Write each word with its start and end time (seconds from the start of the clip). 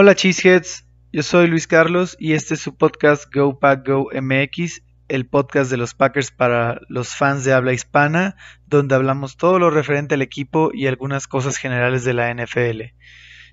Hola 0.00 0.14
Cheeseheads, 0.14 0.86
yo 1.12 1.24
soy 1.24 1.48
Luis 1.48 1.66
Carlos 1.66 2.16
y 2.20 2.34
este 2.34 2.54
es 2.54 2.60
su 2.60 2.76
podcast 2.76 3.34
Go 3.34 3.58
Pack 3.58 3.84
Go 3.84 4.08
MX, 4.14 4.82
el 5.08 5.26
podcast 5.26 5.72
de 5.72 5.76
los 5.76 5.94
Packers 5.94 6.30
para 6.30 6.80
los 6.88 7.16
fans 7.16 7.42
de 7.42 7.52
habla 7.52 7.72
hispana, 7.72 8.36
donde 8.68 8.94
hablamos 8.94 9.36
todo 9.36 9.58
lo 9.58 9.70
referente 9.70 10.14
al 10.14 10.22
equipo 10.22 10.70
y 10.72 10.86
algunas 10.86 11.26
cosas 11.26 11.56
generales 11.56 12.04
de 12.04 12.14
la 12.14 12.32
NFL. 12.32 12.94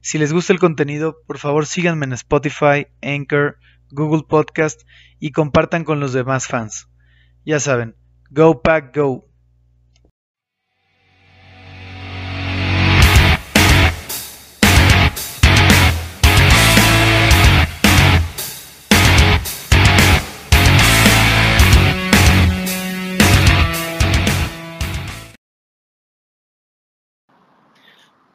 Si 0.04 0.20
les 0.20 0.34
gusta 0.34 0.54
el 0.54 0.60
contenido, 0.60 1.18
por 1.26 1.40
favor 1.40 1.66
síganme 1.66 2.06
en 2.06 2.14
Spotify, 2.14 2.90
Anchor, 3.02 3.58
Google 3.90 4.28
Podcast 4.30 4.84
y 5.20 5.32
compartan 5.32 5.84
con 5.84 6.00
los 6.00 6.14
demás 6.14 6.46
fans. 6.46 6.92
Ya 7.44 7.60
saben, 7.60 7.96
Go 8.30 8.62
Pack 8.62 8.96
Go. 8.96 9.28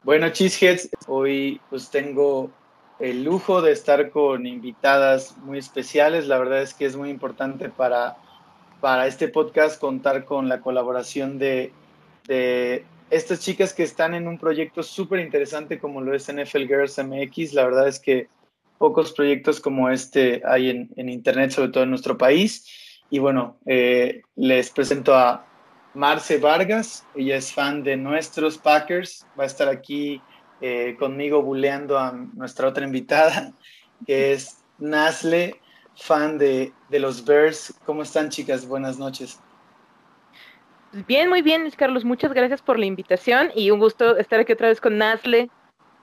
Bueno, 0.03 0.31
Cheeseheads, 0.31 0.89
hoy 1.09 1.61
pues 1.69 1.91
tengo 1.91 2.51
el 2.99 3.23
lujo 3.23 3.61
de 3.61 3.73
estar 3.73 4.09
con 4.11 4.47
invitadas 4.47 5.37
muy 5.39 5.59
especiales. 5.59 6.27
La 6.27 6.39
verdad 6.39 6.63
es 6.63 6.73
que 6.73 6.87
es 6.87 6.97
muy 6.97 7.11
importante 7.11 7.69
para, 7.69 8.17
para 8.81 9.07
este 9.07 9.29
podcast 9.29 9.79
contar 9.79 10.25
con 10.25 10.49
la 10.49 10.63
colaboración 10.63 11.39
de, 11.39 11.73
de 12.27 12.87
estas 13.11 13.41
chicas 13.41 13.75
que 13.75 13.83
están 13.83 14.15
en 14.15 14.27
un 14.27 14.39
proyecto 14.39 14.83
súper 14.83 15.21
interesante 15.21 15.79
como 15.79 16.01
lo 16.01 16.15
es 16.15 16.33
NFL 16.33 16.67
Girls 16.67 16.99
MX. 16.99 17.53
La 17.53 17.67
verdad 17.67 17.87
es 17.87 18.01
que 18.01 18.29
pocos 18.79 19.13
proyectos 19.13 19.61
como 19.61 19.91
este 19.91 20.41
hay 20.47 20.71
en, 20.71 20.91
en 20.97 21.11
Internet, 21.11 21.51
sobre 21.51 21.69
todo 21.69 21.85
en 21.85 21.91
nuestro 21.91 22.17
país. 22.17 22.67
Y 23.11 23.19
bueno, 23.19 23.59
eh, 23.67 24.23
les 24.37 24.71
presento 24.71 25.15
a 25.15 25.47
Marce 25.95 26.39
Vargas, 26.39 27.05
ella 27.15 27.37
es 27.37 27.53
fan 27.53 27.83
de 27.83 27.97
nuestros 27.97 28.59
Packers, 28.59 29.27
va 29.39 29.45
a 29.45 29.47
estar 29.47 29.69
aquí 29.69 30.23
eh, 30.61 30.95
conmigo 30.99 31.43
buleando 31.43 31.99
a 31.99 32.13
nuestra 32.13 32.69
otra 32.69 32.85
invitada, 32.85 33.53
que 34.07 34.33
es 34.33 34.63
Nasle, 34.79 35.61
fan 35.97 36.39
de, 36.39 36.73
los 36.91 37.25
Bears. 37.25 37.75
¿Cómo 37.85 38.03
están 38.03 38.29
chicas? 38.29 38.67
Buenas 38.67 38.99
noches. 38.99 39.41
Bien, 41.07 41.29
muy 41.29 41.43
bien, 41.43 41.71
Carlos. 41.77 42.05
Muchas 42.05 42.33
gracias 42.33 42.63
por 42.63 42.79
la 42.79 42.87
invitación 42.87 43.51
y 43.55 43.71
un 43.71 43.81
gusto 43.81 44.17
estar 44.17 44.41
aquí 44.41 44.53
otra 44.53 44.69
vez 44.69 44.81
con 44.81 44.99
Nasle, 44.99 45.51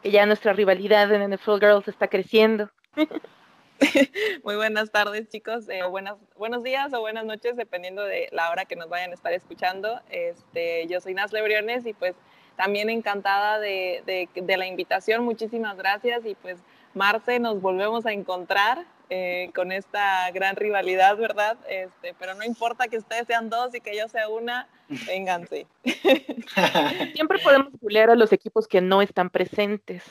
que 0.02 0.12
ya 0.12 0.26
nuestra 0.26 0.54
rivalidad 0.54 1.12
en 1.14 1.34
NFL 1.34 1.60
Girls 1.60 1.88
está 1.88 2.08
creciendo. 2.08 2.70
Muy 4.44 4.56
buenas 4.56 4.92
tardes, 4.92 5.30
chicos. 5.30 5.68
Eh, 5.70 5.84
buenas, 5.84 6.16
buenos 6.36 6.64
días 6.64 6.94
o 6.94 7.00
buenas 7.00 7.26
noches, 7.26 7.56
dependiendo 7.56 8.04
de 8.04 8.30
la 8.32 8.50
hora 8.50 8.66
que 8.66 8.76
nos 8.76 8.90
vayan 8.90 9.12
a 9.12 9.14
estar 9.14 9.34
escuchando. 9.34 10.02
Este, 10.10 10.88
yo 10.88 11.00
soy 11.02 11.14
Nasle 11.14 11.42
Briones 11.42 11.86
y 11.86 11.94
pues 11.94 12.16
también 12.56 12.90
encantada 12.90 13.60
de, 13.60 14.30
la 14.36 14.68
invitación. 14.68 15.24
Muchísimas 15.24 15.78
gracias. 15.78 16.26
Y 16.26 16.36
pues, 16.36 16.58
Marce, 16.94 17.40
nos 17.40 17.62
volvemos 17.62 18.06
a 18.06 18.14
encontrar 18.14 18.86
eh, 19.10 19.52
con 19.56 19.72
esta 19.72 20.30
gran 20.32 20.56
rivalidad, 20.56 21.16
¿verdad? 21.18 21.58
Este, 21.70 22.14
pero 22.20 22.34
no 22.34 22.44
importa 22.44 22.88
que 22.88 22.98
ustedes 22.98 23.28
sean 23.28 23.50
dos 23.50 23.74
y 23.76 23.82
que 23.82 23.96
yo 23.96 24.08
sea 24.08 24.28
una, 24.30 24.68
vénganse. 25.08 25.68
Siempre 27.14 27.40
podemos 27.44 27.70
pulear 27.80 28.10
a 28.10 28.16
los 28.16 28.34
equipos 28.34 28.68
que 28.68 28.82
no 28.82 29.02
están 29.02 29.30
presentes. 29.30 30.04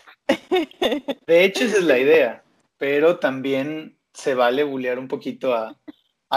De 1.26 1.44
hecho, 1.44 1.64
esa 1.64 1.78
es 1.78 1.84
la 1.84 1.98
idea 1.98 2.42
pero 2.78 3.18
también 3.18 3.96
se 4.12 4.34
vale 4.34 4.64
bullear 4.64 4.98
un 4.98 5.08
poquito 5.08 5.54
a, 5.54 5.76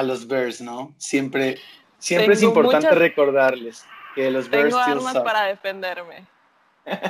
los 0.03 0.27
Bears, 0.27 0.61
¿no? 0.61 0.93
Siempre, 0.97 1.57
siempre 1.97 2.33
es 2.33 2.43
importante 2.43 2.91
recordarles 2.91 3.85
que 4.15 4.31
los 4.31 4.49
Bears... 4.49 4.69
Tengo 4.69 4.79
armas 4.79 5.19
para 5.19 5.43
defenderme. 5.45 6.25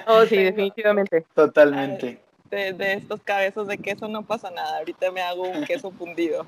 Oh, 0.07 0.25
sí, 0.25 0.37
definitivamente. 0.37 1.25
Totalmente. 1.33 2.21
De, 2.49 2.73
de, 2.73 2.93
estos 2.93 3.21
cabezos 3.21 3.67
de 3.67 3.77
queso 3.77 4.07
no 4.07 4.23
pasa 4.23 4.49
nada. 4.49 4.79
Ahorita 4.79 5.11
me 5.11 5.21
hago 5.21 5.43
un 5.43 5.63
queso 5.65 5.91
fundido. 5.97 6.45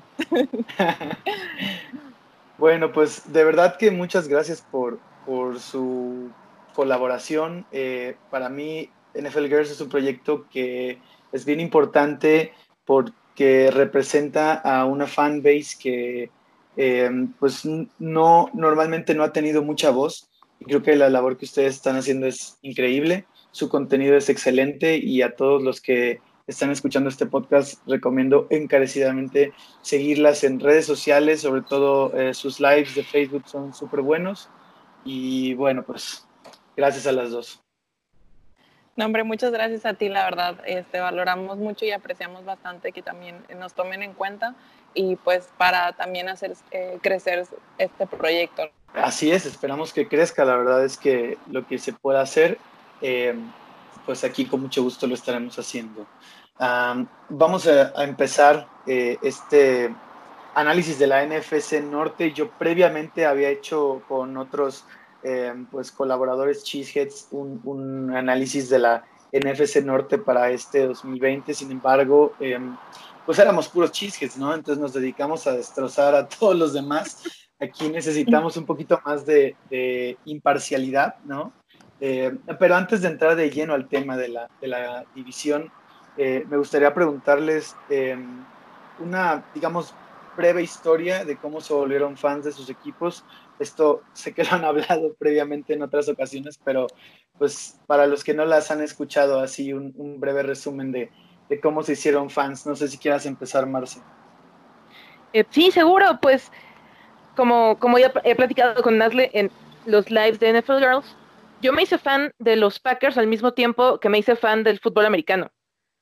bueno, 2.58 2.92
pues 2.92 3.32
de 3.32 3.44
verdad 3.44 3.76
que 3.76 3.90
muchas 3.90 4.28
gracias 4.28 4.60
por, 4.60 4.98
por 5.24 5.60
su 5.60 6.30
colaboración. 6.74 7.66
Eh, 7.70 8.16
para 8.30 8.48
mí, 8.48 8.90
NFL 9.14 9.46
Girls 9.46 9.70
es 9.70 9.80
un 9.80 9.88
proyecto 9.88 10.46
que 10.50 10.98
es 11.32 11.44
bien 11.44 11.60
importante 11.60 12.52
porque 12.84 13.70
representa 13.72 14.54
a 14.54 14.84
una 14.84 15.06
fan 15.06 15.42
base 15.42 15.76
que 15.80 16.30
eh, 16.76 17.10
pues 17.38 17.66
no 17.98 18.50
normalmente 18.54 19.14
no 19.14 19.24
ha 19.24 19.32
tenido 19.32 19.62
mucha 19.62 19.90
voz. 19.90 20.28
Y 20.60 20.64
creo 20.66 20.82
que 20.82 20.96
la 20.96 21.10
labor 21.10 21.36
que 21.36 21.44
ustedes 21.44 21.74
están 21.74 21.96
haciendo 21.96 22.26
es 22.26 22.58
increíble, 22.62 23.26
su 23.50 23.68
contenido 23.68 24.16
es 24.16 24.28
excelente 24.28 24.96
y 24.96 25.22
a 25.22 25.34
todos 25.34 25.62
los 25.62 25.80
que 25.80 26.20
están 26.46 26.70
escuchando 26.70 27.08
este 27.08 27.26
podcast 27.26 27.80
recomiendo 27.86 28.46
encarecidamente 28.50 29.52
seguirlas 29.82 30.44
en 30.44 30.60
redes 30.60 30.86
sociales, 30.86 31.40
sobre 31.40 31.62
todo 31.62 32.16
eh, 32.16 32.34
sus 32.34 32.60
lives 32.60 32.94
de 32.94 33.04
Facebook 33.04 33.44
son 33.48 33.74
súper 33.74 34.02
buenos 34.02 34.48
y 35.04 35.54
bueno 35.54 35.82
pues 35.84 36.26
gracias 36.76 37.06
a 37.06 37.12
las 37.12 37.30
dos. 37.30 37.62
No, 38.94 39.06
hombre, 39.06 39.24
muchas 39.24 39.52
gracias 39.52 39.86
a 39.86 39.94
ti, 39.94 40.08
la 40.08 40.24
verdad. 40.24 40.56
Este, 40.66 41.00
valoramos 41.00 41.56
mucho 41.58 41.84
y 41.84 41.92
apreciamos 41.92 42.44
bastante 42.44 42.92
que 42.92 43.02
también 43.02 43.42
nos 43.58 43.72
tomen 43.72 44.02
en 44.02 44.12
cuenta 44.12 44.54
y 44.94 45.16
pues 45.16 45.48
para 45.56 45.92
también 45.92 46.28
hacer 46.28 46.52
eh, 46.70 46.98
crecer 47.00 47.46
este 47.78 48.06
proyecto. 48.06 48.64
Así 48.92 49.32
es, 49.32 49.46
esperamos 49.46 49.94
que 49.94 50.08
crezca. 50.08 50.44
La 50.44 50.56
verdad 50.56 50.84
es 50.84 50.98
que 50.98 51.38
lo 51.50 51.66
que 51.66 51.78
se 51.78 51.94
pueda 51.94 52.20
hacer, 52.20 52.58
eh, 53.00 53.34
pues 54.04 54.24
aquí 54.24 54.44
con 54.44 54.60
mucho 54.60 54.82
gusto 54.82 55.06
lo 55.06 55.14
estaremos 55.14 55.58
haciendo. 55.58 56.06
vamos 57.30 57.66
a, 57.66 58.04
empezar 58.04 58.68
eh, 58.86 59.16
este 59.22 59.94
análisis 60.54 60.98
de 60.98 61.06
la 61.06 61.24
NFC 61.24 61.80
Norte. 61.82 62.32
Yo 62.32 62.50
previamente 62.50 63.24
había 63.24 63.48
hecho 63.48 64.02
con 64.06 64.36
otros 64.36 64.84
Em, 65.24 65.66
pues 65.66 65.92
colaboradores 65.92 66.64
Cheeseheads 66.64 67.28
un, 67.30 67.60
un, 67.62 68.12
análisis 68.16 68.68
de 68.68 68.80
la 68.80 69.04
NFC 69.30 69.76
Norte 69.84 70.18
para 70.18 70.50
este 70.50 70.84
2020, 70.88 71.54
sin 71.54 71.70
embargo, 71.70 72.32
em, 72.40 72.76
pues 73.24 73.38
éramos 73.38 73.68
puros 73.68 73.92
Cheeseheads, 73.92 74.36
¿no? 74.36 74.52
Entonces 74.52 74.82
nos 74.82 74.92
dedicamos 74.92 75.46
a 75.46 75.52
destrozar 75.52 76.16
a 76.16 76.26
todos 76.40 76.56
los 76.56 76.72
demás. 76.72 77.22
Aquí 77.60 77.88
necesitamos 77.88 78.56
un 78.56 78.66
poquito 78.66 79.00
más 79.04 79.24
de, 79.24 79.56
imparcialidad, 80.24 81.14
¿no? 81.24 81.52
Em, 82.00 82.40
pero 82.58 82.74
antes 82.74 83.00
de 83.02 83.08
entrar 83.08 83.36
de 83.36 83.48
lleno 83.48 83.74
al 83.74 83.88
tema 83.88 84.16
de 84.16 84.28
la, 84.28 84.50
de 84.60 84.66
la 84.66 85.04
división, 85.14 85.70
eh, 86.16 86.44
me 86.50 86.56
gustaría 86.56 86.92
preguntarles 86.92 87.76
una, 88.98 89.44
digamos, 89.54 89.94
breve 90.36 90.62
historia 90.62 91.24
de 91.24 91.36
cómo 91.36 91.60
se 91.60 91.72
volvieron 91.74 92.16
fans 92.16 92.44
de 92.44 92.52
sus 92.52 92.68
equipos 92.70 93.24
esto 93.62 94.02
sé 94.12 94.34
que 94.34 94.44
lo 94.44 94.52
han 94.52 94.64
hablado 94.64 95.14
previamente 95.14 95.74
en 95.74 95.82
otras 95.82 96.08
ocasiones, 96.08 96.58
pero 96.62 96.86
pues 97.38 97.80
para 97.86 98.06
los 98.06 98.24
que 98.24 98.34
no 98.34 98.44
las 98.44 98.70
han 98.70 98.82
escuchado, 98.82 99.40
así 99.40 99.72
un, 99.72 100.20
breve 100.20 100.42
resumen 100.42 100.92
de, 100.92 101.10
cómo 101.62 101.82
se 101.82 101.92
hicieron 101.92 102.30
fans. 102.30 102.66
No 102.66 102.76
sé 102.76 102.88
si 102.88 102.98
quieras 102.98 103.26
empezar, 103.26 103.66
Marce. 103.66 104.00
Eh, 105.32 105.44
sí, 105.50 105.70
seguro, 105.70 106.18
pues 106.20 106.50
como, 107.36 107.78
como 107.78 107.98
ya 107.98 108.12
he 108.24 108.34
platicado 108.34 108.82
con 108.82 108.98
Nasle 108.98 109.30
en 109.32 109.50
los 109.86 110.10
lives 110.10 110.38
de 110.40 110.60
NFL 110.60 110.78
Girls, 110.78 111.16
yo 111.60 111.72
me 111.72 111.82
hice 111.82 111.98
fan 111.98 112.32
de 112.38 112.56
los 112.56 112.80
Packers 112.80 113.16
al 113.18 113.26
mismo 113.26 113.52
tiempo 113.54 113.98
que 113.98 114.08
me 114.08 114.18
hice 114.18 114.36
fan 114.36 114.64
del 114.64 114.80
fútbol 114.80 115.06
americano. 115.06 115.50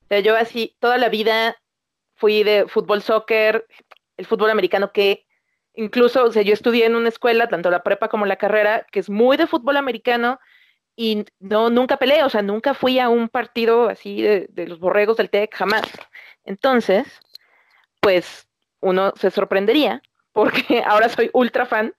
O 0.05 0.07
sea, 0.09 0.21
yo 0.21 0.37
así 0.37 0.77
toda 0.81 0.99
la 0.99 1.09
vida 1.09 1.57
fui 2.17 2.43
de 2.43 2.67
fútbol, 2.67 3.03
soccer, 3.03 3.67
el 4.17 4.27
fútbol 4.27 4.51
americano 4.51 4.93
que 4.93 5.27
incluso, 5.81 6.25
o 6.25 6.33
sea, 6.33 6.43
yo 6.43 6.53
estudié 6.53 6.85
en 6.85 6.95
una 6.95 7.09
escuela, 7.09 7.49
tanto 7.49 7.71
la 7.71 7.83
prepa 7.83 8.09
como 8.09 8.27
la 8.27 8.37
carrera, 8.37 8.87
que 8.93 9.01
es 9.01 9.09
muy 9.09 9.37
de 9.37 9.47
fútbol 9.47 9.79
americano 9.79 10.39
y 10.95 11.25
no, 11.39 11.71
nunca 11.71 11.97
peleé, 11.97 12.23
o 12.23 12.29
sea, 12.29 12.43
nunca 12.43 12.75
fui 12.75 12.99
a 12.99 13.09
un 13.09 13.29
partido 13.31 13.89
así 13.89 14.21
de, 14.21 14.67
los 14.67 14.79
borregos 14.79 15.17
del 15.17 15.31
TEC, 15.31 15.55
jamás. 15.55 15.91
Entonces, 16.45 17.07
pues 18.01 18.47
uno 18.81 19.13
se 19.17 19.31
sorprendería 19.31 20.03
porque 20.33 20.83
ahora 20.87 21.09
soy 21.09 21.31
ultra 21.33 21.65
fan 21.65 21.95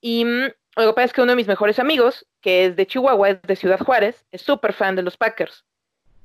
y 0.00 0.24
mm, 0.24 0.44
lo 0.76 0.86
que 0.86 0.92
pasa 0.94 1.04
es 1.04 1.12
que 1.12 1.22
uno 1.22 1.32
de 1.32 1.36
mis 1.36 1.46
mejores 1.48 1.78
amigos, 1.78 2.26
que 2.40 2.64
es 2.66 2.76
de 2.76 2.86
Chihuahua, 2.86 3.30
es 3.30 3.42
de 3.42 3.56
Ciudad 3.56 3.80
Juárez, 3.80 4.24
es 4.32 4.40
súper 4.40 4.72
fan 4.72 4.96
de 4.96 5.02
los 5.02 5.16
Packers. 5.16 5.64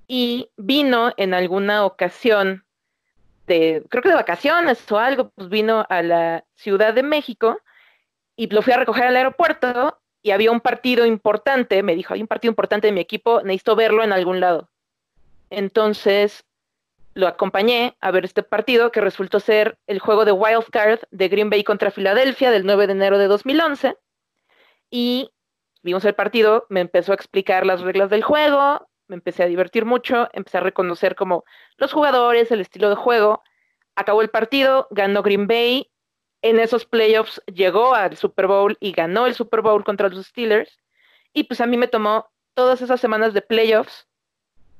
Y 0.07 0.49
vino 0.57 1.13
en 1.17 1.33
alguna 1.33 1.85
ocasión 1.85 2.65
creo 3.49 4.03
que 4.03 4.09
de 4.09 4.15
vacaciones 4.15 4.91
o 4.91 4.97
algo, 4.97 5.31
pues 5.31 5.49
vino 5.49 5.85
a 5.89 6.01
la 6.01 6.45
Ciudad 6.55 6.93
de 6.93 7.03
México 7.03 7.59
y 8.35 8.47
lo 8.47 8.61
fui 8.61 8.73
a 8.73 8.77
recoger 8.77 9.05
al 9.05 9.15
aeropuerto 9.15 9.99
y 10.21 10.31
había 10.31 10.51
un 10.51 10.61
partido 10.61 11.05
importante, 11.05 11.81
me 11.83 11.95
dijo, 11.95 12.13
hay 12.13 12.21
un 12.21 12.27
partido 12.27 12.51
importante 12.51 12.87
de 12.87 12.93
mi 12.93 12.99
equipo, 12.99 13.41
necesito 13.41 13.75
verlo 13.75 14.03
en 14.03 14.13
algún 14.13 14.39
lado. 14.39 14.69
Entonces, 15.49 16.45
lo 17.13 17.27
acompañé 17.27 17.97
a 18.01 18.11
ver 18.11 18.25
este 18.25 18.43
partido 18.43 18.91
que 18.91 19.01
resultó 19.01 19.39
ser 19.39 19.77
el 19.87 19.99
juego 19.99 20.25
de 20.25 20.31
Wild 20.31 20.69
Card 20.71 20.99
de 21.11 21.27
Green 21.27 21.49
Bay 21.49 21.63
contra 21.63 21.91
Filadelfia 21.91 22.51
del 22.51 22.65
9 22.65 22.87
de 22.87 22.93
enero 22.93 23.17
de 23.17 23.27
2011. 23.27 23.97
Y 24.91 25.31
vimos 25.81 26.05
el 26.05 26.15
partido, 26.15 26.65
me 26.69 26.81
empezó 26.81 27.11
a 27.11 27.15
explicar 27.15 27.65
las 27.65 27.81
reglas 27.81 28.09
del 28.09 28.23
juego, 28.23 28.88
me 29.09 29.15
empecé 29.15 29.43
a 29.43 29.47
divertir 29.47 29.85
mucho, 29.85 30.29
empecé 30.33 30.59
a 30.59 30.61
reconocer 30.61 31.15
como 31.15 31.43
los 31.77 31.91
jugadores, 31.91 32.51
el 32.51 32.61
estilo 32.61 32.89
de 32.89 32.95
juego. 32.95 33.43
Acabó 33.95 34.21
el 34.21 34.29
partido, 34.29 34.87
ganó 34.91 35.23
Green 35.23 35.47
Bay. 35.47 35.91
En 36.41 36.59
esos 36.59 36.85
playoffs 36.85 37.41
llegó 37.47 37.95
al 37.95 38.15
Super 38.15 38.47
Bowl 38.47 38.77
y 38.79 38.93
ganó 38.93 39.25
el 39.25 39.33
Super 39.33 39.61
Bowl 39.61 39.83
contra 39.83 40.07
los 40.07 40.25
Steelers. 40.25 40.79
Y 41.33 41.43
pues 41.43 41.59
a 41.59 41.65
mí 41.65 41.75
me 41.75 41.87
tomó 41.87 42.29
todas 42.53 42.81
esas 42.81 43.01
semanas 43.01 43.33
de 43.33 43.41
playoffs 43.41 44.07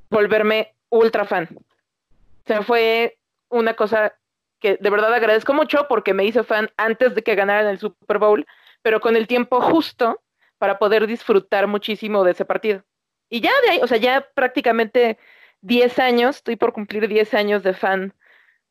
volverme 0.09 0.75
ultra 0.89 1.25
fan. 1.25 1.49
O 1.51 2.47
sea, 2.47 2.61
fue 2.61 3.17
una 3.49 3.73
cosa 3.73 4.13
que 4.59 4.77
de 4.77 4.89
verdad 4.89 5.13
agradezco 5.13 5.53
mucho 5.53 5.87
porque 5.87 6.13
me 6.13 6.25
hice 6.25 6.43
fan 6.43 6.69
antes 6.77 7.15
de 7.15 7.23
que 7.23 7.35
ganaran 7.35 7.67
el 7.67 7.79
Super 7.79 8.19
Bowl, 8.19 8.45
pero 8.81 9.01
con 9.01 9.15
el 9.15 9.27
tiempo 9.27 9.61
justo 9.61 10.21
para 10.57 10.77
poder 10.77 11.07
disfrutar 11.07 11.67
muchísimo 11.67 12.23
de 12.23 12.31
ese 12.31 12.45
partido. 12.45 12.83
Y 13.29 13.41
ya 13.41 13.51
de 13.63 13.71
ahí, 13.71 13.79
o 13.81 13.87
sea, 13.87 13.97
ya 13.97 14.27
prácticamente 14.33 15.17
10 15.61 15.99
años, 15.99 16.37
estoy 16.37 16.55
por 16.55 16.73
cumplir 16.73 17.07
10 17.07 17.33
años 17.33 17.63
de 17.63 17.73
fan 17.73 18.13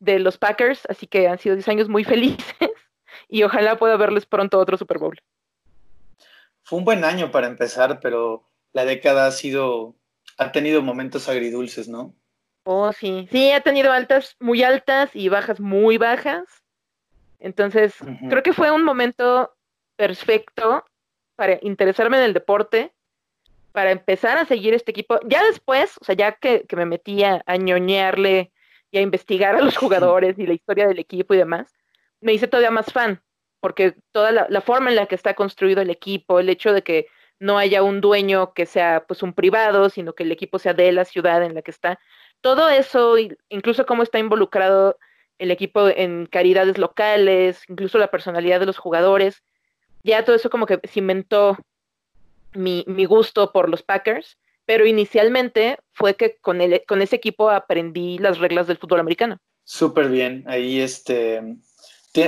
de 0.00 0.18
los 0.18 0.38
Packers, 0.38 0.86
así 0.88 1.06
que 1.06 1.28
han 1.28 1.38
sido 1.38 1.54
10 1.54 1.68
años 1.68 1.88
muy 1.88 2.04
felices 2.04 2.70
y 3.28 3.42
ojalá 3.42 3.78
pueda 3.78 3.96
verles 3.96 4.26
pronto 4.26 4.58
otro 4.58 4.76
Super 4.76 4.98
Bowl. 4.98 5.20
Fue 6.62 6.78
un 6.78 6.84
buen 6.84 7.04
año 7.04 7.30
para 7.30 7.46
empezar, 7.46 8.00
pero 8.00 8.48
la 8.72 8.84
década 8.84 9.26
ha 9.26 9.30
sido, 9.30 9.96
ha 10.36 10.52
tenido 10.52 10.82
momentos 10.82 11.28
agridulces, 11.28 11.88
¿no? 11.88 12.14
Oh, 12.64 12.92
sí, 12.92 13.26
sí, 13.30 13.50
ha 13.52 13.62
tenido 13.62 13.92
altas 13.92 14.36
muy 14.40 14.62
altas 14.62 15.10
y 15.14 15.30
bajas 15.30 15.58
muy 15.58 15.96
bajas. 15.96 16.44
Entonces, 17.38 17.94
creo 18.28 18.42
que 18.42 18.52
fue 18.52 18.70
un 18.70 18.84
momento 18.84 19.54
perfecto 19.96 20.84
para 21.36 21.58
interesarme 21.62 22.18
en 22.18 22.24
el 22.24 22.34
deporte, 22.34 22.92
para 23.78 23.92
empezar 23.92 24.38
a 24.38 24.44
seguir 24.44 24.74
este 24.74 24.90
equipo. 24.90 25.20
Ya 25.24 25.44
después, 25.44 25.98
o 26.00 26.04
sea, 26.04 26.16
ya 26.16 26.32
que, 26.32 26.66
me 26.74 26.84
metía 26.84 27.44
a 27.46 27.56
ñoñarle 27.56 28.50
y 28.90 28.98
a 28.98 29.02
investigar 29.02 29.54
a 29.54 29.62
los 29.62 29.76
jugadores 29.76 30.36
y 30.36 30.48
la 30.48 30.54
historia 30.54 30.88
del 30.88 30.98
equipo 30.98 31.32
y 31.32 31.36
demás, 31.36 31.72
me 32.20 32.32
hice 32.32 32.48
todavía 32.48 32.72
más 32.72 32.92
fan, 32.92 33.22
porque 33.60 33.94
toda 34.10 34.32
la, 34.32 34.60
forma 34.62 34.90
en 34.90 34.96
la 34.96 35.06
que 35.06 35.14
está 35.14 35.34
construido 35.34 35.80
el 35.80 35.90
equipo, 35.90 36.40
el 36.40 36.48
hecho 36.48 36.72
de 36.72 36.82
que 36.82 37.06
no 37.38 37.56
haya 37.56 37.84
un 37.84 38.00
dueño 38.00 38.52
que 38.52 38.66
sea 38.66 39.04
pues 39.06 39.22
un 39.22 39.32
privado, 39.32 39.90
sino 39.90 40.12
que 40.12 40.24
el 40.24 40.32
equipo 40.32 40.58
sea 40.58 40.74
de 40.74 40.90
la 40.90 41.04
ciudad 41.04 41.44
en 41.44 41.54
la 41.54 41.62
que 41.62 41.70
está, 41.70 42.00
todo 42.40 42.70
eso, 42.70 43.14
incluso 43.48 43.86
cómo 43.86 44.02
está 44.02 44.18
involucrado 44.18 44.98
el 45.38 45.52
equipo 45.52 45.86
en 45.86 46.26
caridades 46.26 46.78
locales, 46.78 47.62
incluso 47.68 47.98
la 47.98 48.10
personalidad 48.10 48.58
de 48.58 48.66
los 48.66 48.78
jugadores, 48.78 49.44
ya 50.02 50.24
todo 50.24 50.34
eso 50.34 50.50
como 50.50 50.66
que 50.66 50.80
cimentó 50.88 51.56
mi, 52.58 52.84
mi 52.86 53.04
gusto 53.04 53.52
por 53.52 53.68
los 53.68 53.82
Packers, 53.82 54.38
pero 54.66 54.86
inicialmente 54.86 55.78
fue 55.92 56.14
que 56.14 56.36
con, 56.40 56.60
el, 56.60 56.82
con 56.86 57.00
ese 57.00 57.16
equipo 57.16 57.48
aprendí 57.48 58.18
las 58.18 58.38
reglas 58.38 58.66
del 58.66 58.76
fútbol 58.76 59.00
americano. 59.00 59.38
Súper 59.64 60.08
bien, 60.08 60.44
ahí 60.46 60.80
este, 60.80 61.40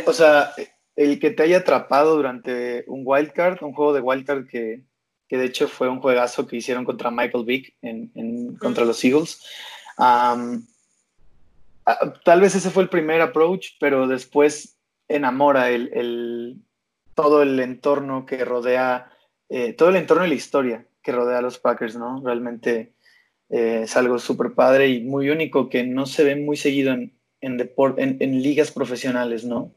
o 0.06 0.12
sea, 0.12 0.52
el 0.96 1.18
que 1.18 1.30
te 1.30 1.42
haya 1.42 1.58
atrapado 1.58 2.16
durante 2.16 2.84
un 2.86 3.02
wildcard, 3.04 3.62
un 3.62 3.74
juego 3.74 3.92
de 3.92 4.00
wildcard 4.00 4.46
que, 4.46 4.84
que 5.28 5.36
de 5.36 5.46
hecho 5.46 5.68
fue 5.68 5.88
un 5.88 6.00
juegazo 6.00 6.46
que 6.46 6.56
hicieron 6.56 6.84
contra 6.84 7.10
Michael 7.10 7.44
Vick 7.44 7.76
en, 7.82 8.10
en, 8.14 8.56
contra 8.56 8.84
los 8.84 9.04
Eagles. 9.04 9.42
tal 9.96 10.64
vez 12.40 12.54
ese 12.54 12.70
fue 12.70 12.84
el 12.84 12.88
primer 12.88 13.20
approach, 13.20 13.72
pero 13.78 14.06
después 14.06 14.78
enamora 15.08 15.70
el, 15.70 15.90
el 15.92 16.56
todo 17.14 17.42
el 17.42 17.58
entorno 17.60 18.24
que 18.24 18.44
rodea 18.44 19.10
eh, 19.50 19.72
todo 19.72 19.88
el 19.88 19.96
entorno 19.96 20.24
y 20.24 20.28
la 20.28 20.34
historia 20.34 20.86
que 21.02 21.10
rodea 21.10 21.38
a 21.38 21.42
los 21.42 21.58
Packers, 21.58 21.96
¿no? 21.96 22.22
Realmente 22.24 22.94
eh, 23.48 23.80
es 23.82 23.96
algo 23.96 24.20
súper 24.20 24.52
padre 24.54 24.88
y 24.88 25.02
muy 25.02 25.28
único 25.28 25.68
que 25.68 25.82
no 25.82 26.06
se 26.06 26.22
ve 26.22 26.36
muy 26.36 26.56
seguido 26.56 26.92
en, 26.92 27.12
en, 27.40 28.42
ligas 28.42 28.70
profesionales, 28.70 29.44
¿no? 29.44 29.72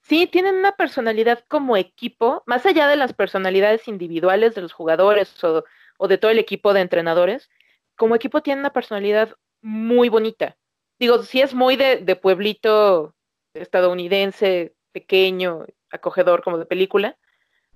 Sí, 0.00 0.26
tienen 0.26 0.54
una 0.54 0.72
personalidad 0.72 1.44
como 1.48 1.76
equipo, 1.76 2.42
más 2.46 2.64
allá 2.64 2.88
de 2.88 2.96
las 2.96 3.12
personalidades 3.12 3.88
individuales 3.88 4.54
de 4.54 4.62
los 4.62 4.72
jugadores 4.72 5.44
o, 5.44 5.64
o 5.98 6.08
de 6.08 6.16
todo 6.16 6.30
el 6.30 6.38
equipo 6.38 6.72
de 6.72 6.80
entrenadores, 6.80 7.50
como 7.94 8.14
equipo 8.14 8.42
tienen 8.42 8.60
una 8.60 8.72
personalidad 8.72 9.36
muy 9.60 10.08
bonita. 10.08 10.56
Digo, 10.98 11.22
sí 11.24 11.42
es 11.42 11.52
muy 11.52 11.76
de, 11.76 11.98
de 11.98 12.16
pueblito 12.16 13.14
estadounidense, 13.52 14.74
pequeño, 14.92 15.66
acogedor 15.90 16.42
como 16.42 16.56
de 16.56 16.66
película, 16.66 17.18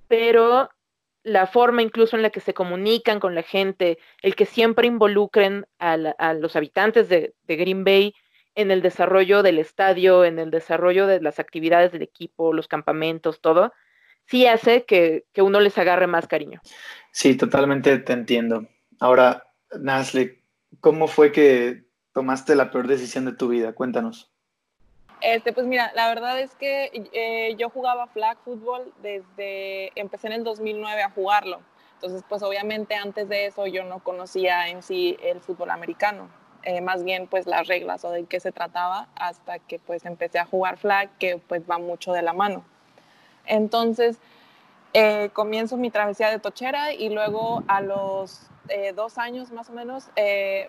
pero 0.09 0.71
la 1.23 1.47
forma 1.47 1.83
incluso 1.83 2.17
en 2.17 2.23
la 2.23 2.31
que 2.31 2.41
se 2.41 2.55
comunican 2.55 3.21
con 3.21 3.35
la 3.35 3.43
gente, 3.43 3.99
el 4.23 4.35
que 4.35 4.47
siempre 4.47 4.87
involucren 4.87 5.67
a, 5.79 5.97
los 6.35 6.57
habitantes 6.57 7.09
de, 7.09 7.35
Green 7.47 7.85
Bay 7.85 8.15
en 8.55 8.71
el 8.71 8.83
desarrollo 8.83 9.43
del 9.43 9.59
estadio, 9.59 10.25
en 10.25 10.39
el 10.39 10.51
desarrollo 10.51 11.07
de 11.07 11.21
las 11.21 11.39
actividades 11.39 11.93
del 11.93 12.03
equipo, 12.03 12.53
los 12.53 12.67
campamentos, 12.67 13.41
todo, 13.41 13.73
sí 14.27 14.47
hace 14.47 14.85
que, 14.85 15.27
que 15.33 15.43
uno 15.43 15.61
les 15.61 15.79
agarre 15.79 16.07
más 16.07 16.27
cariño. 16.27 16.61
Sí, 17.13 17.37
totalmente 17.37 17.99
te 17.99 18.13
entiendo. 18.13 18.67
Ahora, 18.99 19.45
Nasle, 19.79 20.43
¿cómo 20.81 21.09
fue 21.09 21.31
que 21.31 21.85
tomaste 22.13 22.57
la 22.57 22.71
peor 22.71 22.89
decisión 22.89 23.27
de 23.27 23.33
tu 23.33 23.49
vida? 23.49 23.75
Cuéntanos. 23.75 24.33
Este, 25.21 25.53
pues 25.53 25.67
mira, 25.67 25.91
la 25.95 26.09
verdad 26.09 26.39
es 26.39 26.55
que 26.55 26.91
eh, 27.13 27.57
yo 27.57 27.71
jugaba 27.71 28.07
flag 28.07 28.39
fútbol 28.45 28.93
desde, 29.03 29.91
empecé 29.99 30.29
en 30.29 30.35
el 30.35 30.45
2009 30.45 31.03
a 31.03 31.11
jugarlo. 31.11 31.61
Entonces, 31.95 32.23
pues 32.29 32.43
obviamente 32.45 32.95
antes 32.95 33.29
de 33.29 33.47
eso 33.47 33.67
yo 33.67 33.83
no 33.83 33.99
conocía 33.99 34.69
en 34.69 34.85
sí 34.85 35.17
el 35.21 35.41
fútbol 35.41 35.71
americano, 35.71 36.29
eh, 36.63 36.81
más 36.81 37.03
bien 37.03 37.27
pues 37.27 37.49
las 37.49 37.67
reglas 37.67 38.05
o 38.05 38.11
de 38.13 38.25
qué 38.27 38.39
se 38.39 38.53
trataba 38.53 39.09
hasta 39.17 39.59
que 39.59 39.81
pues 39.81 40.05
empecé 40.05 40.39
a 40.39 40.45
jugar 40.45 40.79
flag, 40.79 41.11
que 41.19 41.39
pues 41.39 41.69
va 41.69 41.79
mucho 41.79 42.13
de 42.13 42.23
la 42.23 42.33
mano. 42.33 42.65
Entonces, 43.47 44.19
eh, 44.93 45.31
comienzo 45.33 45.77
mi 45.77 45.91
travesía 45.91 46.31
de 46.31 46.39
tochera 46.39 46.93
y 46.93 47.09
luego 47.09 47.65
a 47.67 47.81
los 47.81 48.43
dos 48.95 49.17
años 49.17 49.51
más 49.51 49.71
o 49.71 49.73
menos 49.73 50.11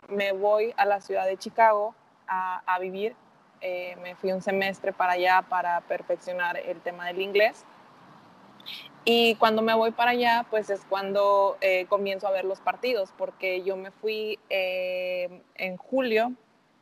me 0.08 0.32
voy 0.32 0.74
a 0.78 0.86
la 0.86 1.02
ciudad 1.02 1.26
de 1.26 1.36
Chicago 1.36 1.94
a, 2.30 2.62
a 2.66 2.80
vivir 2.80 3.14
eh, 3.62 3.96
me 4.02 4.16
fui 4.16 4.32
un 4.32 4.42
semestre 4.42 4.94
para 4.94 5.14
allá 5.14 5.44
para 5.48 5.82
perfeccionar 5.82 6.58
el 6.58 6.80
tema 6.82 7.08
del 7.08 7.22
inglés. 7.22 7.66
Y 9.06 9.36
cuando 9.36 9.62
me 9.62 9.74
voy 9.74 9.92
para 9.92 10.12
allá, 10.12 10.46
pues 10.50 10.70
es 10.70 10.82
cuando 10.88 11.58
eh, 11.62 11.86
comienzo 11.88 12.28
a 12.28 12.32
ver 12.32 12.46
los 12.46 12.60
partidos, 12.60 13.14
porque 13.18 13.64
yo 13.64 13.76
me 13.76 13.92
fui 13.92 14.40
eh, 14.50 15.42
en 15.56 15.78
julio 15.78 16.34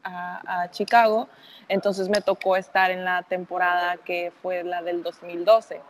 a, 0.03 0.63
a, 0.63 0.71
Chicago, 0.71 1.27
entonces 1.67 2.09
me 2.09 2.21
tocó 2.21 2.55
estar 2.55 2.91
en 2.91 3.05
la 3.05 3.23
temporada 3.23 3.97
que 3.97 4.31
fue 4.41 4.63
la 4.63 4.81
del 4.81 5.03
2012. 5.03 5.81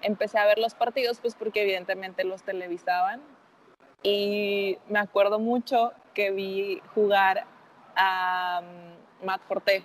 Empecé 0.00 0.38
a 0.38 0.46
ver 0.46 0.58
los 0.58 0.74
partidos, 0.74 1.20
pues 1.20 1.34
porque 1.34 1.62
evidentemente 1.62 2.24
los 2.24 2.42
televisaban, 2.42 3.20
y 4.04 4.78
me 4.88 4.98
acuerdo 4.98 5.38
mucho 5.38 5.92
que 6.12 6.30
vi 6.30 6.80
jugar 6.94 7.46
a 7.96 8.62
Matt 9.24 9.42
Forte. 9.42 9.82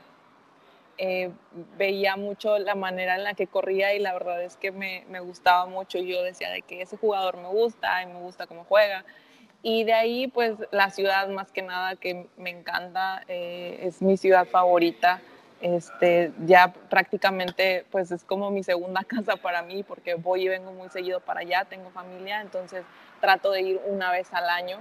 Eh, 1.01 1.31
veía 1.77 2.17
mucho 2.17 2.59
la 2.59 2.75
manera 2.75 3.15
en 3.15 3.23
la 3.23 3.33
que 3.33 3.47
corría 3.47 3.93
y 3.93 3.99
la 3.99 4.11
verdad 4.11 4.43
es 4.43 4.57
que 4.57 4.71
me, 4.71 5.05
gustaba 5.21 5.65
mucho. 5.65 5.97
Yo 5.97 6.21
decía 6.23 6.49
de 6.49 6.61
que 6.61 6.81
ese 6.81 6.97
jugador 6.97 7.37
me 7.37 7.47
gusta 7.47 8.03
y 8.03 8.07
me 8.07 8.19
gusta 8.19 8.47
cómo 8.47 8.65
juega. 8.65 9.05
Y 9.61 9.85
de 9.85 9.93
ahí, 9.93 10.27
pues 10.27 10.55
la 10.71 10.89
ciudad 10.89 11.27
más 11.29 11.51
que 11.51 11.61
nada 11.61 11.95
que 11.95 12.27
me 12.37 12.49
encanta, 12.49 13.23
eh, 13.27 13.79
es 13.83 14.01
mi 14.01 14.17
ciudad 14.17 14.45
favorita. 14.45 15.21
Este, 15.61 16.31
ya 16.45 16.71
prácticamente 16.71 17.85
pues 17.91 18.11
es 18.11 18.23
como 18.23 18.49
mi 18.49 18.63
segunda 18.63 19.03
casa 19.07 19.35
para 19.35 19.61
mí 19.61 19.83
porque 19.83 20.15
voy 20.15 20.43
y 20.43 20.47
vengo 20.47 20.71
muy 20.71 20.87
seguido 20.87 21.19
para 21.19 21.41
allá, 21.41 21.65
tengo 21.65 21.89
familia, 21.89 22.39
entonces 22.39 22.85
trato 23.19 23.51
de 23.51 23.61
ir 23.61 23.81
una 23.85 24.09
vez 24.09 24.33
al 24.33 24.47
año 24.47 24.79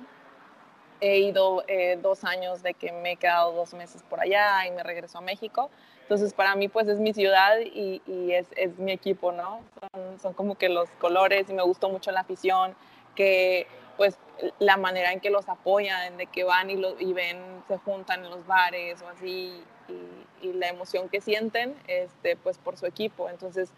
he 1.00 1.18
ido 1.18 1.64
eh, 1.68 1.98
dos 2.00 2.24
años 2.24 2.62
de 2.62 2.74
que 2.74 2.92
me 2.92 3.12
he 3.12 3.16
quedado 3.16 3.52
dos 3.52 3.74
meses 3.74 4.02
por 4.08 4.20
allá 4.20 4.66
y 4.66 4.70
me 4.70 4.82
regreso 4.82 5.18
a 5.18 5.20
México. 5.20 5.70
Entonces, 6.02 6.32
para 6.32 6.54
mí, 6.54 6.68
pues 6.68 6.88
es 6.88 6.98
mi 6.98 7.12
ciudad 7.12 7.58
y, 7.60 8.00
y 8.06 8.32
es, 8.32 8.46
es, 8.56 8.78
mi 8.78 8.92
equipo, 8.92 9.30
¿no? 9.30 9.60
Son, 9.92 10.20
son, 10.20 10.32
como 10.32 10.54
que 10.54 10.68
los 10.68 10.88
colores 10.98 11.50
y 11.50 11.52
me 11.52 11.62
gustó 11.62 11.90
mucho 11.90 12.10
la 12.12 12.20
afición, 12.20 12.74
que 13.14 13.66
pues 13.98 14.16
la 14.58 14.76
manera 14.76 15.12
en 15.12 15.20
que 15.20 15.28
los 15.28 15.48
apoyan, 15.48 16.16
de 16.16 16.26
que 16.26 16.44
van 16.44 16.70
y, 16.70 16.76
lo, 16.76 16.98
y 16.98 17.12
ven, 17.12 17.38
se 17.66 17.76
juntan 17.78 18.24
en 18.24 18.30
los 18.30 18.46
bares 18.46 19.02
o 19.02 19.08
así, 19.08 19.62
y, 19.88 20.46
y, 20.46 20.52
la 20.54 20.68
emoción 20.68 21.08
que 21.08 21.20
sienten, 21.20 21.74
este, 21.88 22.36
pues 22.36 22.58
por 22.58 22.76
su 22.78 22.86
equipo. 22.86 23.28
Entonces, 23.28 23.70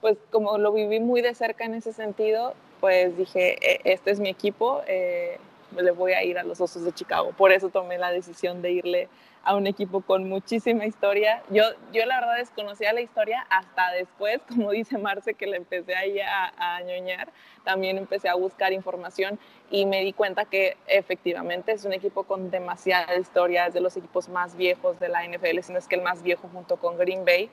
pues 0.00 0.16
como 0.30 0.58
lo 0.58 0.72
viví 0.72 0.98
muy 0.98 1.20
de 1.20 1.34
cerca 1.34 1.64
en 1.64 1.74
ese 1.74 1.92
sentido, 1.92 2.54
pues 2.80 3.16
dije, 3.16 3.58
e, 3.60 3.80
este 3.84 4.10
es 4.10 4.18
mi 4.18 4.28
equipo. 4.28 4.82
Eh, 4.86 5.38
le 5.82 5.90
voy 5.90 6.12
a 6.12 6.22
ir 6.24 6.38
a 6.38 6.42
los 6.42 6.60
Osos 6.60 6.84
de 6.84 6.92
Chicago. 6.92 7.32
Por 7.36 7.52
eso 7.52 7.68
tomé 7.68 7.98
la 7.98 8.10
decisión 8.10 8.62
de 8.62 8.72
irle 8.72 9.08
a 9.46 9.54
un 9.54 9.66
equipo 9.66 10.00
con 10.00 10.28
muchísima 10.28 10.86
historia. 10.86 11.42
Yo, 11.50 11.62
yo 11.92 12.04
la 12.04 12.20
verdad 12.20 12.36
desconocía 12.38 12.92
la 12.92 13.00
historia 13.00 13.46
hasta 13.48 13.92
después, 13.92 14.40
como 14.48 14.72
dice 14.72 14.98
Marce, 14.98 15.34
que 15.34 15.46
le 15.46 15.56
empecé 15.56 15.94
ahí 15.94 16.18
a, 16.20 16.52
a 16.58 16.80
ñoñar, 16.82 17.28
también 17.64 17.96
empecé 17.96 18.28
a 18.28 18.34
buscar 18.34 18.72
información 18.72 19.38
y 19.70 19.86
me 19.86 20.02
di 20.02 20.12
cuenta 20.12 20.44
que 20.44 20.76
efectivamente 20.88 21.72
es 21.72 21.84
un 21.84 21.92
equipo 21.92 22.24
con 22.24 22.50
demasiada 22.50 23.16
historia, 23.16 23.66
es 23.66 23.74
de 23.74 23.80
los 23.80 23.96
equipos 23.96 24.28
más 24.28 24.56
viejos 24.56 24.98
de 24.98 25.08
la 25.08 25.24
NFL, 25.24 25.60
si 25.62 25.72
no 25.72 25.78
es 25.78 25.86
que 25.86 25.94
el 25.94 26.02
más 26.02 26.22
viejo 26.22 26.48
junto 26.52 26.76
con 26.76 26.98
Green 26.98 27.24
Bay. 27.24 27.48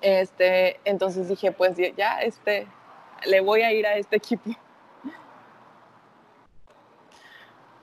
Este, 0.00 0.80
entonces 0.84 1.28
dije, 1.28 1.52
pues 1.52 1.76
ya, 1.96 2.20
este, 2.22 2.66
le 3.26 3.40
voy 3.40 3.62
a 3.62 3.72
ir 3.72 3.86
a 3.86 3.96
este 3.96 4.16
equipo. 4.16 4.50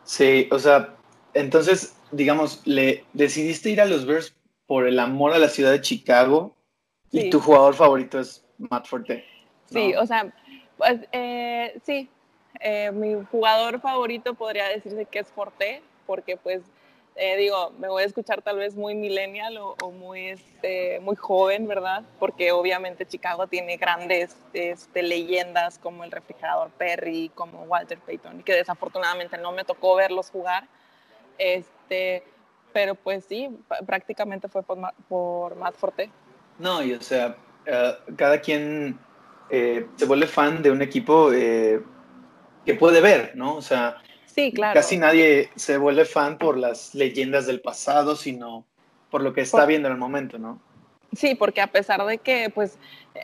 Sí, 0.08 0.48
o 0.52 0.58
sea, 0.58 0.96
entonces 1.34 1.98
digamos, 2.12 2.62
le 2.66 3.04
decidiste 3.14 3.70
ir 3.70 3.82
a 3.82 3.86
los 3.86 4.06
Bears 4.06 4.34
por 4.66 4.88
el 4.88 5.00
amor 5.00 5.34
a 5.34 5.38
la 5.38 5.50
ciudad 5.50 5.72
de 5.72 5.82
Chicago 5.82 6.56
y 7.12 7.30
tu 7.30 7.40
jugador 7.40 7.74
favorito 7.74 8.20
es 8.20 8.46
Matt 8.58 8.88
Forte. 8.88 9.24
Sí, 9.66 9.94
o 9.96 10.06
sea, 10.06 10.34
pues 10.78 11.02
eh, 11.12 11.80
sí, 11.86 12.10
eh, 12.60 12.92
mi 12.92 13.24
jugador 13.32 13.80
favorito 13.80 14.34
podría 14.34 14.68
decirse 14.70 15.06
que 15.06 15.20
es 15.20 15.28
Forte, 15.28 15.82
porque 16.06 16.38
pues 16.38 16.62
eh, 17.20 17.36
digo, 17.36 17.74
me 17.80 17.88
voy 17.88 18.04
a 18.04 18.06
escuchar 18.06 18.44
tal 18.44 18.58
vez 18.58 18.76
muy 18.76 18.94
millennial 18.94 19.58
o, 19.58 19.92
muy, 19.92 20.28
este, 20.28 21.00
muy 21.00 21.16
joven, 21.16 21.68
¿verdad? 21.68 22.04
Porque 22.20 22.52
obviamente 22.52 23.08
Chicago 23.08 23.48
tiene 23.48 23.78
grandes 23.78 24.36
este, 24.54 25.02
leyendas 25.02 25.80
como 25.80 26.04
el 26.04 26.12
refrigerador 26.12 26.70
Perry, 26.78 27.32
como 27.34 27.64
Walter 27.64 27.98
Payton, 27.98 28.44
que 28.44 28.54
desafortunadamente 28.54 29.36
no 29.40 29.52
me 29.52 29.64
tocó 29.64 29.96
verlos 29.96 30.30
jugar. 30.30 30.68
Este, 31.40 32.24
pero 32.72 32.94
pues 32.94 33.26
sí, 33.26 33.50
prácticamente 33.88 34.48
fue 34.48 34.62
por, 34.62 34.78
por 35.10 35.56
Matt 35.56 35.76
Forte. 35.76 36.12
No, 36.60 36.84
y 36.84 36.94
o 36.94 37.02
sea, 37.02 37.36
eh, 37.66 37.94
cada 38.16 38.40
quien 38.42 39.00
eh, 39.50 39.88
se 39.96 40.06
vuelve 40.06 40.28
fan 40.28 40.62
de 40.62 40.70
un 40.70 40.84
equipo 40.84 41.32
que 41.32 42.74
puede 42.78 43.02
ver, 43.02 43.32
¿no? 43.36 43.56
O 43.56 43.62
sea, 43.64 43.98
sí, 44.38 44.54
claro. 44.54 44.74
casi 44.74 44.98
nadie 44.98 45.50
se 45.56 45.78
vuelve 45.78 46.06
fan 46.06 46.38
por 46.38 46.58
las 46.58 46.94
leyendas 46.96 47.48
del 47.48 47.60
pasado, 47.60 48.16
sino 48.16 48.66
por 49.10 49.22
lo 49.22 49.34
que 49.34 49.42
está 49.42 49.66
viendo 49.66 49.88
en 49.88 49.94
el 49.94 50.00
momento, 50.00 50.38
¿no? 50.38 50.62
Sí, 51.16 51.36
porque 51.36 51.62
a 51.62 51.68
pesar 51.68 52.06
de 52.06 52.18
que 52.18 52.50
pues 52.54 52.78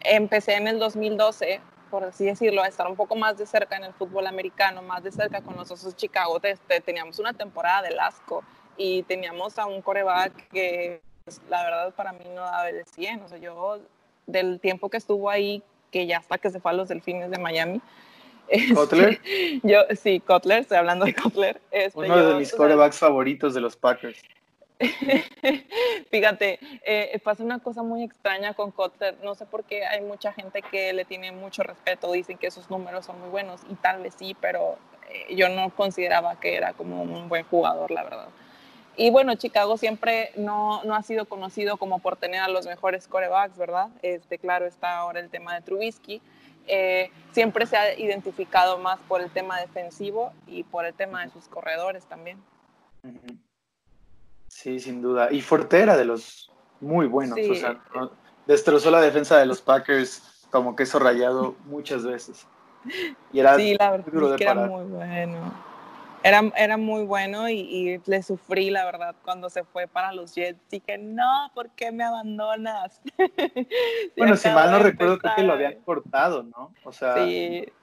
empecé 0.03 0.55
en 0.55 0.67
el 0.67 0.79
2012, 0.79 1.61
por 1.91 2.05
así 2.05 2.25
decirlo, 2.25 2.63
a 2.63 2.67
estar 2.67 2.87
un 2.87 2.95
poco 2.95 3.15
más 3.15 3.37
de 3.37 3.45
cerca 3.45 3.75
en 3.77 3.83
el 3.83 3.93
fútbol 3.93 4.25
americano, 4.27 4.81
más 4.81 5.03
de 5.03 5.11
cerca 5.11 5.41
con 5.41 5.55
los 5.55 5.69
Osos 5.69 5.95
Chicago, 5.95 6.39
este, 6.41 6.81
teníamos 6.81 7.19
una 7.19 7.33
temporada 7.33 7.83
de 7.83 7.99
asco 7.99 8.43
y 8.77 9.03
teníamos 9.03 9.59
a 9.59 9.65
un 9.65 9.81
coreback 9.81 10.47
que 10.49 11.01
pues, 11.23 11.41
la 11.49 11.63
verdad 11.63 11.93
para 11.93 12.13
mí 12.13 12.25
no 12.33 12.41
daba 12.41 12.65
de 12.65 12.83
100. 12.85 13.21
O 13.21 13.27
sea, 13.27 13.37
yo 13.37 13.79
del 14.25 14.59
tiempo 14.59 14.89
que 14.89 14.97
estuvo 14.97 15.29
ahí, 15.29 15.61
que 15.91 16.07
ya 16.07 16.17
hasta 16.17 16.37
que 16.37 16.49
se 16.49 16.59
fue 16.59 16.71
a 16.71 16.73
los 16.73 16.89
Delfines 16.89 17.29
de 17.29 17.37
Miami. 17.37 17.81
¿Kotler? 18.73 19.19
yo, 19.63 19.79
sí, 19.95 20.19
Kotler, 20.19 20.59
estoy 20.59 20.77
hablando 20.77 21.05
de 21.05 21.13
Kotler. 21.13 21.61
Este, 21.71 21.99
Uno 21.99 22.29
de 22.29 22.35
mis 22.35 22.53
corebacks 22.53 22.99
favoritos 22.99 23.53
de 23.53 23.61
los 23.61 23.75
Packers. 23.75 24.19
Fíjate, 26.11 26.59
eh, 26.85 27.19
pasa 27.23 27.43
una 27.43 27.59
cosa 27.59 27.83
muy 27.83 28.03
extraña 28.03 28.53
con 28.53 28.71
Kotler. 28.71 29.15
No 29.23 29.35
sé 29.35 29.45
por 29.45 29.63
qué 29.63 29.85
hay 29.85 30.01
mucha 30.01 30.33
gente 30.33 30.61
que 30.61 30.93
le 30.93 31.05
tiene 31.05 31.31
mucho 31.31 31.63
respeto, 31.63 32.11
dicen 32.11 32.37
que 32.37 32.51
sus 32.51 32.69
números 32.69 33.05
son 33.05 33.19
muy 33.19 33.29
buenos 33.29 33.61
y 33.69 33.75
tal 33.75 34.01
vez 34.01 34.13
sí, 34.17 34.35
pero 34.39 34.77
eh, 35.09 35.35
yo 35.35 35.49
no 35.49 35.69
consideraba 35.75 36.39
que 36.39 36.55
era 36.55 36.73
como 36.73 37.01
un 37.01 37.29
buen 37.29 37.43
jugador, 37.45 37.91
la 37.91 38.03
verdad. 38.03 38.27
Y 38.95 39.09
bueno, 39.09 39.33
Chicago 39.35 39.77
siempre 39.77 40.31
no, 40.35 40.83
no 40.83 40.95
ha 40.95 41.01
sido 41.01 41.25
conocido 41.25 41.77
como 41.77 41.99
por 41.99 42.15
tener 42.15 42.41
a 42.41 42.47
los 42.47 42.67
mejores 42.67 43.07
corebacks, 43.07 43.57
¿verdad? 43.57 43.89
Este, 44.03 44.37
claro, 44.37 44.65
está 44.65 44.97
ahora 44.97 45.19
el 45.19 45.29
tema 45.29 45.55
de 45.55 45.61
Trubisky. 45.61 46.21
Eh, 46.67 47.11
siempre 47.31 47.65
se 47.65 47.77
ha 47.77 47.97
identificado 47.97 48.77
más 48.77 48.99
por 49.07 49.21
el 49.21 49.29
tema 49.29 49.59
defensivo 49.59 50.31
y 50.47 50.63
por 50.63 50.85
el 50.85 50.93
tema 50.93 51.25
de 51.25 51.31
sus 51.31 51.47
corredores 51.47 52.05
también. 52.05 52.41
Sí, 54.47 54.79
sin 54.79 55.01
duda. 55.01 55.31
Y 55.31 55.41
Fortera 55.41 55.97
de 55.97 56.05
los 56.05 56.51
muy 56.79 57.07
buenos. 57.07 57.37
O 57.37 57.55
sea, 57.55 57.81
destrozó 58.45 58.91
la 58.91 59.01
defensa 59.01 59.37
de 59.37 59.45
los 59.45 59.61
Packers 59.61 60.47
como 60.51 60.75
queso 60.75 60.99
rayado 60.99 61.55
muchas 61.65 62.03
veces. 62.05 62.45
Y 63.31 63.39
era 63.39 63.55
sí, 63.55 63.75
la 63.79 63.91
verdad 63.91 64.35
que 64.35 64.43
era 64.43 64.55
muy 64.55 64.83
bueno. 64.85 65.72
Era, 66.23 66.41
era 66.55 66.77
muy 66.77 67.03
bueno 67.03 67.49
y, 67.49 68.01
le 68.05 68.23
sufrí, 68.23 68.69
la 68.69 68.85
verdad, 68.85 69.13
cuando 69.23 69.49
se 69.49 69.65
fue 69.65 69.87
para 69.87 70.13
los 70.13 70.33
Jets. 70.33 70.59
Dije, 70.69 70.97
no, 70.97 71.51
¿por 71.53 71.69
qué 71.71 71.91
me 71.91 72.05
abandonas? 72.05 73.01
bueno, 74.17 74.37
si 74.37 74.47
mal 74.49 74.71
no 74.71 74.79
recuerdo, 74.79 75.17
creo 75.19 75.35
que 75.35 75.43
lo 75.43 75.53
habían 75.53 75.81
cortado, 75.81 76.43
¿no? 76.43 76.73
O 76.85 76.93
sea, 76.93 77.15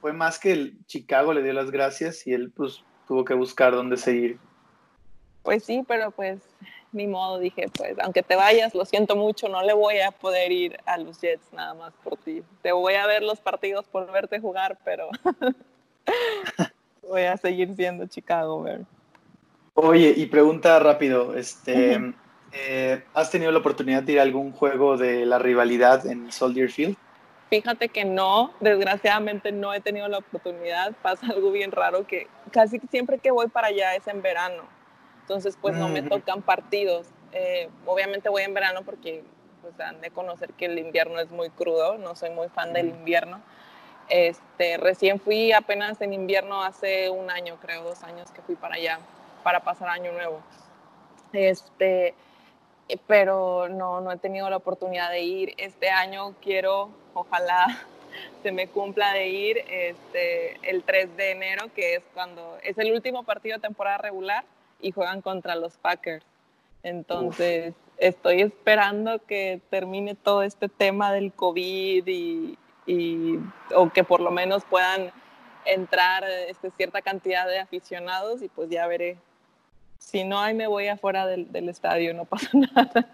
fue 0.00 0.14
más 0.14 0.38
que 0.38 0.52
el 0.52 0.78
Chicago 0.86 1.34
le 1.34 1.42
dio 1.42 1.52
las 1.52 1.70
gracias 1.70 2.26
y 2.26 2.32
él 2.32 2.50
pues 2.50 2.82
tuvo 3.06 3.24
que 3.26 3.34
buscar 3.34 3.74
dónde 3.74 3.98
seguir. 3.98 4.38
Pues 5.42 5.64
sí, 5.64 5.84
pero 5.86 6.10
pues 6.10 6.40
ni 6.92 7.06
modo, 7.06 7.38
dije, 7.38 7.66
pues 7.76 7.98
aunque 8.00 8.22
te 8.22 8.36
vayas, 8.36 8.74
lo 8.74 8.84
siento 8.84 9.16
mucho, 9.16 9.48
no 9.48 9.62
le 9.62 9.74
voy 9.74 10.00
a 10.00 10.10
poder 10.10 10.50
ir 10.50 10.78
a 10.86 10.96
los 10.96 11.20
Jets 11.20 11.52
nada 11.52 11.74
más 11.74 11.92
por 12.02 12.16
ti. 12.16 12.42
Te 12.62 12.72
voy 12.72 12.94
a 12.94 13.06
ver 13.06 13.22
los 13.22 13.40
partidos 13.40 13.86
por 13.86 14.10
verte 14.10 14.40
jugar, 14.40 14.78
pero 14.84 15.08
voy 17.10 17.22
a 17.22 17.36
seguir 17.36 17.74
siendo 17.76 18.06
Chicago 18.06 18.62
Bear. 18.62 18.80
Oye, 19.74 20.14
y 20.16 20.26
pregunta 20.26 20.78
rápido, 20.78 21.34
este, 21.34 22.14
eh, 22.52 23.02
¿has 23.14 23.30
tenido 23.30 23.52
la 23.52 23.58
oportunidad 23.58 24.02
de 24.02 24.12
ir 24.12 24.18
a 24.20 24.22
algún 24.22 24.52
juego 24.52 24.96
de 24.96 25.26
la 25.26 25.38
rivalidad 25.38 26.06
en 26.06 26.32
Soldier 26.32 26.70
Field? 26.70 26.96
Fíjate 27.50 27.88
que 27.88 28.04
no, 28.04 28.52
desgraciadamente 28.60 29.52
no 29.52 29.74
he 29.74 29.80
tenido 29.80 30.08
la 30.08 30.18
oportunidad. 30.18 30.92
Pasa 31.02 31.26
algo 31.26 31.50
bien 31.50 31.72
raro 31.72 32.06
que 32.06 32.28
casi 32.52 32.80
siempre 32.90 33.18
que 33.18 33.30
voy 33.30 33.48
para 33.48 33.68
allá 33.68 33.94
es 33.94 34.06
en 34.06 34.22
verano 34.22 34.80
entonces 35.30 35.56
pues 35.60 35.76
no 35.76 35.88
me 35.88 36.02
tocan 36.02 36.42
partidos. 36.42 37.06
Eh, 37.30 37.68
obviamente 37.86 38.28
voy 38.28 38.42
en 38.42 38.52
verano 38.52 38.82
porque 38.84 39.22
pues 39.62 39.78
han 39.78 40.00
de 40.00 40.10
conocer 40.10 40.52
que 40.54 40.64
el 40.64 40.76
invierno 40.76 41.20
es 41.20 41.30
muy 41.30 41.50
crudo, 41.50 41.98
no 41.98 42.16
soy 42.16 42.30
muy 42.30 42.48
fan 42.48 42.72
del 42.72 42.88
invierno. 42.88 43.40
Este, 44.10 44.76
recién 44.76 45.20
fui 45.20 45.52
apenas 45.52 46.00
en 46.00 46.12
invierno 46.12 46.62
hace 46.62 47.08
un 47.10 47.30
año, 47.30 47.56
creo, 47.60 47.84
dos 47.84 48.02
años 48.02 48.30
que 48.32 48.42
fui 48.42 48.56
para 48.56 48.74
allá, 48.74 48.98
para 49.44 49.60
pasar 49.60 49.88
año 49.88 50.12
nuevo. 50.12 50.40
Este, 51.32 52.14
pero 53.06 53.68
no, 53.68 54.00
no 54.00 54.10
he 54.10 54.16
tenido 54.18 54.50
la 54.50 54.56
oportunidad 54.56 55.10
de 55.10 55.20
ir. 55.20 55.54
Este 55.58 55.90
año 55.90 56.34
quiero, 56.42 56.90
ojalá 57.14 57.66
se 58.42 58.52
me 58.52 58.66
cumpla 58.66 59.12
de 59.12 59.28
ir 59.28 59.58
este, 59.68 60.58
el 60.68 60.82
3 60.82 61.16
de 61.16 61.30
enero, 61.30 61.66
que 61.74 61.94
es 61.94 62.02
cuando 62.12 62.58
es 62.64 62.76
el 62.78 62.92
último 62.92 63.22
partido 63.22 63.56
de 63.56 63.62
temporada 63.62 63.98
regular 63.98 64.44
y 64.80 64.90
juegan 64.90 65.22
contra 65.22 65.54
los 65.54 65.76
Packers. 65.76 66.24
Entonces, 66.82 67.74
estoy 67.98 68.40
esperando 68.40 69.18
que 69.26 69.60
termine 69.68 70.14
todo 70.14 70.42
este 70.42 70.68
tema 70.68 71.12
del 71.12 71.32
COVID 71.32 72.06
y, 72.06 72.58
o 73.74 73.90
que 73.90 74.04
por 74.04 74.20
lo 74.20 74.30
menos 74.30 74.64
puedan 74.64 75.12
entrar 75.64 76.24
este, 76.48 76.70
cierta 76.70 77.02
cantidad 77.02 77.46
de 77.46 77.58
aficionados 77.58 78.42
y 78.42 78.48
pues 78.48 78.70
ya 78.70 78.86
veré. 78.86 79.18
Si 79.98 80.24
no, 80.24 80.40
ahí 80.40 80.54
me 80.54 80.66
voy 80.66 80.88
afuera 80.88 81.26
del, 81.26 81.52
del 81.52 81.68
estadio, 81.68 82.14
no 82.14 82.24
pasa 82.26 82.48
nada. 82.52 83.06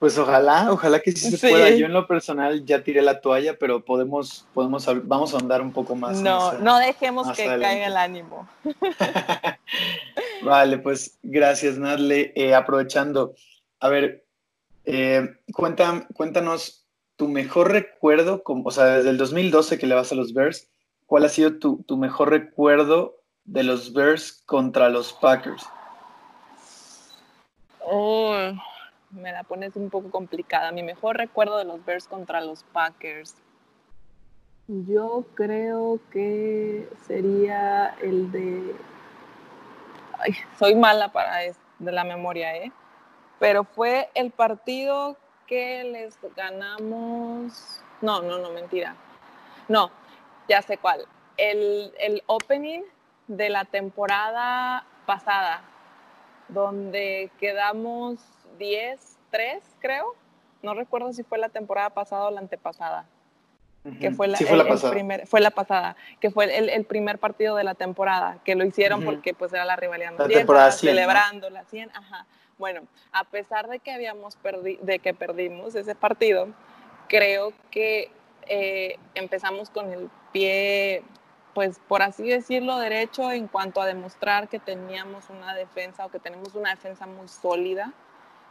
Pues 0.00 0.16
ojalá, 0.16 0.72
ojalá 0.72 0.98
que 1.00 1.12
sí 1.12 1.30
se 1.30 1.50
pueda. 1.50 1.68
Yo 1.70 1.84
en 1.84 1.92
lo 1.92 2.06
personal 2.06 2.64
ya 2.64 2.82
tiré 2.82 3.02
la 3.02 3.20
toalla, 3.20 3.58
pero 3.58 3.84
podemos, 3.84 4.46
podemos, 4.54 4.88
vamos 5.06 5.34
a 5.34 5.36
andar 5.36 5.60
un 5.60 5.72
poco 5.72 5.94
más. 5.94 6.22
No, 6.22 6.54
no 6.54 6.78
dejemos 6.78 7.30
que 7.36 7.44
caiga 7.44 7.86
el 7.86 7.96
ánimo. 7.98 8.48
vale, 10.42 10.78
pues 10.78 11.18
gracias, 11.22 11.76
Nadle. 11.76 12.32
Eh, 12.34 12.54
aprovechando, 12.54 13.34
a 13.78 13.88
ver, 13.90 14.24
eh, 14.86 15.36
cuéntanos 15.52 16.79
tu 17.20 17.28
mejor 17.28 17.70
recuerdo, 17.70 18.42
o 18.46 18.70
sea, 18.70 18.86
desde 18.86 19.10
el 19.10 19.18
2012 19.18 19.78
que 19.78 19.86
le 19.86 19.94
vas 19.94 20.10
a 20.10 20.14
los 20.14 20.32
Bears, 20.32 20.70
¿cuál 21.04 21.26
ha 21.26 21.28
sido 21.28 21.58
tu, 21.58 21.96
mejor 21.98 22.30
recuerdo 22.30 23.18
de 23.44 23.62
los 23.62 23.92
Bears 23.92 24.42
contra 24.46 24.88
los 24.88 25.12
Packers? 25.12 25.68
Oh 27.84 28.32
me 29.10 29.32
la 29.32 29.42
pones 29.42 29.76
un 29.76 29.90
poco 29.90 30.10
complicada. 30.10 30.72
Mi 30.72 30.82
mejor 30.82 31.18
recuerdo 31.18 31.58
de 31.58 31.66
los 31.66 31.84
Bears 31.84 32.08
contra 32.08 32.40
los 32.40 32.62
Packers. 32.72 33.34
Yo 34.66 35.26
creo 35.34 36.00
que 36.10 36.88
sería 37.06 37.96
el 38.00 38.32
de... 38.32 38.74
Ay, 40.18 40.32
soy 40.58 40.74
mala 40.74 41.12
para 41.12 41.40
de 41.40 41.92
la 41.92 42.04
memoria, 42.04 42.56
¿eh? 42.56 42.72
Pero 43.38 43.64
fue 43.64 44.08
el 44.14 44.30
partido 44.30 45.18
que 45.50 45.82
les 45.82 46.16
ganamos... 46.36 47.82
No, 48.00 48.22
no, 48.22 48.38
no, 48.38 48.50
mentira. 48.50 48.94
No, 49.66 49.90
ya 50.48 50.62
sé 50.62 50.78
cuál. 50.78 51.04
El, 51.36 51.92
el 51.98 52.22
opening 52.26 52.82
de 53.26 53.50
la 53.50 53.64
temporada 53.64 54.86
pasada, 55.06 55.62
donde 56.48 57.32
quedamos 57.40 58.20
10-3, 58.60 59.60
creo. 59.80 60.14
No 60.62 60.74
recuerdo 60.74 61.12
si 61.12 61.24
fue 61.24 61.36
la 61.36 61.48
temporada 61.48 61.90
pasada 61.90 62.26
o 62.26 62.30
la 62.30 62.40
antepasada. 62.40 63.06
Que 63.98 64.12
fue 64.12 64.28
la, 64.28 64.36
fue 64.36 64.56
la 64.56 64.68
pasada. 64.68 64.92
primer, 64.92 65.26
fue 65.26 65.40
la 65.40 65.50
pasada, 65.50 65.96
que 66.20 66.30
fue 66.30 66.74
el, 66.74 66.84
primer 66.84 67.18
partido 67.18 67.56
de 67.56 67.64
la 67.64 67.74
temporada, 67.74 68.38
que 68.44 68.54
lo 68.54 68.64
hicieron 68.64 69.02
porque 69.02 69.32
pues 69.32 69.54
era 69.54 69.64
la 69.64 69.74
rivalidad 69.74 70.12
la 70.18 70.28
temporada 70.28 70.70
100, 70.70 70.90
celebrando 70.90 71.48
la 71.48 71.64
100, 71.64 71.90
ajá. 71.96 72.26
Bueno, 72.60 72.82
a 73.10 73.24
pesar 73.24 73.68
de 73.68 73.78
que 73.78 73.90
habíamos 73.90 74.36
perdido, 74.36 74.84
de 74.84 74.98
que 74.98 75.14
perdimos 75.14 75.74
ese 75.74 75.94
partido, 75.94 76.48
creo 77.08 77.54
que 77.70 78.12
eh, 78.46 78.98
empezamos 79.14 79.70
con 79.70 79.90
el 79.90 80.10
pie, 80.30 81.02
pues 81.54 81.80
por 81.88 82.02
así 82.02 82.28
decirlo, 82.28 82.78
derecho 82.78 83.32
en 83.32 83.48
cuanto 83.48 83.80
a 83.80 83.86
demostrar 83.86 84.48
que 84.48 84.58
teníamos 84.58 85.30
una 85.30 85.54
defensa 85.54 86.04
o 86.04 86.10
que 86.10 86.18
tenemos 86.18 86.54
una 86.54 86.68
defensa 86.68 87.06
muy 87.06 87.28
sólida. 87.28 87.94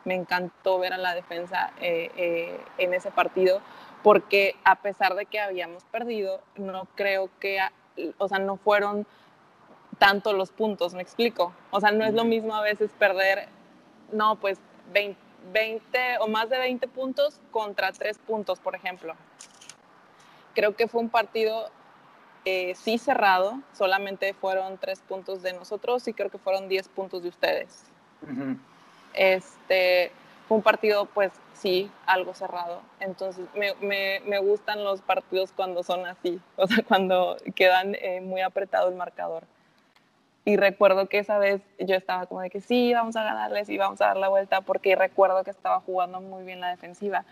Me 0.05 0.15
encantó 0.15 0.79
ver 0.79 0.93
a 0.93 0.97
la 0.97 1.13
defensa 1.13 1.71
eh, 1.79 2.09
eh, 2.17 2.59
en 2.79 2.95
ese 2.95 3.11
partido 3.11 3.61
porque 4.01 4.55
a 4.63 4.77
pesar 4.77 5.13
de 5.13 5.27
que 5.27 5.39
habíamos 5.39 5.83
perdido, 5.83 6.41
no 6.55 6.87
creo 6.95 7.29
que, 7.39 7.59
o 8.17 8.27
sea, 8.27 8.39
no 8.39 8.57
fueron 8.57 9.05
tanto 9.99 10.33
los 10.33 10.49
puntos, 10.49 10.95
me 10.95 11.03
explico. 11.03 11.53
O 11.69 11.79
sea, 11.79 11.91
no 11.91 12.05
es 12.05 12.15
lo 12.15 12.23
mismo 12.23 12.55
a 12.55 12.61
veces 12.61 12.89
perder, 12.97 13.49
no, 14.11 14.35
pues 14.35 14.59
20, 14.91 16.17
o 16.19 16.27
más 16.27 16.49
de 16.49 16.57
20 16.57 16.87
puntos 16.87 17.39
contra 17.51 17.91
3 17.91 18.17
puntos, 18.19 18.59
por 18.59 18.75
ejemplo. 18.75 19.15
Creo 20.53 20.75
que 20.75 20.87
fue 20.87 21.01
un 21.01 21.09
partido 21.09 21.69
eh, 22.45 22.73
sí 22.75 22.97
cerrado, 22.97 23.59
solamente 23.73 24.33
fueron 24.33 24.77
3 24.77 25.01
puntos 25.01 25.41
de 25.41 25.53
nosotros 25.53 26.07
y 26.07 26.13
creo 26.13 26.29
que 26.29 26.37
fueron 26.37 26.67
10 26.67 26.87
puntos 26.89 27.23
de 27.23 27.29
ustedes. 27.29 27.83
Este, 29.13 30.11
fue 30.47 30.57
un 30.57 30.63
partido, 30.63 31.05
pues 31.05 31.31
sí, 31.53 31.91
algo 32.05 32.33
cerrado. 32.33 32.81
Entonces, 32.99 33.45
me, 33.55 33.73
me, 33.75 34.21
me, 34.25 34.39
gustan 34.39 34.83
los 34.83 35.01
partidos 35.01 35.51
cuando 35.55 35.83
son 35.83 36.05
así, 36.05 36.41
o 36.57 36.67
sea, 36.67 36.83
cuando 36.83 37.37
quedan 37.55 37.95
eh, 37.95 38.21
muy 38.21 38.41
apretado 38.41 38.89
el 38.89 38.95
marcador. 38.95 39.43
Y 40.49 40.57
recuerdo 40.57 41.07
que 41.07 41.19
esa 41.19 41.37
vez 41.37 41.61
yo 41.77 41.95
estaba 41.95 42.25
como 42.25 42.41
de 42.41 42.49
que 42.49 42.59
sí, 42.59 42.91
vamos 42.91 43.15
a 43.15 43.23
ganarles 43.23 43.69
y 43.69 43.77
vamos 43.77 44.01
a 44.01 44.07
dar 44.07 44.17
la 44.17 44.29
vuelta, 44.29 44.61
porque 44.61 44.95
recuerdo 44.95 45.43
que 45.43 45.51
estaba 45.51 45.79
jugando 45.81 46.21
muy 46.21 46.43
bien 46.43 46.59
la 46.59 46.69
defensiva. 46.69 47.23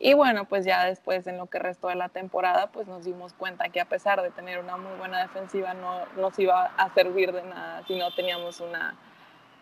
Y 0.00 0.14
bueno, 0.14 0.46
pues 0.46 0.64
ya 0.64 0.84
después 0.84 1.28
en 1.28 1.38
lo 1.38 1.46
que 1.46 1.60
restó 1.60 1.86
de 1.86 1.94
la 1.94 2.08
temporada, 2.08 2.66
pues 2.72 2.88
nos 2.88 3.04
dimos 3.04 3.34
cuenta 3.34 3.68
que 3.68 3.80
a 3.80 3.84
pesar 3.84 4.20
de 4.20 4.30
tener 4.30 4.58
una 4.58 4.76
muy 4.76 4.98
buena 4.98 5.20
defensiva, 5.22 5.74
no 5.74 6.06
nos 6.16 6.36
iba 6.40 6.72
a 6.76 6.92
servir 6.92 7.30
de 7.30 7.44
nada 7.44 7.84
si 7.86 7.96
no 7.96 8.12
teníamos 8.12 8.58
una 8.58 8.96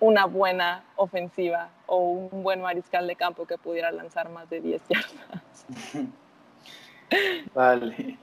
una 0.01 0.25
buena 0.25 0.85
ofensiva 0.97 1.69
o 1.87 1.99
un 1.99 2.43
buen 2.43 2.63
mariscal 2.63 3.07
de 3.07 3.17
campo 3.17 3.45
que 3.45 3.59
pudiera 3.59 3.91
lanzar 3.91 4.31
más 4.31 4.49
de 4.49 4.61
10 4.63 4.83
yardas. 4.89 5.67
Vale, 7.55 8.17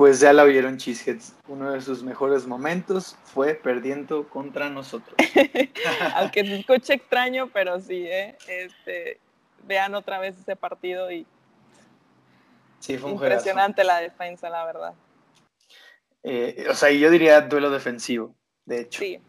pues 0.00 0.18
ya 0.18 0.32
la 0.32 0.44
vieron 0.44 0.78
Cheeseheads. 0.78 1.34
Uno 1.46 1.72
de 1.72 1.82
sus 1.82 2.02
mejores 2.02 2.46
momentos 2.46 3.18
fue 3.22 3.52
perdiendo 3.52 4.26
contra 4.30 4.70
nosotros. 4.70 5.14
Aunque 6.14 6.42
se 6.42 6.60
escuche 6.60 6.94
extraño, 6.94 7.50
pero 7.52 7.78
sí, 7.82 8.06
¿eh? 8.06 8.34
este, 8.48 9.20
vean 9.66 9.94
otra 9.94 10.18
vez 10.18 10.38
ese 10.38 10.56
partido 10.56 11.12
y 11.12 11.26
sí, 12.78 12.96
fue 12.96 13.10
impresionante 13.10 13.84
la 13.84 14.00
defensa, 14.00 14.48
la 14.48 14.64
verdad. 14.64 14.94
Eh, 16.22 16.64
o 16.70 16.74
sea, 16.74 16.90
yo 16.90 17.10
diría 17.10 17.42
duelo 17.42 17.68
defensivo, 17.68 18.34
de 18.64 18.80
hecho. 18.80 19.00
Sí, 19.00 19.20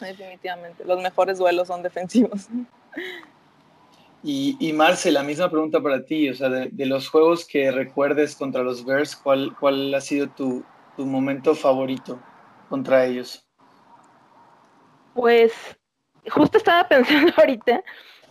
definitivamente. 0.00 0.84
Los 0.84 1.00
mejores 1.00 1.38
duelos 1.38 1.68
son 1.68 1.84
defensivos. 1.84 2.48
Y, 4.26 4.56
y 4.58 4.72
Marce, 4.72 5.12
la 5.12 5.22
misma 5.22 5.50
pregunta 5.50 5.82
para 5.82 6.02
ti, 6.02 6.30
o 6.30 6.34
sea, 6.34 6.48
de, 6.48 6.86
los 6.86 7.10
juegos 7.10 7.46
que 7.46 7.70
recuerdes 7.70 8.34
contra 8.34 8.62
los 8.62 8.82
Bears, 8.82 9.14
¿cuál, 9.14 9.54
cuál 9.60 9.94
ha 9.94 10.00
sido 10.00 10.28
tu, 10.28 10.64
tu 10.96 11.04
momento 11.04 11.54
favorito 11.54 12.18
contra 12.70 13.04
ellos? 13.04 13.46
Pues 15.12 15.52
justo 16.30 16.56
estaba 16.56 16.88
pensando 16.88 17.34
ahorita, 17.36 17.84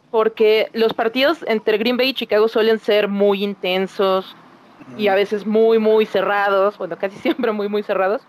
porque 0.10 0.67
los 0.73 0.93
partidos 0.93 1.45
entre 1.47 1.77
Green 1.77 1.95
Bay 1.95 2.10
y 2.10 2.13
Chicago 2.15 2.47
suelen 2.47 2.79
ser 2.79 3.08
muy 3.08 3.43
intensos 3.43 4.36
y 4.97 5.10
a 5.10 5.15
veces 5.15 5.45
muy, 5.45 5.77
muy 5.77 6.08
cerrados, 6.08 6.75
bueno, 6.79 6.97
casi 6.97 7.17
siempre 7.19 7.51
muy, 7.51 7.69
muy 7.69 7.84
cerrados. 7.84 8.23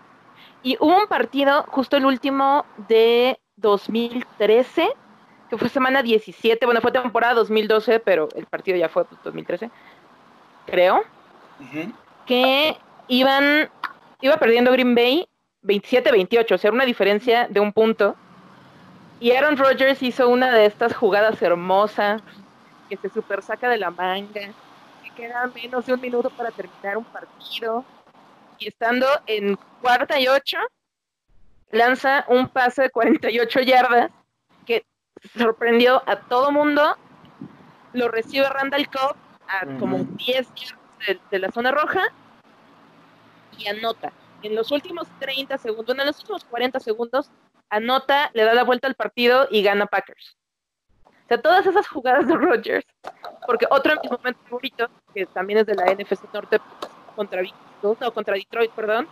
Y 0.63 0.77
hubo 0.81 0.99
un 0.99 1.07
partido, 1.07 1.65
justo 1.69 1.97
el 1.97 2.05
último 2.05 2.67
de 2.89 3.39
2013, 3.57 4.91
que 5.49 5.59
fue 5.59 5.69
semana 5.69 6.03
17, 6.03 6.65
bueno, 6.67 6.81
fue 6.81 6.93
temporada 6.93 7.35
2012, 7.35 8.01
pero 8.01 8.29
el 8.35 8.47
partido 8.47 8.77
ya 8.77 8.89
fue 8.89 9.05
2013, 9.23 9.69
pues, 9.69 9.81
creo, 10.67 11.03
que 12.27 12.77
iban, 13.09 13.69
iba 14.21 14.37
perdiendo 14.37 14.73
Green 14.73 14.95
Bay 14.95 15.29
27-28, 15.63 16.55
o 16.55 16.59
sea, 16.59 16.73
una 16.73 16.85
diferencia 16.85 17.47
de 17.49 17.61
un 17.61 17.73
punto. 17.73 18.17
Y 19.21 19.33
Aaron 19.33 19.57
Rodgers 19.57 20.03
hizo 20.03 20.29
una 20.29 20.53
de 20.53 20.67
estas 20.67 20.95
jugadas 20.95 21.41
hermosas 21.41 22.23
que 22.89 22.97
se 22.97 23.09
super 23.09 23.43
saca 23.43 23.69
de 23.69 23.79
la 23.79 23.91
manga, 23.91 24.53
que 25.03 25.11
queda 25.17 25.47
menos 25.55 25.87
de 25.87 25.95
un 25.95 26.01
minuto 26.01 26.31
para 26.31 26.51
terminar 26.51 26.97
un 26.99 27.05
partido 27.05 27.85
y 28.59 28.69
estando 28.69 29.07
en 29.27 29.57
cuarta 29.81 30.19
y 30.21 30.29
ocho, 30.29 30.59
lanza 31.71 32.25
un 32.29 32.49
pase 32.49 32.83
de 32.83 32.91
48 32.91 33.61
yardas 33.61 34.11
sorprendió 35.37 36.03
a 36.07 36.17
todo 36.17 36.51
mundo. 36.51 36.97
Lo 37.93 38.09
recibe 38.09 38.49
Randall 38.49 38.89
Cobb 38.89 39.17
a 39.47 39.79
como 39.79 39.99
10 39.99 40.49
yardas 40.55 40.85
de, 41.31 41.39
la 41.39 41.51
zona 41.51 41.71
roja 41.71 42.03
y 43.59 43.69
anota. 43.69 44.13
En 44.43 44.55
los 44.55 44.71
últimos 44.73 45.07
30 45.21 45.59
segundos, 45.59 45.97
en 45.99 46.07
los 46.07 46.19
últimos 46.21 46.45
40 46.45 46.81
segundos, 46.81 47.31
anota, 47.71 48.31
le 48.35 48.45
da 48.45 48.55
la 48.55 48.65
vuelta 48.65 48.89
al 48.89 48.95
partido 48.95 49.47
y 49.51 49.63
gana 49.63 49.87
Packers. 49.87 50.37
O 51.07 51.29
sea, 51.29 51.41
todas 51.41 51.67
esas 51.67 51.89
jugadas 51.89 52.27
de 52.27 52.35
Rodgers, 52.35 52.87
porque 53.47 53.67
otro 53.71 53.95
de 53.95 54.01
mis 54.03 54.11
momentos 54.11 54.43
favoritos, 54.45 54.91
que 55.15 55.25
también 55.27 55.61
es 55.61 55.67
de 55.67 55.75
la 55.75 55.87
NFC 55.95 56.33
Norte 56.33 56.59
contra 57.17 57.43
o 57.83 58.13
contra 58.13 58.35
Detroit, 58.35 58.71
perdón, 58.73 59.09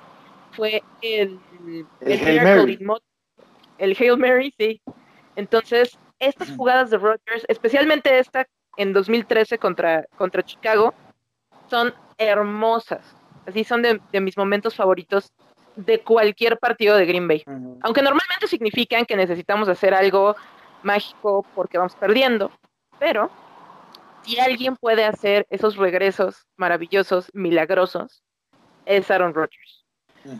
fue 0.52 0.82
el, 1.00 1.40
el, 2.00 2.20
Hail 2.20 2.42
Mary. 2.42 2.78
el 3.78 3.96
Hail 3.98 4.18
Mary, 4.18 4.54
sí. 4.58 4.82
Entonces, 5.36 5.98
estas 6.22 6.50
jugadas 6.56 6.90
de 6.90 6.98
Rodgers, 6.98 7.44
especialmente 7.48 8.18
esta 8.18 8.46
en 8.76 8.92
2013 8.92 9.58
contra, 9.58 10.06
contra 10.16 10.42
Chicago, 10.42 10.94
son 11.68 11.92
hermosas. 12.16 13.14
Así 13.46 13.64
son 13.64 13.82
de, 13.82 14.00
mis 14.20 14.38
momentos 14.38 14.76
favoritos 14.76 15.32
de 15.74 16.00
cualquier 16.00 16.58
partido 16.58 16.96
de 16.96 17.06
Green 17.06 17.26
Bay. 17.26 17.42
Aunque 17.82 18.02
normalmente 18.02 18.46
significan 18.46 19.04
que 19.04 19.16
necesitamos 19.16 19.68
hacer 19.68 19.94
algo 19.94 20.36
mágico 20.82 21.44
porque 21.54 21.78
vamos 21.78 21.96
perdiendo. 21.96 22.52
Pero 23.00 23.30
si 24.22 24.38
alguien 24.38 24.76
puede 24.76 25.04
hacer 25.04 25.46
esos 25.50 25.76
regresos 25.76 26.46
maravillosos, 26.56 27.30
milagrosos, 27.34 28.22
es 28.86 29.10
Aaron 29.10 29.34
Rodgers. 29.34 29.84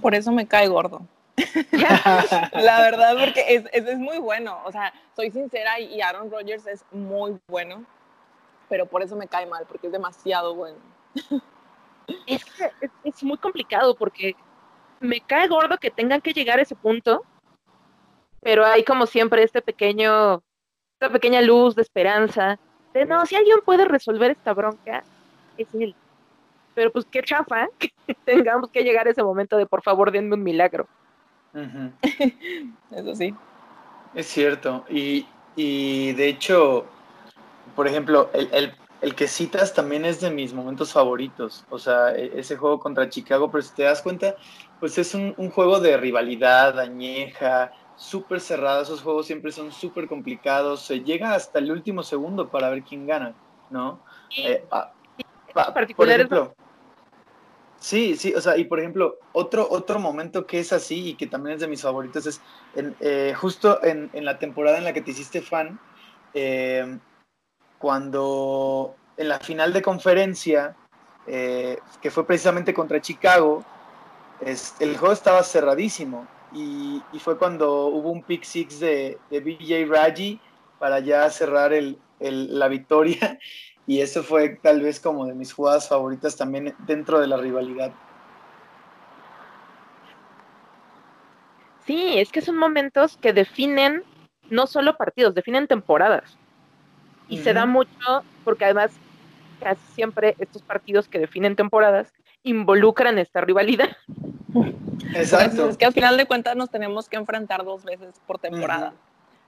Por 0.01 0.14
eso 0.14 0.31
me 0.31 0.47
cae 0.47 0.68
gordo. 0.68 1.09
la 2.53 2.81
verdad, 2.81 3.16
porque 3.18 3.45
es, 3.49 3.64
es, 3.73 3.99
muy 3.99 4.18
bueno. 4.18 4.61
O 4.64 4.73
sea, 4.73 4.92
soy 5.16 5.31
sincera 5.31 5.81
y 5.81 6.01
Aaron 6.01 6.31
Rodgers 6.31 6.66
es 6.66 6.85
muy 6.90 7.38
bueno, 7.49 7.85
pero 8.68 8.87
por 8.87 9.03
eso 9.03 9.16
me 9.16 9.29
cae 9.29 9.47
mal, 9.47 9.64
porque 9.66 9.87
es 9.87 9.92
demasiado 9.92 10.55
bueno. 10.55 10.79
es 12.27 12.45
es, 13.05 13.23
muy 13.23 13.38
complicado 13.38 13.95
porque 13.95 14.35
me 15.01 15.21
cae 15.21 15.49
gordo 15.49 15.79
que 15.79 15.90
tengan 15.90 16.21
que 16.21 16.33
llegar 16.33 16.59
a 16.59 16.62
ese 16.62 16.75
punto, 16.75 17.25
pero 18.40 18.64
hay 18.64 18.85
como 18.85 19.07
siempre 19.07 19.42
este 19.42 19.62
pequeño, 19.62 20.42
esta 20.95 21.12
pequeña 21.12 21.40
luz 21.40 21.75
de 21.75 21.83
esperanza 21.83 22.59
de 22.92 23.07
no, 23.07 23.25
si 23.27 23.37
alguien 23.37 23.61
puede 23.64 23.87
resolver 23.87 24.33
esta 24.33 24.53
bronca, 24.53 25.03
es 25.57 25.75
él. 25.75 25.95
Pero 26.75 26.92
pues 26.92 27.05
qué 27.07 27.23
chafa 27.23 27.68
que 27.79 27.90
tengamos 28.25 28.71
que 28.71 28.85
llegar 28.85 29.07
a 29.07 29.11
ese 29.11 29.23
momento 29.23 29.57
de 29.57 29.66
por 29.66 29.83
favor 29.83 30.11
denme 30.11 30.35
un 30.35 30.42
milagro. 30.42 30.87
Eso 32.91 33.15
sí. 33.15 33.35
Es 34.15 34.27
cierto. 34.27 34.85
Y, 34.88 35.27
y 35.57 36.12
de 36.12 36.29
hecho, 36.29 36.87
por 37.75 37.87
ejemplo, 37.87 38.31
el, 38.33 38.49
el, 38.53 38.75
el, 39.01 39.15
que 39.15 39.29
citas 39.29 39.75
también 39.75 40.05
es 40.05 40.21
de 40.21 40.31
mis 40.31 40.53
momentos 40.53 40.93
favoritos. 40.93 41.65
O 41.71 41.79
sea, 41.79 42.15
e, 42.15 42.38
ese 42.38 42.57
juego 42.57 42.79
contra 42.79 43.09
Chicago, 43.09 43.51
pero 43.51 43.62
si 43.62 43.75
te 43.75 43.83
das 43.85 44.03
cuenta, 44.03 44.37
pues 44.81 44.99
es 44.99 45.15
un, 45.15 45.35
un 45.37 45.51
juego 45.51 45.81
de 45.81 45.97
rivalidad 45.97 46.79
añeja, 46.79 47.73
súper 47.97 48.41
cerrado. 48.41 48.83
Esos 48.83 49.03
juegos 49.03 49.27
siempre 49.27 49.53
son 49.53 49.73
súper 49.73 50.09
complicados. 50.09 50.83
Se 50.83 51.01
llega 51.01 51.35
hasta 51.35 51.59
el 51.59 51.71
último 51.71 52.03
segundo 52.03 52.49
para 52.49 52.71
ver 52.71 52.83
quién 52.83 53.07
gana, 53.07 53.35
¿no? 53.71 54.01
Eh, 54.37 54.65
ah, 54.71 54.93
particular 55.75 56.29
Sí, 57.83 58.14
sí, 58.16 58.33
o 58.33 58.40
sea, 58.40 58.57
y 58.57 58.64
por 58.64 58.79
ejemplo, 58.79 59.18
otro, 59.33 59.66
otro 59.68 59.99
momento 59.99 60.47
que 60.47 60.61
es 60.61 60.73
así 60.73 61.09
y 61.09 61.14
que 61.14 61.27
también 61.27 61.57
es 61.57 61.61
de 61.61 61.66
mis 61.66 61.83
favoritos 61.83 62.25
es 62.27 62.40
en, 62.77 62.95
eh, 63.01 63.35
justo 63.37 63.83
en, 63.83 64.09
en, 64.12 64.25
la 64.25 64.38
temporada 64.38 64.79
en 64.79 64.85
la 64.85 64.92
que 64.92 65.01
te 65.01 65.11
hiciste 65.11 65.42
fan, 65.42 65.81
eh, 66.33 66.97
cuando 67.79 68.95
en 69.16 69.29
la 69.29 69.40
final 69.40 69.73
de 69.73 69.83
conferencia, 69.83 70.77
eh, 71.27 71.77
que 72.01 72.12
fue 72.12 72.25
precisamente 72.25 72.73
contra 72.73 73.01
Chicago, 73.01 73.64
es, 74.40 74.77
el 74.79 74.97
juego 74.97 75.12
estaba 75.12 75.42
cerradísimo 75.42 76.29
y, 76.53 77.03
y, 77.12 77.18
fue 77.18 77.37
cuando 77.37 77.87
hubo 77.87 78.12
un 78.12 78.23
pick 78.23 78.45
six 78.45 78.79
de, 78.79 79.18
de 79.29 79.40
BJ 79.40 79.87
Raji 79.88 80.40
para 80.79 81.01
ya 81.01 81.29
cerrar 81.31 81.73
el, 81.73 81.99
el, 82.21 82.61
la 82.61 82.68
victoria 82.68 83.40
y 83.87 84.01
eso 84.01 84.23
fue 84.23 84.59
tal 84.62 84.81
vez 84.81 85.01
como 85.01 85.27
de 85.27 85.35
mis 85.35 85.53
jugadas 85.53 85.88
favoritas 85.88 86.37
también 86.37 86.75
dentro 86.87 87.21
de 87.21 87.27
la 87.27 87.37
rivalidad. 87.37 87.92
Sí, 91.85 92.18
es 92.18 92.31
que 92.31 92.40
son 92.40 92.57
momentos 92.57 93.16
que 93.16 93.33
definen 93.33 94.05
no 94.51 94.66
solo 94.66 94.97
partidos, 94.97 95.35
definen 95.35 95.66
temporadas. 95.66 96.38
Y 97.29 97.37
uh 97.37 97.40
-huh. 97.40 97.45
se 97.45 97.53
da 97.55 97.66
mucho 97.66 98.23
porque 98.45 98.66
además 98.66 98.92
casi 99.61 99.81
siempre 99.95 100.37
estos 100.38 100.62
partidos 100.62 101.09
que 101.09 101.18
definen 101.18 101.57
temporadas 101.57 102.12
involucran 102.45 103.18
esta 103.18 103.40
rivalidad. 103.40 103.97
Exacto. 105.14 105.68
Es 105.68 105.77
que 105.77 105.87
al 105.87 105.92
final 105.92 106.16
de 106.16 106.27
cuentas 106.27 106.55
nos 106.57 106.71
tenemos 106.71 107.09
que 107.09 107.16
enfrentar 107.16 107.64
dos 107.64 107.85
veces 107.85 108.21
por 108.27 108.38
temporada. 108.38 108.90
Uh 108.90 108.92
-huh. 108.92 108.99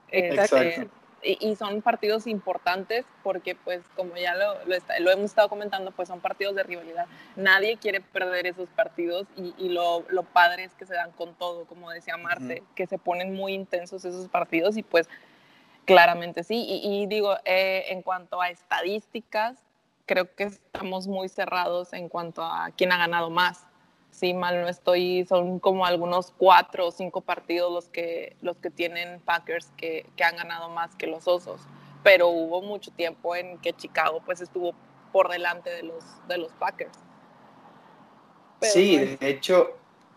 Exacto. 0.08 0.56
Eh, 0.58 0.88
y 1.24 1.56
son 1.56 1.82
partidos 1.82 2.26
importantes 2.26 3.04
porque 3.22 3.54
pues 3.54 3.82
como 3.96 4.16
ya 4.16 4.34
lo, 4.34 4.64
lo, 4.66 4.74
está, 4.74 4.98
lo, 5.00 5.10
hemos 5.10 5.26
estado 5.26 5.48
comentando 5.48 5.90
pues 5.90 6.08
son 6.08 6.20
partidos 6.20 6.54
de 6.54 6.62
rivalidad. 6.62 7.06
Nadie 7.36 7.78
quiere 7.78 8.00
perder 8.00 8.46
esos 8.46 8.68
partidos 8.70 9.26
y, 9.36 9.54
y 9.58 9.70
lo, 9.70 10.04
lo, 10.08 10.22
padre 10.22 10.64
es 10.64 10.74
que 10.74 10.86
se 10.86 10.94
dan 10.94 11.12
con 11.12 11.34
todo 11.34 11.64
como 11.64 11.90
decía 11.90 12.16
Marte 12.16 12.60
uh 12.60 12.64
-huh. 12.64 12.74
que 12.74 12.86
se 12.86 12.98
ponen 12.98 13.34
muy 13.34 13.54
intensos 13.54 14.04
esos 14.04 14.28
partidos 14.28 14.76
y 14.76 14.82
pues 14.82 15.08
claramente 15.84 16.44
sí. 16.44 16.64
Y, 16.66 17.02
y 17.02 17.06
digo 17.06 17.36
eh, 17.44 17.86
en 17.88 18.02
cuanto 18.02 18.40
a 18.40 18.50
estadísticas 18.50 19.58
creo 20.06 20.34
que 20.34 20.44
estamos 20.44 21.06
muy 21.06 21.28
cerrados 21.28 21.92
en 21.92 22.08
cuanto 22.08 22.42
a 22.42 22.70
quién 22.76 22.92
ha 22.92 22.98
ganado 22.98 23.30
más 23.30 23.66
si 24.14 24.32
mal 24.32 24.62
no 24.62 24.68
estoy, 24.68 25.26
son 25.28 25.58
como 25.58 25.84
algunos 25.84 26.32
cuatro 26.38 26.86
o 26.86 26.90
cinco 26.92 27.20
partidos 27.20 27.72
los 27.72 27.88
que, 27.88 28.36
los 28.42 28.56
que 28.58 28.70
tienen 28.70 29.20
Packers 29.20 29.72
que, 29.76 30.06
que, 30.16 30.22
han 30.22 30.36
ganado 30.36 30.68
más 30.68 30.94
que 30.94 31.08
los 31.08 31.26
Osos. 31.26 31.60
Pero 32.04 32.28
hubo 32.28 32.62
mucho 32.62 32.92
tiempo 32.92 33.34
en 33.34 33.58
que 33.58 33.72
Chicago 33.72 34.22
pues 34.24 34.40
estuvo 34.40 34.72
por 35.12 35.28
delante 35.28 35.70
de 35.70 35.82
los, 35.82 36.04
de 36.28 36.38
los 36.38 36.52
Packers. 36.52 36.96
Pero 38.60 38.72
sí, 38.72 38.96
pues, 38.96 39.18
de 39.18 39.28
hecho, 39.28 39.70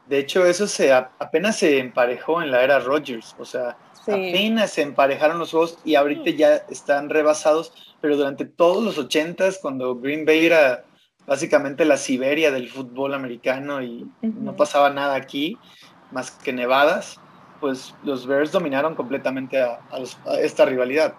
de 0.05 0.19
hecho 0.19 0.45
eso 0.45 0.67
se 0.67 0.93
apenas 0.93 1.57
se 1.57 1.79
emparejó 1.79 2.41
en 2.43 2.51
la 2.51 2.63
era 2.63 2.79
Rodgers, 2.79 3.35
o 3.39 3.45
sea, 3.45 3.77
sí. 4.05 4.11
apenas 4.11 4.71
se 4.71 4.83
emparejaron 4.83 5.39
los 5.39 5.49
juegos 5.49 5.79
y 5.83 5.95
ahorita 5.95 6.29
ya 6.31 6.55
están 6.69 7.09
rebasados, 7.09 7.95
pero 7.99 8.15
durante 8.15 8.45
todos 8.45 8.83
los 8.83 8.99
ochentas, 8.99 9.57
cuando 9.57 9.95
Green 9.95 10.23
Bay 10.23 10.45
era 10.45 10.83
básicamente 11.27 11.85
la 11.85 11.97
Siberia 11.97 12.51
del 12.51 12.69
fútbol 12.69 13.13
americano 13.13 13.83
y 13.83 14.03
uh 14.03 14.27
-huh. 14.27 14.33
no 14.33 14.55
pasaba 14.55 14.89
nada 14.89 15.15
aquí 15.15 15.57
más 16.11 16.31
que 16.31 16.53
nevadas, 16.53 17.19
pues 17.59 17.93
los 18.03 18.25
Bears 18.25 18.51
dominaron 18.53 18.95
completamente 18.95 19.61
a, 19.61 19.81
a, 19.91 19.99
los, 19.99 20.17
a 20.25 20.39
esta 20.39 20.65
rivalidad. 20.65 21.13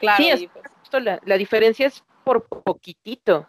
Claro, 0.00 0.16
sí, 0.16 0.30
es, 0.30 0.48
pues, 0.90 1.04
la, 1.04 1.20
la, 1.24 1.36
diferencia 1.36 1.86
es 1.86 2.02
por 2.24 2.46
poquitito. 2.46 3.46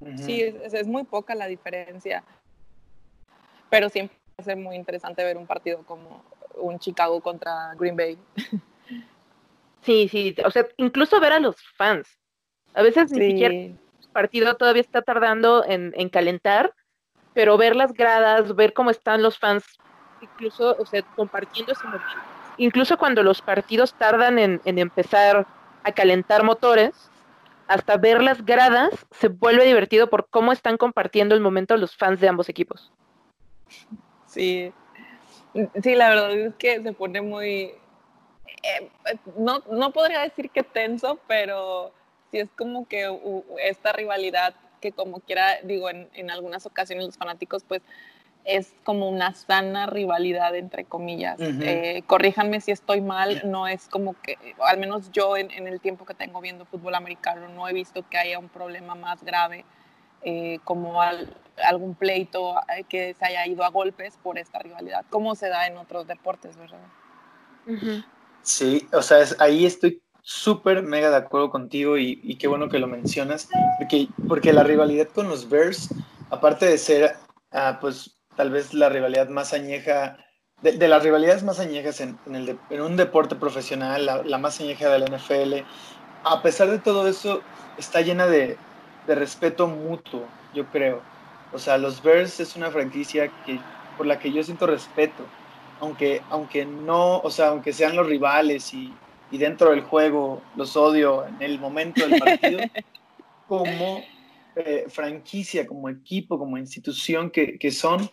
Uh 0.00 0.08
-huh. 0.08 0.18
Sí, 0.18 0.42
es, 0.42 0.74
es, 0.74 0.86
muy 0.86 1.04
poca 1.04 1.34
la 1.34 1.46
diferencia, 1.46 2.22
pero 3.70 3.88
siempre 3.88 4.16
va 4.38 4.42
a 4.42 4.44
ser 4.44 4.56
muy 4.58 4.76
interesante 4.76 5.24
ver 5.24 5.38
un 5.38 5.46
partido 5.46 5.82
como 5.86 6.22
un 6.56 6.78
Chicago 6.78 7.20
contra 7.20 7.74
Green 7.78 7.96
Bay. 7.96 8.18
Sí, 9.82 10.08
sí, 10.08 10.34
o 10.44 10.50
sea, 10.50 10.66
incluso 10.78 11.20
ver 11.20 11.32
a 11.32 11.38
los 11.38 11.56
fans. 11.76 12.08
A 12.74 12.82
veces 12.82 13.08
sí. 13.08 13.16
ni 13.16 13.30
siquiera 13.30 13.54
partido 14.16 14.56
todavía 14.56 14.80
está 14.80 15.02
tardando 15.02 15.62
en, 15.66 15.92
en, 15.94 16.08
calentar, 16.08 16.72
pero 17.34 17.58
ver 17.58 17.76
las 17.76 17.92
gradas, 17.92 18.56
ver 18.56 18.72
cómo 18.72 18.90
están 18.90 19.22
los 19.22 19.38
fans, 19.38 19.62
incluso, 20.22 20.74
o 20.78 20.86
sea, 20.86 21.02
compartiendo 21.14 21.72
ese 21.72 21.84
momento. 21.84 22.06
Incluso 22.56 22.96
cuando 22.96 23.22
los 23.22 23.42
partidos 23.42 23.92
tardan 23.92 24.38
en, 24.38 24.62
en 24.64 24.78
empezar 24.78 25.46
a 25.84 25.92
calentar 25.92 26.44
motores, 26.44 27.10
hasta 27.68 27.98
ver 27.98 28.22
las 28.22 28.42
gradas 28.42 28.88
se 29.10 29.28
vuelve 29.28 29.66
divertido 29.66 30.08
por 30.08 30.30
cómo 30.30 30.50
están 30.50 30.78
compartiendo 30.78 31.34
el 31.34 31.42
momento 31.42 31.76
los 31.76 31.94
fans 31.94 32.18
de 32.18 32.28
ambos 32.28 32.48
equipos. 32.48 32.90
Sí, 34.24 34.72
sí, 35.82 35.94
la 35.94 36.08
verdad 36.08 36.32
es 36.32 36.54
que 36.54 36.82
se 36.82 36.92
pone 36.94 37.20
muy, 37.20 37.74
eh, 38.62 38.90
no, 39.36 39.62
no 39.70 39.92
podría 39.92 40.20
decir 40.22 40.48
que 40.48 40.62
tenso, 40.62 41.20
pero 41.28 41.92
sí 42.30 42.38
es 42.38 42.50
como 42.56 42.86
que 42.86 43.08
uh, 43.08 43.44
esta 43.62 43.92
rivalidad 43.92 44.54
que 44.80 44.92
como 44.92 45.20
quiera, 45.20 45.60
digo, 45.62 45.88
en, 45.88 46.08
en, 46.14 46.30
algunas 46.30 46.66
ocasiones 46.66 47.06
los 47.06 47.16
fanáticos 47.16 47.64
pues 47.64 47.82
es 48.46 48.72
como 48.84 49.08
una 49.08 49.34
sana 49.34 49.86
rivalidad 49.86 50.54
entre 50.54 50.84
comillas. 50.84 51.38
Uh 51.40 51.44
-huh. 51.44 51.62
eh, 51.62 52.02
corríjanme 52.06 52.60
si 52.60 52.70
estoy 52.70 53.00
mal, 53.00 53.42
no 53.44 53.66
es 53.66 53.88
como 53.88 54.14
que, 54.22 54.38
al 54.60 54.78
menos 54.78 55.10
yo 55.10 55.36
en, 55.36 55.50
en, 55.50 55.66
el 55.66 55.80
tiempo 55.80 56.04
que 56.04 56.14
tengo 56.14 56.40
viendo 56.40 56.64
fútbol 56.64 56.94
americano 56.94 57.48
no 57.48 57.68
he 57.68 57.72
visto 57.72 58.08
que 58.08 58.18
haya 58.18 58.38
un 58.38 58.48
problema 58.48 58.94
más 58.94 59.22
grave 59.24 59.64
eh, 60.22 60.60
como 60.64 61.02
al, 61.02 61.36
algún 61.64 61.94
pleito 61.94 62.56
eh, 62.76 62.84
que 62.88 63.14
se 63.14 63.24
haya 63.26 63.46
ido 63.46 63.64
a 63.64 63.68
golpes 63.70 64.16
por 64.22 64.38
esta 64.38 64.60
rivalidad, 64.60 65.04
como 65.10 65.34
se 65.34 65.48
da 65.48 65.66
en 65.66 65.76
otros 65.76 66.06
deportes, 66.06 66.56
¿verdad? 66.56 66.86
Uh 67.66 67.72
-huh. 67.72 68.04
Sí, 68.42 68.88
o 68.92 69.02
sea, 69.02 69.20
es, 69.20 69.34
ahí 69.40 69.66
estoy 69.66 70.00
súper 70.28 70.82
mega 70.82 71.08
de 71.08 71.16
acuerdo 71.18 71.50
contigo 71.50 71.96
y, 71.96 72.18
y, 72.24 72.34
qué 72.34 72.48
bueno 72.48 72.68
que 72.68 72.80
lo 72.80 72.88
mencionas, 72.88 73.48
porque, 73.78 74.08
porque 74.26 74.52
la 74.52 74.64
rivalidad 74.64 75.06
con 75.06 75.28
los 75.28 75.48
Bears, 75.48 75.94
aparte 76.30 76.66
de 76.66 76.78
ser, 76.78 77.14
uh, 77.52 77.78
pues 77.80 78.18
tal 78.34 78.50
vez 78.50 78.74
la 78.74 78.88
rivalidad 78.88 79.28
más 79.28 79.52
añeja, 79.52 80.16
de, 80.62 80.88
las 80.88 81.04
rivalidades 81.04 81.44
más 81.44 81.60
añejas 81.60 82.00
en, 82.00 82.18
en 82.26 82.80
un 82.80 82.96
deporte 82.96 83.36
profesional, 83.36 84.04
la, 84.04 84.24
la, 84.24 84.38
más 84.38 84.60
añeja 84.60 84.88
de 84.88 84.98
la 84.98 85.06
NFL, 85.06 85.64
a 86.24 86.42
pesar 86.42 86.72
de 86.72 86.80
todo 86.80 87.06
eso, 87.06 87.40
está 87.78 88.00
llena 88.00 88.26
de, 88.26 88.56
de 89.06 89.14
respeto 89.14 89.68
mutuo, 89.68 90.26
yo 90.52 90.66
creo. 90.72 91.02
O 91.52 91.58
sea, 91.60 91.78
los 91.78 92.02
Bears 92.02 92.40
es 92.40 92.56
una 92.56 92.72
franquicia 92.72 93.30
que, 93.44 93.60
por 93.96 94.06
la 94.06 94.18
que 94.18 94.32
yo 94.32 94.42
siento 94.42 94.66
respeto, 94.66 95.22
aunque, 95.80 96.20
aunque 96.30 96.66
no, 96.66 97.18
o 97.18 97.30
sea, 97.30 97.50
aunque 97.50 97.72
sean 97.72 97.94
los 97.94 98.08
rivales 98.08 98.74
y 98.74 98.92
y 99.30 99.38
dentro 99.38 99.70
del 99.70 99.82
juego 99.82 100.42
los 100.56 100.76
odio 100.76 101.26
en 101.26 101.42
el 101.42 101.58
momento 101.58 102.06
del 102.06 102.18
partido, 102.18 102.60
como 103.48 104.02
eh, 104.56 104.86
franquicia, 104.88 105.66
como 105.66 105.88
equipo, 105.88 106.38
como 106.38 106.58
institución 106.58 107.30
que, 107.30 107.58
que, 107.58 107.70
son, 107.70 108.08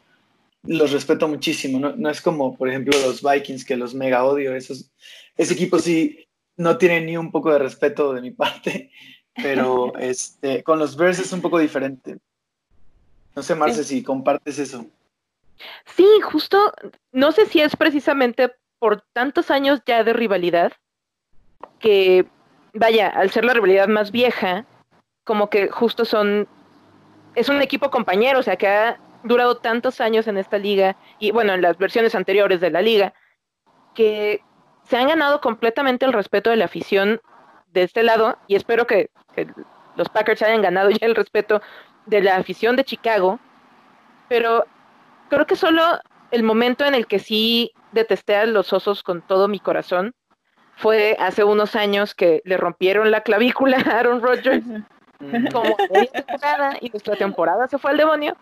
los 0.63 0.91
respeto 0.91 1.27
muchísimo. 1.27 1.79
No, 1.79 1.95
no, 1.95 2.09
es 2.09 2.21
como, 2.21 2.57
por 2.57 2.69
ejemplo, 2.69 2.97
los 2.99 3.21
Vikings, 3.21 3.65
que 3.65 3.77
los 3.77 3.93
mega 3.93 4.23
odio. 4.23 4.55
Esos, 4.55 4.91
ese 5.37 5.53
equipo 5.53 5.79
sí 5.79 6.27
no 6.57 6.77
tiene 6.77 7.01
ni 7.01 7.17
un 7.17 7.31
poco 7.31 7.51
de 7.51 7.59
respeto 7.59 8.13
de 8.13 8.21
mi 8.21 8.31
parte, 8.31 8.91
pero 9.35 9.95
este, 9.99 10.63
con 10.63 10.79
los 10.79 10.95
Bears 10.95 11.19
es 11.19 11.31
un 11.33 11.41
poco 11.41 11.59
diferente. 11.59 12.17
No 13.35 13.41
sé, 13.41 13.55
Marce, 13.55 13.83
si 13.83 14.03
compartes 14.03 14.59
eso. 14.59 14.85
Sí, 15.85 16.05
justo, 16.23 16.73
no 17.11 17.31
sé 17.31 17.45
si 17.45 17.61
es 17.61 17.75
precisamente 17.75 18.51
por 18.79 19.01
tantos 19.13 19.49
años 19.49 19.79
ya 19.85 20.03
de 20.03 20.13
rivalidad, 20.13 20.73
que, 21.79 22.25
vaya, 22.73 23.09
al 23.09 23.29
ser 23.29 23.45
la 23.45 23.53
rivalidad 23.53 23.87
más 23.87 24.11
vieja, 24.11 24.65
como 25.23 25.49
que 25.49 25.69
justo 25.69 26.05
son, 26.05 26.47
es 27.35 27.49
un 27.49 27.61
equipo 27.61 27.89
compañero, 27.89 28.39
o 28.39 28.43
sea, 28.43 28.55
que 28.55 28.67
ha 28.67 28.99
durado 29.23 29.57
tantos 29.57 30.01
años 30.01 30.27
en 30.27 30.37
esta 30.37 30.57
liga, 30.57 30.97
y 31.19 31.31
bueno, 31.31 31.53
en 31.53 31.61
las 31.61 31.77
versiones 31.77 32.15
anteriores 32.15 32.59
de 32.61 32.71
la 32.71 32.81
liga, 32.81 33.13
que 33.95 34.41
se 34.83 34.97
han 34.97 35.07
ganado 35.07 35.39
completamente 35.39 36.05
el 36.05 36.13
respeto 36.13 36.49
de 36.49 36.57
la 36.57 36.65
afición 36.65 37.21
de 37.71 37.83
este 37.83 38.03
lado, 38.03 38.37
y 38.47 38.55
espero 38.55 38.85
que, 38.85 39.09
que 39.35 39.47
los 39.95 40.09
Packers 40.09 40.41
hayan 40.41 40.61
ganado 40.61 40.89
ya 40.89 41.05
el 41.05 41.15
respeto 41.15 41.61
de 42.05 42.21
la 42.21 42.35
afición 42.35 42.75
de 42.75 42.83
Chicago, 42.83 43.39
pero 44.27 44.65
creo 45.29 45.45
que 45.45 45.55
solo 45.55 45.81
el 46.31 46.43
momento 46.43 46.85
en 46.85 46.95
el 46.95 47.07
que 47.07 47.19
sí 47.19 47.71
detesté 47.91 48.35
a 48.35 48.45
los 48.45 48.73
osos 48.73 49.03
con 49.03 49.21
todo 49.21 49.47
mi 49.47 49.59
corazón 49.59 50.13
fue 50.75 51.15
hace 51.19 51.43
unos 51.43 51.75
años 51.75 52.13
que 52.13 52.41
le 52.45 52.57
rompieron 52.57 53.11
la 53.11 53.21
clavícula 53.21 53.77
a 53.77 53.99
Aaron 53.99 54.21
Rodgers. 54.21 54.65
Como 55.51 55.75
temporada 55.77 56.77
y 56.81 56.89
nuestra 56.89 57.15
temporada 57.15 57.67
se 57.67 57.77
fue 57.77 57.91
al 57.91 57.97
demonio. 57.97 58.35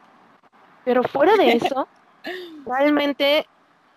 Pero 0.84 1.04
fuera 1.04 1.36
de 1.36 1.54
eso, 1.54 1.88
realmente 2.66 3.46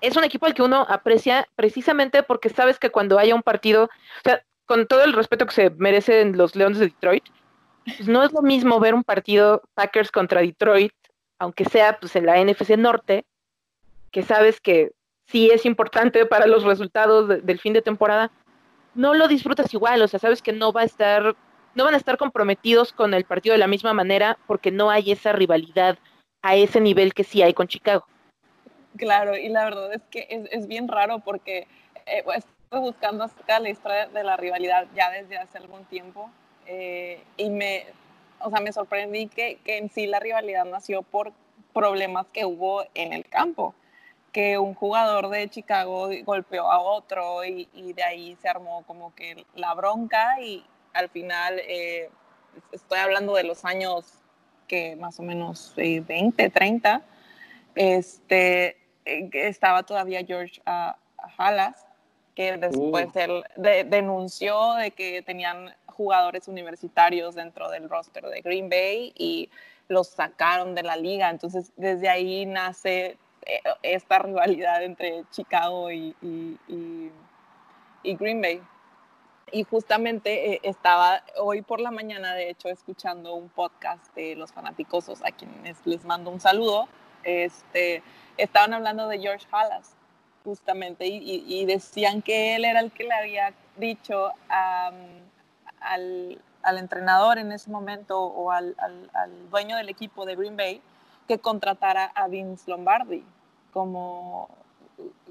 es 0.01 0.17
un 0.17 0.25
equipo 0.25 0.47
al 0.47 0.55
que 0.55 0.63
uno 0.63 0.85
aprecia 0.89 1.49
precisamente 1.57 2.23
porque 2.23 2.51
sabes 2.51 2.79
que 2.79 2.91
cuando 2.91 3.19
haya 3.19 3.35
un 3.35 3.43
partido, 3.43 3.85
o 3.85 3.89
sea, 4.23 4.43
con 4.67 4.87
todo 4.87 5.05
el 5.05 5.15
respeto 5.15 5.47
que 5.47 5.55
se 5.55 5.71
merecen 5.71 6.37
los 6.37 6.55
Leones 6.57 6.79
de 6.79 6.87
Detroit, 6.87 7.25
pues 7.85 8.09
no 8.09 8.23
es 8.23 8.33
lo 8.33 8.43
mismo 8.43 8.81
ver 8.81 8.95
un 8.95 9.05
partido 9.05 9.63
Packers 9.75 10.11
contra 10.11 10.41
Detroit, 10.41 10.93
aunque 11.39 11.65
sea 11.65 11.99
pues 11.99 12.17
en 12.17 12.27
la 12.27 12.43
NFC 12.43 12.77
Norte, 12.77 13.25
que 14.11 14.23
sabes 14.23 14.61
que 14.61 14.93
sí 15.27 15.51
es 15.51 15.65
importante 15.67 16.27
para 16.27 16.47
los 16.47 16.65
resultados 16.65 17.29
del 17.45 17.59
fin 17.59 17.73
de 17.73 17.83
temporada, 17.83 18.31
no 18.95 19.15
lo 19.15 19.29
disfrutas 19.29 19.73
igual, 19.75 20.03
o 20.03 20.09
sea, 20.09 20.21
sabes 20.21 20.43
que 20.43 20.53
no 20.53 20.73
va 20.73 20.83
a 20.83 20.85
estar, 20.85 21.35
no 21.75 21.85
van 21.85 21.95
a 21.95 21.99
estar 21.99 22.17
comprometidos 22.17 22.93
con 22.93 23.15
el 23.15 23.25
partido 23.25 23.55
de 23.55 23.59
la 23.59 23.67
misma 23.67 23.93
manera 23.93 24.39
porque 24.47 24.71
no 24.71 24.91
hay 24.91 25.11
esa 25.13 25.33
rivalidad 25.33 25.99
a 26.43 26.55
ese 26.55 26.81
nivel 26.81 27.15
que 27.15 27.25
sí 27.25 27.43
hay 27.43 27.55
con 27.55 27.67
Chicago. 27.67 28.07
Claro, 28.97 29.37
y 29.37 29.49
la 29.49 29.65
verdad 29.65 29.93
es 29.93 30.03
que 30.11 30.49
es, 30.53 30.69
bien 30.69 30.87
raro 30.87 31.19
porque 31.19 31.67
eh, 32.07 32.23
pues, 32.25 32.45
estoy 32.65 32.81
buscando 32.81 33.25
acerca 33.25 33.59
la 33.59 33.71
historia 33.71 34.07
de 34.07 34.23
la 34.23 34.37
rivalidad 34.37 34.87
ya 34.95 35.11
desde 35.11 35.37
hace 35.37 35.59
algún 35.59 35.85
tiempo 35.87 36.31
eh, 36.67 37.21
y 37.37 37.51
me, 37.51 37.87
o 38.39 38.51
sea, 38.51 38.61
me 38.61 38.73
sorprendí 38.73 39.27
que, 39.27 39.59
que 39.65 39.79
en 39.79 39.91
sí 39.91 40.07
la 40.07 40.21
rivalidad 40.21 40.65
nació 40.65 41.03
por 41.03 41.33
problemas 41.73 42.27
que 42.33 42.45
hubo 42.45 42.85
en 42.95 43.13
el 43.13 43.25
campo 43.25 43.75
que 44.35 44.59
un 44.59 44.75
jugador 44.75 45.29
de 45.29 45.49
Chicago 45.49 46.09
golpeó 46.25 46.69
a 46.69 46.81
otro 46.81 47.45
y, 47.45 47.93
de 47.93 48.03
ahí 48.03 48.37
se 48.43 48.49
armó 48.49 48.83
como 48.85 49.15
que 49.15 49.47
la 49.55 49.73
bronca 49.75 50.41
y 50.43 50.67
al 50.93 51.09
final 51.09 51.61
eh, 51.61 52.11
estoy 52.73 52.99
hablando 52.99 53.37
de 53.37 53.45
los 53.45 53.65
años 53.65 54.25
que 54.67 54.97
más 54.97 55.21
o 55.21 55.23
menos 55.23 55.73
20, 55.77 56.51
30, 56.51 57.03
este, 57.77 58.77
eh, 59.05 59.31
estaba 59.35 59.85
todavía 59.85 60.25
George 60.27 60.61
uh, 60.67 60.95
Halas, 61.39 61.87
que 62.35 62.57
después 62.57 63.07
uh. 63.15 63.19
él 63.21 63.45
denunció 63.89 64.75
de 64.75 64.91
que 64.91 65.23
tenían 65.23 65.73
jugadores 65.87 66.49
universitarios 66.49 67.37
dentro 67.37 67.71
del 67.71 67.89
roster 67.89 68.25
de 68.25 68.41
Green 68.41 68.69
Bay 68.69 69.13
y 69.17 69.49
los 69.87 70.09
sacaron 70.09 70.75
de 70.75 70.83
la 70.83 70.97
liga. 70.97 71.31
Entonces, 71.31 71.71
desde 71.77 72.09
ahí 72.09 72.47
nace 72.47 73.07
eh, 73.07 73.17
esta 73.83 74.19
rivalidad 74.19 74.83
entre 74.83 75.25
Chicago 75.31 75.91
y, 75.91 76.15
Green 78.03 78.41
Bay. 78.41 78.63
Y 79.53 79.63
justamente 79.65 80.55
eh, 80.55 80.61
estaba 80.63 81.23
hoy 81.37 81.63
por 81.63 81.79
la 81.81 81.91
mañana, 81.91 82.35
de 82.35 82.51
hecho, 82.51 82.69
escuchando 82.69 83.35
un 83.35 83.49
podcast 83.51 84.03
de 84.15 84.35
los 84.37 84.53
fanaticosos, 84.53 85.23
a 85.23 85.31
quienes 85.31 85.87
les 85.87 86.05
mando 86.05 86.31
un 86.31 86.41
saludo. 86.41 86.89
Este, 87.23 88.03
estaban 88.37 88.75
hablando 88.75 89.07
de 89.09 89.21
George 89.21 89.47
Halas, 89.53 89.97
justamente, 90.45 91.07
y, 91.07 91.65
decían 91.67 92.23
que 92.23 92.57
él 92.57 92.65
era 92.65 92.81
el 92.81 92.91
que 92.91 93.05
le 93.05 93.15
había 93.15 93.55
dicho 93.77 94.33
al, 94.49 96.41
entrenador 96.79 97.39
en 97.39 97.53
ese 97.53 97.71
momento 97.71 98.21
o 98.21 98.51
al, 98.51 98.75
al 98.79 99.51
dueño 99.51 99.77
del 99.77 99.89
equipo 99.91 100.25
de 100.27 100.35
Green 100.35 100.57
Bay 100.57 100.83
que 101.29 101.39
contratara 101.39 102.07
a 102.07 102.29
Vince 102.29 102.71
Lombardi 102.71 103.25
como, 103.75 104.49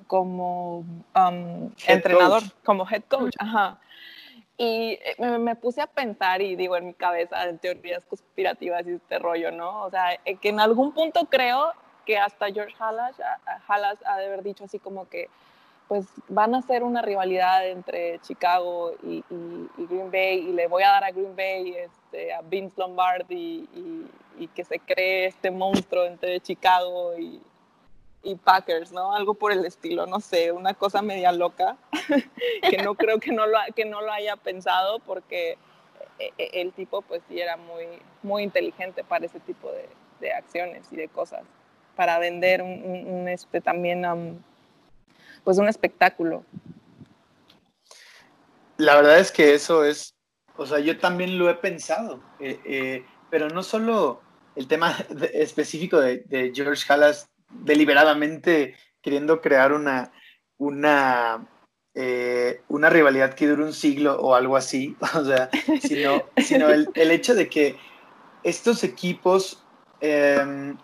como 0.06 0.80
um, 1.16 1.72
entrenador, 1.88 2.44
como 2.64 2.86
head 2.88 3.04
coach. 3.08 3.34
Ajá. 3.40 3.80
Y 4.58 5.00
eh, 5.02 5.40
me, 5.40 5.56
puse 5.56 5.82
a 5.82 5.88
pensar 5.88 6.42
y 6.42 6.56
digo 6.56 6.76
en 6.76 6.88
mi 6.88 6.94
cabeza 6.94 7.44
en 7.46 7.58
teorías 7.58 8.06
conspirativas 8.06 8.86
y 8.86 8.92
este 8.92 9.18
rollo, 9.18 9.52
¿no? 9.52 9.84
O 9.84 9.90
sea, 9.90 10.20
eh, 10.26 10.36
que 10.36 10.50
en 10.50 10.60
algún 10.60 10.92
punto 10.92 11.26
creo 11.26 11.72
que 12.06 12.20
hasta 12.20 12.52
George 12.52 12.76
Halas, 12.78 13.16
Halas 13.68 13.98
ha 14.06 14.18
de 14.18 14.26
haber 14.26 14.44
dicho 14.44 14.66
así 14.66 14.78
como 14.78 15.08
que 15.08 15.30
pues 15.88 16.06
van 16.28 16.54
a 16.56 16.62
ser 16.62 16.84
una 16.84 17.02
rivalidad 17.02 17.68
entre 17.68 18.20
Chicago 18.20 18.94
y, 19.04 19.24
Green 19.78 20.12
Bay 20.12 20.40
y 20.50 20.52
le 20.52 20.68
voy 20.68 20.84
a 20.84 20.90
dar 20.90 21.04
a 21.06 21.12
Green 21.12 21.36
Bay 21.36 21.76
este, 21.76 22.34
a 22.34 22.42
Vince 22.42 22.76
Lombardi 22.78 23.68
y, 23.74 24.08
y, 24.40 24.48
que 24.50 24.64
se 24.64 24.80
cree 24.80 25.28
este 25.28 25.52
monstruo 25.52 26.06
entre 26.06 26.40
Chicago 26.40 27.18
y, 27.18 27.42
y 28.24 28.36
Packers, 28.36 28.92
¿no? 28.92 29.14
Algo 29.14 29.34
por 29.34 29.52
el 29.52 29.66
estilo, 29.66 30.06
no 30.06 30.20
sé, 30.22 30.52
una 30.52 30.74
cosa 30.74 31.02
media 31.02 31.32
loca, 31.32 31.78
que 32.70 32.78
no 32.78 32.96
creo 32.96 33.20
que 33.20 33.32
no, 33.32 33.46
lo, 33.46 33.58
que 33.76 33.86
no 33.86 34.02
lo 34.02 34.12
haya 34.12 34.38
pensado 34.38 35.00
porque 35.00 35.58
eh, 36.20 36.32
eh, 36.38 36.50
el 36.54 36.72
tipo 36.72 37.02
pues 37.02 37.22
sí 37.28 37.40
era 37.40 37.58
muy, 37.58 37.86
muy 38.24 38.44
inteligente 38.44 39.04
para 39.04 39.26
ese 39.26 39.40
tipo 39.42 39.72
de, 39.72 39.90
acciones 40.32 40.88
y 40.90 40.96
de 40.96 41.10
cosas, 41.10 41.42
para 41.98 42.18
vender 42.18 42.62
un, 42.62 43.28
este, 43.28 43.60
también 43.60 44.42
pues 45.44 45.58
un 45.58 45.68
espectáculo. 45.68 46.46
La 48.78 48.96
verdad 48.96 49.20
es 49.20 49.34
que 49.34 49.54
eso 49.54 49.84
es, 49.84 50.16
o 50.56 50.66
sea, 50.66 50.80
yo 50.80 50.98
también 50.98 51.38
lo 51.38 51.50
he 51.50 51.56
pensado, 51.56 52.24
eh, 52.40 53.06
pero 53.30 53.50
no 53.50 53.64
solo 53.64 54.22
el 54.56 54.70
tema 54.70 54.96
específico 55.34 56.00
de, 56.00 56.20
de 56.20 56.54
George 56.56 56.86
Halas 56.88 57.28
deliberadamente 57.62 58.76
queriendo 59.02 59.42
crear 59.42 59.74
una, 59.74 60.12
una, 60.58 61.48
eh, 61.94 62.62
una 62.70 62.90
rivalidad 62.90 63.34
que 63.34 63.48
dure 63.48 63.64
un 63.64 63.74
siglo 63.74 64.20
o 64.20 64.34
algo 64.34 64.56
así, 64.56 64.96
o 65.16 65.24
sea, 65.24 65.50
sino, 65.82 66.24
sino 66.38 66.70
el, 66.70 67.12
hecho 67.12 67.36
de 67.36 67.50
que 67.50 67.76
estos 68.44 68.84
equipos, 68.84 69.64
em, 70.00 70.78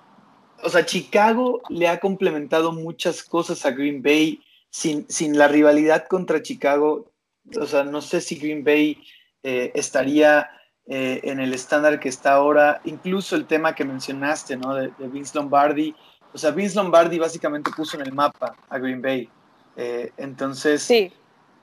o 0.61 0.69
sea, 0.69 0.85
Chicago 0.85 1.61
le 1.69 1.87
ha 1.87 1.99
complementado 1.99 2.71
muchas 2.71 3.23
cosas 3.23 3.65
a 3.65 3.71
Green 3.71 4.01
Bay 4.03 4.43
sin, 4.69 5.09
sin 5.09 5.37
la 5.37 5.47
rivalidad 5.47 6.07
contra 6.07 6.41
Chicago, 6.41 7.11
o 7.59 7.65
sea, 7.65 7.83
no 7.83 8.01
sé 8.01 8.21
si 8.21 8.35
Green 8.35 8.63
Bay 8.63 9.01
eh, 9.43 9.71
estaría 9.73 10.49
eh, 10.85 11.21
en 11.23 11.39
el 11.39 11.53
estándar 11.53 11.99
que 11.99 12.09
está 12.09 12.33
ahora, 12.33 12.81
incluso 12.83 13.35
el 13.35 13.45
tema 13.45 13.75
que 13.75 13.85
mencionaste, 13.85 14.57
¿no? 14.57 14.75
De 14.75 14.91
Vince 14.99 15.37
Lombardi, 15.37 15.95
o 16.33 16.37
sea, 16.37 16.51
Vince 16.51 16.75
Lombardi 16.75 17.17
básicamente 17.17 17.71
puso 17.75 17.97
en 17.97 18.05
el 18.05 18.13
mapa 18.13 18.55
a 18.69 18.77
Green 18.77 19.01
Bay. 19.01 19.29
Eh, 19.75 20.11
entonces, 20.17 20.83
sí. 20.83 21.11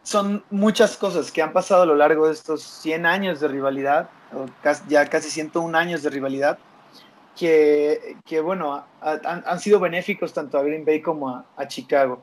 son 0.02 0.44
muchas 0.50 0.96
cosas 0.96 1.30
que 1.30 1.42
han 1.42 1.52
pasado 1.52 1.82
a 1.82 1.86
lo 1.86 1.94
largo 1.94 2.26
de 2.26 2.32
estos 2.32 2.62
100 2.62 3.06
años 3.06 3.40
de 3.40 3.48
rivalidad, 3.48 4.08
o 4.32 4.46
ya 4.88 5.06
casi 5.06 5.30
101 5.30 5.76
años 5.76 6.02
de 6.02 6.10
rivalidad, 6.10 6.58
que, 7.38 8.16
que 8.24 8.40
bueno, 8.40 8.84
han, 9.00 9.60
sido 9.60 9.78
benéficos 9.78 10.32
tanto 10.32 10.58
a 10.58 10.62
Green 10.62 10.84
Bay 10.84 11.02
como 11.02 11.44
a, 11.56 11.68
Chicago. 11.68 12.22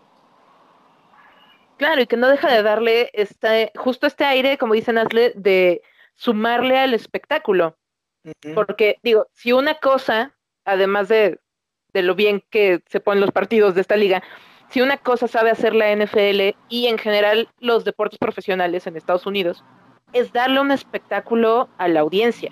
Claro, 1.77 2.01
y 2.01 2.07
que 2.07 2.17
no 2.17 2.27
deja 2.27 2.51
de 2.51 2.63
darle 2.63 3.09
este, 3.13 3.71
justo 3.75 4.07
este 4.07 4.25
aire, 4.25 4.57
como 4.57 4.73
dice 4.73 4.91
Nasle, 4.91 5.33
de 5.35 5.81
sumarle 6.15 6.79
al 6.79 6.93
espectáculo. 6.93 7.77
Porque, 8.55 8.97
digo, 9.03 9.27
si 9.33 9.51
una 9.51 9.75
cosa, 9.75 10.33
además 10.65 11.09
de 11.09 11.39
de 11.93 12.01
lo 12.01 12.15
bien 12.15 12.43
que 12.49 12.81
se 12.87 12.99
ponen 12.99 13.21
los 13.21 13.31
partidos 13.31 13.75
de 13.75 13.81
esta 13.81 13.95
liga. 13.95 14.23
Si 14.69 14.81
una 14.81 14.97
cosa 14.97 15.27
sabe 15.27 15.51
hacer 15.51 15.75
la 15.75 15.95
NFL 15.95 16.57
y 16.69 16.87
en 16.87 16.97
general 16.97 17.49
los 17.59 17.85
deportes 17.85 18.17
profesionales 18.17 18.87
en 18.87 18.97
Estados 18.97 19.25
Unidos, 19.25 19.63
es 20.13 20.33
darle 20.33 20.59
un 20.59 20.71
espectáculo 20.71 21.69
a 21.77 21.87
la 21.87 21.99
audiencia. 21.99 22.51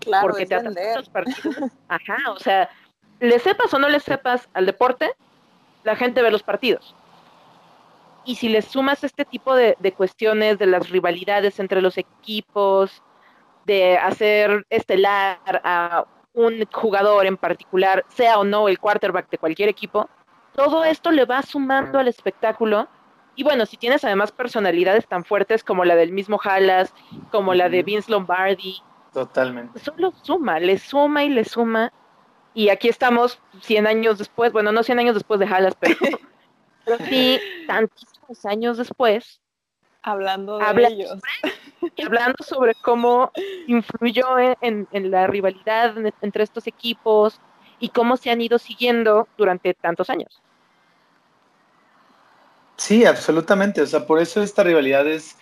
Claro, 0.00 0.28
Porque 0.28 0.46
te 0.46 0.62
los 0.94 1.08
partidos. 1.08 1.56
Ajá, 1.88 2.16
o 2.30 2.38
sea, 2.38 2.70
le 3.20 3.38
sepas 3.38 3.72
o 3.74 3.78
no 3.78 3.88
le 3.88 4.00
sepas 4.00 4.48
al 4.54 4.66
deporte, 4.66 5.10
la 5.84 5.96
gente 5.96 6.22
ve 6.22 6.30
los 6.30 6.42
partidos. 6.42 6.94
Y 8.24 8.36
si 8.36 8.48
le 8.48 8.62
sumas 8.62 9.02
este 9.04 9.24
tipo 9.24 9.54
de, 9.54 9.76
de 9.80 9.92
cuestiones 9.92 10.58
de 10.58 10.66
las 10.66 10.90
rivalidades 10.90 11.58
entre 11.58 11.80
los 11.80 11.98
equipos, 11.98 13.02
de 13.64 13.98
hacer 13.98 14.66
estelar 14.70 15.38
a 15.64 16.06
un 16.34 16.64
jugador 16.72 17.26
en 17.26 17.36
particular, 17.36 18.04
sea 18.08 18.38
o 18.38 18.44
no 18.44 18.68
el 18.68 18.78
quarterback 18.78 19.28
de 19.30 19.38
cualquier 19.38 19.68
equipo, 19.68 20.08
todo 20.54 20.84
esto 20.84 21.10
le 21.10 21.24
va 21.24 21.42
sumando 21.42 21.98
al 21.98 22.08
espectáculo. 22.08 22.88
Y 23.36 23.44
bueno, 23.44 23.64
si 23.66 23.76
tienes 23.76 24.04
además 24.04 24.32
personalidades 24.32 25.06
tan 25.06 25.24
fuertes 25.24 25.62
como 25.62 25.84
la 25.84 25.94
del 25.94 26.10
mismo 26.10 26.40
Halas, 26.42 26.92
como 27.30 27.54
la 27.54 27.68
de 27.68 27.84
Vince 27.84 28.10
Lombardi. 28.10 28.82
Totalmente. 29.12 29.78
Solo 29.78 30.12
suma, 30.22 30.58
le 30.58 30.78
suma 30.78 31.22
y 31.22 31.28
le 31.28 31.44
suma. 31.44 31.92
Y 32.54 32.70
aquí 32.70 32.88
estamos 32.88 33.40
100 33.60 33.86
años 33.86 34.18
después, 34.18 34.52
bueno, 34.52 34.72
no 34.72 34.82
100 34.82 34.98
años 34.98 35.14
después 35.14 35.38
de 35.38 35.46
Halas, 35.46 35.76
pero, 35.78 35.96
sí, 37.08 37.38
tantísimos 37.68 38.44
años 38.44 38.78
después. 38.78 39.40
Hablando 40.10 40.58
de 40.58 40.86
ellos 40.86 41.18
hablando 42.04 42.42
sobre 42.44 42.74
cómo 42.74 43.30
influyó 43.66 44.26
en, 44.38 44.88
la 44.92 45.26
rivalidad 45.26 45.94
entre 46.22 46.44
estos 46.44 46.66
equipos 46.66 47.40
y 47.80 47.90
cómo 47.90 48.16
se 48.16 48.30
han 48.30 48.40
ido 48.40 48.58
siguiendo 48.58 49.28
durante 49.36 49.74
tantos 49.74 50.10
años. 50.10 50.40
Sí, 52.76 53.04
absolutamente. 53.04 53.82
O 53.82 53.86
sea, 53.86 54.06
por 54.06 54.20
eso 54.20 54.42
esta 54.42 54.62
rivalidad 54.62 55.06
es 55.06 55.36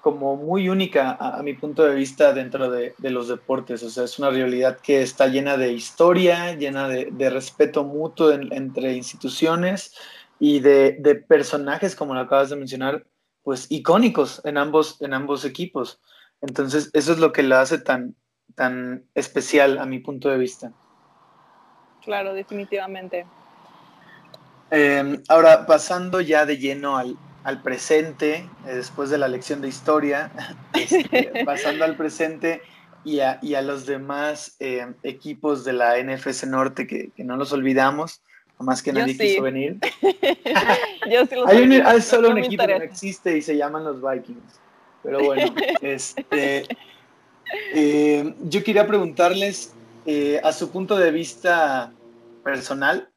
como 0.00 0.36
muy 0.36 0.68
única 0.68 1.12
a, 1.20 1.42
mi 1.42 1.54
punto 1.54 1.84
de 1.84 1.94
vista 1.94 2.32
dentro 2.32 2.70
de, 2.70 2.94
los 2.98 3.28
deportes. 3.28 3.82
O 3.82 3.90
sea, 3.90 4.04
es 4.04 4.18
una 4.18 4.30
rivalidad 4.30 4.78
que 4.78 5.02
está 5.02 5.26
llena 5.26 5.56
de 5.56 5.72
historia, 5.72 6.54
llena 6.54 6.88
de, 6.88 7.30
respeto 7.30 7.84
mutuo 7.84 8.32
entre 8.32 8.94
instituciones 8.94 9.94
y 10.38 10.60
de, 10.60 10.96
de, 10.98 11.16
personajes, 11.16 11.94
como 11.94 12.14
lo 12.14 12.20
acabas 12.20 12.50
de 12.50 12.56
mencionar, 12.56 13.04
pues 13.42 13.66
icónicos 13.70 14.40
en 14.44 14.58
ambos, 14.58 15.00
en 15.00 15.14
ambos 15.14 15.44
equipos. 15.44 16.00
Entonces, 16.40 16.90
eso 16.92 17.12
es 17.12 17.18
lo 17.18 17.32
que 17.32 17.42
la 17.42 17.60
hace 17.60 17.78
tan, 17.78 18.14
tan 18.54 19.04
especial 19.14 19.78
a 19.78 19.86
mi 19.86 19.98
punto 19.98 20.28
de 20.28 20.38
vista. 20.38 20.72
Claro, 22.02 22.34
definitivamente. 22.34 23.26
Em, 24.70 25.22
ahora, 25.28 25.66
pasando 25.66 26.20
ya 26.20 26.46
de 26.46 26.58
lleno 26.58 26.96
al, 26.96 27.16
presente, 27.62 28.48
eh, 28.66 28.74
después 28.74 29.10
de 29.10 29.18
la 29.18 29.28
lección 29.28 29.60
de 29.60 29.68
historia, 29.68 30.30
este, 30.74 31.32
pasando 31.44 31.84
al 31.84 31.96
presente 31.96 32.62
y 33.04 33.20
a, 33.20 33.62
los 33.62 33.86
demás 33.86 34.56
em, 34.60 34.94
equipos 35.02 35.64
de 35.64 35.72
la 35.72 35.96
NFC 36.02 36.44
Norte 36.44 36.86
que, 36.86 37.12
no 37.16 37.36
los 37.36 37.52
olvidamos, 37.52 38.22
más 38.62 38.82
que 38.82 38.92
nadie 38.92 39.16
quiso 39.16 39.42
venir. 39.42 39.78
Yo 41.10 41.26
sí 41.26 41.34
hay, 41.46 41.72
hay, 41.72 42.00
solo 42.02 42.30
un 42.30 42.38
equipo 42.38 42.66
que 42.66 42.78
no 42.78 42.84
existe 42.84 43.36
y 43.36 43.42
se 43.42 43.56
llaman 43.56 43.84
los 43.84 44.00
Vikings. 44.02 44.60
Pero 45.02 45.20
bueno, 45.24 45.54
este, 45.80 46.66
eh, 47.74 48.34
yo 48.42 48.62
quería 48.62 48.86
preguntarles 48.86 49.74
eh, 50.06 50.40
a 50.42 50.52
su 50.52 50.70
punto 50.70 50.96
de 50.96 51.10
vista 51.10 51.92
personal 52.44 53.10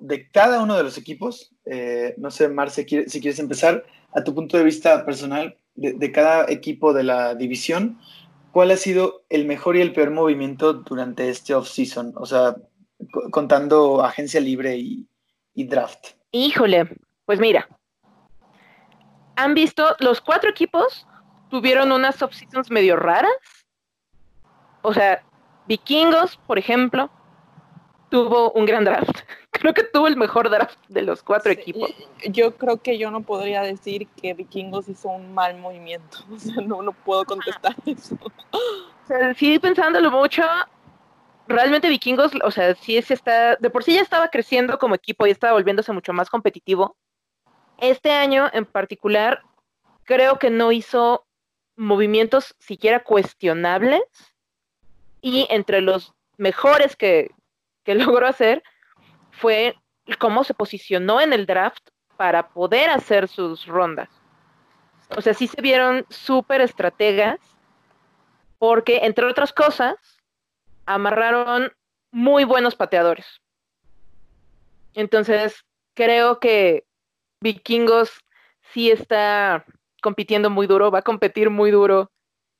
de 0.00 0.30
cada 0.30 0.62
uno 0.62 0.76
de 0.76 0.82
los 0.82 0.98
equipos. 0.98 1.52
Eh, 1.66 2.14
no 2.18 2.30
sé, 2.30 2.48
Marce, 2.48 2.86
si 3.06 3.20
quieres 3.20 3.38
empezar, 3.38 3.84
a 4.12 4.24
tu 4.24 4.34
punto 4.34 4.56
de 4.56 4.64
vista 4.64 5.04
personal 5.04 5.56
de, 5.74 6.12
cada 6.12 6.50
equipo 6.50 6.94
de 6.94 7.02
la 7.02 7.34
división, 7.34 7.98
¿cuál 8.50 8.70
ha 8.70 8.76
sido 8.76 9.24
el 9.28 9.44
mejor 9.44 9.76
y 9.76 9.82
el 9.82 9.92
peor 9.92 10.10
movimiento 10.10 10.72
durante 10.72 11.28
este 11.28 11.54
off-season? 11.54 12.14
O 12.16 12.24
sea, 12.24 12.56
contando 13.30 14.02
agencia 14.02 14.40
libre 14.40 14.76
y, 14.76 15.08
y 15.54 15.64
draft. 15.64 16.08
Híjole, 16.32 16.88
pues 17.24 17.40
mira, 17.40 17.68
han 19.36 19.54
visto, 19.54 19.96
los 20.00 20.20
cuatro 20.20 20.50
equipos 20.50 21.06
tuvieron 21.50 21.92
unas 21.92 22.20
off-seasons 22.22 22.70
medio 22.70 22.96
raras. 22.96 23.32
O 24.82 24.92
sea, 24.92 25.22
Vikingos, 25.66 26.36
por 26.46 26.58
ejemplo, 26.58 27.10
tuvo 28.08 28.52
un 28.52 28.66
gran 28.66 28.84
draft. 28.84 29.20
Creo 29.50 29.74
que 29.74 29.84
tuvo 29.84 30.06
el 30.06 30.16
mejor 30.16 30.50
draft 30.50 30.78
de 30.88 31.02
los 31.02 31.22
cuatro 31.22 31.50
equipos. 31.50 31.90
Yo 32.28 32.56
creo 32.56 32.76
que 32.76 32.98
yo 32.98 33.10
no 33.10 33.22
podría 33.22 33.62
decir 33.62 34.06
que 34.08 34.34
Vikingos 34.34 34.86
hizo 34.86 35.08
un 35.08 35.32
mal 35.32 35.56
movimiento. 35.58 36.18
O 36.30 36.38
sea, 36.38 36.62
no, 36.62 36.82
no 36.82 36.92
puedo 36.92 37.24
contestar 37.24 37.74
eso. 37.86 38.18
O 38.52 39.06
sea, 39.06 39.32
sí, 39.34 39.58
pensándolo 39.58 40.10
mucho, 40.10 40.42
realmente 41.48 41.88
Vikingos, 41.88 42.32
o 42.42 42.50
sea, 42.50 42.74
sí 42.74 43.00
se 43.02 43.14
está, 43.14 43.56
de 43.56 43.70
por 43.70 43.84
sí 43.84 43.94
ya 43.94 44.00
estaba 44.00 44.28
creciendo 44.28 44.78
como 44.78 44.94
equipo 44.94 45.26
y 45.26 45.30
estaba 45.30 45.52
volviéndose 45.52 45.92
mucho 45.92 46.12
más 46.12 46.30
competitivo. 46.30 46.96
Este 47.78 48.10
año 48.10 48.48
en 48.52 48.64
particular, 48.64 49.42
creo 50.04 50.38
que 50.38 50.50
no 50.50 50.72
hizo 50.72 51.26
movimientos 51.76 52.54
siquiera 52.58 53.02
cuestionables 53.02 54.02
y 55.20 55.46
entre 55.50 55.80
los 55.80 56.14
mejores 56.36 56.96
que, 56.96 57.30
que 57.84 57.94
logró 57.94 58.26
hacer 58.26 58.62
fue 59.30 59.74
cómo 60.18 60.44
se 60.44 60.54
posicionó 60.54 61.20
en 61.20 61.32
el 61.32 61.46
draft 61.46 61.88
para 62.16 62.48
poder 62.48 62.90
hacer 62.90 63.28
sus 63.28 63.66
rondas. 63.66 64.08
O 65.16 65.20
sea, 65.20 65.34
sí 65.34 65.46
se 65.46 65.60
vieron 65.60 66.04
súper 66.08 66.60
estrategas 66.60 67.38
porque, 68.58 69.00
entre 69.02 69.26
otras 69.26 69.52
cosas, 69.52 69.96
amarraron 70.86 71.72
muy 72.10 72.44
buenos 72.44 72.76
pateadores. 72.76 73.26
Entonces, 74.94 75.64
creo 75.94 76.40
que 76.40 76.84
Vikingos 77.40 78.10
sí 78.72 78.90
está 78.90 79.64
compitiendo 80.00 80.50
muy 80.50 80.66
duro, 80.66 80.90
va 80.90 81.00
a 81.00 81.02
competir 81.02 81.50
muy 81.50 81.70
duro 81.70 82.10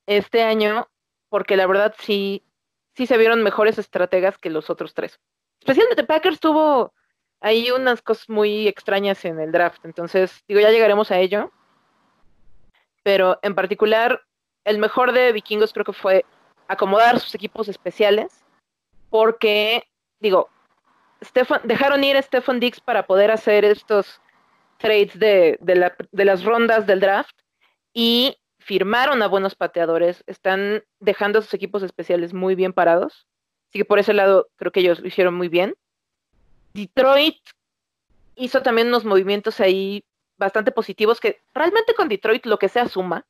este 0.07 0.43
año, 0.43 0.89
porque 1.29 1.57
la 1.57 1.67
verdad 1.67 1.95
sí, 1.99 2.45
sí 2.95 3.07
se 3.07 3.17
vieron 3.17 3.43
mejores 3.43 3.79
estrategas 3.79 4.37
que 4.39 4.51
los 4.51 4.69
otros 4.69 4.95
tres. 4.95 5.19
Especialmente 5.61 6.05
Packers 6.05 6.41
tuvo 6.41 6.93
ahí 7.41 7.71
unas 7.71 8.03
cosas 8.03 8.29
muy 8.29 8.69
extrañas 8.69 9.25
en 9.25 9.41
el 9.41 9.53
draft, 9.53 9.85
entonces 9.85 10.45
digo, 10.49 10.61
ya 10.61 10.71
llegaremos 10.71 11.11
a 11.11 11.19
ello. 11.19 11.53
Pero 13.03 13.39
en 13.43 13.55
particular, 13.55 14.21
el 14.65 14.79
mejor 14.79 15.13
de 15.13 15.33
Vikingos 15.33 15.73
creo 15.73 15.85
que 15.85 15.93
fue 15.93 16.25
acomodar 16.69 17.21
sus 17.21 17.35
equipos 17.35 17.69
especiales, 17.69 18.45
porque, 19.11 19.85
digo, 20.21 20.49
dejaron 21.65 22.05
ir 22.05 22.17
a 22.17 22.23
Stefan 22.23 22.61
Dix 22.61 22.81
para 22.81 23.07
poder 23.07 23.31
hacer 23.31 23.65
estos 23.65 24.21
trades 24.79 25.19
de, 25.19 25.59
las 26.13 26.45
rondas 26.45 26.87
del 26.87 27.01
draft 27.01 27.37
y 27.93 28.37
firmaron 28.59 29.23
a 29.23 29.29
buenos 29.29 29.55
pateadores, 29.55 30.25
están 30.27 30.83
dejando 31.01 31.39
a 31.39 31.43
sus 31.43 31.55
equipos 31.55 31.83
especiales 31.83 32.35
muy 32.35 32.55
bien 32.55 32.73
parados. 32.73 33.27
Así 33.69 33.79
que 33.79 33.85
por 33.85 33.99
ese 33.99 34.13
lado 34.13 34.49
creo 34.57 34.73
que 34.73 34.81
ellos 34.81 35.01
lo 35.01 35.07
hicieron 35.07 35.35
muy 35.35 35.49
bien. 35.49 35.75
Detroit 36.75 37.39
hizo 38.35 38.63
también 38.63 38.89
unos 38.89 39.05
movimientos 39.05 39.61
ahí 39.61 40.05
bastante 40.37 40.73
positivos 40.73 41.21
que 41.21 41.41
realmente 41.55 41.95
con 41.95 42.09
Detroit 42.09 42.45
lo 42.45 42.59
que 42.59 42.69
sea 42.69 42.89
suma. 42.89 43.25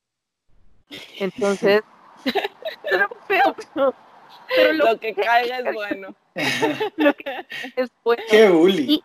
Entonces, 1.18 1.82
pero, 3.28 4.72
lo, 4.72 4.98
que 4.98 5.14
caiga 5.14 5.58
es 5.58 5.74
bueno. 5.74 6.14
lo 6.96 7.14
que 7.14 7.46
es 7.76 7.90
bueno. 8.04 8.22
Qué 8.28 8.48
bully 8.48 9.02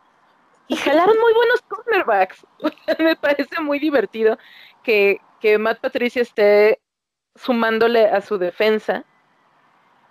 y 0.72 0.76
jalaron 0.78 1.20
muy 1.20 1.34
buenos 1.34 1.62
cornerbacks. 1.64 2.48
Me 3.00 3.18
parece 3.18 3.60
muy 3.60 3.78
divertido 3.78 4.38
que, 4.84 5.20
que 5.42 5.58
Matt 5.58 5.80
Patricia 5.82 6.22
esté 6.22 6.80
sumándole 7.36 8.06
a 8.06 8.22
su 8.22 8.38
defensa. 8.38 9.04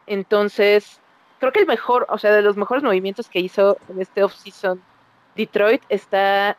Entonces, 0.06 1.00
creo 1.38 1.50
que 1.50 1.60
el 1.60 1.66
mejor, 1.66 2.06
o 2.10 2.18
sea, 2.18 2.32
de 2.32 2.42
los 2.42 2.58
mejores 2.58 2.84
movimientos 2.84 3.30
que 3.30 3.40
hizo 3.40 3.78
en 3.88 4.02
este 4.02 4.22
offseason 4.22 4.82
Detroit 5.34 5.82
está 5.88 6.58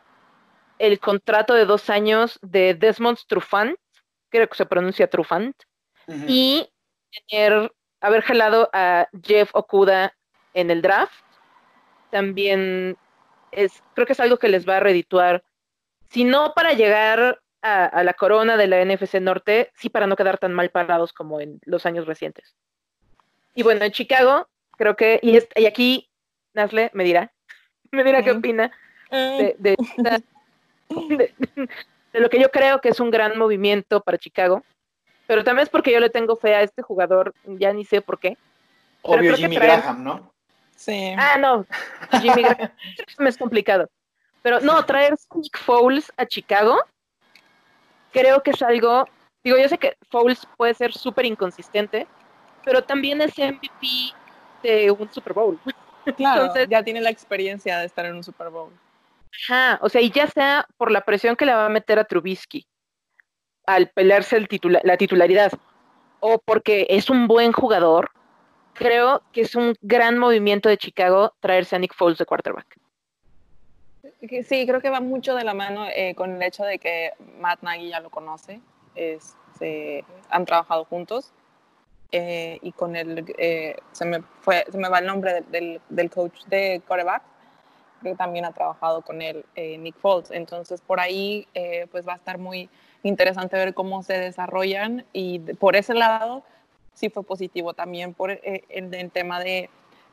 el 0.80 0.98
contrato 0.98 1.54
de 1.54 1.64
dos 1.64 1.88
años 1.88 2.40
de 2.42 2.74
Desmond 2.74 3.18
Trufant, 3.28 3.76
creo 4.30 4.48
que 4.48 4.56
se 4.56 4.66
pronuncia 4.66 5.08
Trufant, 5.08 5.54
y 6.06 6.68
tener, 7.28 7.72
haber 8.00 8.22
jalado 8.22 8.70
a 8.72 9.08
Jeff 9.22 9.50
Okuda 9.54 10.14
en 10.54 10.70
el 10.70 10.82
draft. 10.82 11.12
También 12.10 12.96
creo 13.94 14.06
que 14.06 14.12
es 14.12 14.20
algo 14.20 14.38
que 14.38 14.48
les 14.48 14.68
va 14.68 14.78
a 14.78 14.80
redituar, 14.80 15.44
si 16.10 16.24
no 16.24 16.52
para 16.54 16.72
llegar 16.72 17.40
a, 17.62 18.02
la 18.02 18.14
corona 18.14 18.56
de 18.56 18.66
la 18.66 18.84
NFC 18.84 19.14
Norte, 19.20 19.70
sí 19.74 19.88
para 19.88 20.06
no 20.06 20.16
quedar 20.16 20.38
tan 20.38 20.52
mal 20.52 20.70
parados 20.70 21.12
como 21.12 21.40
en 21.40 21.60
los 21.64 21.86
años 21.86 22.06
recientes. 22.06 22.56
Y 23.54 23.62
bueno, 23.62 23.84
en 23.84 23.92
Chicago, 23.92 24.48
creo 24.76 24.96
que, 24.96 25.20
y, 25.22 25.38
y 25.60 25.66
aquí 25.66 26.10
Nasle 26.54 26.90
me 26.92 27.04
dirá, 27.04 27.32
me 27.92 28.04
dirá 28.04 28.22
qué 28.22 28.32
opina 28.32 28.72
de, 29.10 29.56
de, 32.12 32.20
lo 32.20 32.28
que 32.28 32.40
yo 32.40 32.50
creo 32.50 32.80
que 32.80 32.88
es 32.90 33.00
un 33.00 33.10
gran 33.10 33.38
movimiento 33.38 34.02
para 34.02 34.18
Chicago, 34.18 34.64
pero 35.32 35.44
también 35.44 35.62
es 35.62 35.70
porque 35.70 35.90
yo 35.90 35.98
le 35.98 36.10
tengo 36.10 36.36
fe 36.36 36.54
a 36.54 36.60
este 36.60 36.82
jugador, 36.82 37.32
ya 37.46 37.72
ni 37.72 37.86
sé 37.86 38.02
por 38.02 38.18
qué. 38.18 38.36
Obvio 39.00 39.34
Jimmy 39.34 39.56
Graham, 39.56 40.04
¿no? 40.04 40.30
Ah, 41.16 41.38
no. 41.38 41.64
Jimmy 42.20 42.42
me 43.16 43.28
es 43.30 43.38
complicado. 43.38 43.88
Pero 44.42 44.60
no, 44.60 44.84
traer 44.84 45.14
Nick 45.34 45.56
Foles 45.56 46.12
a 46.18 46.26
Chicago, 46.26 46.78
creo 48.12 48.42
que 48.42 48.50
es 48.50 48.60
algo. 48.60 49.08
Digo, 49.42 49.56
yo 49.56 49.66
sé 49.70 49.78
que 49.78 49.96
Foles 50.10 50.46
puede 50.58 50.74
ser 50.74 50.92
súper 50.92 51.24
inconsistente, 51.24 52.06
pero 52.62 52.84
también 52.84 53.22
es 53.22 53.32
MVP 53.38 54.12
de 54.62 54.90
un 54.90 55.10
Super 55.10 55.32
Bowl. 55.32 55.58
Claro, 56.14 56.42
Entonces, 56.42 56.68
ya 56.68 56.82
tiene 56.82 57.00
la 57.00 57.08
experiencia 57.08 57.78
de 57.78 57.86
estar 57.86 58.04
en 58.04 58.16
un 58.16 58.22
Super 58.22 58.50
Bowl. 58.50 58.70
Ajá, 59.48 59.78
o 59.80 59.88
sea, 59.88 60.02
y 60.02 60.10
ya 60.10 60.26
sea 60.26 60.66
por 60.76 60.90
la 60.90 61.00
presión 61.00 61.36
que 61.36 61.46
le 61.46 61.54
va 61.54 61.64
a 61.64 61.70
meter 61.70 61.98
a 61.98 62.04
Trubisky 62.04 62.66
al 63.66 63.88
pelearse 63.88 64.36
el 64.36 64.48
la 64.82 64.96
titularidad, 64.96 65.52
o 66.20 66.38
porque 66.38 66.86
es 66.90 67.10
un 67.10 67.26
buen 67.26 67.52
jugador, 67.52 68.10
creo 68.74 69.22
que 69.32 69.42
es 69.42 69.54
un 69.54 69.74
gran 69.82 70.18
movimiento 70.18 70.68
de 70.68 70.78
Chicago 70.78 71.34
traerse 71.40 71.76
a 71.76 71.78
Nick 71.78 71.94
Foles 71.94 72.18
de 72.18 72.26
quarterback. 72.26 72.78
Sí, 74.44 74.66
creo 74.66 74.80
que 74.80 74.90
va 74.90 75.00
mucho 75.00 75.34
de 75.34 75.42
la 75.42 75.52
mano 75.52 75.86
eh, 75.88 76.14
con 76.14 76.36
el 76.36 76.42
hecho 76.42 76.64
de 76.64 76.78
que 76.78 77.10
Matt 77.40 77.62
Nagy 77.62 77.88
ya 77.88 77.98
lo 77.98 78.08
conoce, 78.08 78.60
este, 78.94 80.04
han 80.30 80.44
trabajado 80.44 80.84
juntos 80.84 81.32
eh, 82.12 82.58
y 82.62 82.70
con 82.70 82.94
el, 82.94 83.24
eh, 83.36 83.76
se, 83.90 84.04
me 84.04 84.22
fue, 84.40 84.64
se 84.70 84.78
me 84.78 84.88
va 84.88 85.00
el 85.00 85.06
nombre 85.06 85.42
del, 85.50 85.80
del 85.88 86.10
coach 86.10 86.44
de 86.44 86.80
quarterback, 86.86 87.22
que 88.00 88.14
también 88.14 88.44
ha 88.44 88.52
trabajado 88.52 89.02
con 89.02 89.22
él, 89.22 89.44
Nick 89.56 89.96
Foles. 89.96 90.30
Entonces, 90.30 90.80
por 90.80 91.00
ahí 91.00 91.46
pues 91.90 92.06
va 92.06 92.14
a 92.14 92.16
estar 92.16 92.36
muy 92.36 92.68
interesante 93.02 93.56
ver 93.56 93.74
cómo 93.74 94.02
se 94.02 94.18
desarrollan 94.18 95.04
y 95.12 95.38
por 95.38 95.76
ese 95.76 95.94
lado 95.94 96.42
sí 96.94 97.10
fue 97.10 97.22
positivo 97.22 97.74
también 97.74 98.14
por 98.14 98.30
eh, 98.30 98.64
el, 98.68 99.10
tema 99.10 99.40
de 99.40 99.70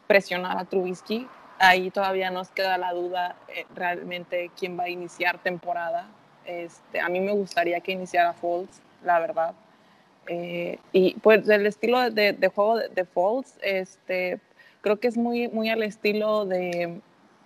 presionar 0.07 0.57
a 0.57 0.65
Trubisky. 0.65 1.27
Ahí 1.59 1.91
todavía 1.91 2.31
nos 2.31 2.49
queda 2.49 2.77
la 2.77 2.93
duda 2.93 3.35
eh, 3.49 3.65
realmente 3.75 4.49
quién 4.57 4.79
va 4.79 4.83
a 4.83 4.89
iniciar 4.89 5.39
temporada. 5.39 6.07
Este, 6.45 6.99
a 6.99 7.09
mí 7.09 7.19
me 7.19 7.31
gustaría 7.31 7.79
que 7.81 7.91
iniciara 7.91 8.33
Foles, 8.33 8.81
la 9.03 9.19
verdad. 9.19 9.53
Eh, 10.27 10.79
y 10.91 11.15
pues 11.15 11.47
el 11.49 11.65
estilo 11.65 12.09
de, 12.11 12.51
juego 12.53 12.77
de, 12.77 12.89
de 12.89 13.05
Falls, 13.05 13.57
este, 13.61 14.39
creo 14.81 14.99
que 14.99 15.07
es 15.07 15.17
muy, 15.17 15.47
muy 15.49 15.69
al 15.69 15.83
estilo 15.83 16.45
de, 16.45 17.01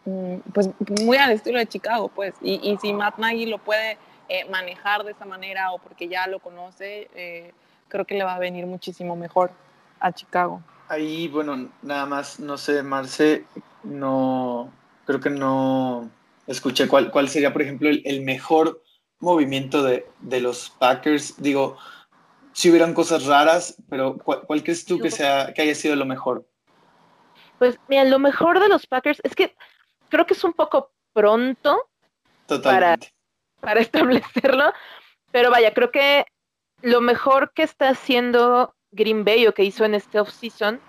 mm, 0.05 0.35
pues 0.53 0.69
muy 1.01 1.17
al 1.17 1.31
estilo 1.31 1.59
de 1.59 1.65
Chicago, 1.65 2.09
pues. 2.09 2.33
Y, 2.41 2.59
y 2.63 2.77
si 2.77 2.93
Matt 2.93 3.17
Nagy 3.17 3.45
lo 3.45 3.57
puede 3.57 3.97
eh, 4.33 4.45
manejar 4.49 5.03
de 5.03 5.11
esa 5.11 5.25
manera 5.25 5.73
o 5.73 5.77
porque 5.77 6.07
ya 6.07 6.25
lo 6.25 6.39
conoce, 6.39 7.07
eh, 7.13 7.53
creo 7.87 8.03
que 8.05 8.15
le 8.15 8.23
va 8.23 8.33
a 8.33 8.39
venir 8.39 8.65
muchísimo 8.65 9.15
mejor 9.15 9.51
a 9.99 10.11
Chicago. 10.11 10.59
Ahí, 10.87 11.27
bueno, 11.27 11.69
nada 11.83 12.07
más, 12.07 12.39
no 12.39 12.57
sé, 12.57 12.81
Marce, 12.81 13.45
no, 13.83 14.73
creo 15.05 15.19
que 15.19 15.29
no 15.29 16.09
escuché 16.47 16.87
cuál, 16.87 17.11
cuál 17.11 17.29
sería, 17.29 17.53
por 17.53 17.61
ejemplo, 17.61 17.89
el, 17.89 18.21
mejor 18.21 18.81
movimiento 19.19 19.83
de, 19.83 20.07
de, 20.21 20.41
los 20.41 20.71
Packers. 20.79 21.39
Digo, 21.39 21.77
si 22.53 22.71
hubieran 22.71 22.95
cosas 22.95 23.27
raras, 23.27 23.75
pero 23.87 24.17
¿cuál, 24.17 24.63
crees 24.63 24.83
tú 24.83 24.97
que, 24.97 25.11
sea, 25.11 25.53
que 25.53 25.61
haya 25.61 25.75
sido 25.75 25.95
lo 25.95 26.07
mejor? 26.07 26.43
Pues 27.59 27.79
mira, 27.87 28.03
lo 28.05 28.17
mejor 28.17 28.59
de 28.59 28.67
los 28.67 28.87
Packers 28.87 29.21
es 29.23 29.35
que 29.35 29.55
creo 30.09 30.25
que 30.25 30.33
es 30.33 30.43
un 30.43 30.53
poco 30.53 30.91
pronto 31.13 31.87
para, 32.47 32.97
para 33.63 33.79
establecerlo, 33.81 34.71
pero 35.31 35.49
vaya, 35.49 35.73
creo 35.73 35.91
que 35.91 36.25
lo 36.81 37.01
mejor 37.01 37.53
que 37.53 37.63
está 37.63 37.89
haciendo 37.89 38.75
Green 38.91 39.23
Bay 39.25 39.47
o 39.47 39.53
que 39.53 39.63
hizo 39.63 39.85
en 39.85 39.95
este 39.95 40.19
off-season, 40.19 40.79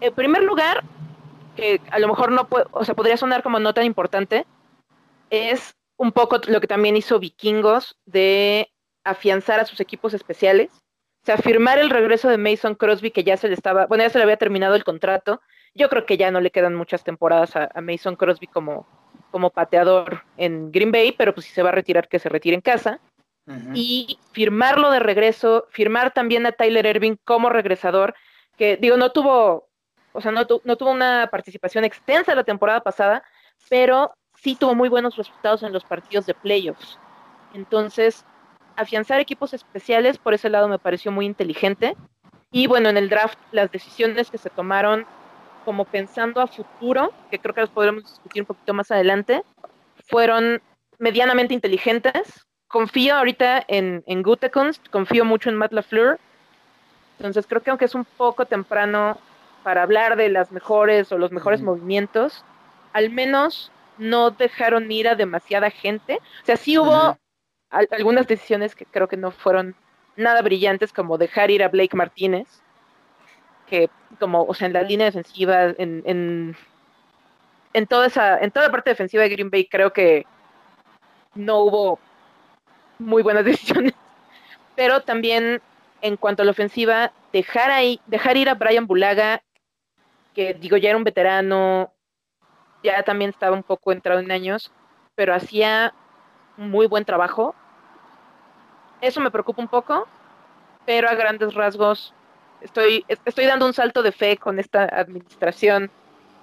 en 0.00 0.14
primer 0.14 0.42
lugar, 0.42 0.84
que 1.56 1.80
a 1.90 1.98
lo 1.98 2.08
mejor 2.08 2.30
no 2.32 2.48
puede, 2.48 2.66
o 2.70 2.84
sea, 2.84 2.94
podría 2.94 3.16
sonar 3.16 3.42
como 3.42 3.58
no 3.58 3.74
tan 3.74 3.84
importante, 3.84 4.46
es 5.30 5.74
un 5.96 6.12
poco 6.12 6.38
lo 6.46 6.60
que 6.60 6.66
también 6.66 6.96
hizo 6.96 7.18
Vikingos 7.18 7.96
de 8.06 8.70
afianzar 9.04 9.60
a 9.60 9.66
sus 9.66 9.80
equipos 9.80 10.14
especiales. 10.14 10.70
O 11.22 11.26
sea, 11.26 11.36
firmar 11.36 11.78
el 11.78 11.90
regreso 11.90 12.28
de 12.28 12.38
Mason 12.38 12.74
Crosby, 12.74 13.10
que 13.10 13.24
ya 13.24 13.36
se 13.36 13.48
le 13.48 13.54
estaba, 13.54 13.86
bueno, 13.86 14.04
ya 14.04 14.10
se 14.10 14.18
le 14.18 14.24
había 14.24 14.38
terminado 14.38 14.74
el 14.74 14.84
contrato. 14.84 15.42
Yo 15.74 15.88
creo 15.88 16.06
que 16.06 16.16
ya 16.16 16.30
no 16.30 16.40
le 16.40 16.50
quedan 16.50 16.74
muchas 16.74 17.04
temporadas 17.04 17.54
a, 17.54 17.68
Mason 17.82 18.16
Crosby 18.16 18.46
como, 18.46 18.86
como 19.30 19.50
pateador 19.50 20.22
en 20.36 20.70
Green 20.72 20.92
Bay, 20.92 21.12
pero 21.12 21.34
pues 21.34 21.46
si 21.46 21.52
se 21.52 21.62
va 21.62 21.70
a 21.70 21.72
retirar, 21.72 22.08
que 22.08 22.18
se 22.18 22.28
retire 22.28 22.54
en 22.54 22.60
casa. 22.60 23.00
Y 23.74 24.20
firmarlo 24.30 24.92
de 24.92 25.00
regreso, 25.00 25.66
firmar 25.70 26.12
también 26.12 26.46
a 26.46 26.52
Tyler 26.52 26.86
Irving 26.86 27.16
como 27.24 27.48
regresador, 27.48 28.14
que 28.56 28.76
digo, 28.76 28.96
no 28.96 29.10
tuvo, 29.10 29.66
o 30.12 30.20
sea, 30.20 30.30
no, 30.30 30.46
no 30.62 30.76
tuvo 30.76 30.90
una 30.92 31.28
participación 31.32 31.84
extensa 31.84 32.36
la 32.36 32.44
temporada 32.44 32.80
pasada, 32.80 33.24
pero 33.68 34.12
sí 34.36 34.54
tuvo 34.54 34.76
muy 34.76 34.88
buenos 34.88 35.16
resultados 35.16 35.64
en 35.64 35.72
los 35.72 35.84
partidos 35.84 36.26
de 36.26 36.34
playoffs. 36.34 36.96
Entonces, 37.52 38.24
afianzar 38.76 39.18
equipos 39.18 39.52
especiales, 39.52 40.18
por 40.18 40.34
ese 40.34 40.48
lado 40.48 40.68
me 40.68 40.78
pareció 40.78 41.10
muy 41.10 41.26
inteligente. 41.26 41.96
Y 42.52 42.66
bueno, 42.66 42.88
en 42.88 42.96
el 42.96 43.08
draft, 43.08 43.38
las 43.52 43.70
decisiones 43.70 44.30
que 44.30 44.38
se 44.38 44.50
tomaron 44.50 45.06
como 45.70 45.84
pensando 45.84 46.40
a 46.40 46.48
futuro, 46.48 47.12
que 47.30 47.38
creo 47.38 47.54
que 47.54 47.60
las 47.60 47.70
podremos 47.70 48.02
discutir 48.02 48.42
un 48.42 48.46
poquito 48.46 48.74
más 48.74 48.90
adelante, 48.90 49.44
fueron 50.08 50.60
medianamente 50.98 51.54
inteligentes. 51.54 52.44
Confío 52.66 53.14
ahorita 53.14 53.62
en, 53.68 54.02
en 54.08 54.24
Gutekunst, 54.24 54.88
confío 54.88 55.24
mucho 55.24 55.48
en 55.48 55.54
Matt 55.54 55.72
LaFleur. 55.72 56.18
Entonces 57.18 57.46
creo 57.46 57.62
que 57.62 57.70
aunque 57.70 57.84
es 57.84 57.94
un 57.94 58.04
poco 58.04 58.46
temprano 58.46 59.16
para 59.62 59.84
hablar 59.84 60.16
de 60.16 60.28
las 60.28 60.50
mejores 60.50 61.12
o 61.12 61.18
los 61.18 61.30
mejores 61.30 61.62
movimientos, 61.62 62.44
al 62.92 63.10
menos 63.10 63.70
no 63.96 64.32
dejaron 64.32 64.90
ir 64.90 65.06
a 65.06 65.14
demasiada 65.14 65.70
gente. 65.70 66.18
O 66.42 66.46
sea, 66.46 66.56
sí 66.56 66.78
hubo 66.78 67.16
algunas 67.70 68.26
decisiones 68.26 68.74
que 68.74 68.86
creo 68.86 69.06
que 69.06 69.16
no 69.16 69.30
fueron 69.30 69.76
nada 70.16 70.42
brillantes, 70.42 70.92
como 70.92 71.16
dejar 71.16 71.52
ir 71.52 71.62
a 71.62 71.68
Blake 71.68 71.96
Martínez, 71.96 72.60
que 73.70 73.88
como, 74.18 74.42
o 74.42 74.52
sea, 74.52 74.66
en 74.66 74.74
la 74.74 74.82
línea 74.82 75.06
defensiva, 75.06 75.64
en, 75.78 76.02
en, 76.04 76.56
en 77.72 77.86
toda 77.86 78.08
esa, 78.08 78.38
en 78.38 78.50
toda 78.50 78.66
la 78.66 78.72
parte 78.72 78.90
defensiva 78.90 79.22
de 79.22 79.30
Green 79.30 79.50
Bay 79.50 79.66
creo 79.66 79.92
que 79.92 80.26
no 81.34 81.60
hubo 81.60 81.98
muy 82.98 83.22
buenas 83.22 83.44
decisiones. 83.46 83.94
Pero 84.76 85.02
también 85.02 85.62
en 86.02 86.16
cuanto 86.16 86.42
a 86.42 86.44
la 86.44 86.50
ofensiva, 86.50 87.12
dejar 87.32 87.70
ahí, 87.70 88.00
dejar 88.06 88.36
ir 88.36 88.48
a 88.48 88.54
Brian 88.54 88.86
Bulaga, 88.86 89.42
que 90.34 90.54
digo 90.54 90.76
ya 90.76 90.90
era 90.90 90.98
un 90.98 91.04
veterano, 91.04 91.92
ya 92.82 93.02
también 93.02 93.30
estaba 93.30 93.54
un 93.54 93.62
poco 93.62 93.92
entrado 93.92 94.20
en 94.20 94.30
años, 94.30 94.72
pero 95.14 95.34
hacía 95.34 95.94
muy 96.56 96.86
buen 96.86 97.04
trabajo. 97.04 97.54
Eso 99.00 99.20
me 99.20 99.30
preocupa 99.30 99.62
un 99.62 99.68
poco, 99.68 100.08
pero 100.86 101.08
a 101.08 101.14
grandes 101.14 101.54
rasgos 101.54 102.14
estoy, 102.60 103.04
estoy 103.08 103.46
dando 103.46 103.66
un 103.66 103.74
salto 103.74 104.02
de 104.02 104.12
fe 104.12 104.36
con 104.36 104.58
esta 104.58 104.84
administración 104.84 105.90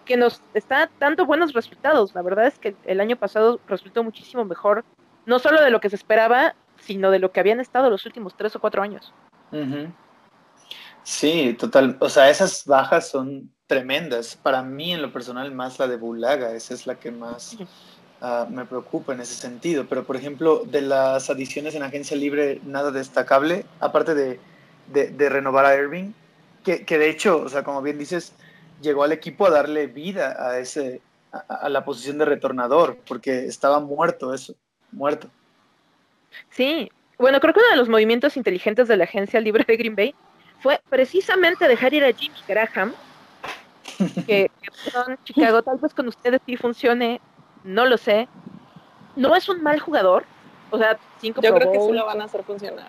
que 0.05 0.17
nos 0.17 0.41
está 0.53 0.89
dando 0.99 1.25
buenos 1.25 1.53
resultados. 1.53 2.15
La 2.15 2.21
verdad 2.21 2.47
es 2.47 2.57
que 2.59 2.75
el 2.85 3.01
año 3.01 3.17
pasado 3.17 3.59
resultó 3.67 4.03
muchísimo 4.03 4.45
mejor, 4.45 4.85
no 5.25 5.39
solo 5.39 5.61
de 5.61 5.69
lo 5.69 5.79
que 5.79 5.89
se 5.89 5.95
esperaba, 5.95 6.55
sino 6.79 7.11
de 7.11 7.19
lo 7.19 7.31
que 7.31 7.39
habían 7.39 7.59
estado 7.59 7.89
los 7.89 8.05
últimos 8.05 8.35
tres 8.37 8.55
o 8.55 8.59
cuatro 8.59 8.81
años. 8.81 9.13
Sí, 11.03 11.55
total. 11.59 11.97
O 11.99 12.09
sea, 12.09 12.29
esas 12.29 12.65
bajas 12.65 13.09
son 13.09 13.51
tremendas. 13.65 14.35
Para 14.35 14.61
mí, 14.63 14.93
en 14.93 15.01
lo 15.01 15.11
personal, 15.11 15.51
más 15.51 15.79
la 15.79 15.87
de 15.87 15.97
Bulaga. 15.97 16.53
Esa 16.53 16.73
es 16.73 16.87
la 16.87 16.95
que 16.95 17.11
más 17.11 17.57
Ah, 18.19 18.47
me 18.49 18.65
preocupa 18.65 19.13
en 19.13 19.21
ese 19.21 19.35
sentido. 19.35 19.85
Pero, 19.87 20.03
por 20.03 20.15
ejemplo, 20.15 20.63
de 20.65 20.81
las 20.81 21.29
adiciones 21.29 21.75
en 21.75 21.83
agencia 21.83 22.17
libre, 22.17 22.59
nada 22.65 22.91
destacable, 22.91 23.65
aparte 23.79 24.15
de, 24.15 24.39
de, 24.87 25.29
renovar 25.29 25.65
a 25.65 25.75
Irving, 25.75 26.11
que, 26.63 26.85
que, 26.85 26.97
de 26.97 27.09
hecho, 27.09 27.41
o 27.41 27.49
sea, 27.49 27.63
como 27.63 27.81
bien 27.81 27.97
dices, 27.97 28.33
llegó 28.81 29.03
al 29.03 29.11
equipo 29.11 29.45
a 29.45 29.51
darle 29.51 29.87
vida 29.87 30.35
a, 30.39 30.59
ese, 30.59 31.01
a, 31.31 31.69
la 31.69 31.85
posición 31.85 32.17
de 32.17 32.25
retornador, 32.25 32.97
porque 33.07 33.45
estaba 33.45 33.79
muerto 33.79 34.33
eso, 34.33 34.55
muerto. 34.91 35.29
Sí, 36.49 36.91
bueno, 37.17 37.39
creo 37.39 37.53
que 37.53 37.59
uno 37.59 37.69
de 37.69 37.77
los 37.77 37.89
movimientos 37.89 38.37
inteligentes 38.37 38.87
de 38.87 38.97
la 38.97 39.05
agencia 39.05 39.39
libre 39.39 39.65
de 39.67 39.77
Green 39.77 39.95
Bay 39.95 40.15
fue 40.59 40.79
precisamente 40.89 41.67
dejar 41.67 41.93
ir 41.93 42.03
a 42.03 42.11
Jimmy 42.11 42.37
Graham, 42.47 42.93
que, 44.25 44.49
que 44.49 44.51
Chicago, 45.23 45.61
tal 45.63 45.77
vez 45.77 45.93
con 45.93 46.07
ustedes 46.07 46.41
sí 46.45 46.57
funcione 46.57 47.19
no 47.67 47.85
lo 47.85 47.97
sé. 47.97 48.27
No 49.15 49.35
es 49.35 49.47
un 49.49 49.61
mal 49.61 49.79
jugador. 49.79 50.25
O 50.71 50.77
sea, 50.77 50.97
cinco 51.19 51.41
Yo 51.41 51.53
creo 51.53 51.71
que 51.71 51.79
sí 51.79 51.91
lo 51.91 52.05
van 52.05 52.21
a 52.21 52.25
hacer 52.25 52.43
funcionar. 52.43 52.87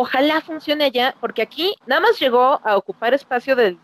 Ojalá 0.00 0.40
funcione 0.40 0.84
allá, 0.84 1.16
porque 1.20 1.42
aquí 1.42 1.74
nada 1.84 2.00
más 2.00 2.20
llegó 2.20 2.60
a 2.62 2.76
ocupar 2.76 3.14
espacio 3.14 3.56
del, 3.56 3.80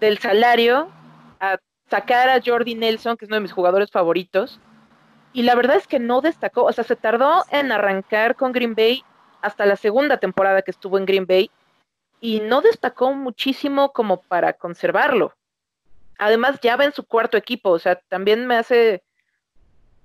del 0.00 0.16
salario, 0.16 0.90
a 1.38 1.58
sacar 1.90 2.30
a 2.30 2.40
Jordi 2.42 2.74
Nelson, 2.74 3.18
que 3.18 3.26
es 3.26 3.28
uno 3.28 3.36
de 3.36 3.42
mis 3.42 3.52
jugadores 3.52 3.90
favoritos, 3.90 4.58
y 5.34 5.42
la 5.42 5.54
verdad 5.54 5.76
es 5.76 5.86
que 5.86 5.98
no 5.98 6.22
destacó, 6.22 6.62
o 6.64 6.72
sea, 6.72 6.82
se 6.82 6.96
tardó 6.96 7.44
en 7.50 7.72
arrancar 7.72 8.36
con 8.36 8.52
Green 8.52 8.74
Bay 8.74 9.04
hasta 9.42 9.66
la 9.66 9.76
segunda 9.76 10.16
temporada 10.16 10.62
que 10.62 10.70
estuvo 10.70 10.96
en 10.96 11.04
Green 11.04 11.26
Bay, 11.26 11.50
y 12.22 12.40
no 12.40 12.62
destacó 12.62 13.12
muchísimo 13.12 13.92
como 13.92 14.22
para 14.22 14.54
conservarlo. 14.54 15.34
Además, 16.16 16.58
ya 16.62 16.76
va 16.76 16.86
en 16.86 16.94
su 16.94 17.04
cuarto 17.04 17.36
equipo, 17.36 17.68
o 17.68 17.78
sea, 17.78 17.96
también 18.08 18.46
me 18.46 18.56
hace 18.56 19.02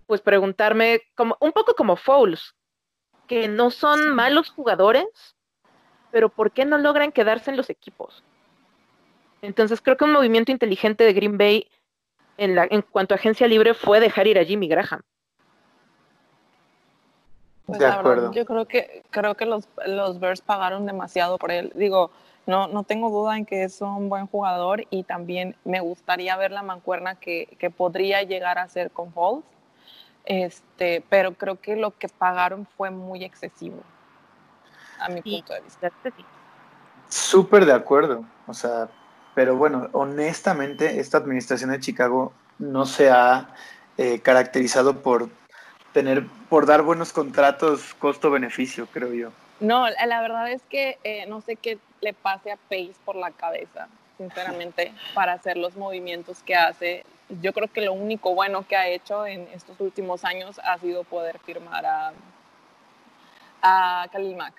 pues 0.06 0.20
preguntarme, 0.20 1.02
como, 1.16 1.38
un 1.40 1.54
poco 1.54 1.76
como 1.76 1.96
Fouls, 1.96 2.54
que 3.26 3.48
no 3.48 3.72
son 3.72 4.14
malos 4.14 4.50
jugadores, 4.50 5.35
pero 6.16 6.30
¿por 6.30 6.52
qué 6.52 6.64
no 6.64 6.78
logran 6.78 7.12
quedarse 7.12 7.52
en 7.52 7.58
los 7.58 7.70
equipos? 7.70 8.24
Entonces 9.42 9.82
creo 9.82 9.98
que 9.98 10.06
un 10.06 10.14
movimiento 10.14 10.50
inteligente 10.50 11.04
de 11.04 11.12
Green 11.12 11.38
Bay 11.38 11.70
en, 12.38 12.56
la, 12.56 12.66
en 12.72 12.84
cuanto 12.84 13.14
a 13.14 13.18
agencia 13.18 13.50
libre 13.50 13.74
fue 13.74 14.00
dejar 14.00 14.26
ir 14.26 14.40
a 14.40 14.46
Jimmy 14.46 14.70
Graham. 14.70 15.02
Pues 17.66 17.80
de 17.80 17.86
acuerdo. 17.86 18.32
yo 18.32 18.46
creo 18.46 18.66
que 18.66 19.04
creo 19.10 19.36
que 19.36 19.46
los, 19.46 19.68
los 19.88 20.22
Bears 20.22 20.40
pagaron 20.40 20.86
demasiado 20.86 21.38
por 21.38 21.52
él. 21.52 21.74
Digo, 21.76 22.12
no, 22.46 22.70
no 22.70 22.84
tengo 22.84 23.10
duda 23.10 23.36
en 23.36 23.46
que 23.46 23.66
es 23.66 23.82
un 23.82 24.08
buen 24.08 24.28
jugador 24.28 24.86
y 24.90 25.04
también 25.04 25.58
me 25.66 25.82
gustaría 25.82 26.38
ver 26.38 26.52
la 26.52 26.64
mancuerna 26.64 27.16
que, 27.16 27.58
que 27.60 27.70
podría 27.70 28.24
llegar 28.24 28.58
a 28.58 28.70
ser 28.70 28.90
con 28.90 29.12
Foles 29.12 29.44
este, 30.26 31.04
pero 31.10 31.34
creo 31.34 31.60
que 31.60 31.76
lo 31.76 31.92
que 31.92 32.10
pagaron 32.10 32.66
fue 32.78 32.90
muy 32.90 33.24
excesivo, 33.24 33.84
a 35.00 35.10
mi 35.10 35.22
punto 35.22 35.54
de 35.54 35.62
vista. 35.62 35.92
Súper 37.10 37.66
de 37.66 37.74
acuerdo, 37.74 38.26
o 38.48 38.54
sea, 38.54 38.90
pero 39.34 39.56
bueno, 39.56 39.90
honestamente, 39.92 41.00
esta 41.00 41.18
administración 41.18 41.72
de 41.72 41.80
Chicago 41.80 42.34
no 42.58 42.86
se 42.86 43.10
ha 43.10 43.50
eh, 43.98 44.20
caracterizado 44.22 45.02
por 45.02 45.30
tener, 45.94 46.26
por 46.50 46.66
dar 46.66 46.82
buenos 46.82 47.14
contratos 47.14 47.94
costo-beneficio, 47.96 48.88
creo 48.88 49.14
yo. 49.14 49.32
No, 49.60 49.88
la 49.90 50.22
verdad 50.22 50.52
es 50.52 50.62
que 50.70 50.98
eh, 51.04 51.26
no 51.28 51.42
sé 51.42 51.56
qué 51.56 51.78
le 52.02 52.14
pase 52.14 52.52
a 52.52 52.58
Pace 52.58 52.96
por 53.06 53.16
la 53.16 53.32
cabeza, 53.32 53.88
sinceramente, 54.18 54.94
para 55.14 55.34
hacer 55.34 55.58
los 55.58 55.76
movimientos 55.78 56.40
que 56.44 56.56
hace 56.56 57.06
yo 57.30 57.54
creo 57.54 57.68
que 57.68 57.82
lo 57.82 57.94
único 57.94 58.34
bueno 58.36 58.68
que 58.68 58.76
ha 58.76 58.88
hecho 58.88 59.26
en 59.26 59.48
estos 59.54 59.80
últimos 59.80 60.24
años 60.24 60.60
ha 60.64 60.78
sido 60.78 61.04
poder 61.04 61.40
firmar 61.40 61.86
a, 61.86 62.14
a 63.62 64.08
Khalil 64.12 64.36
Mack. 64.36 64.54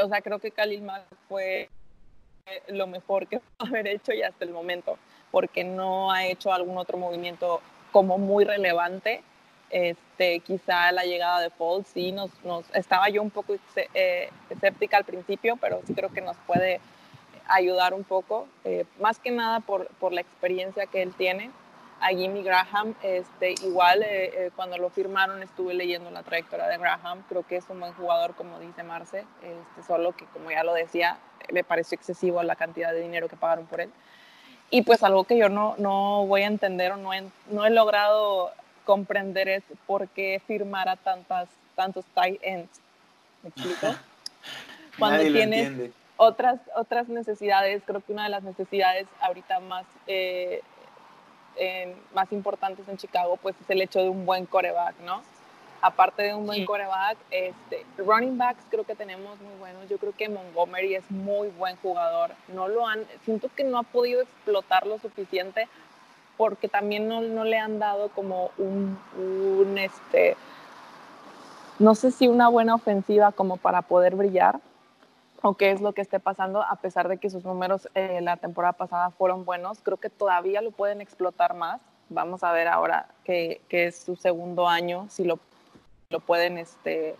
O 0.00 0.08
sea, 0.08 0.20
creo 0.20 0.38
que 0.38 0.50
Khalil 0.50 0.82
Mack 0.82 1.04
fue 1.28 1.68
lo 2.68 2.86
mejor 2.86 3.26
que 3.26 3.40
pudo 3.58 3.68
haber 3.68 3.86
hecho 3.86 4.12
y 4.12 4.22
hasta 4.22 4.44
el 4.44 4.50
momento, 4.50 4.98
porque 5.30 5.64
no 5.64 6.10
ha 6.12 6.26
hecho 6.26 6.52
algún 6.52 6.78
otro 6.78 6.98
movimiento 6.98 7.60
como 7.92 8.18
muy 8.18 8.44
relevante. 8.44 9.22
Este, 9.70 10.40
quizá 10.40 10.92
la 10.92 11.04
llegada 11.04 11.40
de 11.40 11.50
Paul, 11.50 11.84
sí, 11.84 12.12
nos, 12.12 12.30
nos 12.44 12.64
estaba 12.74 13.08
yo 13.08 13.22
un 13.22 13.30
poco 13.30 13.56
eh, 13.94 14.28
escéptica 14.50 14.98
al 14.98 15.04
principio, 15.04 15.56
pero 15.60 15.80
sí 15.86 15.94
creo 15.94 16.10
que 16.10 16.20
nos 16.20 16.36
puede 16.46 16.80
ayudar 17.46 17.92
un 17.92 18.04
poco, 18.04 18.46
eh, 18.64 18.84
más 19.00 19.18
que 19.18 19.30
nada 19.30 19.60
por, 19.60 19.88
por, 19.98 20.12
la 20.12 20.20
experiencia 20.20 20.86
que 20.86 21.02
él 21.02 21.12
tiene. 21.14 21.50
A 22.04 22.08
Jimmy 22.08 22.42
Graham, 22.42 22.94
este, 23.02 23.52
igual 23.62 24.02
eh, 24.02 24.24
eh, 24.26 24.50
cuando 24.54 24.76
lo 24.76 24.90
firmaron 24.90 25.42
estuve 25.42 25.72
leyendo 25.72 26.10
la 26.10 26.22
trayectoria 26.22 26.66
de 26.66 26.76
Graham, 26.76 27.24
creo 27.30 27.46
que 27.46 27.56
es 27.56 27.64
un 27.70 27.80
buen 27.80 27.94
jugador, 27.94 28.34
como 28.34 28.60
dice 28.60 28.82
Marce, 28.82 29.24
este, 29.42 29.86
solo 29.86 30.12
que 30.12 30.26
como 30.26 30.50
ya 30.50 30.62
lo 30.64 30.74
decía, 30.74 31.16
me 31.50 31.64
pareció 31.64 31.96
excesivo 31.96 32.42
la 32.42 32.56
cantidad 32.56 32.92
de 32.92 33.00
dinero 33.00 33.26
que 33.26 33.36
pagaron 33.36 33.64
por 33.64 33.80
él. 33.80 33.90
Y 34.68 34.82
pues 34.82 35.02
algo 35.02 35.24
que 35.24 35.38
yo 35.38 35.48
no, 35.48 35.76
no 35.78 36.26
voy 36.26 36.42
a 36.42 36.46
entender 36.46 36.92
o 36.92 36.98
no 36.98 37.14
he, 37.14 37.24
no 37.48 37.64
he 37.64 37.70
logrado 37.70 38.52
comprender 38.84 39.48
es 39.48 39.62
por 39.86 40.08
qué 40.08 40.42
firmar 40.46 40.90
a 40.90 40.96
tantas, 40.96 41.48
tantos 41.74 42.04
tight 42.14 42.38
ends. 42.42 42.80
¿Me 43.42 43.48
explico? 43.48 43.94
Cuando 44.98 45.22
tienes 45.22 45.90
otras, 46.16 46.60
otras 46.76 47.08
necesidades, 47.08 47.82
creo 47.84 48.00
que 48.00 48.12
una 48.12 48.24
de 48.24 48.30
las 48.30 48.42
necesidades 48.42 49.06
ahorita 49.20 49.60
más, 49.60 49.86
eh, 50.06 50.60
más 52.14 52.32
importantes 52.32 52.88
en 52.88 52.96
Chicago, 52.96 53.38
pues 53.40 53.54
es 53.60 53.70
el 53.70 53.80
hecho 53.80 54.00
de 54.00 54.08
un 54.08 54.26
buen 54.26 54.46
coreback, 54.46 54.98
¿no? 55.00 55.22
Aparte 55.80 56.22
de 56.22 56.34
un 56.34 56.46
buen 56.46 56.64
coreback, 56.64 57.18
este, 57.30 57.84
running 57.98 58.38
backs 58.38 58.64
creo 58.70 58.84
que 58.84 58.94
tenemos 58.94 59.38
muy 59.40 59.54
buenos. 59.58 59.86
Yo 59.88 59.98
creo 59.98 60.14
que 60.16 60.28
Montgomery 60.30 60.94
es 60.94 61.10
muy 61.10 61.48
buen 61.48 61.76
jugador. 61.76 62.30
No 62.48 62.68
lo 62.68 62.86
han, 62.86 63.04
siento 63.24 63.50
que 63.54 63.64
no 63.64 63.78
ha 63.78 63.82
podido 63.82 64.22
explotar 64.22 64.86
lo 64.86 64.98
suficiente 64.98 65.68
porque 66.38 66.68
también 66.68 67.06
no, 67.06 67.20
no 67.20 67.44
le 67.44 67.58
han 67.58 67.78
dado 67.78 68.08
como 68.08 68.50
un, 68.56 68.98
un, 69.18 69.78
este, 69.78 70.36
no 71.78 71.94
sé 71.94 72.10
si 72.10 72.28
una 72.28 72.48
buena 72.48 72.74
ofensiva 72.74 73.32
como 73.32 73.58
para 73.58 73.82
poder 73.82 74.14
brillar 74.16 74.60
o 75.46 75.58
qué 75.58 75.72
es 75.72 75.82
lo 75.82 75.92
que 75.92 76.00
esté 76.00 76.20
pasando, 76.20 76.62
a 76.62 76.76
pesar 76.76 77.06
de 77.06 77.18
que 77.18 77.28
sus 77.28 77.44
números 77.44 77.86
eh, 77.94 78.20
la 78.22 78.38
temporada 78.38 78.72
pasada 78.72 79.10
fueron 79.10 79.44
buenos, 79.44 79.80
creo 79.82 79.98
que 79.98 80.08
todavía 80.08 80.62
lo 80.62 80.70
pueden 80.70 81.02
explotar 81.02 81.52
más. 81.52 81.82
Vamos 82.08 82.42
a 82.42 82.52
ver 82.52 82.66
ahora 82.66 83.08
que, 83.24 83.60
que 83.68 83.84
es 83.84 83.98
su 83.98 84.16
segundo 84.16 84.66
año, 84.66 85.06
si 85.10 85.22
lo, 85.22 85.38
lo 86.08 86.20
pueden, 86.20 86.56
este, 86.56 87.16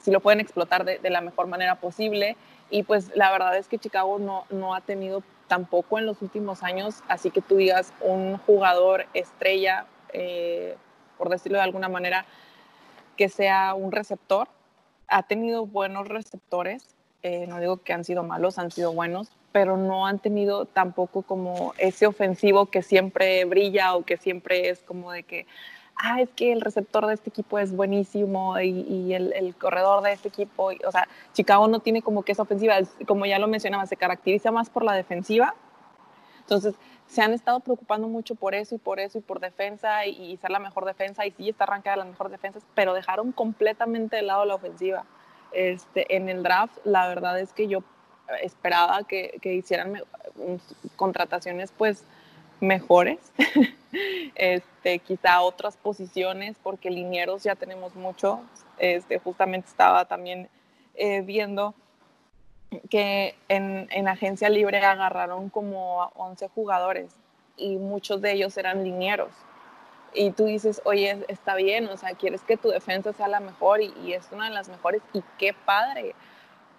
si 0.00 0.12
lo 0.12 0.20
pueden 0.20 0.38
explotar 0.38 0.84
de, 0.84 1.00
de, 1.00 1.10
la 1.10 1.20
mejor 1.20 1.48
manera 1.48 1.74
posible. 1.74 2.36
Y 2.70 2.84
pues 2.84 3.10
la 3.16 3.32
verdad 3.32 3.56
es 3.56 3.66
que 3.66 3.76
Chicago 3.76 4.20
no, 4.20 4.44
no 4.50 4.72
ha 4.72 4.80
tenido 4.80 5.24
tampoco 5.48 5.98
en 5.98 6.06
los 6.06 6.22
últimos 6.22 6.62
años, 6.62 7.02
así 7.08 7.32
que 7.32 7.42
tú 7.42 7.56
digas 7.56 7.92
un 8.02 8.38
jugador 8.38 9.06
estrella, 9.14 9.86
eh, 10.12 10.76
por 11.18 11.28
decirlo 11.28 11.58
de 11.58 11.64
alguna 11.64 11.88
manera, 11.88 12.24
que 13.16 13.28
sea 13.28 13.74
un 13.74 13.90
receptor. 13.90 14.46
Ha 15.08 15.24
tenido 15.24 15.66
buenos 15.66 16.06
receptores, 16.06 16.94
eh, 17.22 17.46
no 17.46 17.60
digo 17.60 17.76
que 17.78 17.92
han 17.92 18.04
sido 18.04 18.24
malos, 18.24 18.58
han 18.58 18.72
sido 18.72 18.92
buenos, 18.92 19.30
pero 19.52 19.76
no 19.76 20.06
han 20.06 20.18
tenido 20.18 20.66
tampoco 20.66 21.22
como 21.22 21.72
ese 21.78 22.06
ofensivo 22.06 22.66
que 22.66 22.82
siempre 22.82 23.44
brilla 23.44 23.94
o 23.94 24.04
que 24.04 24.16
siempre 24.16 24.70
es 24.70 24.82
como 24.82 25.12
de 25.12 25.22
que, 25.22 25.46
ah, 25.96 26.20
es 26.20 26.30
que 26.30 26.52
el 26.52 26.60
receptor 26.60 27.06
de 27.06 27.14
este 27.14 27.30
equipo 27.30 27.60
es 27.60 27.74
buenísimo 27.76 28.58
y, 28.60 29.14
el, 29.14 29.54
corredor 29.56 30.02
de 30.02 30.12
este 30.12 30.28
equipo, 30.28 30.72
o 30.84 30.90
sea, 30.90 31.06
Chicago 31.32 31.68
no 31.68 31.78
tiene 31.78 32.02
como 32.02 32.24
que 32.24 32.32
esa 32.32 32.42
ofensiva, 32.42 32.74
como 33.06 33.24
ya 33.24 33.38
lo 33.38 33.46
mencionaba, 33.46 33.86
se 33.86 33.96
caracteriza 33.96 34.50
más 34.50 34.68
por 34.68 34.84
la 34.84 34.94
defensiva. 34.94 35.54
Entonces, 36.40 36.74
se 37.06 37.22
han 37.22 37.32
estado 37.32 37.60
preocupando 37.60 38.08
mucho 38.08 38.34
por 38.34 38.54
eso 38.54 38.74
y 38.74 38.78
por 38.78 38.98
eso 38.98 39.18
y 39.18 39.20
por 39.20 39.38
defensa 39.38 40.06
y, 40.06 40.32
y 40.32 40.36
ser 40.38 40.50
la 40.50 40.58
mejor 40.58 40.86
defensa 40.86 41.24
y 41.24 41.30
sí 41.30 41.50
está 41.50 41.64
arrancada 41.64 41.98
las 41.98 42.06
mejores 42.06 42.32
defensas, 42.32 42.64
pero 42.74 42.94
dejaron 42.94 43.30
completamente 43.30 44.16
de 44.16 44.22
lado 44.22 44.44
la 44.44 44.56
ofensiva. 44.56 45.04
Este, 45.52 46.16
en 46.16 46.28
el 46.28 46.42
draft, 46.42 46.78
la 46.84 47.08
verdad 47.08 47.38
es 47.40 47.52
que 47.52 47.68
yo 47.68 47.82
esperaba 48.42 49.02
que, 49.04 49.38
hicieran 49.42 50.02
contrataciones 50.96 51.72
pues 51.76 52.04
mejores, 52.60 53.18
este, 54.34 54.98
quizá 55.00 55.42
otras 55.42 55.76
posiciones, 55.76 56.56
porque 56.62 56.90
linieros 56.90 57.42
ya 57.42 57.56
tenemos 57.56 57.94
mucho. 57.94 58.40
Este, 58.78 59.18
justamente 59.18 59.68
estaba 59.68 60.06
también 60.06 60.48
eh, 60.94 61.20
viendo 61.22 61.74
que 62.88 63.34
en, 63.48 63.86
en, 63.90 64.08
agencia 64.08 64.48
libre 64.48 64.78
agarraron 64.78 65.50
como 65.50 66.10
11 66.14 66.48
jugadores 66.48 67.14
y 67.56 67.76
muchos 67.76 68.22
de 68.22 68.32
ellos 68.32 68.56
eran 68.56 68.82
linieros 68.82 69.30
y 70.14 70.30
tú 70.30 70.44
dices, 70.44 70.82
oye, 70.84 71.24
está 71.28 71.54
bien, 71.54 71.88
o 71.88 71.96
sea, 71.96 72.14
quieres 72.14 72.42
que 72.42 72.56
tu 72.56 72.68
defensa 72.68 73.12
sea 73.12 73.28
la 73.28 73.40
mejor 73.40 73.80
y, 73.80 74.12
es 74.12 74.28
una 74.32 74.46
de 74.46 74.54
las 74.54 74.68
mejores 74.68 75.02
y 75.12 75.22
qué 75.38 75.54
padre. 75.54 76.14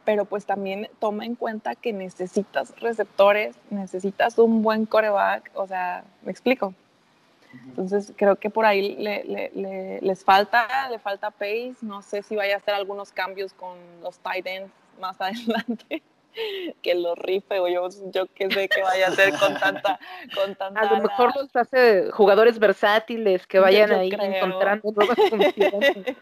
Pero 0.05 0.25
pues 0.25 0.45
también 0.45 0.89
toma 0.99 1.25
en 1.25 1.35
cuenta 1.35 1.75
que 1.75 1.93
necesitas 1.93 2.77
receptores, 2.79 3.55
necesitas 3.69 4.37
un 4.37 4.61
buen 4.61 4.85
coreback, 4.85 5.51
o 5.53 5.65
sea, 5.65 6.03
me 6.23 6.31
explico. 6.31 6.73
Entonces 7.67 8.11
creo 8.17 8.35
que 8.35 8.49
por 8.49 8.65
ahí 8.65 8.95
le, 8.95 9.99
les 10.01 10.23
falta, 10.23 10.89
le 10.89 10.99
falta 10.99 11.31
pace, 11.31 11.75
no 11.81 12.01
sé 12.01 12.23
si 12.23 12.35
vaya 12.35 12.55
a 12.55 12.57
hacer 12.57 12.73
algunos 12.73 13.11
cambios 13.11 13.53
con 13.53 13.77
los 14.01 14.17
tight 14.19 14.45
ends 14.45 14.71
más 14.99 15.15
adelante 15.21 16.01
que 16.81 16.95
los 16.95 17.17
rife 17.17 17.59
o 17.59 17.67
yo, 17.67 17.89
yo 18.11 18.27
qué 18.33 18.49
sé 18.49 18.67
qué 18.69 18.81
vaya 18.81 19.07
a 19.07 19.09
hacer 19.09 19.33
con 19.37 19.59
tanta, 19.59 19.99
con 20.33 20.55
tanta. 20.55 20.79
A 20.81 20.93
lo 20.93 21.01
mejor 21.01 21.35
los 21.35 21.55
hace 21.55 22.11
jugadores 22.11 22.59
versátiles 22.59 23.45
que 23.47 23.59
vayan 23.59 23.91
ahí 23.91 24.11
encontrando 24.11 24.91
nuevas 24.95 25.17
funciones. 25.29 26.17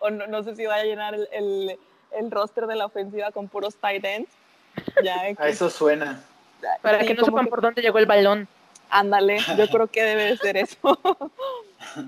o 0.00 0.10
no, 0.10 0.26
no, 0.26 0.42
sé 0.42 0.56
si 0.56 0.64
va 0.64 0.76
a 0.76 0.84
llenar 0.84 1.14
el, 1.14 1.28
el, 1.32 1.78
el, 2.12 2.30
roster 2.30 2.66
de 2.66 2.76
la 2.76 2.86
ofensiva 2.86 3.30
con 3.30 3.48
puros 3.48 3.76
tight 3.76 4.04
ends. 4.04 4.30
Ya, 5.02 5.20
a 5.36 5.48
eso 5.48 5.68
suena. 5.68 6.22
Para 6.80 7.00
que 7.00 7.14
no 7.14 7.24
sepan 7.24 7.46
por 7.46 7.60
dónde 7.60 7.82
llegó 7.82 7.98
el 7.98 8.06
balón. 8.06 8.48
Ándale, 8.88 9.38
yo 9.56 9.68
creo 9.68 9.86
que 9.86 10.02
debe 10.02 10.24
de 10.24 10.36
ser 10.36 10.56
eso. 10.56 10.98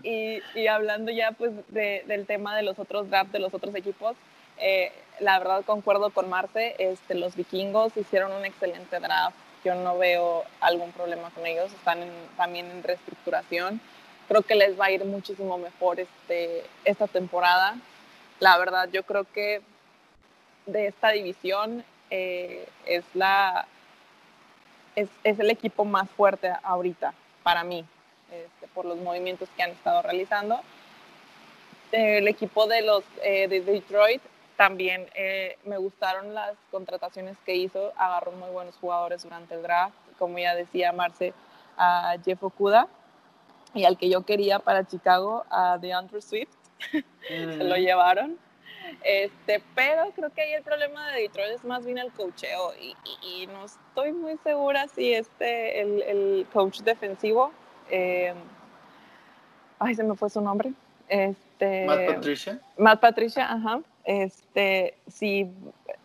y, 0.03 0.41
y, 0.55 0.67
hablando 0.67 1.11
ya 1.11 1.33
pues 1.33 1.53
de, 1.69 2.05
del 2.07 2.27
tema 2.27 2.55
de 2.57 2.63
los 2.63 2.79
otros 2.79 3.09
drafts 3.09 3.33
de 3.33 3.39
los 3.39 3.55
otros 3.55 3.75
equipos, 3.75 4.17
eh, 4.59 4.93
la 5.21 5.39
verdad 5.39 5.65
concuerdo 5.65 6.11
con 6.11 6.29
Marce, 6.29 6.75
este, 6.79 7.15
los 7.15 7.37
vikingos 7.37 7.97
hicieron 7.97 8.33
un 8.33 8.45
excelente 8.45 8.99
draft, 9.01 9.37
yo 9.65 9.75
no 9.75 9.97
veo 9.97 10.45
algún 10.61 10.93
problema 10.93 11.31
con 11.31 11.47
ellos, 11.47 11.73
están 11.73 12.01
también 12.37 12.71
en 12.71 12.83
reestructuración, 12.83 13.81
creo 14.29 14.43
que 14.43 14.55
les 14.55 14.79
va 14.79 14.87
a 14.87 14.91
ir 14.91 15.05
muchísimo 15.05 15.59
mejor 15.59 16.01
este, 16.01 16.65
esta 16.85 17.07
temporada. 17.07 17.77
La 18.41 18.59
verdad, 18.59 18.89
yo 18.93 19.05
creo 19.05 19.25
que 19.25 19.63
de 20.67 20.87
esta 20.87 21.11
división 21.11 21.85
eh, 22.11 22.67
es, 22.87 23.05
el 25.25 25.51
equipo 25.51 25.85
más 25.85 26.09
fuerte 26.11 26.53
ahorita 26.63 27.15
para 27.43 27.65
mí, 27.65 27.85
este, 28.31 28.69
por 28.75 28.85
los 28.85 28.99
movimientos 28.99 29.49
que 29.57 29.63
han 29.63 29.71
estado 29.71 30.03
realizando. 30.03 30.61
El 31.93 32.27
equipo 32.27 32.67
de 32.67 32.83
los 32.83 33.05
eh, 33.23 33.47
de 33.47 33.61
Detroit 33.61 34.23
también 34.57 35.07
eh, 35.15 35.59
me 35.65 35.79
gustaron 35.79 36.35
las 36.35 36.55
contrataciones 36.71 37.37
que 37.45 37.57
hizo, 37.57 37.93
agarró 37.97 38.33
muy 38.33 38.51
buenos 38.51 38.77
jugadores 38.77 39.23
durante 39.23 39.55
el 39.55 39.63
draft, 39.63 39.95
como 40.19 40.39
ya 40.39 40.55
decía 40.55 40.93
Marce, 40.93 41.35
a 41.77 42.17
Jeff 42.25 42.43
Okuda 42.43 42.87
y 43.75 43.85
al 43.85 43.99
que 43.99 44.09
yo 44.09 44.23
quería 44.23 44.61
para 44.61 44.87
Chicago, 44.87 45.45
a 45.51 45.79
DeAndre 45.79 46.23
Swift, 46.23 46.55
se 47.29 47.65
lo 47.65 47.77
llevaron. 47.77 48.39
Este, 49.03 49.63
pero 49.75 50.11
creo 50.15 50.31
que 50.31 50.43
ahí 50.43 50.53
el 50.53 50.63
problema 50.63 51.11
de 51.11 51.23
Detroit 51.23 51.53
es 51.53 51.65
más 51.65 51.85
bien 51.85 51.99
el 51.99 52.13
cocheo 52.13 52.75
y, 52.81 52.95
y, 53.27 53.47
no 53.47 53.65
estoy 53.65 54.13
muy 54.13 54.37
segura 54.45 54.87
si 54.89 55.15
este, 55.15 55.81
el, 55.81 56.03
el 56.03 56.47
coach 56.53 56.81
defensivo, 56.81 57.51
eh, 57.91 58.35
ay, 59.79 59.95
se 59.95 60.05
me 60.05 60.15
fue 60.15 60.31
su 60.31 60.41
nombre. 60.41 60.73
Este, 61.09 61.87
Matt 61.87 62.07
Patricia. 62.15 62.61
Matt 62.77 63.01
Patricia, 63.01 63.51
ajá 63.51 63.81
este, 64.05 64.95
si, 65.09 65.51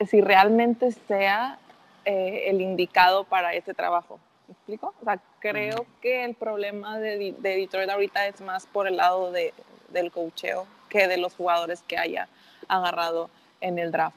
si 0.08 0.22
realmente 0.22 0.91
sea 0.91 1.60
eh, 2.06 2.45
el 2.47 2.62
indicado 2.62 3.26
para 3.26 3.54
ese 3.54 3.74
trabajo. 3.74 4.20
¿Me 4.47 4.54
explico? 4.54 4.93
O 5.02 5.04
sea, 5.04 5.20
creo 5.39 5.86
que 6.02 6.24
el 6.24 6.34
problema 6.34 6.97
de, 6.97 7.36
de, 7.38 7.58
Detroit 7.58 7.89
ahorita 7.89 8.26
es 8.28 8.41
más 8.41 8.66
por 8.66 8.88
el 8.88 8.97
lado 8.97 9.32
de, 9.32 9.54
del 9.89 10.12
cocheo 10.12 10.66
que 10.89 11.08
de 11.08 11.18
los 11.18 11.36
jugadores 11.36 11.84
que 11.84 11.97
haya 11.97 12.28
agarrado 12.68 13.30
en 13.62 13.78
el 13.78 13.91
draft. 13.91 14.16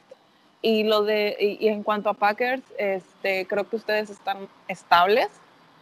Y, 0.62 0.84
lo 0.84 1.02
de, 1.02 1.36
y, 1.38 1.68
en 1.68 1.82
cuanto 1.82 2.08
a 2.08 2.14
Packers, 2.14 2.62
este, 2.78 3.46
creo 3.46 3.68
que 3.68 3.76
ustedes 3.76 4.10
están 4.10 4.48
estables. 4.68 5.28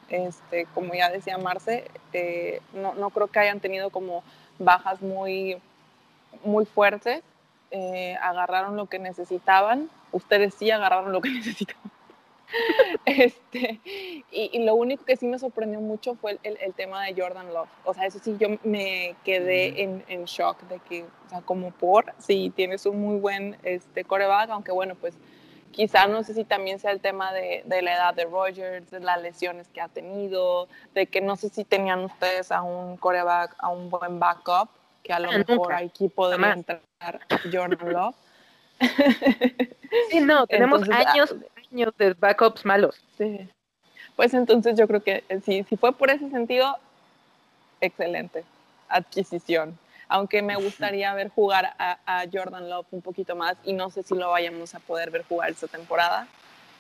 Este, 0.08 0.66
como 0.74 0.94
ya 0.94 1.10
decía 1.10 1.38
Marce, 1.38 1.88
eh, 2.12 2.60
no, 2.72 2.94
no 2.94 3.10
creo 3.10 3.28
que 3.28 3.38
hayan 3.38 3.60
tenido 3.60 3.90
como 3.90 4.24
bajas 4.58 5.00
muy, 5.00 5.58
muy 6.42 6.64
fuertes 6.64 7.22
eh, 7.70 8.16
agarraron 8.20 8.76
lo 8.76 8.86
que 8.86 8.98
necesitaban. 8.98 9.90
Ustedes 10.12 10.54
sí 10.54 10.70
agarraron 10.70 11.12
lo 11.12 11.20
que 11.20 11.30
necesitaban. 11.30 11.90
este, 13.04 13.80
y, 14.30 14.64
lo 14.64 14.74
único 14.74 15.04
que 15.04 15.16
sí 15.16 15.26
me 15.26 15.38
sorprendió 15.38 15.80
mucho 15.80 16.16
fue 16.16 16.38
el, 16.42 16.58
el, 16.60 16.74
tema 16.74 17.04
de 17.04 17.20
Jordan 17.20 17.52
Love. 17.52 17.68
O 17.84 17.94
sea, 17.94 18.06
eso 18.06 18.18
sí, 18.18 18.36
yo 18.38 18.48
me 18.64 19.14
quedé 19.24 19.82
en, 19.82 20.04
en, 20.08 20.24
shock 20.24 20.62
de 20.64 20.80
que, 20.80 21.04
o 21.04 21.28
sea, 21.28 21.42
como 21.42 21.70
por, 21.70 22.12
sí, 22.18 22.52
tienes 22.54 22.86
un 22.86 23.00
muy 23.00 23.18
buen 23.18 23.56
este, 23.62 24.04
coreback, 24.04 24.50
aunque 24.50 24.72
bueno, 24.72 24.96
pues 24.96 25.16
quizá 25.70 26.08
no 26.08 26.24
sé 26.24 26.34
si 26.34 26.44
también 26.44 26.80
sea 26.80 26.90
el 26.90 27.00
tema 27.00 27.32
de, 27.32 27.62
de, 27.66 27.82
la 27.82 27.94
edad 27.94 28.14
de 28.14 28.24
Rogers, 28.24 28.90
de 28.90 29.00
las 29.00 29.22
lesiones 29.22 29.68
que 29.68 29.80
ha 29.80 29.88
tenido, 29.88 30.68
de 30.94 31.06
que 31.06 31.20
no 31.20 31.36
sé 31.36 31.48
si 31.50 31.64
tenían 31.64 32.00
ustedes 32.04 32.50
a 32.50 32.62
un 32.62 32.96
coreback, 32.96 33.54
a 33.58 33.68
un 33.68 33.90
buen 33.90 34.18
backup, 34.18 34.68
que 35.10 35.14
a 35.14 35.18
lo 35.18 35.32
mejor 35.32 35.72
aquí 35.72 36.08
podría 36.08 36.52
entrar 36.52 36.80
Jordan 37.52 37.92
Love. 37.92 38.14
Sí, 40.08 40.20
no, 40.20 40.46
tenemos 40.46 40.88
ah, 40.88 41.02
años, 41.04 41.34
años 41.72 41.92
de 41.98 42.14
backups 42.14 42.64
malos. 42.64 43.02
Sí. 43.18 43.50
Pues 44.14 44.34
entonces 44.34 44.78
yo 44.78 44.86
creo 44.86 45.02
que 45.02 45.24
eh, 45.28 45.40
si, 45.44 45.64
si 45.64 45.76
fue 45.76 45.92
por 45.92 46.10
ese 46.10 46.30
sentido, 46.30 46.76
excelente 47.80 48.44
adquisición. 48.88 49.76
Aunque 50.06 50.42
me 50.42 50.54
gustaría 50.54 51.12
ver 51.14 51.30
jugar 51.30 51.74
a, 51.76 52.24
Jordan 52.32 52.70
Love 52.70 52.86
un 52.92 53.02
poquito 53.02 53.34
más 53.34 53.56
y 53.64 53.72
no 53.72 53.90
sé 53.90 54.04
si 54.04 54.14
lo 54.14 54.30
vayamos 54.30 54.76
a 54.76 54.78
poder 54.78 55.10
ver 55.10 55.24
jugar 55.24 55.50
esta 55.50 55.66
temporada. 55.66 56.28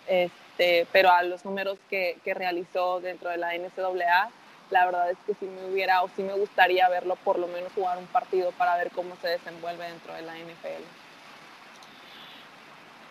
Este, 0.06 0.86
pero 0.92 1.10
a 1.10 1.24
los 1.24 1.44
números 1.44 1.78
que, 1.88 2.18
que 2.24 2.32
realizó 2.34 3.00
dentro 3.00 3.28
de 3.30 3.38
la 3.38 3.56
NCAA, 3.56 4.30
la 4.70 4.86
verdad 4.86 5.10
es 5.10 5.18
que 5.26 5.34
sí 5.34 5.46
me 5.46 5.70
hubiera 5.70 6.02
o 6.02 6.10
sí 6.16 6.22
me 6.22 6.32
gustaría 6.34 6.88
verlo 6.88 7.16
por 7.16 7.38
lo 7.38 7.46
menos 7.48 7.72
jugar 7.74 7.98
un 7.98 8.06
partido 8.06 8.52
para 8.52 8.76
ver 8.76 8.90
cómo 8.90 9.16
se 9.20 9.28
desenvuelve 9.28 9.84
dentro 9.84 10.14
de 10.14 10.22
la 10.22 10.34
NFL. 10.34 10.84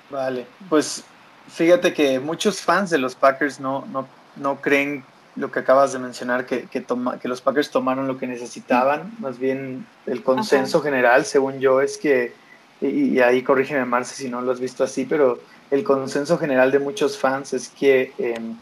Vale, 0.10 0.48
pues 0.70 1.04
fíjate 1.50 1.94
que 1.94 2.20
muchos 2.20 2.62
fans 2.62 2.90
de 2.90 2.98
los 2.98 3.16
Packers 3.16 3.60
no, 3.60 3.86
no, 3.92 4.08
no 4.36 4.62
creen 4.62 5.04
lo 5.36 5.52
que 5.52 5.60
acabas 5.60 5.94
de 5.94 6.00
mencionar, 6.00 6.46
que, 6.46 6.64
que, 6.64 6.82
toma, 6.82 7.20
que 7.20 7.28
los 7.28 7.42
Packers 7.42 7.70
tomaron 7.72 8.08
lo 8.08 8.18
que 8.18 8.28
necesitaban, 8.28 9.14
más 9.20 9.38
bien 9.38 9.86
el 10.06 10.24
consenso 10.24 10.82
general, 10.82 11.26
según 11.26 11.60
yo, 11.60 11.82
es 11.82 11.98
que, 11.98 12.34
y, 12.82 13.20
ahí 13.20 13.42
corrígeme 13.44 13.86
Marce 13.86 14.16
si 14.16 14.30
no 14.30 14.42
lo 14.42 14.52
has 14.52 14.60
visto 14.60 14.84
así, 14.84 15.06
pero 15.06 15.40
el 15.72 15.84
consenso 15.84 16.38
general 16.38 16.72
de 16.72 16.80
muchos 16.80 17.18
fans 17.18 17.54
es 17.54 17.70
que 17.70 18.14
em, 18.18 18.58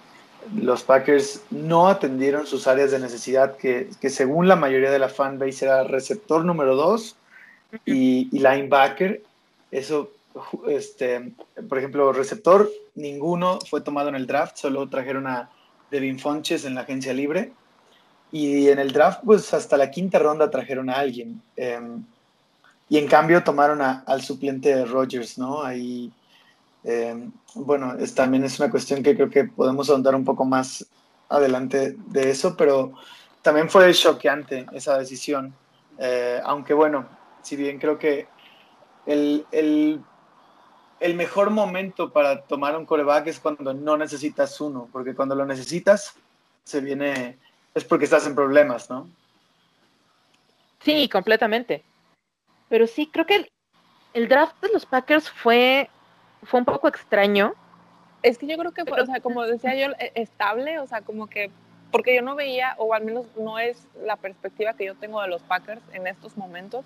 los 0.56 0.84
Packers 0.84 1.42
no 1.52 1.88
atendieron 1.88 2.46
sus 2.48 2.68
áreas 2.68 2.92
de 2.92 3.00
necesidad, 3.00 3.58
que, 3.58 3.90
que 4.00 4.10
según 4.10 4.48
la 4.48 4.56
mayoría 4.56 4.92
de 4.92 5.00
la 5.00 5.10
fanbase 5.10 5.66
era 5.66 5.84
receptor 5.84 6.46
número 6.46 6.76
dos 6.76 7.16
y, 7.86 8.30
y 8.32 8.40
linebacker. 8.40 9.24
Eso 9.72 10.12
este, 10.68 11.34
por 11.68 11.78
ejemplo, 11.78 12.12
receptor, 12.14 12.70
ninguno 12.96 13.60
fue 13.70 13.82
tomado 13.82 14.10
en 14.10 14.16
el 14.16 14.28
draft, 14.28 14.58
solo 14.58 14.88
trajeron 14.90 15.28
a 15.28 15.50
Devin 15.92 16.20
Fonches 16.20 16.66
en 16.66 16.76
la 16.76 16.82
agencia 16.82 17.14
libre. 17.14 17.54
Y 18.32 18.68
en 18.68 18.80
el 18.80 18.92
draft, 18.92 19.22
pues 19.24 19.54
hasta 19.54 19.78
la 19.78 19.90
quinta 19.90 20.20
ronda 20.20 20.52
trajeron 20.52 20.90
a 20.90 20.96
alguien. 20.96 21.42
Em, 21.56 22.04
y 22.90 22.98
en 22.98 23.08
cambio 23.08 23.44
tomaron 23.44 23.82
al 23.82 24.22
suplente 24.22 24.76
de 24.76 24.86
Rogers, 24.86 25.38
¿no? 25.38 25.64
Ahí, 25.64 26.12
em, 26.88 27.32
bueno, 27.56 27.96
es, 28.00 28.16
también 28.16 28.44
es 28.44 28.60
una 28.60 28.72
cuestión 28.72 29.04
que 29.04 29.16
creo 29.16 29.30
que 29.30 29.44
podemos 29.46 29.90
ahondar 29.90 30.16
un 30.16 30.26
poco 30.26 30.46
más 30.46 30.86
adelante 31.30 31.96
de 32.08 32.30
eso, 32.30 32.56
pero 32.56 32.94
también 33.42 33.70
fue 33.70 33.94
choqueante 33.94 34.66
esa 34.72 34.98
decisión. 34.98 35.54
Eh, 36.00 36.40
aunque 36.44 36.74
bueno, 36.74 37.08
si 37.42 37.56
bien 37.56 37.80
creo 37.80 37.98
que 37.98 38.28
el, 39.06 39.46
el 39.52 40.02
el 41.00 41.16
mejor 41.16 41.50
momento 41.50 42.12
para 42.12 42.42
tomar 42.42 42.76
un 42.76 42.86
coreback 42.86 43.28
es 43.28 43.40
cuando 43.40 43.74
no 43.74 43.98
necesitas 43.98 44.60
uno, 44.62 44.90
porque 44.92 45.14
cuando 45.14 45.36
lo 45.36 45.46
necesitas, 45.46 46.16
se 46.64 46.82
viene, 46.82 47.38
es 47.74 47.84
porque 47.84 48.06
estás 48.06 48.26
en 48.26 48.36
problemas, 48.36 48.90
¿no? 48.90 49.08
Sí, 50.82 51.08
completamente. 51.10 51.84
Pero 52.70 52.88
sí, 52.88 53.10
creo 53.12 53.26
que 53.26 53.50
el, 54.14 54.28
draft 54.28 54.60
de 54.62 54.70
los 54.70 54.86
Packers 54.86 55.30
fue, 55.30 55.90
fue 56.44 56.60
un 56.60 56.66
poco 56.66 56.88
extraño. 56.88 57.54
Es 58.24 58.38
que 58.38 58.48
yo 58.48 58.58
creo 58.58 58.72
que 58.72 58.86
fue, 58.86 59.02
o 59.02 59.06
sea, 59.06 59.20
como 59.20 59.44
decía 59.44 59.76
yo, 59.76 59.94
e, 60.00 60.12
estable, 60.16 60.80
o 60.80 60.88
sea, 60.88 61.02
como 61.02 61.28
que, 61.28 61.52
porque 61.92 62.16
yo 62.16 62.22
no 62.22 62.36
veía, 62.36 62.76
o 62.78 62.94
al 62.94 63.06
menos 63.06 63.26
no 63.38 63.60
es 63.60 63.88
la 64.04 64.16
perspectiva 64.16 64.74
que 64.74 64.86
yo 64.86 64.96
tengo 64.96 65.22
de 65.22 65.28
los 65.28 65.42
Packers 65.44 65.82
en 65.94 66.08
estos 66.08 66.38
momentos, 66.38 66.84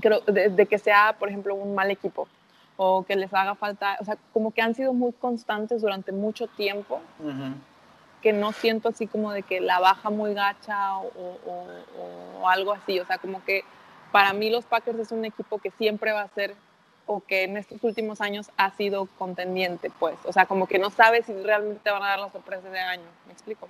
creo, 0.00 0.20
de 0.20 0.66
que 0.66 0.78
sea, 0.78 1.16
por 1.18 1.28
ejemplo, 1.28 1.54
un 1.54 1.74
mal 1.74 1.90
equipo 1.90 2.28
o 2.82 3.04
que 3.04 3.14
les 3.14 3.34
haga 3.34 3.54
falta, 3.54 3.98
o 4.00 4.06
sea, 4.06 4.16
como 4.32 4.52
que 4.52 4.62
han 4.62 4.74
sido 4.74 4.94
muy 4.94 5.12
constantes 5.12 5.82
durante 5.82 6.12
mucho 6.12 6.46
tiempo, 6.46 7.02
que 8.22 8.32
no 8.32 8.52
siento 8.52 8.88
así 8.88 9.06
como 9.06 9.32
de 9.32 9.42
que 9.42 9.60
la 9.60 9.80
baja 9.80 10.08
muy 10.08 10.32
gacha 10.32 10.96
o, 10.96 12.48
algo 12.48 12.72
así, 12.72 12.98
o 12.98 13.04
sea, 13.04 13.18
como 13.18 13.44
que 13.44 13.64
para 14.12 14.32
mí 14.32 14.48
los 14.48 14.64
Packers 14.64 14.98
es 14.98 15.12
un 15.12 15.26
equipo 15.26 15.58
que 15.58 15.70
siempre 15.72 16.12
va 16.12 16.22
a 16.22 16.28
ser 16.28 16.54
o 17.12 17.20
que 17.26 17.42
en 17.42 17.56
estos 17.56 17.82
últimos 17.82 18.20
años 18.20 18.50
ha 18.56 18.70
sido 18.76 19.08
contendiente, 19.18 19.90
pues, 19.98 20.14
o 20.24 20.32
sea, 20.32 20.46
como 20.46 20.68
que 20.68 20.78
no 20.78 20.90
sabes 20.90 21.26
si 21.26 21.32
realmente 21.32 21.80
te 21.82 21.90
van 21.90 22.04
a 22.04 22.10
dar 22.10 22.20
la 22.20 22.30
sorpresa 22.30 22.70
de 22.70 22.78
año, 22.78 23.02
¿me 23.26 23.32
explico? 23.32 23.68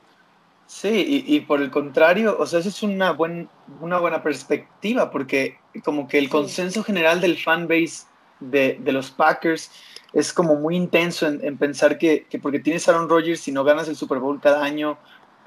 Sí, 0.67 1.25
y, 1.27 1.41
por 1.41 1.63
el 1.63 1.71
contrario, 1.71 2.37
o 2.39 2.45
sea, 2.45 2.61
eso 2.61 2.69
es 2.69 2.83
una, 2.83 3.13
buen, 3.13 3.49
una 3.81 3.99
buena 3.99 4.23
perspectiva, 4.23 5.11
porque 5.11 5.59
como 5.83 6.07
que 6.07 6.19
el 6.19 6.29
consenso 6.29 6.85
general 6.85 7.23
del 7.23 7.39
fanbase 7.39 8.05
de, 8.41 8.79
de 8.79 8.93
los 8.93 9.11
Packers 9.11 9.71
es 10.13 10.35
como 10.35 10.57
muy 10.57 10.77
intenso 10.77 11.27
en, 11.27 11.57
pensar 11.57 11.97
que, 11.97 12.27
que, 12.29 12.39
porque 12.39 12.61
tienes 12.61 12.87
Aaron 12.89 13.09
Rodgers 13.09 13.49
y 13.49 13.53
no 13.53 13.65
ganas 13.65 13.89
el 13.89 13.97
Super 13.97 14.19
Bowl 14.19 14.39
cada 14.39 14.63
año, 14.63 14.99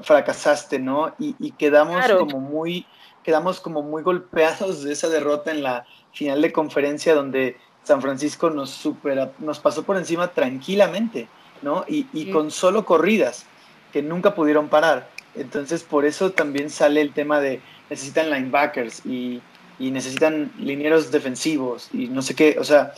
fracasaste, 0.01 0.79
¿no? 0.79 1.13
Y, 1.19 1.35
y 1.39 1.51
quedamos 1.51 2.03
como 2.17 2.39
muy 2.39 2.87
quedamos 3.23 3.61
como 3.61 3.81
muy 3.81 4.03
golpeados 4.03 4.83
de 4.83 4.91
esa 4.91 5.07
derrota 5.09 5.51
en 5.51 5.63
la 5.63 5.85
final 6.11 6.41
de 6.41 6.51
conferencia 6.51 7.15
donde 7.15 7.57
San 7.83 8.01
Francisco 8.01 8.49
nos 8.49 8.69
supera, 8.69 9.31
nos 9.39 9.59
pasó 9.59 9.83
por 9.83 9.97
encima 9.97 10.29
tranquilamente, 10.29 11.27
¿no? 11.61 11.85
Y, 11.87 12.07
y 12.13 12.31
con 12.31 12.51
solo 12.51 12.85
corridas 12.85 13.45
que 13.91 14.01
nunca 14.01 14.35
pudieron 14.35 14.69
parar. 14.69 15.09
Entonces, 15.35 15.83
por 15.83 16.05
eso 16.05 16.31
también 16.31 16.69
sale 16.69 17.01
el 17.01 17.13
tema 17.13 17.39
de 17.39 17.61
necesitan 17.89 18.29
linebackers 18.29 19.05
y, 19.05 19.41
y 19.79 19.91
necesitan 19.91 20.51
linieros 20.57 21.11
defensivos 21.11 21.89
y 21.93 22.07
no 22.07 22.21
sé 22.21 22.35
qué, 22.35 22.57
o 22.59 22.63
sea, 22.63 22.93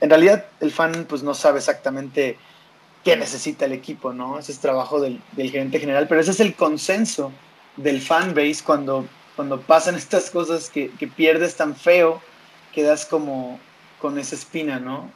en 0.00 0.10
realidad 0.10 0.46
el 0.60 0.70
fan 0.70 1.06
pues 1.08 1.22
no 1.22 1.34
sabe 1.34 1.58
exactamente 1.58 2.38
qué 3.04 3.16
necesita 3.16 3.64
el 3.64 3.72
equipo, 3.72 4.12
¿no? 4.12 4.38
Ese 4.38 4.52
es 4.52 4.58
trabajo 4.58 5.00
del, 5.00 5.20
gerente 5.36 5.80
general, 5.80 6.06
pero 6.08 6.20
ese 6.20 6.32
es 6.32 6.40
el 6.40 6.54
consenso 6.54 7.32
del 7.76 8.00
fan 8.00 8.34
base 8.34 8.62
cuando, 8.64 9.06
cuando 9.36 9.60
pasan 9.60 9.94
estas 9.96 10.30
cosas 10.30 10.68
que, 10.70 10.90
que 10.90 11.08
pierdes 11.08 11.56
tan 11.56 11.74
feo, 11.74 12.20
quedas 12.72 13.06
como 13.06 13.58
con 14.00 14.18
esa 14.18 14.34
espina, 14.34 14.78
¿no? 14.78 15.10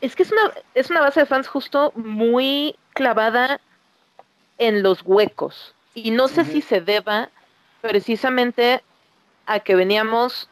Es 0.00 0.16
que 0.16 0.22
es 0.22 0.32
una, 0.32 0.52
es 0.74 0.90
una 0.90 1.00
base 1.00 1.20
de 1.20 1.26
fans 1.26 1.48
justo 1.48 1.92
muy 1.94 2.76
clavada 2.92 3.60
en 4.58 4.82
los 4.82 5.02
huecos. 5.04 5.74
Y 5.94 6.10
no 6.10 6.28
sé 6.28 6.44
si 6.44 6.62
se 6.62 6.80
deba 6.80 7.28
precisamente 7.80 8.82
a 9.46 9.60
que 9.60 9.74
veníamos 9.74 10.48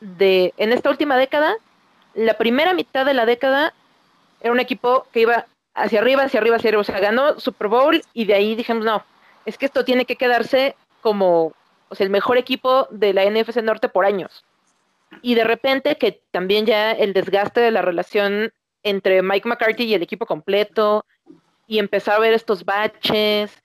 de, 0.00 0.54
en 0.56 0.72
esta 0.72 0.90
última 0.90 1.16
década, 1.16 1.56
la 2.14 2.34
primera 2.34 2.74
mitad 2.74 3.04
de 3.04 3.14
la 3.14 3.26
década 3.26 3.74
era 4.40 4.52
un 4.52 4.60
equipo 4.60 5.06
que 5.12 5.20
iba 5.20 5.46
hacia 5.74 6.00
arriba, 6.00 6.24
hacia 6.24 6.40
arriba, 6.40 6.56
hacia 6.56 6.68
arriba, 6.68 6.80
o 6.80 6.84
sea, 6.84 7.00
ganó 7.00 7.38
Super 7.40 7.68
Bowl 7.68 8.02
y 8.14 8.24
de 8.24 8.34
ahí 8.34 8.54
dijimos, 8.54 8.84
no, 8.84 9.04
es 9.44 9.58
que 9.58 9.66
esto 9.66 9.84
tiene 9.84 10.04
que 10.04 10.16
quedarse 10.16 10.76
como 11.00 11.52
o 11.88 11.94
sea, 11.94 12.04
el 12.04 12.10
mejor 12.10 12.38
equipo 12.38 12.86
de 12.90 13.12
la 13.12 13.24
NFC 13.24 13.62
Norte 13.62 13.88
por 13.88 14.04
años. 14.04 14.44
Y 15.22 15.34
de 15.34 15.44
repente 15.44 15.96
que 15.96 16.22
también 16.30 16.66
ya 16.66 16.92
el 16.92 17.12
desgaste 17.12 17.60
de 17.60 17.70
la 17.70 17.82
relación 17.82 18.52
entre 18.82 19.22
Mike 19.22 19.48
McCarthy 19.48 19.84
y 19.84 19.94
el 19.94 20.02
equipo 20.02 20.26
completo, 20.26 21.04
y 21.66 21.78
empezar 21.78 22.16
a 22.16 22.20
ver 22.20 22.32
estos 22.32 22.64
baches, 22.64 23.62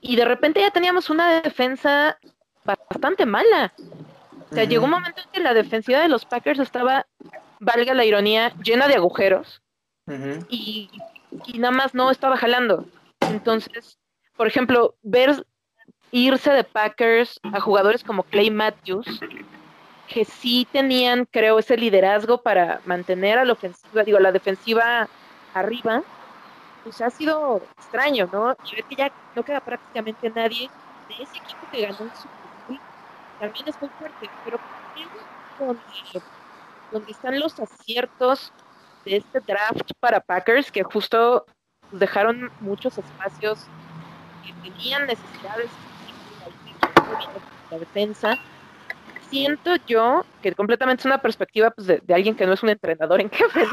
y 0.00 0.16
de 0.16 0.24
repente 0.24 0.60
ya 0.60 0.70
teníamos 0.70 1.10
una 1.10 1.40
defensa 1.40 2.18
bastante 2.64 3.26
mala. 3.26 3.72
O 4.50 4.54
sea, 4.54 4.64
llegó 4.64 4.84
un 4.84 4.90
momento 4.90 5.22
en 5.22 5.30
que 5.30 5.40
la 5.40 5.54
defensiva 5.54 6.00
de 6.00 6.08
los 6.08 6.24
Packers 6.24 6.58
estaba, 6.58 7.06
valga 7.60 7.94
la 7.94 8.04
ironía, 8.04 8.52
llena 8.62 8.88
de 8.88 8.96
agujeros 8.96 9.62
y, 10.48 10.90
nada 11.54 11.70
más 11.70 11.94
no 11.94 12.10
estaba 12.10 12.36
jalando. 12.36 12.86
Entonces, 13.20 13.98
por 14.36 14.46
ejemplo, 14.46 14.94
ver 15.02 15.46
irse 16.10 16.50
de 16.50 16.64
Packers 16.64 17.40
a 17.44 17.60
jugadores 17.60 18.04
como 18.04 18.24
Clay 18.24 18.50
Matthews, 18.50 19.06
que 20.06 20.24
sí 20.24 20.66
tenían, 20.70 21.26
creo, 21.26 21.58
ese 21.58 21.76
liderazgo 21.76 22.42
para 22.42 22.80
mantener 22.84 23.38
a 23.38 23.44
la 23.44 23.52
ofensiva, 23.52 24.04
digo, 24.04 24.18
la 24.18 24.32
defensiva 24.32 25.08
arriba, 25.54 26.02
pues 26.82 27.00
ha 27.00 27.10
sido 27.10 27.62
extraño, 27.78 28.28
¿no? 28.32 28.56
Y 28.70 28.76
ver 28.76 28.84
que 28.84 28.96
ya 28.96 29.12
no 29.34 29.42
queda 29.42 29.60
prácticamente 29.60 30.30
nadie 30.30 30.68
de 31.08 31.14
ese 31.22 31.38
equipo 31.38 31.66
que 31.70 31.82
ganó 31.82 32.10
su 32.14 32.28
también 33.42 33.68
es 33.68 33.80
muy 33.80 33.90
fuerte, 33.98 34.30
pero 34.44 34.56
con 35.58 35.76
donde 36.92 37.10
están 37.10 37.40
los 37.40 37.58
aciertos 37.58 38.52
de 39.04 39.16
este 39.16 39.40
draft 39.40 39.90
para 39.98 40.20
Packers, 40.20 40.70
que 40.70 40.84
justo 40.84 41.44
dejaron 41.90 42.52
muchos 42.60 42.96
espacios 42.98 43.64
que 44.44 44.52
tenían 44.70 45.06
necesidades 45.06 45.70
la 47.68 47.78
defensa. 47.78 48.38
Siento 49.32 49.76
yo 49.86 50.26
que 50.42 50.52
completamente 50.52 51.00
es 51.00 51.06
una 51.06 51.22
perspectiva 51.22 51.70
pues, 51.70 51.86
de, 51.86 52.02
alguien 52.14 52.34
que 52.34 52.44
no 52.44 52.52
es 52.52 52.62
un 52.62 52.68
entrenador 52.68 53.18
en 53.18 53.30
jefe, 53.32 53.64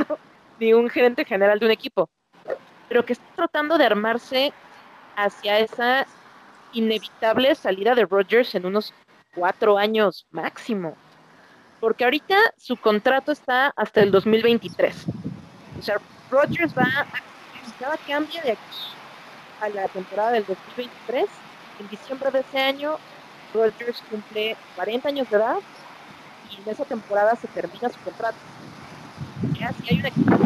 ni 0.57 0.73
un 0.73 0.89
gerente 0.89 1.25
general 1.25 1.59
de 1.59 1.65
un 1.65 1.71
equipo, 1.71 2.09
pero 2.87 3.03
que 3.03 3.11
está 3.11 3.25
tratando 3.35 3.77
de 3.77 3.85
armarse 3.85 4.53
hacia 5.17 5.59
esa 5.59 6.07
inevitable 6.71 7.55
salida 7.55 7.93
de 7.93 8.05
Rodgers 8.05 8.55
en 8.55 8.65
unos 8.65 8.93
cuatro 9.35 9.77
años 9.77 10.25
máximo. 10.31 10.95
Porque 11.81 12.05
ahorita 12.05 12.37
su 12.55 12.77
contrato 12.77 13.33
está 13.33 13.73
hasta 13.75 13.99
el 13.99 14.11
2023. 14.11 15.05
O 15.77 15.81
sea, 15.81 15.97
Rodgers 16.31 16.73
va 16.73 16.83
a 16.83 17.05
cada 17.79 17.97
cambio 17.97 18.41
de 18.43 18.53
aquí 18.53 18.77
a 19.59 19.67
la 19.67 19.89
temporada 19.89 20.31
del 20.31 20.45
2023. 20.45 21.25
En 21.81 21.89
diciembre 21.89 22.31
de 22.31 22.39
ese 22.39 22.59
año, 22.59 22.97
Rodgers 23.53 24.01
cumple 24.09 24.55
40 24.75 25.09
años 25.09 25.29
de 25.29 25.37
edad 25.37 25.57
y 26.49 26.61
en 26.61 26.69
esa 26.69 26.85
temporada 26.85 27.35
se 27.35 27.47
termina 27.47 27.89
su 27.89 27.99
contrato. 27.99 28.37
Ya 29.59 29.71
si 29.73 29.93
hay 29.93 29.99
un 29.99 30.05
equipo 30.05 30.37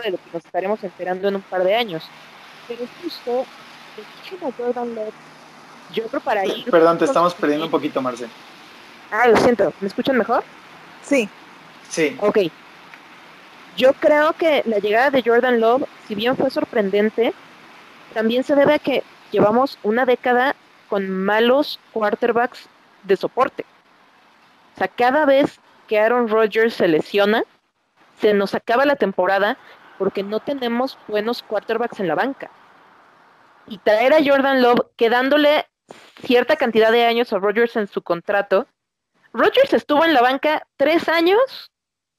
de 0.00 0.10
lo 0.10 0.16
que 0.16 0.30
nos 0.32 0.44
estaremos 0.44 0.82
enterando 0.82 1.28
en 1.28 1.36
un 1.36 1.42
par 1.42 1.64
de 1.64 1.74
años. 1.74 2.04
Pero 2.68 2.84
justo, 3.02 3.44
el 3.96 4.52
Jordan 4.56 4.94
Love, 4.94 5.14
yo 5.92 6.06
creo 6.06 6.20
para 6.20 6.46
ir. 6.46 6.64
Perdón, 6.70 6.98
te 6.98 7.04
estamos 7.04 7.34
perdiendo 7.34 7.66
un 7.66 7.70
poquito, 7.70 8.00
Marce. 8.00 8.28
Ah, 9.10 9.28
lo 9.28 9.36
siento. 9.36 9.72
¿Me 9.80 9.88
escuchan 9.88 10.16
mejor? 10.16 10.42
Sí. 11.02 11.28
Sí. 11.88 12.16
Ok. 12.20 12.38
Yo 13.76 13.92
creo 13.94 14.32
que 14.34 14.62
la 14.66 14.78
llegada 14.78 15.10
de 15.10 15.22
Jordan 15.22 15.60
Love, 15.60 15.84
si 16.06 16.14
bien 16.14 16.36
fue 16.36 16.50
sorprendente, 16.50 17.34
también 18.14 18.44
se 18.44 18.54
debe 18.54 18.74
a 18.74 18.78
que 18.78 19.02
llevamos 19.30 19.78
una 19.82 20.04
década 20.04 20.54
con 20.92 21.08
malos 21.08 21.80
quarterbacks 21.94 22.68
de 23.04 23.16
soporte. 23.16 23.64
O 24.74 24.78
sea, 24.78 24.88
cada 24.88 25.24
vez 25.24 25.58
que 25.88 25.98
Aaron 25.98 26.28
Rodgers 26.28 26.74
se 26.74 26.86
lesiona, 26.86 27.44
se 28.20 28.34
nos 28.34 28.54
acaba 28.54 28.84
la 28.84 28.96
temporada 28.96 29.56
porque 29.96 30.22
no 30.22 30.40
tenemos 30.40 30.98
buenos 31.08 31.42
quarterbacks 31.42 31.98
en 31.98 32.08
la 32.08 32.14
banca. 32.14 32.50
Y 33.66 33.78
traer 33.78 34.12
a 34.12 34.22
Jordan 34.22 34.60
Love, 34.60 34.82
quedándole 34.96 35.66
cierta 36.22 36.56
cantidad 36.56 36.92
de 36.92 37.06
años 37.06 37.32
a 37.32 37.38
Rodgers 37.38 37.74
en 37.76 37.86
su 37.86 38.02
contrato, 38.02 38.66
Rodgers 39.32 39.72
estuvo 39.72 40.04
en 40.04 40.12
la 40.12 40.20
banca 40.20 40.66
tres 40.76 41.08
años 41.08 41.70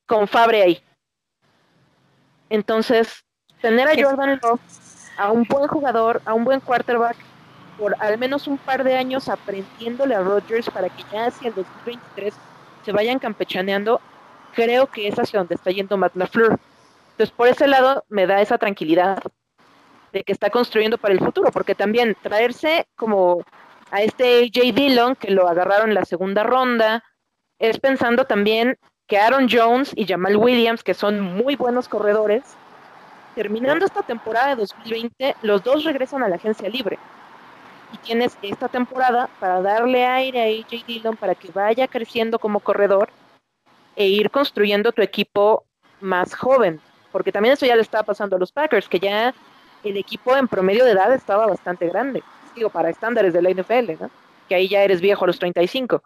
con 0.07 0.27
Fabre 0.27 0.63
ahí. 0.63 0.83
Entonces, 2.49 3.23
tener 3.61 3.87
a 3.87 4.03
Jordan 4.03 4.39
Love, 4.41 4.61
a 5.19 5.31
un 5.31 5.43
buen 5.43 5.67
jugador, 5.67 6.23
a 6.25 6.33
un 6.33 6.43
buen 6.43 6.59
quarterback, 6.59 7.17
por 7.77 7.95
al 7.99 8.17
menos 8.17 8.47
un 8.47 8.57
par 8.57 8.83
de 8.83 8.95
años 8.95 9.29
aprendiéndole 9.29 10.15
a 10.15 10.21
Rodgers 10.21 10.69
para 10.69 10.89
que 10.89 11.03
ya 11.11 11.27
hacia 11.27 11.49
el 11.49 11.55
2023 11.55 12.33
se 12.83 12.91
vayan 12.91 13.19
campechaneando, 13.19 14.01
creo 14.53 14.87
que 14.87 15.07
es 15.07 15.17
hacia 15.17 15.39
donde 15.39 15.55
está 15.55 15.71
yendo 15.71 15.97
Matt 15.97 16.15
LaFleur. 16.15 16.59
Entonces, 17.11 17.31
por 17.35 17.47
ese 17.47 17.67
lado, 17.67 18.03
me 18.09 18.27
da 18.27 18.41
esa 18.41 18.57
tranquilidad 18.57 19.21
de 20.11 20.23
que 20.23 20.31
está 20.31 20.49
construyendo 20.49 20.97
para 20.97 21.13
el 21.13 21.19
futuro, 21.19 21.51
porque 21.51 21.75
también 21.75 22.15
traerse 22.21 22.87
como 22.95 23.43
a 23.91 24.01
este 24.01 24.43
AJ 24.43 24.73
Dillon, 24.73 25.15
que 25.15 25.31
lo 25.31 25.47
agarraron 25.47 25.89
en 25.89 25.95
la 25.95 26.05
segunda 26.05 26.43
ronda, 26.43 27.03
es 27.59 27.79
pensando 27.79 28.25
también 28.25 28.77
que 29.07 29.17
Aaron 29.17 29.47
Jones 29.49 29.91
y 29.95 30.05
Jamal 30.05 30.37
Williams, 30.37 30.83
que 30.83 30.93
son 30.93 31.21
muy 31.21 31.55
buenos 31.55 31.87
corredores, 31.87 32.43
terminando 33.35 33.85
esta 33.85 34.03
temporada 34.03 34.49
de 34.49 34.55
2020, 34.57 35.35
los 35.41 35.63
dos 35.63 35.83
regresan 35.83 36.23
a 36.23 36.29
la 36.29 36.35
agencia 36.35 36.69
libre. 36.69 36.97
Y 37.93 37.97
tienes 37.97 38.37
esta 38.41 38.67
temporada 38.67 39.29
para 39.39 39.61
darle 39.61 40.05
aire 40.05 40.41
a 40.41 40.45
AJ 40.45 40.85
Dillon 40.85 41.15
para 41.15 41.35
que 41.35 41.51
vaya 41.51 41.87
creciendo 41.87 42.39
como 42.39 42.59
corredor 42.59 43.09
e 43.95 44.07
ir 44.07 44.31
construyendo 44.31 44.91
tu 44.91 45.01
equipo 45.01 45.65
más 46.01 46.33
joven. 46.33 46.81
Porque 47.11 47.31
también 47.31 47.53
eso 47.53 47.65
ya 47.65 47.75
le 47.75 47.83
estaba 47.83 48.03
pasando 48.03 48.35
a 48.35 48.39
los 48.39 48.51
Packers, 48.51 48.89
que 48.89 48.99
ya 48.99 49.33
el 49.83 49.97
equipo 49.97 50.35
en 50.35 50.47
promedio 50.47 50.85
de 50.85 50.91
edad 50.91 51.13
estaba 51.13 51.45
bastante 51.45 51.87
grande. 51.87 52.23
Digo, 52.55 52.69
para 52.69 52.89
estándares 52.89 53.33
de 53.33 53.41
la 53.41 53.51
NFL, 53.51 54.01
¿no? 54.01 54.09
Que 54.49 54.55
ahí 54.55 54.67
ya 54.67 54.81
eres 54.81 54.99
viejo 54.99 55.23
a 55.23 55.27
los 55.27 55.39
35. 55.39 56.01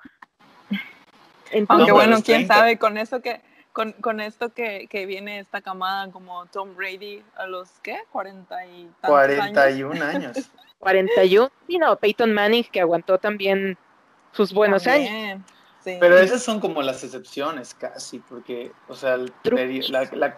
Aunque 1.70 1.92
bueno, 1.92 2.22
quién 2.22 2.46
sabe, 2.48 2.78
con 2.78 2.98
eso 2.98 3.22
que, 3.22 3.42
con, 3.72 3.94
con 3.94 4.20
esto 4.20 4.54
que, 4.54 4.88
que, 4.90 5.06
viene 5.06 5.40
esta 5.40 5.62
camada 5.62 6.12
como 6.12 6.46
Tom 6.48 6.76
Brady 6.76 7.24
a 7.38 7.48
los, 7.48 7.70
¿qué? 7.82 8.00
40 8.12 8.66
y 8.66 8.90
41 9.02 10.04
años. 10.04 10.52
41. 10.80 11.52
Sí, 11.68 11.78
no, 11.78 11.96
Peyton 11.98 12.34
Manning 12.34 12.64
que 12.66 12.82
aguantó 12.82 13.18
también 13.18 13.78
sus 14.32 14.54
buenos 14.54 14.88
años. 14.88 15.42
Pero 15.84 16.18
esas 16.18 16.44
son 16.44 16.60
como 16.60 16.82
las 16.82 17.04
excepciones 17.04 17.74
casi, 17.74 18.20
porque, 18.20 18.72
o 18.90 18.96
sea, 18.96 19.18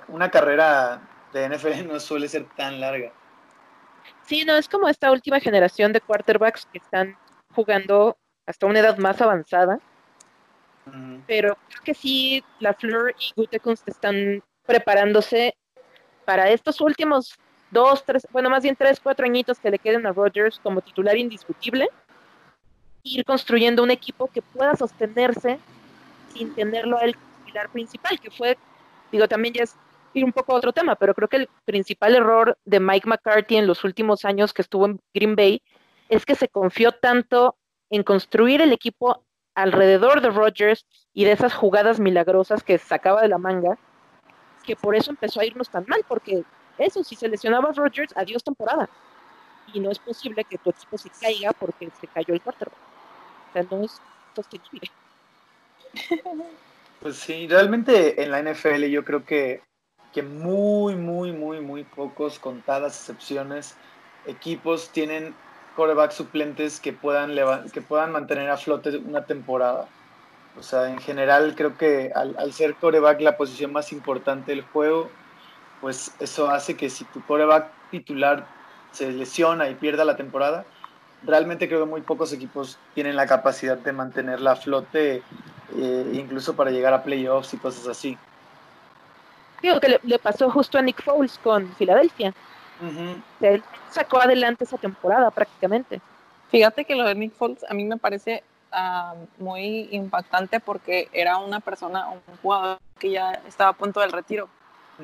una 0.08 0.30
carrera 0.30 1.02
de 1.34 1.50
NFL 1.50 1.88
no 1.88 2.00
suele 2.00 2.28
ser 2.28 2.48
tan 2.56 2.80
larga. 2.80 3.12
Sí, 4.26 4.46
no, 4.46 4.56
es 4.56 4.70
como 4.70 4.88
esta 4.88 5.12
última 5.12 5.40
generación 5.40 5.92
de 5.92 6.02
quarterbacks 6.02 6.68
que 6.68 6.78
están 6.78 7.18
jugando 7.54 8.18
hasta 8.46 8.68
una 8.68 8.80
edad 8.80 8.98
más 8.98 9.22
avanzada 9.22 9.80
pero 11.28 11.58
creo 11.68 11.84
que 11.84 11.94
sí, 11.94 12.44
la 12.60 12.74
Fleur 12.74 13.14
y 13.20 13.34
Gutekunst 13.36 13.88
están 13.88 14.44
preparándose 14.66 15.56
para 16.26 16.50
estos 16.50 16.82
últimos 16.82 17.36
dos, 17.72 18.04
tres, 18.06 18.28
bueno, 18.32 18.50
más 18.50 18.64
bien 18.64 18.76
tres, 18.76 19.00
cuatro 19.00 19.26
añitos 19.26 19.60
que 19.60 19.72
le 19.72 19.80
queden 19.80 20.06
a 20.06 20.12
Rodgers 20.12 20.60
como 20.62 20.82
titular 20.82 21.18
indiscutible, 21.18 21.90
ir 23.04 23.24
construyendo 23.26 23.84
un 23.84 23.92
equipo 23.92 24.28
que 24.28 24.42
pueda 24.42 24.76
sostenerse 24.76 25.60
sin 26.34 26.54
tenerlo 26.54 26.98
al 26.98 27.16
pilar 27.46 27.70
principal, 27.70 28.20
que 28.20 28.32
fue, 28.32 28.58
digo, 29.12 29.28
también 29.28 29.54
ya 29.54 29.64
es 29.64 29.76
ir 30.14 30.26
un 30.26 30.34
poco 30.34 30.54
a 30.54 30.56
otro 30.56 30.74
tema, 30.74 30.96
pero 30.96 31.14
creo 31.14 31.28
que 31.28 31.38
el 31.38 31.50
principal 31.66 32.16
error 32.16 32.58
de 32.66 32.80
Mike 32.80 33.08
McCarthy 33.08 33.58
en 33.58 33.68
los 33.68 33.84
últimos 33.84 34.26
años 34.26 34.54
que 34.54 34.62
estuvo 34.62 34.86
en 34.86 35.00
Green 35.14 35.36
Bay 35.36 35.62
es 36.10 36.26
que 36.26 36.36
se 36.36 36.48
confió 36.48 36.92
tanto 36.92 37.56
en 37.90 38.04
construir 38.04 38.62
el 38.62 38.74
equipo 38.74 39.24
alrededor 39.56 40.22
de 40.22 40.30
Rodgers 40.30 40.86
y 41.14 41.26
de 41.26 41.32
esas 41.32 41.54
jugadas 41.54 42.00
milagrosas 42.00 42.64
que 42.64 42.78
sacaba 42.78 43.22
de 43.22 43.28
la 43.28 43.38
manga, 43.38 43.78
que 44.64 44.76
por 44.76 44.96
eso 44.96 45.12
empezó 45.12 45.40
a 45.40 45.46
irnos 45.46 45.70
tan 45.70 45.86
mal, 45.88 46.04
porque 46.08 46.44
eso, 46.80 47.04
si 47.04 47.16
se 47.16 47.28
lesionaba 47.28 47.72
Rodgers, 47.72 48.14
adiós 48.16 48.44
temporada. 48.44 48.90
Y 49.74 49.80
no 49.80 49.92
es 49.92 50.00
posible 50.00 50.44
que 50.44 50.58
tu 50.58 50.72
equipo 50.72 50.98
se 50.98 51.10
caiga 51.10 51.52
porque 51.54 51.90
se 52.00 52.08
cayó 52.08 52.34
el 52.34 52.42
cuarto. 52.42 52.66
O 53.50 53.54
sea, 53.54 53.64
no 53.70 53.84
es 53.84 54.02
sostenible. 54.36 54.92
Pues 57.02 57.16
sí, 57.16 57.48
realmente 57.48 58.22
en 58.22 58.30
la 58.30 58.44
NFL 58.44 58.84
yo 58.88 59.06
creo 59.06 59.24
que, 59.24 59.62
que 60.12 60.22
muy, 60.22 60.96
muy, 60.96 61.32
muy, 61.32 61.62
muy 61.62 61.86
pocos, 61.86 62.40
contadas 62.40 62.98
excepciones, 62.98 63.78
equipos 64.26 64.90
tienen 64.90 65.34
coreback 65.78 66.12
suplentes 66.12 66.82
que 66.82 66.92
puedan, 66.92 67.34
que 67.72 67.82
puedan 67.82 68.12
mantener 68.12 68.50
a 68.50 68.58
flote 68.58 68.98
una 68.98 69.26
temporada. 69.26 69.88
O 70.58 70.64
sea, 70.64 70.90
en 70.90 71.00
general 71.00 71.54
creo 71.56 71.78
que 71.78 72.12
al, 72.14 72.52
ser 72.52 72.76
coreback 72.76 73.22
la 73.22 73.38
posición 73.38 73.72
más 73.72 73.94
importante 73.94 74.52
del 74.52 74.64
juego, 74.64 75.10
pues 75.82 76.14
eso 76.20 76.50
hace 76.50 76.76
que 76.76 76.90
si 76.90 77.06
tu 77.06 77.22
coreback 77.24 77.72
titular 77.92 78.46
se 78.92 79.12
lesiona 79.12 79.70
y 79.70 79.76
pierda 79.76 80.06
la 80.06 80.16
temporada, 80.16 80.66
realmente 81.24 81.68
creo 81.68 81.82
que 81.82 81.90
muy 81.90 82.02
pocos 82.02 82.34
equipos 82.34 82.78
tienen 82.94 83.16
la 83.16 83.28
capacidad 83.28 83.78
de 83.78 83.94
mantenerla 83.94 84.52
a 84.52 84.56
flote, 84.56 85.24
eh, 85.76 86.12
incluso 86.14 86.56
para 86.56 86.72
llegar 86.72 86.94
a 86.94 87.04
playoffs 87.04 87.54
y 87.54 87.58
cosas 87.58 87.88
así. 87.88 88.18
Digo 89.62 89.80
que 89.80 90.00
le, 90.02 90.20
pasó 90.20 90.50
justo 90.50 90.78
a 90.78 90.82
Nick 90.82 91.04
Foles 91.04 91.38
con 91.44 91.68
Filadelfia. 91.76 92.34
Él 93.42 93.62
sacó 93.90 94.22
adelante 94.22 94.64
esa 94.64 94.78
temporada 94.78 95.30
prácticamente. 95.32 96.00
Fíjate 96.50 96.86
que 96.86 96.96
lo 96.96 97.04
de 97.04 97.16
Nick 97.16 97.34
Foles 97.34 97.66
a 97.70 97.74
mí 97.74 97.84
me 97.84 97.98
parece 97.98 98.44
ah, 98.72 99.16
muy 99.38 99.90
impactante 99.92 100.62
porque 100.62 101.10
era 101.12 101.38
una 101.38 101.60
persona, 101.60 102.08
un 102.08 102.22
jugador 102.42 102.80
que 102.98 103.12
ya 103.12 103.34
estaba 103.48 103.72
a 103.72 103.74
punto 103.74 104.00
del 104.00 104.14
retiro. 104.14 104.48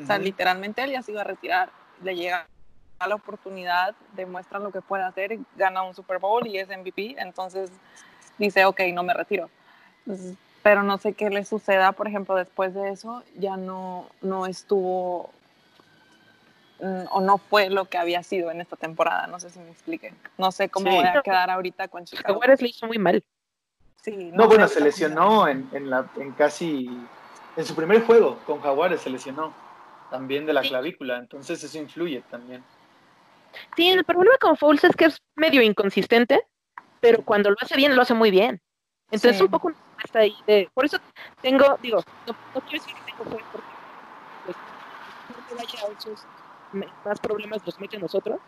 O 0.01 0.05
sea, 0.05 0.17
literalmente 0.17 0.83
él 0.83 0.91
ya 0.91 1.01
se 1.01 1.11
iba 1.11 1.21
a 1.21 1.25
retirar. 1.25 1.69
Le 2.03 2.15
llega 2.15 2.47
a 2.99 3.07
la 3.07 3.15
oportunidad, 3.15 3.95
demuestra 4.13 4.59
lo 4.59 4.71
que 4.71 4.81
puede 4.81 5.03
hacer, 5.03 5.39
gana 5.55 5.83
un 5.83 5.95
Super 5.95 6.19
Bowl 6.19 6.45
y 6.47 6.57
es 6.57 6.67
MVP. 6.67 7.15
Entonces 7.17 7.71
dice, 8.37 8.65
ok, 8.65 8.81
no 8.93 9.03
me 9.03 9.13
retiro. 9.13 9.49
pero 10.63 10.83
no 10.83 10.97
sé 10.97 11.13
qué 11.13 11.29
le 11.29 11.45
suceda, 11.45 11.91
por 11.91 12.07
ejemplo, 12.07 12.35
después 12.35 12.73
de 12.73 12.89
eso, 12.89 13.23
ya 13.35 13.55
no, 13.55 14.09
no 14.21 14.45
estuvo 14.45 15.31
Mm, 16.79 17.05
o 17.11 17.21
no 17.21 17.37
fue 17.37 17.69
lo 17.69 17.85
que 17.85 17.97
había 17.97 18.21
sido 18.23 18.51
en 18.51 18.59
esta 18.59 18.75
temporada. 18.75 19.27
No 19.27 19.39
sé 19.39 19.49
si 19.49 19.59
me 19.59 19.71
expliquen. 19.71 20.15
No 20.37 20.51
sé 20.51 20.69
cómo 20.69 20.91
voy 20.91 21.05
a 21.05 21.21
quedar 21.21 21.49
ahorita 21.49 21.87
con 21.87 22.05
Chicago. 22.05 22.39
le 22.43 22.67
hizo 22.67 22.87
muy 22.87 22.97
mal. 22.97 23.23
Sí, 24.01 24.31
no, 24.33 24.47
bueno, 24.47 24.67
se 24.67 24.81
lesionó 24.81 25.47
en, 25.47 25.67
en, 25.71 25.89
la, 25.89 26.05
en 26.17 26.31
casi 26.33 26.87
En 27.57 27.65
su 27.65 27.75
primer 27.75 28.05
juego 28.05 28.37
con 28.45 28.61
Jaguares 28.61 29.01
se 29.01 29.09
lesionó 29.09 29.53
también 30.09 30.45
de 30.45 30.53
la 30.53 30.61
clavícula, 30.61 31.17
entonces 31.17 31.63
eso 31.63 31.77
influye 31.77 32.23
también. 32.29 32.63
Sí, 33.75 33.89
el 33.89 34.03
problema 34.03 34.37
con 34.39 34.57
Foles 34.57 34.83
es 34.83 34.95
que 34.95 35.05
es 35.05 35.21
medio 35.35 35.61
inconsistente, 35.61 36.41
pero 36.99 37.23
cuando 37.23 37.49
lo 37.49 37.55
hace 37.61 37.75
bien, 37.75 37.95
lo 37.95 38.01
hace 38.01 38.13
muy 38.13 38.31
bien. 38.31 38.61
Entonces 39.11 39.41
un 39.41 39.49
poco 39.49 39.71
está 40.03 40.19
ahí 40.19 40.35
de, 40.47 40.69
por 40.73 40.85
eso 40.85 40.97
tengo, 41.41 41.77
digo, 41.81 42.03
no, 42.27 42.61
quiero 42.61 42.83
decir 42.83 42.95
que 42.95 43.11
tengo 43.11 43.23
fe 43.23 43.43
porque 43.51 43.67
pues, 44.45 44.57
más 47.05 47.19
problemas 47.19 47.65
los 47.65 47.79
mete 47.79 47.97
nosotros, 47.97 48.39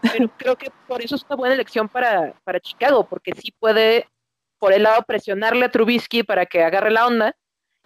pero 0.00 0.28
creo 0.36 0.56
que 0.56 0.70
por 0.86 1.02
eso 1.02 1.16
es 1.16 1.24
una 1.28 1.36
buena 1.36 1.54
elección 1.54 1.88
para, 1.88 2.34
para 2.44 2.60
Chicago, 2.60 3.04
porque 3.04 3.32
sí 3.32 3.52
puede, 3.52 4.08
por 4.58 4.72
el 4.72 4.82
lado, 4.82 5.02
presionarle 5.02 5.66
a 5.66 5.70
Trubisky 5.70 6.22
para 6.22 6.46
que 6.46 6.62
agarre 6.62 6.90
la 6.90 7.06
onda, 7.06 7.36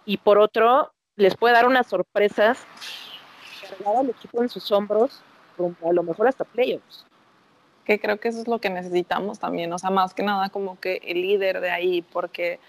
y 0.05 0.17
por 0.17 0.39
otro, 0.39 0.93
les 1.15 1.35
puede 1.35 1.53
dar 1.53 1.67
unas 1.67 1.87
sorpresas, 1.87 2.65
cargar 3.69 3.97
al 3.97 4.09
equipo 4.09 4.41
en 4.41 4.49
sus 4.49 4.71
hombros, 4.71 5.21
a 5.83 5.91
lo 5.91 6.03
mejor 6.03 6.27
hasta 6.27 6.43
playoffs. 6.43 7.05
Que 7.85 7.99
creo 7.99 8.19
que 8.19 8.29
eso 8.29 8.41
es 8.41 8.47
lo 8.47 8.59
que 8.59 8.69
necesitamos 8.69 9.39
también, 9.39 9.71
o 9.71 9.79
sea, 9.79 9.89
más 9.89 10.13
que 10.13 10.23
nada 10.23 10.49
como 10.49 10.79
que 10.79 11.01
el 11.03 11.21
líder 11.21 11.61
de 11.61 11.71
ahí, 11.71 12.01
porque 12.01 12.59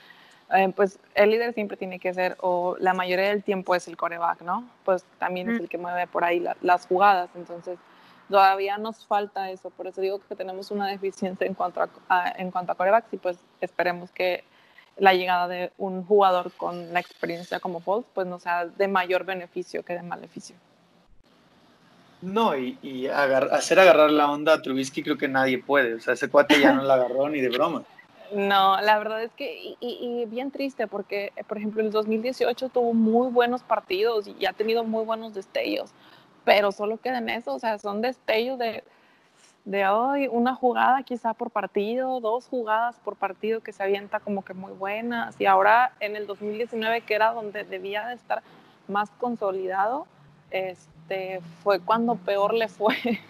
eh, 0.55 0.73
pues 0.75 0.99
el 1.15 1.31
líder 1.31 1.53
siempre 1.55 1.77
tiene 1.77 1.99
que 1.99 2.15
ser, 2.15 2.37
o 2.41 2.77
la 2.79 2.95
mayoría 2.95 3.29
del 3.29 3.43
tiempo 3.43 3.75
es 3.75 3.89
el 3.89 3.97
coreback, 3.97 4.43
¿no? 4.43 4.69
Pues 4.85 5.05
también 5.19 5.51
es 5.51 5.61
el 5.61 5.69
que 5.69 5.79
mueve 5.79 6.07
por 6.07 6.25
ahí 6.25 6.45
las 6.63 6.87
jugadas, 6.87 7.31
entonces 7.35 7.79
todavía 8.29 8.79
nos 8.79 9.05
falta 9.07 9.51
eso, 9.51 9.71
por 9.71 9.87
eso 9.87 10.01
digo 10.01 10.21
que 10.29 10.37
tenemos 10.37 10.71
una 10.71 10.87
deficiencia 10.87 11.47
en 11.47 11.55
cuanto 11.55 11.81
a, 12.09 12.35
en 12.37 12.51
cuanto 12.51 12.73
a 12.73 12.75
corebacks 12.75 13.13
y 13.13 13.17
pues 13.17 13.39
esperemos 13.61 14.11
que 14.11 14.45
la 14.99 15.15
llegada 15.15 15.49
de 15.49 15.73
un 15.79 16.05
jugador 16.05 16.53
con 16.53 16.93
la 16.93 17.01
experiencia 17.01 17.61
como 17.61 17.81
Foles 17.81 18.07
pues 18.15 18.27
no 18.27 18.39
sea 18.39 18.67
de 18.67 18.89
mayor 18.89 19.25
beneficio 19.25 19.85
que 19.85 19.95
de 19.95 20.03
maleficio. 20.03 20.57
No, 22.21 22.57
y, 22.57 23.07
hacer 23.07 23.79
agarrar 23.79 24.11
la 24.11 24.31
onda 24.31 24.55
a 24.55 24.63
Trubisky 24.63 25.03
creo 25.03 25.17
que 25.17 25.29
nadie 25.29 25.63
puede, 25.63 25.95
o 25.95 26.01
sea, 26.01 26.15
ese 26.15 26.29
cuate 26.29 26.61
ya 26.61 26.73
no 26.73 26.83
la 26.83 26.95
agarró 26.95 27.29
ni 27.29 27.41
de 27.41 27.49
broma. 27.49 27.85
No, 28.33 28.79
la 28.81 28.99
verdad 28.99 29.23
es 29.23 29.33
que, 29.33 29.77
y, 29.81 30.25
bien 30.27 30.51
triste, 30.51 30.87
porque, 30.87 31.33
por 31.47 31.59
ejemplo, 31.59 31.81
en 31.81 31.87
el 31.87 31.93
2018 31.93 32.69
tuvo 32.71 32.93
muy 32.93 33.31
buenos 33.31 33.63
partidos 33.63 34.27
y 34.27 34.47
ha 34.47 34.53
tenido 34.53 34.85
muy 34.85 35.05
buenos 35.05 35.33
destellos, 35.33 35.91
pero 36.45 36.73
solo 36.73 36.99
queda 36.99 37.19
en 37.19 37.29
eso, 37.29 37.55
o 37.55 37.59
sea, 37.59 37.79
son 37.79 38.03
destellos 38.03 38.59
de, 38.59 38.83
de 39.65 39.87
hoy, 39.87 40.29
una 40.29 40.57
jugada 40.57 41.05
quizá 41.05 41.35
por 41.35 41.51
partido, 41.51 42.21
dos 42.21 42.49
jugadas 42.49 42.97
por 43.05 43.17
partido 43.17 43.61
que 43.61 43.73
se 43.73 43.83
avienta 43.83 44.19
como 44.19 44.45
que 44.45 44.55
muy 44.55 44.73
buenas, 44.73 45.41
y 45.41 45.47
ahora 45.47 45.93
en 46.01 46.17
el 46.17 46.27
2019, 46.27 47.03
que 47.03 47.15
era 47.15 47.33
donde 47.33 47.63
debía 47.63 48.09
de 48.09 48.15
estar 48.15 48.43
más 48.89 49.09
consolidado, 49.19 50.07
este, 50.51 50.98
fue 51.63 51.81
cuando 51.81 52.17
peor 52.17 52.55
le 52.55 52.69
fue. 52.69 52.97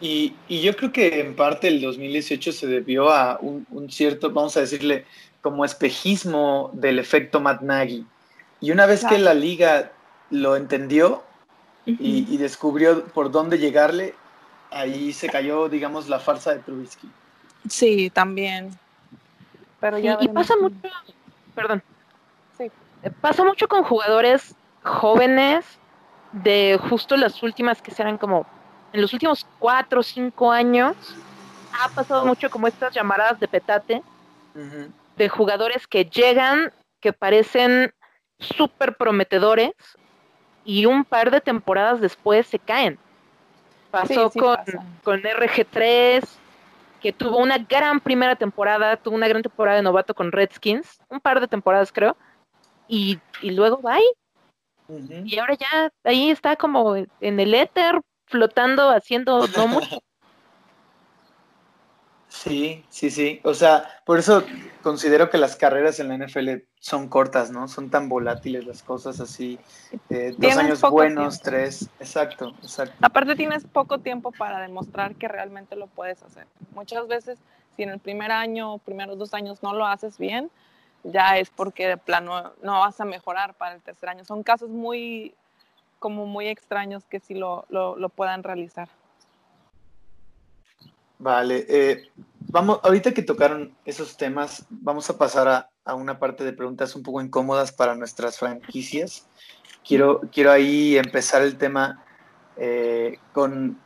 Y, 0.00 0.34
yo 0.48 0.74
creo 0.76 0.92
que 0.92 1.20
en 1.20 1.36
parte 1.36 1.68
el 1.68 1.80
2018 1.80 2.52
se 2.52 2.66
debió 2.66 3.10
a 3.10 3.38
un, 3.40 3.66
cierto, 3.90 4.30
vamos 4.30 4.56
a 4.56 4.60
decirle, 4.60 5.04
como 5.42 5.64
espejismo 5.64 6.70
del 6.72 6.98
efecto 6.98 7.40
Matt 7.40 7.60
Nagy. 7.60 8.06
Y 8.62 8.70
una 8.70 8.86
vez 8.86 9.04
que 9.04 9.18
la 9.18 9.34
liga 9.34 9.92
lo 10.30 10.56
entendió 10.56 11.22
y, 11.84 12.36
descubrió 12.38 13.04
por 13.08 13.30
dónde 13.30 13.58
llegarle, 13.58 14.14
ahí 14.70 15.12
se 15.12 15.28
cayó, 15.28 15.68
digamos, 15.68 16.08
la 16.08 16.18
farsa 16.18 16.54
de 16.54 16.60
Trubisky. 16.60 17.10
Sí, 17.68 18.08
también. 18.08 18.70
Pero 19.80 19.98
ya 19.98 20.16
y, 20.20 20.28
pasa 20.28 20.54
mucho, 20.56 20.76
perdón. 21.54 21.82
Sí. 22.56 22.70
Eh, 23.02 23.10
pasa 23.20 23.44
mucho 23.44 23.68
con 23.68 23.82
jugadores 23.82 24.54
jóvenes 24.82 25.64
de 26.32 26.78
justo 26.88 27.16
las 27.16 27.42
últimas 27.42 27.82
que 27.82 27.90
serán 27.90 28.18
como 28.18 28.46
en 28.92 29.00
los 29.00 29.12
últimos 29.12 29.46
cuatro 29.58 30.00
o 30.00 30.02
cinco 30.02 30.50
años 30.50 30.96
ha 31.80 31.88
pasado 31.88 32.24
mucho 32.26 32.50
como 32.50 32.66
estas 32.66 32.94
llamadas 32.94 33.38
de 33.40 33.48
petate 33.48 34.02
de 35.16 35.28
jugadores 35.28 35.86
que 35.86 36.04
llegan, 36.04 36.72
que 37.00 37.12
parecen 37.12 37.92
súper 38.38 38.96
prometedores 38.96 39.72
y 40.64 40.86
un 40.86 41.04
par 41.04 41.30
de 41.30 41.40
temporadas 41.40 42.00
después 42.00 42.46
se 42.46 42.58
caen. 42.58 42.98
Pasó 43.90 44.30
con, 44.30 44.56
con 45.02 45.22
RG3, 45.22 46.24
que 47.00 47.12
tuvo 47.12 47.38
una 47.38 47.58
gran 47.58 48.00
primera 48.00 48.36
temporada, 48.36 48.96
tuvo 48.96 49.16
una 49.16 49.28
gran 49.28 49.42
temporada 49.42 49.76
de 49.76 49.82
novato 49.82 50.14
con 50.14 50.30
Redskins, 50.30 50.98
un 51.08 51.20
par 51.20 51.40
de 51.40 51.48
temporadas 51.48 51.92
creo, 51.92 52.16
y, 52.88 53.18
y 53.40 53.50
luego 53.50 53.78
bye. 53.78 54.00
Y 55.24 55.38
ahora 55.38 55.54
ya 55.54 55.92
ahí 56.04 56.30
está 56.30 56.56
como 56.56 56.96
en 56.96 57.40
el 57.40 57.54
éter, 57.54 58.00
flotando, 58.26 58.90
haciendo 58.90 59.46
no 59.48 59.66
mucho. 59.68 60.02
Sí, 62.30 62.84
sí, 62.88 63.10
sí. 63.10 63.40
O 63.42 63.54
sea, 63.54 64.00
por 64.06 64.20
eso 64.20 64.44
considero 64.82 65.28
que 65.28 65.36
las 65.36 65.56
carreras 65.56 65.98
en 65.98 66.08
la 66.08 66.16
NFL 66.16 66.62
son 66.78 67.08
cortas, 67.08 67.50
¿no? 67.50 67.66
Son 67.66 67.90
tan 67.90 68.08
volátiles 68.08 68.64
las 68.66 68.84
cosas 68.84 69.20
así. 69.20 69.58
Eh, 70.08 70.34
dos 70.38 70.56
años 70.56 70.80
buenos, 70.80 71.42
tres. 71.42 71.90
Exacto, 71.98 72.54
exacto. 72.62 72.94
Aparte 73.02 73.34
tienes 73.34 73.64
poco 73.64 73.98
tiempo 73.98 74.30
para 74.30 74.60
demostrar 74.60 75.16
que 75.16 75.26
realmente 75.26 75.74
lo 75.74 75.88
puedes 75.88 76.22
hacer. 76.22 76.46
Muchas 76.72 77.08
veces, 77.08 77.38
si 77.76 77.82
en 77.82 77.90
el 77.90 77.98
primer 77.98 78.30
año, 78.30 78.78
primeros 78.78 79.18
dos 79.18 79.34
años 79.34 79.60
no 79.62 79.74
lo 79.74 79.84
haces 79.84 80.16
bien, 80.16 80.50
ya 81.04 81.38
es 81.38 81.50
porque 81.50 81.88
de 81.88 81.96
plano 81.96 82.52
no 82.62 82.80
vas 82.80 83.00
a 83.00 83.04
mejorar 83.04 83.54
para 83.54 83.74
el 83.74 83.82
tercer 83.82 84.08
año. 84.08 84.24
Son 84.24 84.42
casos 84.42 84.68
muy 84.68 85.34
como 85.98 86.26
muy 86.26 86.48
extraños 86.48 87.04
que 87.04 87.20
sí 87.20 87.34
lo, 87.34 87.66
puedan 88.16 88.42
realizar. 88.42 88.88
Vale, 91.18 91.66
eh, 91.68 92.10
vamos, 92.48 92.80
ahorita 92.82 93.12
que 93.12 93.22
tocaron 93.22 93.76
esos 93.84 94.16
temas, 94.16 94.64
vamos 94.70 95.10
a 95.10 95.18
pasar 95.18 95.68
a, 95.84 95.94
una 95.94 96.18
parte 96.18 96.44
de 96.44 96.52
preguntas 96.52 96.94
un 96.96 97.02
poco 97.02 97.20
incómodas 97.20 97.72
para 97.72 97.94
nuestras 97.94 98.38
franquicias. 98.38 99.26
Quiero, 99.86 100.20
quiero 100.32 100.50
ahí 100.50 100.96
empezar 100.96 101.42
el 101.42 101.58
tema 101.58 102.04
eh, 102.56 103.18
con 103.32 103.78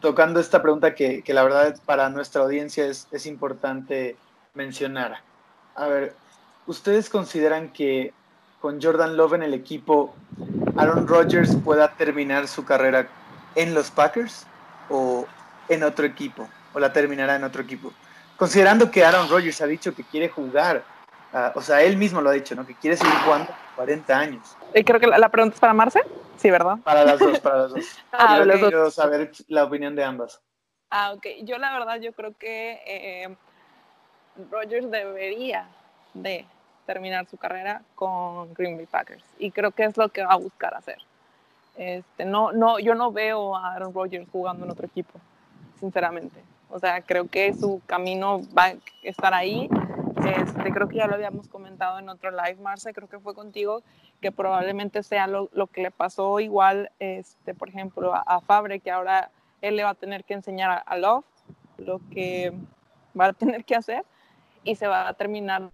tocando 0.00 0.40
esta 0.40 0.62
pregunta 0.62 0.94
que, 0.94 1.22
la 1.26 1.42
verdad 1.42 1.76
para 1.84 2.08
nuestra 2.08 2.42
audiencia 2.42 2.86
es, 2.86 3.08
es 3.10 3.26
importante 3.26 4.16
mencionar. 4.54 5.29
A 5.80 5.86
ver, 5.86 6.14
¿ustedes 6.66 7.08
consideran 7.08 7.72
que 7.72 8.12
con 8.60 8.82
Jordan 8.82 9.16
Love 9.16 9.32
en 9.32 9.44
el 9.44 9.54
equipo, 9.54 10.14
Aaron 10.76 11.08
Rodgers 11.08 11.56
pueda 11.64 11.94
terminar 11.94 12.48
su 12.48 12.66
carrera 12.66 13.08
en 13.54 13.72
los 13.72 13.90
Packers 13.90 14.46
o 14.90 15.26
en 15.70 15.82
otro 15.82 16.04
equipo, 16.04 16.46
o 16.74 16.80
la 16.80 16.92
terminará 16.92 17.36
en 17.36 17.44
otro 17.44 17.62
equipo. 17.62 17.94
Considerando 18.36 18.90
que 18.90 19.02
Aaron 19.02 19.30
Rodgers 19.30 19.62
ha 19.62 19.66
dicho 19.66 19.94
que 19.94 20.04
quiere 20.04 20.28
jugar, 20.28 20.84
ah, 21.32 21.52
o 21.54 21.62
sea, 21.62 21.80
él 21.80 21.96
mismo 21.96 22.20
lo 22.20 22.28
ha 22.28 22.34
dicho, 22.34 22.54
¿no? 22.54 22.66
Que 22.66 22.74
quiere 22.74 22.98
seguir 22.98 23.14
jugando 23.24 23.50
40 23.76 24.18
años. 24.18 24.56
Y 24.74 24.84
creo 24.84 25.00
que 25.00 25.06
la, 25.06 25.30
pregunta 25.30 25.54
es 25.54 25.60
para 25.60 25.72
Marce, 25.72 26.02
sí, 26.36 26.50
¿verdad? 26.50 26.76
Para 26.84 27.04
las 27.04 27.18
dos, 27.18 27.40
para 27.40 27.62
las 27.62 27.70
dos. 27.70 27.84
ah, 28.12 28.38
quiero 28.44 28.90
saber 28.90 29.30
la 29.48 29.64
opinión 29.64 29.96
de 29.96 30.04
ambas. 30.04 30.42
Ah, 30.90 31.12
ok. 31.12 31.26
Yo 31.44 31.56
la 31.56 31.72
verdad, 31.72 32.00
yo 32.00 32.12
creo 32.12 32.36
que 32.36 32.82
eh, 32.84 33.34
Rodgers 34.50 34.90
debería 34.90 35.66
de 36.14 36.46
terminar 36.86 37.26
su 37.26 37.36
carrera 37.36 37.82
con 37.94 38.52
Green 38.54 38.76
Bay 38.76 38.86
Packers 38.86 39.24
y 39.38 39.50
creo 39.50 39.70
que 39.70 39.84
es 39.84 39.96
lo 39.96 40.08
que 40.08 40.24
va 40.24 40.32
a 40.32 40.36
buscar 40.36 40.74
hacer. 40.74 40.98
Este, 41.76 42.24
no, 42.24 42.52
no, 42.52 42.78
yo 42.78 42.94
no 42.94 43.12
veo 43.12 43.56
a 43.56 43.74
Aaron 43.74 43.94
Rodgers 43.94 44.28
jugando 44.30 44.64
en 44.64 44.72
otro 44.72 44.86
equipo, 44.86 45.18
sinceramente. 45.78 46.40
O 46.68 46.78
sea, 46.78 47.00
creo 47.00 47.28
que 47.28 47.52
su 47.54 47.80
camino 47.86 48.40
va 48.56 48.66
a 48.66 48.74
estar 49.02 49.34
ahí. 49.34 49.68
Este, 50.24 50.72
creo 50.72 50.88
que 50.88 50.96
ya 50.96 51.06
lo 51.06 51.14
habíamos 51.14 51.48
comentado 51.48 51.98
en 51.98 52.08
otro 52.08 52.30
live, 52.30 52.56
Marce, 52.60 52.92
creo 52.92 53.08
que 53.08 53.18
fue 53.18 53.34
contigo, 53.34 53.82
que 54.20 54.30
probablemente 54.30 55.02
sea 55.02 55.26
lo, 55.26 55.48
que 55.72 55.82
le 55.82 55.90
pasó 55.90 56.40
igual, 56.40 56.90
este, 56.98 57.54
por 57.54 57.68
ejemplo, 57.68 58.12
a, 58.14 58.40
Fabre, 58.40 58.80
que 58.80 58.90
ahora 58.90 59.30
él 59.62 59.76
le 59.76 59.84
va 59.84 59.90
a 59.90 59.94
tener 59.94 60.24
que 60.24 60.34
enseñar 60.34 60.70
a, 60.70 60.76
a 60.76 60.96
Love 60.98 61.24
lo 61.78 62.00
que 62.10 62.52
va 63.18 63.26
a 63.26 63.32
tener 63.32 63.64
que 63.64 63.76
hacer 63.76 64.04
y 64.64 64.74
se 64.74 64.86
va 64.86 65.08
a 65.08 65.14
terminar 65.14 65.70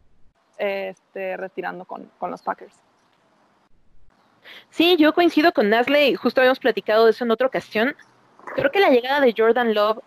este, 0.58 1.36
retirando 1.36 1.84
con, 1.84 2.10
los 2.20 2.42
Packers. 2.42 2.74
Sí, 4.70 4.96
yo 4.96 5.12
coincido 5.12 5.52
con 5.52 5.70
Nasley, 5.70 6.14
justo 6.14 6.40
habíamos 6.40 6.60
platicado 6.60 7.04
de 7.04 7.10
eso 7.10 7.24
en 7.24 7.30
otra 7.30 7.46
ocasión. 7.46 7.96
Creo 8.54 8.70
que 8.70 8.80
la 8.80 8.90
llegada 8.90 9.20
de 9.20 9.34
Jordan 9.36 9.74
Love 9.74 9.98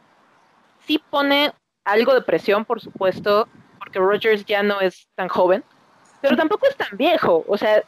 sí 0.85 1.01
pone 1.09 1.51
algo 1.83 2.13
de 2.13 2.21
presión, 2.21 2.65
por 2.65 2.79
supuesto, 2.79 3.47
porque 3.77 3.99
Rogers 3.99 4.45
ya 4.45 4.63
no 4.63 4.79
es 4.79 5.07
tan 5.15 5.27
joven, 5.27 5.63
pero 6.21 6.37
tampoco 6.37 6.67
es 6.67 6.75
tan 6.75 6.97
viejo. 6.97 7.43
O 7.47 7.57
sea, 7.57 7.83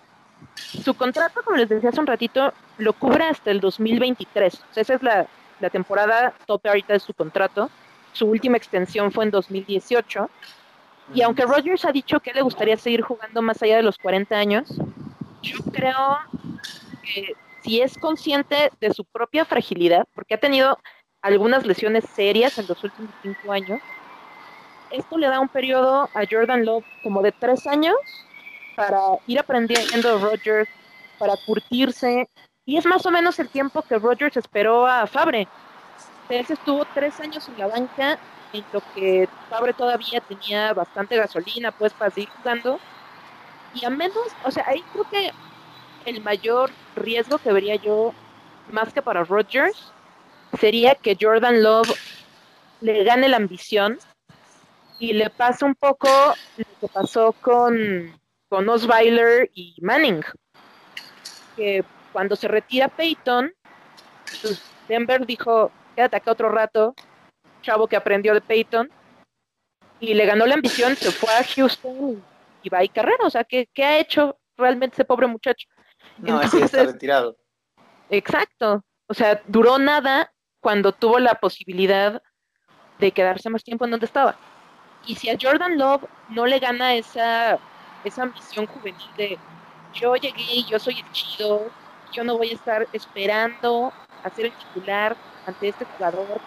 su 0.56 0.94
contrato, 0.94 1.42
como 1.44 1.58
les 1.58 1.70
decía 1.70 1.90
hace 1.90 2.00
un 2.00 2.08
ratito, 2.08 2.54
lo 2.78 2.94
cubre 2.94 3.26
hasta 3.26 3.52
el 3.52 3.62
2023. 3.62 4.64
esa 4.76 4.94
es 4.94 5.02
la, 5.02 5.26
la 5.62 5.70
temporada 5.70 6.34
tope 6.46 6.68
ahorita 6.68 6.94
de 6.94 7.00
su 7.00 7.14
contrato. 7.14 7.70
Su 8.12 8.28
última 8.28 8.58
extensión 8.58 9.12
fue 9.12 9.24
en 9.24 9.32
2018 9.32 10.30
Y 11.14 11.22
aunque 11.22 11.46
Rodgers 11.46 11.86
ha 11.86 11.92
dicho 11.92 12.20
que 12.20 12.34
le 12.34 12.42
gustaría 12.42 12.78
seguir 12.78 13.02
jugando 13.02 13.42
más 13.42 13.62
allá 13.62 13.78
de 13.78 13.84
los 13.84 13.98
40 13.98 14.36
años, 14.36 14.70
yo 15.42 15.58
creo 15.72 16.20
que 17.04 17.36
si 17.62 17.82
es 17.82 17.98
consciente 17.98 18.72
de 18.80 18.94
su 18.94 19.04
propia 19.06 19.46
fragilidad, 19.46 20.08
porque 20.14 20.36
ha 20.36 20.40
tenido 20.40 20.78
algunas 21.22 21.66
lesiones 21.66 22.06
serias 22.16 22.58
en 22.58 22.68
los 22.68 22.84
últimos 22.84 23.12
cinco 23.22 23.52
años, 23.52 23.82
esto 24.90 25.18
le 25.18 25.28
da 25.28 25.40
un 25.40 25.48
periodo 25.48 26.10
a 26.14 26.24
Jordan 26.30 26.66
Love 26.66 26.86
como 27.04 27.22
de 27.22 27.32
tres 27.32 27.66
años 27.68 27.96
para 28.76 29.00
ir 29.28 29.40
aprendiendo 29.40 30.18
Rodgers, 30.20 30.70
para 31.18 31.36
curtirse, 31.46 32.28
y 32.66 32.78
es 32.78 32.86
más 32.86 33.06
o 33.06 33.12
menos 33.12 33.38
el 33.40 33.50
tiempo 33.50 33.82
que 33.82 34.00
Rodgers 34.00 34.38
esperó 34.38 34.88
a 34.88 35.06
Fabre. 35.08 35.48
Él 36.30 36.46
estuvo 36.48 36.86
tres 36.94 37.20
años 37.20 37.48
en 37.50 37.58
la 37.58 37.68
banca, 37.68 38.18
en 38.54 38.66
lo 38.74 38.82
que 38.94 39.28
Fabre 39.50 39.74
todavía 39.74 40.22
tenía 40.22 40.74
bastante 40.74 41.18
gasolina, 41.18 41.72
pues, 41.72 41.94
para 41.94 42.12
seguir 42.12 42.30
jugando. 42.30 42.80
Y 43.74 43.86
a 43.86 43.90
menos, 43.90 44.28
o 44.44 44.52
sea, 44.52 44.66
ahí 44.68 44.84
creo 44.92 45.10
que 45.10 45.32
el 46.06 46.22
mayor 46.22 46.72
riesgo 46.96 47.38
que 47.38 47.54
vería 47.54 47.76
yo, 47.76 48.14
más 48.72 48.94
que 48.94 49.02
para 49.02 49.24
Rodgers, 49.24 49.92
sería 50.60 50.96
que 50.96 51.18
Jordan 51.20 51.64
Love 51.64 51.90
le 52.82 53.04
gane 53.04 53.30
la 53.30 53.38
ambición 53.38 54.00
y 55.00 55.14
le 55.14 55.30
pase 55.30 55.66
un 55.66 55.76
poco 55.76 56.08
lo 56.58 56.66
que 56.80 56.88
pasó 56.88 57.34
con, 57.34 58.20
con 58.50 58.68
Osweiler 58.68 59.50
y 59.54 59.76
Manning. 59.82 60.24
Que 61.56 61.84
cuando 62.12 62.36
se 62.36 62.48
retira 62.48 62.88
Peyton, 62.88 63.52
pues 64.42 64.62
Denver 64.88 65.26
dijo, 65.26 65.72
quédate 65.96 66.18
acá 66.18 66.32
otro 66.32 66.50
rato, 66.50 66.94
chavo 67.62 67.88
que 67.88 67.96
aprendió 67.96 68.34
de 68.34 68.42
Peyton, 68.42 68.90
y 70.02 70.16
le 70.16 70.26
ganó 70.26 70.46
la 70.46 70.56
ambición, 70.56 70.96
se 70.96 71.12
fue 71.12 71.32
a 71.34 71.44
Houston 71.44 72.22
y 72.64 72.70
va 72.70 72.80
a 72.80 72.84
ir 72.84 72.92
carrera. 72.92 73.24
O 73.24 73.30
sea, 73.30 73.44
¿qué, 73.44 73.70
¿qué, 73.74 73.86
ha 73.86 74.00
hecho 74.00 74.38
realmente 74.58 74.96
ese 74.96 75.06
pobre 75.06 75.28
muchacho? 75.28 75.68
No, 76.18 76.42
ese 76.42 76.64
está 76.64 76.84
retirado. 76.84 77.38
Exacto. 78.10 78.84
O 79.08 79.14
sea, 79.14 79.42
duró 79.48 79.78
nada 79.78 80.34
cuando 80.60 80.92
tuvo 80.92 81.20
la 81.20 81.36
posibilidad 81.36 82.22
de 83.00 83.12
quedarse 83.12 83.50
más 83.50 83.64
tiempo 83.64 83.86
en 83.86 83.92
donde 83.92 84.08
estaba. 84.08 84.36
Y 85.06 85.16
si 85.16 85.30
a 85.30 85.38
Jordan 85.40 85.78
Love 85.78 86.04
no 86.30 86.46
le 86.46 86.60
gana 86.60 86.96
esa, 86.96 87.60
esa 88.04 88.24
ambición 88.24 88.66
juvenil 88.66 89.10
de 89.18 89.38
yo 89.94 90.16
llegué 90.16 90.44
y 90.44 90.66
yo 90.66 90.80
soy 90.80 91.00
el 91.00 91.12
chido, 91.12 91.70
yo 92.12 92.24
no 92.24 92.38
voy 92.38 92.50
a 92.50 92.54
estar 92.54 92.88
esperando 92.94 93.94
a 94.24 94.30
ser 94.30 94.46
el 94.46 94.52
titular 94.54 95.16
ante 95.46 95.70
este 95.70 95.86
jugador. 95.86 96.42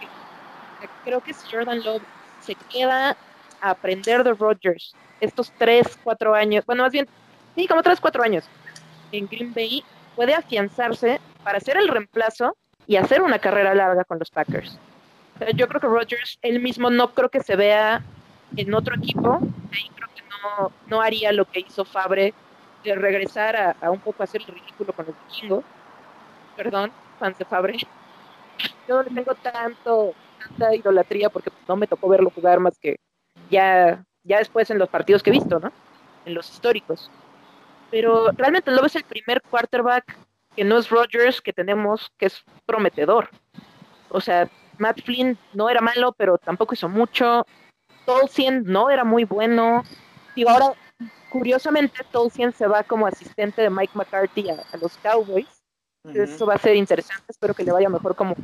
Creo 1.05 1.21
que 1.21 1.35
si 1.35 1.51
Jordan 1.51 1.83
Love 1.83 2.03
se 2.41 2.55
queda 2.55 3.17
a 3.61 3.71
aprender 3.71 4.25
de 4.25 4.35
Rodgers 4.35 4.95
estos 5.21 5.53
tres, 5.59 5.99
cuatro 6.03 6.35
años, 6.35 6.65
bueno, 6.67 6.83
más 6.83 6.93
bien, 6.93 7.09
sí, 7.55 7.67
como 7.67 7.83
tres, 7.83 8.01
cuatro 8.01 8.23
años 8.23 8.45
en 9.13 9.27
Green 9.27 9.55
Bay, 9.55 9.85
puede 10.17 10.35
afianzarse 10.35 11.21
para 11.43 11.61
ser 11.61 11.77
el 11.77 11.89
reemplazo 11.89 12.57
y 12.87 12.97
hacer 12.97 13.23
una 13.23 13.39
carrera 13.39 13.75
larga 13.75 14.05
con 14.05 14.19
los 14.19 14.31
Packers. 14.31 14.79
yo 15.55 15.69
creo 15.69 15.81
que 15.81 15.87
Rodgers, 15.87 16.39
él 16.43 16.61
mismo 16.61 16.91
no 16.91 17.15
creo 17.15 17.29
que 17.29 17.41
se 17.41 17.57
vea 17.57 18.03
en 18.57 18.75
otro 18.75 18.97
equipo, 18.97 19.39
ahí 19.73 19.91
creo 19.95 20.09
que 20.15 20.23
no, 20.23 20.73
no 20.87 21.01
haría 21.01 21.33
lo 21.33 21.45
que 21.45 21.61
hizo 21.61 21.85
Fabre 21.85 22.35
de 22.85 22.95
regresar 22.95 23.57
a, 23.57 23.77
a 23.81 23.91
un 23.91 24.01
poco 24.01 24.23
hacer 24.23 24.43
el 24.43 24.55
ridículo 24.55 24.93
con 24.93 25.07
los 25.07 25.15
vikingos. 25.27 25.65
Perdón, 26.57 26.93
fans 27.19 27.39
de 27.39 27.45
Fabre. 27.45 27.79
Yo 28.89 28.97
no 28.97 29.03
le 29.03 29.11
tengo 29.11 29.35
tanto, 29.35 30.15
tanta 30.49 30.75
idolatría 30.75 31.31
porque 31.31 31.51
no 31.69 31.77
me 31.77 31.87
tocó 31.87 32.09
verlo 32.09 32.31
jugar 32.35 32.61
más 32.61 32.79
que 32.79 32.97
ya, 33.51 34.05
ya 34.23 34.39
después 34.39 34.71
en 34.71 34.79
los 34.79 34.89
partidos 34.89 35.23
que 35.23 35.31
he 35.31 35.33
visto, 35.33 35.59
¿no? 35.61 35.73
En 36.25 36.35
los 36.35 36.51
históricos. 36.51 37.11
Pero 37.91 38.31
realmente 38.33 38.71
lo 38.71 38.83
ves 38.83 38.97
el 38.97 39.05
primer 39.05 39.41
quarterback 39.43 40.17
que 40.57 40.65
no 40.65 40.79
es 40.79 40.89
Rodgers 40.89 41.41
que 41.41 41.53
tenemos, 41.53 42.11
que 42.19 42.27
es 42.27 42.45
prometedor. 42.67 43.29
O 44.09 44.21
sea, 44.21 44.49
Matt 44.79 45.03
Flynn 45.03 45.37
no 45.53 45.69
era 45.69 45.81
malo, 45.81 46.13
pero 46.13 46.39
tampoco 46.39 46.75
hizo 46.75 46.89
mucho. 46.89 47.47
Tolkien 48.07 48.63
no 48.65 48.91
era 48.91 49.05
muy 49.05 49.25
bueno. 49.25 49.83
Y 50.35 50.47
ahora 50.47 50.75
Curiosamente, 51.35 52.05
Tolkien 52.13 52.53
se 52.53 52.69
va 52.69 52.85
como 52.85 53.09
asistente 53.09 53.61
de 53.61 53.69
Mike 53.69 53.91
McCarthy 53.95 54.51
a, 54.51 54.77
los 54.77 54.97
Cowboys. 54.99 55.49
Eso 56.05 56.47
va 56.47 56.55
a 56.55 56.59
ser 56.59 56.77
interesante. 56.77 57.25
Espero 57.27 57.55
que 57.55 57.65
le 57.65 57.73
vaya 57.73 57.89
mejor 57.89 58.15
como, 58.15 58.37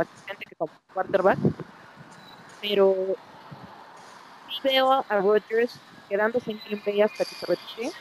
asistente 0.00 0.44
que 0.48 0.54
como 0.56 0.72
quarterback. 0.92 1.38
Pero 2.60 2.94
sí 4.48 4.60
veo 4.64 5.04
a 5.08 5.16
Rodgers 5.18 5.78
quedándose 6.08 6.50
en 6.50 6.60
Green 6.66 6.82
Bay 6.84 7.02
hasta 7.02 7.24
que 7.24 7.34
se 7.34 7.46
retire. 7.46 7.92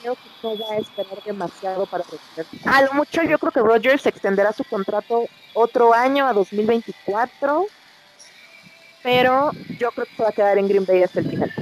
Creo 0.00 0.14
que 0.14 0.30
no 0.42 0.58
va 0.58 0.74
a 0.74 0.78
esperar 0.78 1.22
demasiado 1.24 1.86
para 1.86 2.04
retirarse. 2.04 2.68
A 2.68 2.82
lo 2.82 2.92
mucho 2.92 3.22
yo 3.22 3.38
creo 3.38 3.52
que 3.52 3.60
Rodgers 3.60 4.06
extenderá 4.06 4.52
su 4.52 4.64
contrato 4.64 5.26
otro 5.54 5.94
año 5.94 6.26
a 6.26 6.32
2024. 6.32 7.66
Pero 9.02 9.52
yo 9.78 9.90
creo 9.92 10.06
que 10.06 10.16
se 10.16 10.22
va 10.22 10.28
a 10.30 10.32
quedar 10.32 10.58
en 10.58 10.68
Green 10.68 10.84
Bay 10.84 11.02
hasta 11.02 11.20
el 11.20 11.30
final 11.30 11.52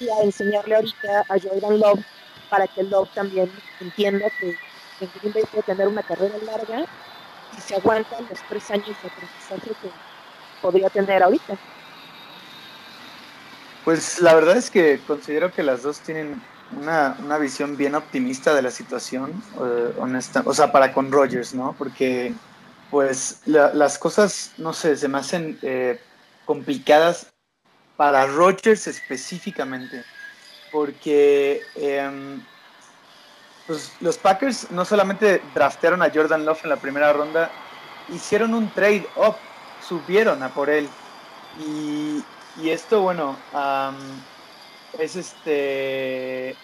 y 0.00 0.08
a 0.08 0.22
enseñarle 0.22 0.76
ahorita 0.76 1.26
a 1.28 1.38
Jordan 1.38 1.78
Love 1.78 2.00
para 2.48 2.66
que 2.66 2.82
Love 2.82 3.10
también 3.14 3.50
entienda 3.80 4.26
que 4.40 4.56
en 5.00 5.10
Green 5.20 5.34
Bay 5.34 5.44
puede 5.44 5.62
tener 5.62 5.86
una 5.88 6.02
carrera 6.02 6.36
larga 6.38 6.86
se 7.60 7.76
aguantan 7.76 8.26
los 8.28 8.38
tres 8.48 8.70
años 8.70 8.96
de 9.02 9.08
aprendizaje 9.08 9.70
que 9.82 9.90
podría 10.60 10.90
tener 10.90 11.22
ahorita. 11.22 11.56
Pues 13.84 14.20
la 14.20 14.34
verdad 14.34 14.56
es 14.56 14.70
que 14.70 15.00
considero 15.06 15.52
que 15.52 15.62
las 15.62 15.82
dos 15.82 16.00
tienen 16.00 16.40
una, 16.78 17.16
una 17.20 17.38
visión 17.38 17.76
bien 17.76 17.94
optimista 17.94 18.54
de 18.54 18.62
la 18.62 18.70
situación, 18.70 19.42
eh, 19.60 19.94
o 20.44 20.54
sea, 20.54 20.70
para 20.70 20.92
con 20.92 21.10
Rogers, 21.10 21.54
¿no? 21.54 21.74
Porque 21.76 22.32
pues 22.90 23.42
las 23.46 23.98
cosas, 23.98 24.52
no 24.58 24.72
sé, 24.72 24.96
se 24.96 25.08
me 25.08 25.18
hacen 25.18 25.58
eh, 25.62 26.00
complicadas 26.44 27.32
para 27.96 28.26
Rodgers 28.26 28.88
específicamente, 28.88 30.04
porque 30.72 31.60
em, 31.76 32.42
pues, 33.70 33.92
los 34.00 34.18
Packers 34.18 34.72
no 34.72 34.84
solamente 34.84 35.40
draftearon 35.54 36.02
a 36.02 36.10
Jordan 36.10 36.44
Love 36.44 36.64
en 36.64 36.70
la 36.70 36.80
primera 36.80 37.12
ronda, 37.12 37.52
hicieron 38.12 38.52
un 38.52 38.68
trade 38.70 39.06
up, 39.14 39.36
subieron 39.80 40.42
a 40.42 40.52
por 40.52 40.68
él. 40.68 40.88
Y, 41.64 42.68
esto, 42.68 43.00
bueno, 43.00 43.36
es 44.98 45.14
este 45.14 46.56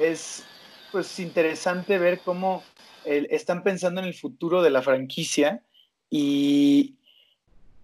es 0.00 0.44
pues 0.92 1.18
interesante 1.18 1.98
ver 1.98 2.20
cómo 2.20 2.62
están 3.04 3.64
pensando 3.64 4.00
en 4.00 4.06
el 4.06 4.14
futuro 4.14 4.62
de 4.62 4.70
la 4.70 4.82
franquicia 4.82 5.64
y, 6.08 6.94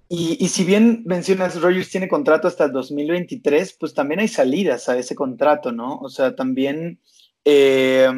y, 0.09 0.49
si 0.49 0.63
bien 0.63 1.03
mencionas, 1.05 1.61
Rogers 1.61 1.91
tiene 1.91 2.07
contrato 2.07 2.47
hasta 2.47 2.67
el 2.67 2.73
2023, 2.73 3.73
pues 3.73 3.93
también 3.93 4.21
hay 4.21 4.29
salidas 4.29 4.89
a 4.89 4.97
ese 4.97 5.17
contrato, 5.17 5.73
¿no? 5.73 5.97
O 5.99 6.09
sea, 6.09 6.37
también, 6.37 7.01
eh, 7.45 8.09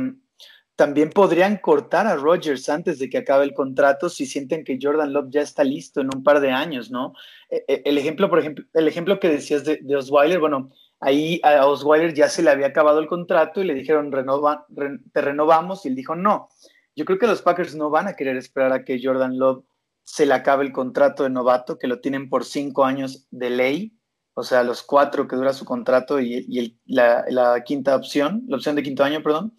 también 0.76 1.10
podrían 1.10 1.56
cortar 1.56 2.06
a 2.06 2.16
Rogers 2.16 2.68
antes 2.68 2.98
de 2.98 3.08
que 3.08 3.18
acabe 3.18 3.44
el 3.44 3.54
contrato 3.54 4.10
si 4.10 4.26
sienten 4.26 4.62
que 4.62 4.78
Jordan 4.80 5.12
Love 5.12 5.30
ya 5.30 5.40
está 5.40 5.64
listo 5.64 6.02
en 6.02 6.10
un 6.14 6.22
par 6.22 6.40
de 6.40 6.50
años, 6.50 6.90
¿no? 6.90 7.14
E, 7.48 7.64
e, 7.66 7.82
el 7.86 7.96
ejemplo, 7.96 8.28
por 8.28 8.40
ejemplo, 8.40 8.64
el 8.74 8.86
ejemplo 8.86 9.18
que 9.18 9.30
decías 9.30 9.64
de, 9.64 9.78
de 9.82 9.96
Osweiler, 9.96 10.38
bueno, 10.38 10.70
ahí 11.00 11.40
a 11.42 11.66
Osweiler 11.66 12.14
ya 12.14 12.28
se 12.28 12.42
le 12.42 12.50
había 12.50 12.66
acabado 12.66 12.98
el 12.98 13.06
contrato 13.06 13.62
y 13.62 13.66
le 13.66 13.74
dijeron, 13.74 14.12
Renova, 14.12 14.66
te 15.12 15.20
renovamos, 15.20 15.84
y 15.84 15.88
él 15.88 15.94
dijo, 15.94 16.14
no. 16.14 16.48
Yo 16.94 17.04
creo 17.04 17.18
que 17.18 17.26
los 17.26 17.42
Packers 17.42 17.74
no 17.74 17.90
van 17.90 18.08
a 18.08 18.14
querer 18.14 18.36
esperar 18.36 18.72
a 18.72 18.84
que 18.84 19.00
Jordan 19.02 19.38
Love 19.38 19.64
se 20.02 20.24
le 20.24 20.34
acaba 20.34 20.62
el 20.62 20.72
contrato 20.72 21.24
de 21.24 21.30
novato, 21.30 21.78
que 21.78 21.88
lo 21.88 22.00
tienen 22.00 22.28
por 22.28 22.44
cinco 22.44 22.84
años 22.84 23.26
de 23.30 23.50
ley, 23.50 23.95
o 24.38 24.42
sea, 24.42 24.62
los 24.62 24.82
cuatro 24.82 25.26
que 25.26 25.34
dura 25.34 25.54
su 25.54 25.64
contrato 25.64 26.20
y, 26.20 26.76
la, 26.84 27.62
quinta 27.64 27.96
opción, 27.96 28.44
la 28.48 28.56
opción 28.56 28.76
de 28.76 28.82
quinto 28.82 29.02
año, 29.02 29.22
perdón. 29.22 29.54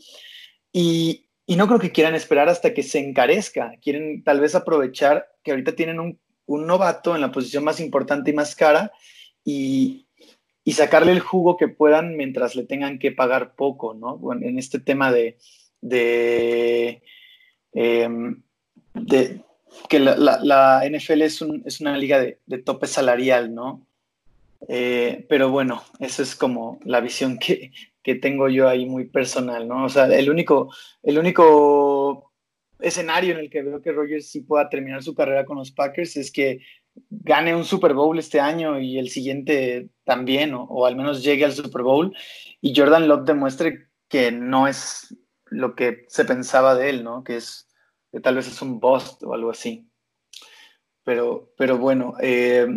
Y, 0.72 1.26
no 1.48 1.66
creo 1.66 1.80
que 1.80 1.92
quieran 1.92 2.14
esperar 2.14 2.48
hasta 2.48 2.76
que 2.76 2.84
se 2.84 3.00
encarezca, 3.00 3.72
quieren 3.82 4.24
tal 4.24 4.40
vez 4.40 4.54
aprovechar 4.54 5.28
que 5.44 5.50
ahorita 5.50 5.76
tienen 5.76 6.00
un, 6.00 6.20
novato 6.46 7.16
en 7.16 7.22
la 7.22 7.32
posición 7.32 7.64
más 7.64 7.80
importante 7.80 8.30
y 8.30 8.34
más 8.36 8.56
cara 8.56 8.92
y, 9.44 10.06
sacarle 10.72 11.12
el 11.12 11.22
jugo 11.22 11.58
que 11.58 11.70
puedan 11.70 12.16
mientras 12.16 12.56
le 12.56 12.64
tengan 12.64 13.00
que 13.00 13.12
pagar 13.12 13.56
poco, 13.56 13.96
¿no? 13.96 14.18
Bueno, 14.18 14.46
en 14.46 14.60
este 14.60 14.80
tema 14.80 15.12
de, 15.12 15.40
de, 15.82 17.02
em, 17.74 18.44
de 18.94 19.42
que 19.90 20.00
la, 20.00 20.84
NFL 20.88 21.22
es, 21.24 21.42
una 21.42 21.98
liga 21.98 22.20
de, 22.20 22.58
tope 22.60 22.86
salarial, 22.86 23.56
¿no? 23.56 23.87
Eh, 24.68 25.26
pero 25.30 25.50
bueno, 25.50 25.84
esa 26.00 26.24
es 26.24 26.36
como 26.36 26.80
la 26.84 27.00
visión 27.00 27.38
que, 27.38 27.72
tengo 28.22 28.48
yo 28.48 28.70
ahí 28.70 28.86
muy 28.86 29.04
personal, 29.10 29.68
¿no? 29.68 29.84
O 29.84 29.90
sea, 29.90 30.06
el 30.06 30.30
único, 30.30 30.74
el 31.04 31.20
único 31.20 32.32
escenario 32.80 33.34
en 33.34 33.40
el 33.40 33.50
que 33.50 33.64
veo 33.64 33.82
que 33.82 33.92
Rogers 33.92 34.30
sí 34.30 34.42
pueda 34.42 34.70
terminar 34.70 35.04
su 35.04 35.14
carrera 35.14 35.44
con 35.44 35.58
los 35.58 35.72
Packers 35.72 36.16
es 36.16 36.32
que 36.32 36.62
gane 37.10 37.54
un 37.54 37.66
Super 37.66 37.94
Bowl 37.94 38.18
este 38.18 38.40
año 38.40 38.80
y 38.80 38.98
el 38.98 39.10
siguiente 39.10 39.90
también, 40.06 40.54
o, 40.54 40.86
al 40.86 40.96
menos 40.96 41.22
llegue 41.22 41.44
al 41.44 41.52
Super 41.52 41.82
Bowl, 41.84 42.16
y 42.62 42.74
Jordan 42.74 43.10
Love 43.10 43.26
demuestre 43.26 43.90
que 44.08 44.32
no 44.32 44.70
es 44.70 45.14
lo 45.46 45.76
que 45.76 46.06
se 46.08 46.24
pensaba 46.24 46.76
de 46.76 46.90
él, 46.90 47.04
¿no? 47.04 47.26
Que 47.26 47.36
es, 47.38 47.68
que 48.12 48.22
tal 48.22 48.36
vez 48.36 48.48
es 48.48 48.62
un 48.62 48.80
bust 48.80 49.22
o 49.24 49.34
algo 49.34 49.52
así. 49.52 49.90
Pero, 51.04 51.54
pero 51.58 51.78
bueno, 51.78 52.16
eh, 52.22 52.68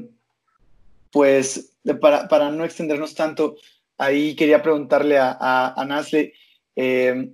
pues 1.11 1.77
para, 2.01 2.51
no 2.51 2.65
extendernos 2.65 3.15
tanto, 3.15 3.57
ahí 3.99 4.35
quería 4.37 4.63
preguntarle 4.63 5.19
a, 5.19 5.37
a, 5.77 5.85
Nasle, 5.85 6.35
eh, 6.77 7.31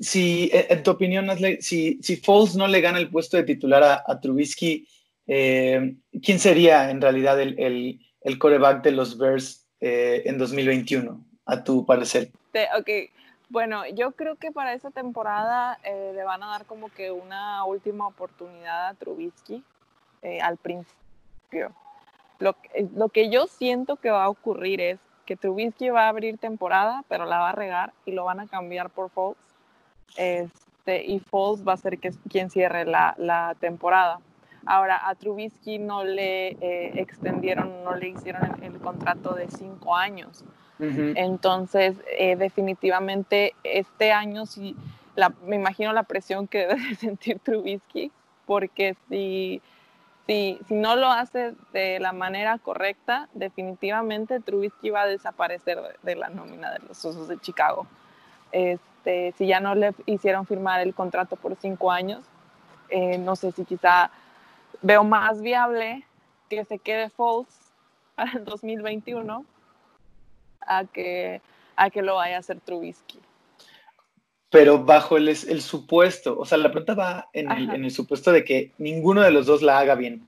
si, 0.00 0.50
en 0.52 0.82
tu 0.82 0.90
opinión, 0.90 1.26
Nasle, 1.26 1.62
si, 1.62 1.98
si 2.02 2.16
Foles 2.16 2.56
no 2.56 2.66
le 2.66 2.80
gana 2.80 2.98
el 2.98 3.10
puesto 3.10 3.36
de 3.36 3.44
titular 3.44 4.02
a, 4.06 4.20
Trubisky, 4.20 4.86
eh, 5.26 5.96
¿quién 6.22 6.38
sería 6.38 6.90
en 6.90 7.00
realidad 7.00 7.40
el, 7.40 7.58
el, 7.58 8.00
el 8.20 8.38
coreback 8.38 8.82
de 8.82 8.92
los 8.92 9.18
Bears 9.18 9.66
eh, 9.80 10.22
en 10.26 10.38
2021, 10.38 11.24
a 11.46 11.64
tu 11.64 11.86
parecer? 11.86 12.30
Ok, 12.78 13.10
bueno, 13.48 13.86
yo 13.94 14.12
creo 14.12 14.36
que 14.36 14.52
para 14.52 14.74
esa 14.74 14.90
temporada 14.90 15.78
le 15.84 16.22
van 16.24 16.42
a 16.42 16.48
dar 16.48 16.66
como 16.66 16.90
que 16.90 17.10
una 17.10 17.64
última 17.64 18.06
oportunidad 18.06 18.88
a 18.88 18.94
Trubisky 18.94 19.62
al 20.42 20.56
principio 20.58 21.72
lo, 22.38 22.56
lo 22.94 23.08
que 23.08 23.30
yo 23.30 23.46
siento 23.46 23.96
que 23.96 24.10
va 24.10 24.24
a 24.24 24.28
ocurrir 24.28 24.80
es 24.80 24.98
que 25.26 25.36
Trubisky 25.36 25.90
va 25.90 26.06
a 26.06 26.08
abrir 26.08 26.38
temporada, 26.38 27.04
pero 27.08 27.26
la 27.26 27.38
va 27.38 27.50
a 27.50 27.52
regar 27.52 27.92
y 28.06 28.12
lo 28.12 28.24
van 28.24 28.40
a 28.40 28.46
cambiar 28.46 28.88
por 28.88 29.10
Foles. 29.10 29.36
Este, 30.16 31.04
y 31.04 31.20
Foles 31.20 31.66
va 31.66 31.74
a 31.74 31.76
ser 31.76 31.98
que, 31.98 32.12
quien 32.30 32.48
cierre 32.48 32.86
la, 32.86 33.14
la 33.18 33.54
temporada. 33.60 34.20
Ahora, 34.64 35.08
a 35.08 35.14
Trubisky 35.14 35.78
no 35.78 36.04
le 36.04 36.48
eh, 36.48 36.92
extendieron, 36.96 37.84
no 37.84 37.94
le 37.94 38.08
hicieron 38.08 38.62
el, 38.62 38.78
contrato 38.78 39.34
de 39.34 39.48
cinco 39.50 39.96
años. 39.96 40.44
Entonces, 40.80 41.96
eh, 42.18 42.36
definitivamente, 42.36 43.54
este 43.64 44.12
año 44.12 44.46
sí, 44.46 44.76
la, 45.16 45.32
me 45.44 45.56
imagino 45.56 45.92
la 45.92 46.04
presión 46.04 46.46
que 46.46 46.58
debe 46.66 46.94
sentir 46.94 47.38
Trubisky, 47.40 48.12
porque 48.46 48.94
si 49.08 49.60
si, 50.28 50.60
no 50.68 50.94
lo 50.94 51.10
hace 51.10 51.54
de 51.72 51.98
la 52.00 52.12
manera 52.12 52.58
correcta, 52.58 53.30
definitivamente 53.32 54.40
Trubisky 54.40 54.90
va 54.90 55.02
a 55.02 55.06
desaparecer 55.06 55.80
de, 56.02 56.16
la 56.16 56.28
nómina 56.28 56.70
de 56.70 56.80
los 56.80 57.02
Osos 57.02 57.28
de 57.28 57.38
Chicago. 57.38 57.86
Este, 58.52 59.32
si 59.38 59.46
ya 59.46 59.58
no 59.60 59.74
le 59.74 59.94
hicieron 60.04 60.46
firmar 60.46 60.80
el 60.80 60.94
contrato 60.94 61.36
por 61.36 61.56
cinco 61.56 61.90
años, 61.90 62.26
eh, 62.90 63.16
no 63.16 63.36
sé 63.36 63.52
si 63.52 63.64
quizá 63.64 64.10
veo 64.82 65.02
más 65.02 65.40
viable 65.40 66.04
que 66.50 66.62
se 66.66 66.78
quede 66.78 67.08
Foles 67.08 67.72
para 68.14 68.32
el 68.32 68.44
2021 68.44 69.46
a 70.60 70.84
que, 70.84 71.40
a 71.74 71.88
que 71.88 72.02
lo 72.02 72.16
vaya 72.16 72.36
a 72.36 72.40
hacer 72.40 72.60
Trubisky 72.60 73.18
pero 74.50 74.84
bajo 74.84 75.16
el, 75.16 75.28
el, 75.28 75.60
supuesto, 75.60 76.38
o 76.38 76.46
sea, 76.46 76.56
la 76.58 76.70
pregunta 76.70 76.94
va 76.94 77.28
en 77.32 77.50
el, 77.50 77.90
supuesto 77.90 78.32
de 78.32 78.44
que 78.44 78.72
ninguno 78.78 79.20
de 79.20 79.30
los 79.30 79.46
dos 79.46 79.62
la 79.62 79.78
haga 79.78 79.94
bien. 79.94 80.26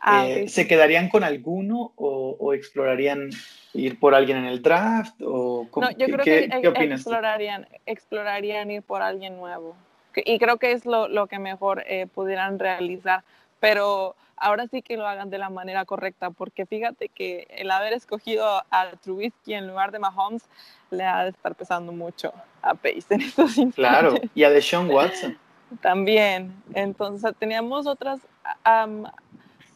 Ah, 0.00 0.26
eh, 0.26 0.48
¿Se 0.48 0.66
quedarían 0.66 1.08
con 1.08 1.22
alguno 1.22 1.92
o, 1.96 2.54
explorarían 2.54 3.30
ir 3.74 4.00
por 4.00 4.14
alguien 4.14 4.38
en 4.38 4.46
el 4.46 4.62
draft? 4.62 5.20
O, 5.22 5.68
no, 5.76 5.90
yo 5.92 6.06
creo 6.06 6.18
que 6.18 6.44
explorarían, 6.84 7.68
explorarían 7.86 8.70
ir 8.70 8.82
por 8.82 9.02
alguien 9.02 9.36
nuevo. 9.36 9.76
Y 10.16 10.38
creo 10.38 10.56
que 10.56 10.72
es 10.72 10.84
lo, 10.84 11.08
lo 11.08 11.26
que 11.26 11.38
mejor 11.38 11.84
eh, 11.86 12.06
pudieran 12.06 12.58
realizar. 12.58 13.22
Pero 13.60 14.16
ahora 14.36 14.66
sí 14.66 14.82
que 14.82 14.96
lo 14.96 15.06
hagan 15.06 15.30
de 15.30 15.38
la 15.38 15.50
manera 15.50 15.84
correcta, 15.84 16.30
porque 16.30 16.66
fíjate 16.66 17.08
que 17.08 17.46
el 17.50 17.70
haber 17.70 17.92
escogido 17.92 18.64
a 18.70 18.90
Trubisky 19.02 19.54
en 19.54 19.68
lugar 19.68 19.92
de 19.92 20.00
Mahomes 20.00 20.42
le 20.90 21.04
ha 21.04 21.24
de 21.24 21.30
estar 21.30 21.54
pesando 21.54 21.92
mucho 21.92 22.32
a 22.62 22.74
Pace 22.74 23.06
en 23.10 23.20
estos 23.22 23.58
instantes. 23.58 23.74
Claro, 23.74 24.14
y 24.34 24.44
a 24.44 24.50
Deshaun 24.50 24.90
Watson. 24.90 25.36
También. 25.80 26.54
Entonces 26.74 27.34
teníamos 27.38 27.86
otros 27.86 28.20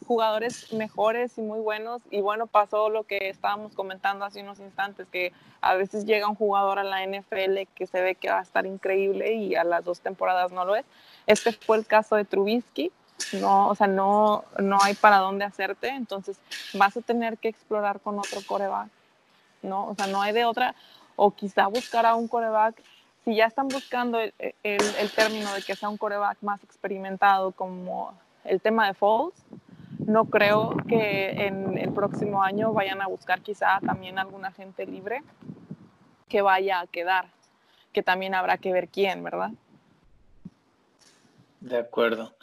jugadores 0.06 0.72
mejores 0.72 1.36
y 1.36 1.42
muy 1.42 1.58
buenos. 1.58 2.02
Y 2.10 2.20
bueno, 2.20 2.46
pasó 2.46 2.88
lo 2.88 3.04
que 3.04 3.28
estábamos 3.28 3.74
comentando 3.74 4.24
hace 4.24 4.42
unos 4.42 4.60
instantes, 4.60 5.06
que 5.10 5.32
a 5.60 5.74
veces 5.74 6.06
llega 6.06 6.28
un 6.28 6.36
jugador 6.36 6.78
a 6.78 6.84
la 6.84 7.04
NFL 7.04 7.66
que 7.74 7.86
se 7.86 8.00
ve 8.00 8.14
que 8.14 8.30
va 8.30 8.38
a 8.38 8.42
estar 8.42 8.66
increíble 8.66 9.34
y 9.34 9.54
a 9.56 9.64
las 9.64 9.84
dos 9.84 10.00
temporadas 10.00 10.52
no 10.52 10.64
lo 10.64 10.76
es. 10.76 10.84
Este 11.26 11.52
fue 11.52 11.76
el 11.76 11.86
caso 11.86 12.16
de 12.16 12.24
Trubisky. 12.24 12.92
No, 13.40 13.68
o 13.68 13.74
sea, 13.74 13.86
no, 13.86 14.44
no 14.58 14.78
hay 14.82 14.92
para 14.92 15.18
dónde 15.18 15.46
hacerte, 15.46 15.88
entonces 15.88 16.38
vas 16.74 16.98
a 16.98 17.00
tener 17.00 17.38
que 17.38 17.48
explorar 17.48 17.98
con 18.00 18.18
otro 18.18 18.40
coreback, 18.46 18.90
¿no? 19.62 19.88
O 19.88 19.94
sea, 19.94 20.06
no 20.06 20.20
hay 20.20 20.34
de 20.34 20.44
otra 20.44 20.74
o 21.16 21.30
quizá 21.30 21.66
buscar 21.66 22.06
a 22.06 22.14
un 22.14 22.28
coreback, 22.28 22.82
si 23.24 23.34
ya 23.34 23.46
están 23.46 23.68
buscando 23.68 24.20
el, 24.20 24.32
el, 24.62 25.10
término 25.14 25.52
de 25.54 25.62
que 25.62 25.74
sea 25.74 25.88
un 25.88 25.96
coreback 25.96 26.38
más 26.42 26.62
experimentado 26.62 27.50
como 27.52 28.16
el 28.44 28.60
tema 28.60 28.86
de 28.86 28.94
Falls, 28.94 29.34
no 29.98 30.26
creo 30.26 30.76
que 30.88 31.30
en 31.46 31.76
el 31.78 31.92
próximo 31.92 32.42
año 32.42 32.72
vayan 32.72 33.02
a 33.02 33.08
buscar 33.08 33.40
quizá 33.40 33.80
también 33.80 34.18
alguna 34.18 34.52
gente 34.52 34.86
libre 34.86 35.22
que 36.28 36.42
vaya 36.42 36.80
a 36.80 36.86
quedar, 36.86 37.26
que 37.92 38.02
también 38.02 38.34
habrá 38.34 38.58
que 38.58 38.72
ver 38.72 38.88
quién, 38.88 39.24
¿verdad? 39.24 39.50
De 41.60 41.78
acuerdo. 41.78 42.36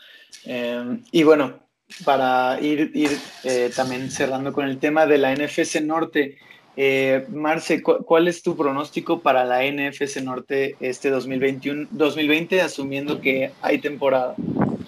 Em, 0.44 1.04
y 1.12 1.24
bueno, 1.24 1.60
para 2.04 2.60
ir, 2.60 2.92
ir 2.94 3.12
eh, 3.44 3.72
también 3.76 4.12
cerrando 4.12 4.52
con 4.52 4.66
el 4.66 4.80
tema 4.80 5.06
de 5.06 5.18
la 5.18 5.34
NFC 5.34 5.82
Norte, 5.82 6.38
eh, 6.76 7.26
Marce, 7.30 7.84
¿cuál 7.84 8.28
es 8.28 8.42
tu 8.42 8.58
pronóstico 8.58 9.20
para 9.20 9.46
la 9.46 9.64
NFC 9.64 10.18
Norte 10.24 10.76
este 10.80 11.10
2021, 11.10 11.88
2020, 11.92 12.62
asumiendo 12.62 13.22
que 13.22 13.52
hay 13.62 13.80
temporada? 13.80 14.36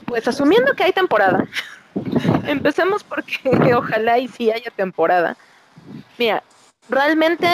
Pues 0.06 0.28
asumiendo 0.28 0.74
que 0.74 0.84
hay 0.84 0.92
temporada. 0.94 1.48
Empecemos 2.48 3.04
porque 3.04 3.40
ojalá 3.76 4.18
y 4.18 4.28
sí 4.28 4.52
haya 4.52 4.72
temporada. 4.72 5.38
Mira, 6.18 6.44
realmente 6.90 7.48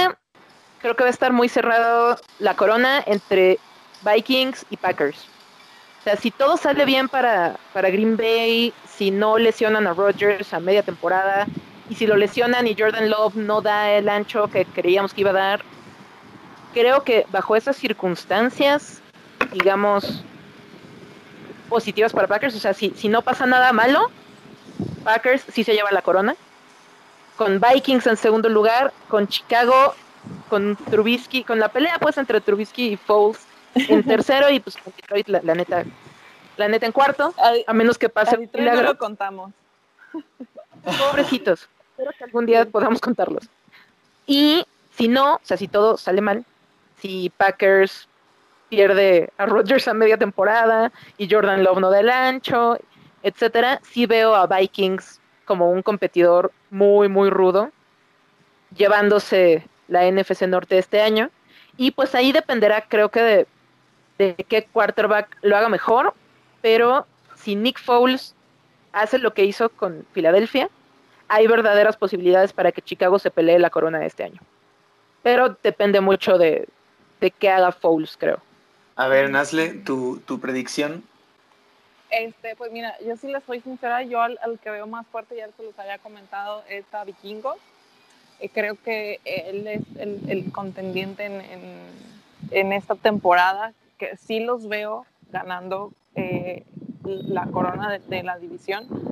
creo 0.82 0.96
que 0.96 1.04
va 1.04 1.10
a 1.10 1.14
estar 1.14 1.34
muy 1.34 1.50
cerrado 1.50 2.18
la 2.40 2.56
corona 2.56 3.04
entre 3.06 3.60
Vikings 4.04 4.66
y 4.70 4.78
Packers. 4.78 5.28
O 6.00 6.04
sea, 6.04 6.16
si 6.16 6.32
todo 6.32 6.58
sale 6.58 6.86
bien 6.86 7.10
para, 7.10 7.58
para 7.74 7.90
Green 7.90 8.18
Bay, 8.18 8.74
si 8.90 9.12
no 9.12 9.38
lesionan 9.38 9.86
a 9.86 9.94
Rodgers 9.94 10.52
a 10.54 10.60
media 10.60 10.82
temporada, 10.82 11.46
y 11.92 11.96
si 11.96 12.08
lo 12.08 12.16
lesionan 12.16 12.68
y 12.68 12.76
Jordan 12.80 13.10
Love 13.10 13.36
no 13.36 13.62
da 13.62 13.92
el 13.92 14.08
ancho 14.08 14.48
que 14.48 14.64
creíamos 14.64 15.14
que 15.14 15.22
iba 15.22 15.32
a 15.32 15.34
dar, 15.34 15.62
creo 16.74 17.04
que 17.04 17.26
bajo 17.32 17.58
esas 17.58 17.76
circunstancias, 17.76 19.02
digamos, 19.52 20.24
positivas 21.68 22.14
para 22.14 22.30
Packers, 22.30 22.56
o 22.56 22.60
sea, 22.60 22.74
si, 22.74 22.92
si 22.92 23.10
no 23.10 23.24
pasa 23.24 23.46
nada 23.46 23.74
malo, 23.74 24.10
Packers 25.04 25.44
sí 25.52 25.66
se 25.66 25.74
lleva 25.74 25.92
la 25.92 26.02
corona. 26.02 26.38
Con 27.36 27.60
Vikings 27.60 28.08
en 28.08 28.16
segundo 28.16 28.48
lugar, 28.48 28.94
con 29.10 29.28
Chicago, 29.28 29.94
con 30.48 30.78
Trubisky, 30.78 31.44
con 31.44 31.60
la 31.60 31.74
pelea 31.74 31.98
pues 32.00 32.18
entre 32.18 32.40
Trubisky 32.40 32.94
y 32.94 32.96
Foles 32.96 33.46
en 33.76 34.02
tercero 34.08 34.50
y 34.50 34.62
pues 34.62 34.78
con 34.78 34.94
Detroit 34.96 35.28
la, 35.28 35.56
neta 35.56 35.84
la 36.56 36.70
neta 36.70 36.86
en 36.86 36.94
cuarto, 36.94 37.34
a, 37.68 37.74
menos 37.74 37.98
que 37.98 38.08
pase 38.08 38.38
un 38.38 38.50
milagro. 38.54 38.84
lo 38.84 38.98
contamos. 38.98 39.52
Pobrecitos 40.84 41.68
espero 42.02 42.18
que 42.18 42.24
algún 42.24 42.46
día 42.48 42.66
podamos 42.66 43.00
contarlos. 43.00 43.48
Y 44.26 44.66
si 44.92 45.08
no, 45.08 45.36
o 45.36 45.42
sea, 45.44 45.58
si 45.58 45.68
todo 45.68 45.98
sale 45.98 46.22
mal, 46.22 46.46
si 47.00 47.32
Packers 47.38 48.08
pierde 48.70 49.30
a 49.38 49.46
Rodgers 49.46 49.88
a 49.88 49.94
media 49.94 50.18
temporada 50.18 50.92
y 51.18 51.30
Jordan 51.30 51.64
Love 51.64 51.80
no 51.80 51.92
del 51.92 52.10
ancho, 52.10 52.78
etcétera, 53.22 53.80
sí 53.84 54.06
veo 54.06 54.34
a 54.34 54.48
Vikings 54.48 55.20
como 55.46 55.70
un 55.70 55.84
competidor 55.84 56.52
muy, 56.70 57.08
muy 57.08 57.30
rudo, 57.30 57.72
llevándose 58.76 59.68
la 59.88 60.10
NFC 60.10 60.44
Norte 60.44 60.78
este 60.78 61.02
año. 61.02 61.30
Y 61.78 61.92
pues 61.92 62.16
ahí 62.16 62.32
dependerá, 62.32 62.82
creo 62.88 63.10
que, 63.10 63.22
de, 63.22 63.48
de 64.18 64.34
qué 64.48 64.66
quarterback 64.66 65.38
lo 65.42 65.56
haga 65.56 65.70
mejor, 65.70 66.14
pero 66.62 67.06
si 67.36 67.56
Nick 67.56 67.80
Foles 67.80 68.34
hace 68.92 69.20
lo 69.20 69.34
que 69.34 69.46
hizo 69.46 69.70
con 69.70 70.06
Filadelfia, 70.14 70.70
hay 71.32 71.48
verdaderas 71.48 71.96
posibilidades 71.96 72.52
para 72.52 72.74
que 72.74 72.82
Chicago 72.82 73.18
se 73.18 73.32
pelee 73.32 73.58
la 73.58 73.70
corona 73.70 74.06
este 74.06 74.26
año. 74.26 74.42
Pero 75.24 75.56
depende 75.64 76.02
mucho 76.02 76.38
de, 76.38 76.68
de 77.22 77.32
qué 77.32 77.50
haga 77.50 77.72
Fouls, 77.72 78.18
creo. 78.18 78.40
A 78.98 79.08
ver, 79.08 79.30
Nasle, 79.30 79.70
tu, 79.70 80.20
tu 80.26 80.42
predicción. 80.42 81.06
Este, 82.10 82.58
pues 82.58 82.74
mira, 82.74 82.98
yo 83.00 83.16
sí 83.16 83.32
les 83.32 83.42
soy 83.46 83.62
sincera, 83.62 84.04
yo 84.04 84.22
al, 84.22 84.38
que 84.62 84.72
veo 84.72 84.88
más 84.88 85.08
fuerte, 85.08 85.38
ya 85.38 85.48
se 85.56 85.64
los 85.64 85.80
había 85.80 86.00
comentado, 86.00 86.66
es 86.68 86.84
a 86.94 87.06
Vikingo. 87.06 87.56
Eh, 88.42 88.50
creo 88.50 88.76
que 88.84 89.22
él 89.24 89.66
es 89.68 89.84
el, 89.98 90.30
el 90.30 90.52
contendiente 90.52 91.28
en, 91.28 91.42
en, 92.52 92.74
esta 92.74 92.96
temporada, 92.96 93.72
que 93.98 94.18
sí 94.18 94.42
los 94.42 94.68
veo 94.68 95.06
ganando 95.32 95.94
eh, 96.16 96.66
la 97.06 97.46
corona 97.46 97.90
de, 97.90 98.00
de, 98.00 98.24
la 98.24 98.38
división 98.38 99.11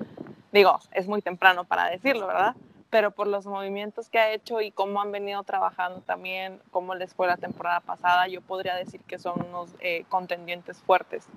Digo, 0.52 0.80
es 0.92 1.08
muy 1.08 1.22
temprano 1.22 1.64
para 1.64 1.90
decirlo, 1.90 2.28
¿verdad? 2.28 2.56
Pero 2.90 3.12
por 3.12 3.28
los 3.28 3.46
movimientos 3.46 4.10
que 4.10 4.18
ha 4.18 4.32
hecho 4.32 4.62
y 4.62 4.72
cómo 4.72 5.02
han 5.02 5.12
venido 5.12 5.44
trabajando 5.44 6.02
también, 6.02 6.60
cómo 6.72 6.96
les 6.96 7.14
fue 7.14 7.28
la 7.28 7.38
temporada 7.38 7.82
pasada, 7.82 8.28
yo 8.28 8.42
podría 8.42 8.76
decir 8.76 9.02
que 9.02 9.20
son 9.20 9.46
unos 9.48 9.70
eh, 9.80 10.06
contendientes 10.10 10.80
fuertes 10.80 11.28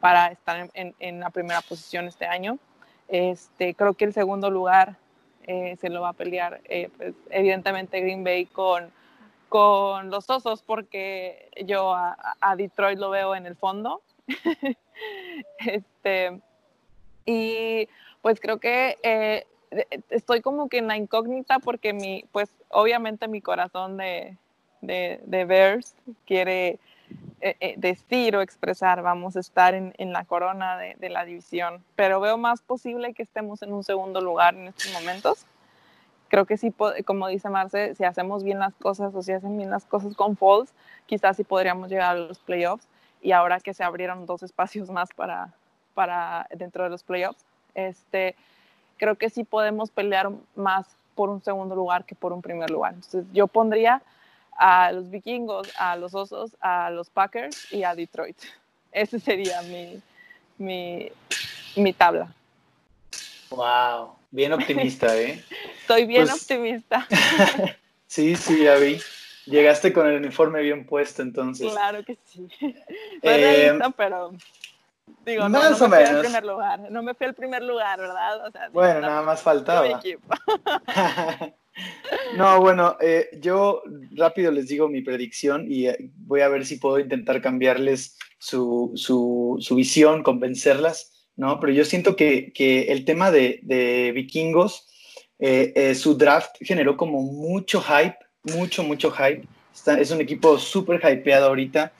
para 0.00 0.28
estar 0.28 0.70
en, 0.72 1.20
la 1.20 1.30
primera 1.30 1.60
posición 1.60 2.06
este 2.06 2.26
año. 2.26 2.58
Este, 3.08 3.74
creo 3.74 3.94
que 3.94 4.06
el 4.06 4.14
segundo 4.14 4.50
lugar 4.50 4.96
eh, 5.46 5.76
se 5.80 5.90
lo 5.90 6.00
va 6.00 6.10
a 6.10 6.12
pelear, 6.14 6.60
eh, 6.64 6.90
pues, 6.96 7.14
evidentemente, 7.30 8.00
Green 8.00 8.24
Bay 8.24 8.46
con, 8.46 8.90
con 9.50 10.10
los 10.10 10.30
osos, 10.30 10.62
porque 10.62 11.50
yo 11.66 11.94
a, 11.94 12.16
a 12.40 12.56
Detroit 12.56 12.98
lo 12.98 13.10
veo 13.10 13.34
en 13.34 13.44
el 13.46 13.54
fondo. 13.54 14.00
este, 15.58 16.40
y 17.26 17.88
pues 18.26 18.40
creo 18.40 18.58
que 18.58 18.98
eh, 19.04 19.46
estoy 20.10 20.40
como 20.40 20.68
que 20.68 20.78
en 20.78 20.88
la 20.88 20.96
incógnita 20.96 21.60
porque 21.60 21.92
mi, 21.92 22.24
pues 22.32 22.50
obviamente 22.70 23.28
mi 23.28 23.40
corazón 23.40 23.96
de, 23.98 24.36
de, 24.80 25.20
de 25.24 25.44
Bears 25.44 25.94
quiere 26.26 26.80
eh, 27.40 27.54
eh, 27.60 27.74
decir 27.76 28.34
o 28.34 28.40
expresar, 28.42 29.00
vamos 29.00 29.36
a 29.36 29.38
estar 29.38 29.74
en, 29.74 29.94
en 29.98 30.12
la 30.12 30.24
corona 30.24 30.76
de, 30.76 30.96
de, 30.98 31.08
la 31.08 31.24
división, 31.24 31.84
pero 31.94 32.18
veo 32.18 32.36
más 32.36 32.62
posible 32.62 33.14
que 33.14 33.22
estemos 33.22 33.62
en 33.62 33.72
un 33.72 33.84
segundo 33.84 34.20
lugar 34.20 34.56
en 34.56 34.66
estos 34.66 34.92
momentos. 34.92 35.46
Creo 36.26 36.46
que 36.46 36.56
sí, 36.56 36.74
como 37.04 37.28
dice 37.28 37.48
Marce, 37.48 37.94
si 37.94 38.02
hacemos 38.02 38.42
bien 38.42 38.58
las 38.58 38.74
cosas 38.74 39.14
o 39.14 39.22
si 39.22 39.30
hacen 39.30 39.56
bien 39.56 39.70
las 39.70 39.84
cosas 39.84 40.16
con 40.16 40.36
Falls, 40.36 40.74
quizás 41.06 41.36
sí 41.36 41.44
podríamos 41.44 41.90
llegar 41.90 42.16
a 42.16 42.18
los 42.18 42.40
playoffs 42.40 42.88
y 43.22 43.30
ahora 43.30 43.60
que 43.60 43.72
se 43.72 43.84
abrieron 43.84 44.26
dos 44.26 44.42
espacios 44.42 44.90
más 44.90 45.10
para, 45.14 45.54
para 45.94 46.48
dentro 46.50 46.82
de 46.82 46.90
los 46.90 47.04
playoffs, 47.04 47.46
este, 47.76 48.34
creo 48.96 49.14
que 49.14 49.30
sí 49.30 49.44
podemos 49.44 49.90
pelear 49.90 50.30
más 50.56 50.86
por 51.14 51.30
un 51.30 51.42
segundo 51.42 51.74
lugar 51.76 52.04
que 52.04 52.14
por 52.14 52.32
un 52.32 52.42
primer 52.42 52.70
lugar. 52.70 52.94
Entonces 52.94 53.24
yo 53.32 53.46
pondría 53.46 54.02
a 54.58 54.90
los 54.90 55.10
vikingos, 55.10 55.70
a 55.78 55.96
los 55.96 56.14
osos, 56.14 56.56
a 56.60 56.90
los 56.90 57.10
Packers 57.10 57.72
y 57.72 57.84
a 57.84 57.94
Detroit. 57.94 58.36
Ese 58.92 59.20
sería 59.20 59.62
mi, 59.62 60.00
mi, 60.58 61.08
mi 61.76 61.92
tabla. 61.92 62.32
Wow, 63.50 64.16
bien 64.30 64.52
optimista, 64.52 65.16
¿eh? 65.16 65.44
Estoy 65.80 66.06
bien 66.06 66.26
pues 66.26 66.42
optimista. 66.42 67.06
sí, 68.06 68.34
sí, 68.36 68.64
ya 68.64 68.76
vi. 68.76 68.98
Llegaste 69.44 69.92
con 69.92 70.08
el 70.08 70.16
uniforme 70.16 70.60
bien 70.62 70.84
puesto, 70.86 71.22
entonces. 71.22 71.70
Claro 71.70 72.02
que 72.04 72.18
sí. 72.24 72.48
eh, 73.22 73.78
pero 73.96 74.32
digo, 75.24 75.48
no, 75.48 75.62
no, 75.62 75.70
me 75.70 75.76
fui 75.76 76.04
al 76.04 76.20
primer 76.20 76.44
lugar. 76.44 76.90
No 76.90 77.02
me 77.02 77.14
fui 77.14 77.26
al 77.26 77.34
primer 77.34 77.62
lugar, 77.62 77.98
¿verdad? 77.98 78.46
O 78.46 78.50
sea, 78.50 78.68
bueno, 78.70 79.00
nada 79.00 79.22
más 79.22 79.42
faltaba. 79.42 80.00
No, 82.36 82.58
bueno, 82.60 82.96
eh, 83.00 83.28
yo 83.40 83.82
rápido 84.12 84.50
les 84.50 84.68
digo 84.68 84.88
mi 84.88 85.02
predicción 85.02 85.66
y 85.70 85.88
eh, 85.88 86.10
voy 86.16 86.40
a 86.40 86.48
ver 86.48 86.64
si 86.64 86.76
puedo 86.76 86.98
intentar 86.98 87.42
cambiarles 87.42 88.16
su, 88.38 88.92
su, 88.94 89.58
su 89.60 89.74
visión, 89.74 90.22
convencerlas, 90.22 91.28
¿no? 91.36 91.60
Pero 91.60 91.72
yo 91.72 91.84
siento 91.84 92.16
que, 92.16 92.52
que 92.54 92.84
el 92.84 93.04
tema 93.04 93.30
de, 93.30 93.60
de 93.62 94.12
vikingos, 94.12 94.88
eh, 95.38 95.94
su 95.94 96.16
draft 96.16 96.56
generó 96.60 96.96
como 96.96 97.20
mucho 97.20 97.82
hype, 97.82 98.16
mucho, 98.42 98.82
mucho 98.82 99.10
hype. 99.10 99.46
Está, 99.74 100.00
es 100.00 100.10
un 100.10 100.22
equipo 100.22 100.58
súper 100.58 101.00
hypeado 101.04 101.48
ahorita. 101.48 101.92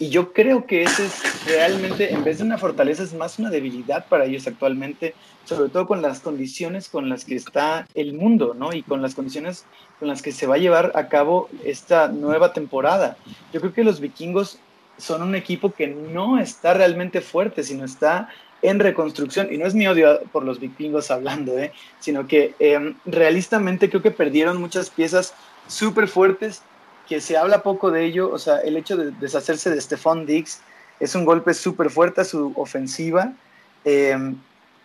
Y 0.00 0.10
yo 0.10 0.32
creo 0.32 0.64
que 0.64 0.82
ese 0.82 1.06
es 1.06 1.44
realmente, 1.46 2.12
en 2.12 2.22
vez 2.22 2.38
de 2.38 2.44
una 2.44 2.56
fortaleza, 2.56 3.02
es 3.02 3.14
más 3.14 3.38
una 3.38 3.50
debilidad 3.50 4.06
para 4.06 4.26
ellos 4.26 4.46
actualmente, 4.46 5.14
sobre 5.44 5.70
todo 5.70 5.88
con 5.88 6.02
las 6.02 6.20
condiciones 6.20 6.88
con 6.88 7.08
las 7.08 7.24
que 7.24 7.34
está 7.34 7.88
el 7.94 8.12
mundo, 8.12 8.54
¿no? 8.56 8.72
Y 8.72 8.82
con 8.82 9.02
las 9.02 9.16
condiciones 9.16 9.64
con 9.98 10.06
las 10.06 10.22
que 10.22 10.30
se 10.30 10.46
va 10.46 10.54
a 10.54 10.58
llevar 10.58 10.92
a 10.94 11.08
cabo 11.08 11.48
esta 11.64 12.08
nueva 12.08 12.52
temporada. 12.52 13.16
Yo 13.52 13.60
creo 13.60 13.72
que 13.72 13.82
los 13.82 14.00
vikingos 14.00 14.60
son 14.98 15.22
un 15.22 15.34
equipo 15.34 15.72
que 15.72 15.88
no 15.88 16.38
está 16.38 16.74
realmente 16.74 17.20
fuerte, 17.20 17.64
sino 17.64 17.84
está 17.84 18.28
en 18.62 18.78
reconstrucción. 18.78 19.52
Y 19.52 19.58
no 19.58 19.66
es 19.66 19.74
mi 19.74 19.88
odio 19.88 20.20
por 20.32 20.44
los 20.44 20.60
vikingos 20.60 21.10
hablando, 21.10 21.58
¿eh? 21.58 21.72
sino 21.98 22.26
que 22.26 22.54
eh, 22.60 22.94
realistamente 23.04 23.88
creo 23.88 24.02
que 24.02 24.10
perdieron 24.10 24.60
muchas 24.60 24.90
piezas 24.90 25.34
súper 25.66 26.08
fuertes 26.08 26.62
que 27.08 27.20
se 27.20 27.36
habla 27.36 27.62
poco 27.62 27.90
de 27.90 28.04
ello, 28.04 28.30
o 28.30 28.38
sea, 28.38 28.58
el 28.58 28.76
hecho 28.76 28.96
de 28.96 29.10
deshacerse 29.12 29.70
de 29.70 29.80
Stephon 29.80 30.26
Diggs 30.26 30.60
es 31.00 31.14
un 31.14 31.24
golpe 31.24 31.54
súper 31.54 31.90
fuerte 31.90 32.20
a 32.20 32.24
su 32.24 32.52
ofensiva. 32.56 33.32
Eh, 33.84 34.16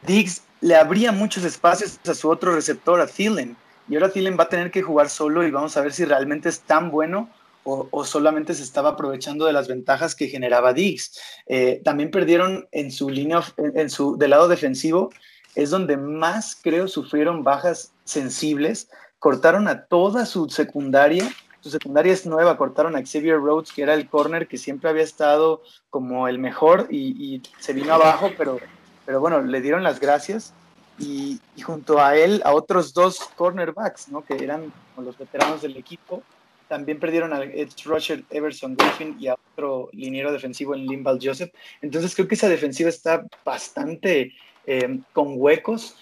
Diggs 0.06 0.44
le 0.62 0.76
abría 0.76 1.12
muchos 1.12 1.44
espacios 1.44 2.00
a 2.08 2.14
su 2.14 2.30
otro 2.30 2.56
receptor, 2.56 3.02
a 3.02 3.08
Thielen, 3.08 3.58
y 3.90 3.96
ahora 3.96 4.10
Thielen 4.10 4.38
va 4.40 4.44
a 4.46 4.50
tener 4.50 4.72
que 4.72 4.82
jugar 4.82 5.10
solo 5.10 5.46
y 5.46 5.52
vamos 5.52 5.76
a 5.76 5.82
ver 5.82 5.92
si 5.92 6.06
realmente 6.06 6.48
es 6.48 6.62
tan 6.62 6.90
bueno 6.90 7.30
o, 7.66 8.04
solamente 8.04 8.54
se 8.54 8.64
estaba 8.64 8.90
aprovechando 8.90 9.46
de 9.46 9.54
las 9.54 9.70
ventajas 9.70 10.16
que 10.16 10.28
generaba 10.28 10.74
Diggs. 10.74 11.18
Eh, 11.48 11.82
también 11.86 12.12
perdieron 12.12 12.68
en 12.74 12.92
su 12.92 13.10
línea, 13.10 13.42
en 13.58 13.90
su, 13.90 14.18
del 14.18 14.32
lado 14.32 14.50
defensivo, 14.50 15.12
es 15.56 15.70
donde 15.70 15.96
más 15.96 16.58
creo 16.62 16.90
sufrieron 16.90 17.44
bajas 17.44 17.94
sensibles, 18.04 18.90
cortaron 19.20 19.70
a 19.70 19.86
toda 19.86 20.26
su 20.26 20.50
secundaria 20.50 21.30
su 21.64 21.70
secundaria 21.70 22.12
es 22.12 22.26
nueva, 22.26 22.58
cortaron 22.58 22.98
a 22.98 23.06
Xavier 23.06 23.38
Rhodes, 23.38 23.72
que 23.72 23.84
era 23.84 23.94
el 23.94 24.10
corner 24.10 24.50
que 24.50 24.58
siempre 24.58 24.90
había 24.90 25.04
estado 25.04 25.64
como 25.90 26.28
el 26.28 26.38
mejor 26.38 26.88
y, 26.92 27.42
se 27.58 27.72
vino 27.72 27.94
abajo, 27.94 28.32
pero, 28.38 28.60
pero 29.06 29.22
bueno, 29.22 29.42
le 29.42 29.62
dieron 29.62 29.82
las 29.82 30.02
gracias. 30.02 30.54
Y, 31.00 31.40
junto 31.64 32.02
a 32.02 32.18
él, 32.18 32.42
a 32.44 32.54
otros 32.54 32.94
dos 32.94 33.18
cornerbacks, 33.38 34.10
¿no? 34.10 34.26
que 34.26 34.44
eran 34.44 34.74
los 34.98 35.18
veteranos 35.18 35.62
del 35.62 35.78
equipo, 35.78 36.22
también 36.68 37.00
perdieron 37.00 37.32
a 37.32 37.42
Edge 37.42 37.86
Rusher 37.86 38.26
Everson 38.30 38.76
Griffin 38.76 39.16
y 39.18 39.28
a 39.28 39.38
otro 39.54 39.88
liniero 39.94 40.34
defensivo 40.34 40.76
en 40.76 40.86
Limbal 40.86 41.20
Joseph. 41.24 41.54
Entonces 41.82 42.14
creo 42.14 42.28
que 42.28 42.36
esa 42.36 42.50
defensiva 42.50 42.90
está 42.90 43.26
bastante 43.46 44.34
eh, 44.66 45.00
con 45.14 45.36
huecos 45.38 45.96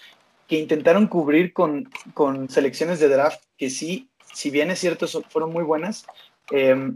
que 0.48 0.58
intentaron 0.58 1.06
cubrir 1.06 1.52
con, 1.52 1.88
con 2.14 2.48
selecciones 2.48 2.98
de 2.98 3.08
draft 3.08 3.42
que 3.56 3.70
sí 3.70 4.10
si 4.32 4.50
bien 4.50 4.70
es 4.70 4.78
cierto, 4.78 5.06
fueron 5.28 5.52
muy 5.52 5.64
buenas, 5.64 6.06
eh, 6.50 6.92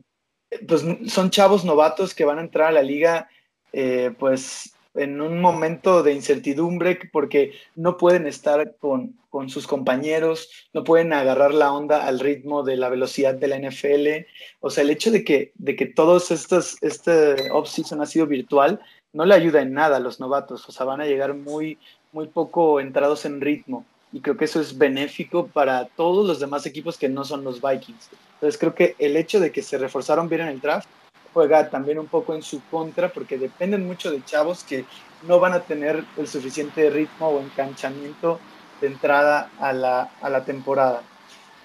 pues 0.67 0.85
son 1.09 1.31
chavos 1.31 1.65
novatos 1.65 2.15
que 2.15 2.25
van 2.25 2.39
a 2.39 2.43
entrar 2.43 2.69
a 2.69 2.73
la 2.73 2.83
liga, 2.83 3.29
eh, 3.73 4.13
pues 4.19 4.73
en 4.95 5.21
un 5.21 5.41
momento 5.41 6.03
de 6.03 6.15
incertidumbre 6.15 6.99
porque 7.13 7.53
no 7.75 7.99
pueden 7.99 8.27
estar 8.27 8.77
con, 8.79 9.19
con, 9.29 9.51
sus 9.51 9.67
compañeros, 9.67 10.49
no 10.73 10.85
pueden 10.85 11.13
agarrar 11.13 11.53
la 11.53 11.73
onda 11.73 12.07
al 12.07 12.19
ritmo 12.19 12.63
de 12.63 12.79
la 12.79 12.89
velocidad 12.89 13.35
de 13.35 13.49
la 13.49 13.59
NFL. 13.59 14.27
O 14.61 14.71
sea, 14.71 14.85
el 14.85 14.91
hecho 14.91 15.11
de 15.11 15.23
que, 15.23 15.53
de 15.57 15.77
que 15.77 15.85
todos 15.85 16.31
estos, 16.31 16.83
este 16.83 17.51
off-season 17.51 18.01
ha 18.01 18.07
sido 18.07 18.27
virtual, 18.27 18.81
no 19.13 19.27
le 19.27 19.35
ayuda 19.35 19.61
en 19.61 19.75
nada 19.75 19.99
a 19.99 20.01
los 20.01 20.19
novatos. 20.19 20.67
O 20.67 20.73
sea, 20.73 20.87
van 20.87 21.03
a 21.03 21.07
llegar 21.07 21.35
muy, 21.35 21.79
muy 22.13 22.29
poco 22.29 22.81
entrados 22.81 23.27
en 23.27 23.43
ritmo 23.43 23.85
y 24.13 24.21
creo 24.21 24.37
que 24.37 24.45
eso 24.47 24.61
es 24.61 24.77
benéfico 24.79 25.47
para 25.47 25.87
todos 25.87 26.27
los 26.27 26.41
demás 26.41 26.65
equipos 26.67 26.97
que 26.97 27.09
no 27.09 27.25
son 27.25 27.45
los 27.45 27.61
Vikings. 27.61 28.11
Entonces 28.35 28.59
creo 28.59 28.75
que 28.75 28.95
el 28.99 29.17
hecho 29.17 29.41
de 29.41 29.51
que 29.51 29.63
se 29.63 29.79
reforzaron 29.79 30.29
bien 30.29 30.43
en 30.43 30.49
el 30.49 30.61
draft 30.61 30.89
juega 31.35 31.69
también 31.69 31.99
un 31.99 32.07
poco 32.07 32.35
en 32.35 32.43
su 32.43 32.63
contra 32.71 33.11
porque 33.11 33.37
dependen 33.37 33.87
mucho 33.87 34.11
de 34.11 34.25
chavos 34.25 34.65
que 34.65 34.85
no 35.27 35.39
van 35.39 35.53
a 35.53 35.61
tener 35.61 36.05
el 36.17 36.27
suficiente 36.29 36.89
ritmo 36.89 37.29
o 37.29 37.41
enganchamiento 37.41 38.39
de 38.81 38.87
entrada 38.87 39.51
a 39.61 39.73
la, 39.73 40.11
a 40.23 40.31
la 40.31 40.45
temporada. 40.45 41.03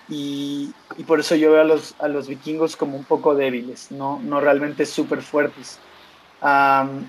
Y, 0.09 0.73
y, 0.97 1.03
por 1.03 1.21
eso 1.21 1.35
yo 1.35 1.51
veo 1.51 1.61
a 1.61 1.65
los, 1.65 1.95
a 1.99 2.09
los 2.09 2.27
vikingos 2.27 2.75
como 2.75 2.97
un 2.97 3.05
poco 3.05 3.33
débiles, 3.33 3.91
no, 3.91 4.19
no 4.21 4.41
realmente 4.41 4.85
súper 4.85 5.21
fuertes. 5.21 5.79
Um, 6.41 7.05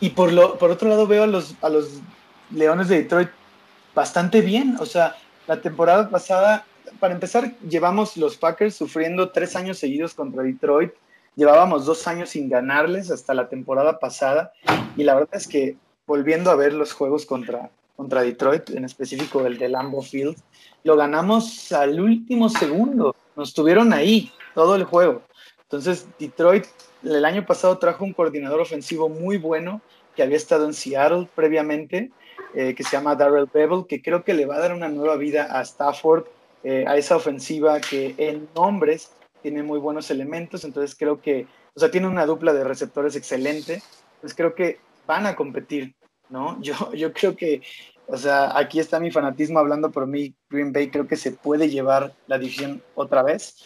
y 0.00 0.10
por, 0.10 0.32
lo, 0.32 0.58
por 0.58 0.70
otro 0.72 0.88
lado 0.88 1.06
veo 1.06 1.22
a 1.22 1.28
los, 1.28 1.54
a 1.62 1.68
los 1.68 2.00
Leones 2.50 2.88
de 2.88 3.02
Detroit 3.02 3.28
bastante 3.96 4.42
bien. 4.42 4.76
O 4.78 4.86
sea, 4.86 5.16
la 5.48 5.60
temporada 5.60 6.08
pasada, 6.08 6.64
para 7.00 7.14
empezar, 7.14 7.56
llevamos 7.68 8.16
los 8.16 8.36
Packers 8.36 8.76
sufriendo 8.76 9.30
tres 9.30 9.56
años 9.56 9.78
seguidos 9.78 10.14
contra 10.14 10.44
Detroit. 10.44 10.92
Llevábamos 11.34 11.86
dos 11.86 12.06
años 12.06 12.30
sin 12.30 12.48
ganarles 12.48 13.10
hasta 13.10 13.34
la 13.34 13.48
temporada 13.48 13.98
pasada. 13.98 14.52
Y 14.96 15.02
la 15.02 15.14
verdad 15.14 15.34
es 15.34 15.48
que 15.48 15.76
volviendo 16.06 16.50
a 16.50 16.56
ver 16.56 16.74
los 16.74 16.92
juegos 16.92 17.26
contra, 17.26 17.70
contra 17.96 18.22
Detroit, 18.22 18.70
en 18.70 18.84
específico 18.84 19.44
el 19.46 19.58
de 19.58 19.70
Lambeau 19.70 20.02
Field, 20.02 20.36
lo 20.84 20.96
ganamos 20.96 21.72
al 21.72 21.98
último 21.98 22.48
segundo. 22.50 23.16
Nos 23.34 23.54
tuvieron 23.54 23.92
ahí 23.92 24.30
todo 24.54 24.76
el 24.76 24.84
juego. 24.84 25.22
Entonces, 25.62 26.06
Detroit 26.18 26.66
el 27.02 27.24
año 27.24 27.46
pasado 27.46 27.78
trajo 27.78 28.04
un 28.04 28.12
coordinador 28.12 28.60
ofensivo 28.60 29.08
muy 29.08 29.38
bueno 29.38 29.80
que 30.14 30.22
había 30.22 30.36
estado 30.36 30.66
en 30.66 30.74
Seattle 30.74 31.28
previamente 31.34 32.10
eh, 32.58 32.74
que 32.74 32.82
se 32.82 32.96
llama 32.96 33.14
Darrell 33.14 33.50
Bevel, 33.52 33.84
que 33.86 34.00
creo 34.00 34.24
que 34.24 34.32
le 34.32 34.46
va 34.46 34.56
a 34.56 34.60
dar 34.60 34.72
una 34.72 34.88
nueva 34.88 35.16
vida 35.16 35.46
a 35.50 35.60
Stafford, 35.60 36.24
eh, 36.64 36.86
a 36.88 36.96
esa 36.96 37.16
ofensiva 37.16 37.78
que 37.82 38.14
en 38.16 38.48
nombres 38.54 39.12
tiene 39.42 39.62
muy 39.62 39.78
buenos 39.78 40.10
elementos, 40.10 40.64
entonces 40.64 40.96
creo 40.98 41.20
que, 41.20 41.46
o 41.74 41.80
sea, 41.80 41.90
tiene 41.90 42.08
una 42.08 42.24
dupla 42.24 42.54
de 42.54 42.64
receptores 42.64 43.14
excelente, 43.14 43.82
pues 44.22 44.34
creo 44.34 44.54
que 44.54 44.78
van 45.06 45.26
a 45.26 45.36
competir, 45.36 45.94
¿no? 46.30 46.58
Yo, 46.62 46.94
yo 46.94 47.12
creo 47.12 47.36
que 47.36 47.60
O 48.08 48.16
sea, 48.16 48.56
aquí 48.56 48.80
está 48.80 49.00
mi 49.00 49.10
fanatismo 49.10 49.58
hablando 49.58 49.90
por 49.90 50.06
mí. 50.06 50.32
Green 50.48 50.72
Bay 50.72 50.90
creo 50.90 51.06
que 51.06 51.16
se 51.16 51.32
puede 51.32 51.68
llevar 51.68 52.14
la 52.26 52.38
división 52.38 52.80
otra 52.94 53.22
vez, 53.22 53.56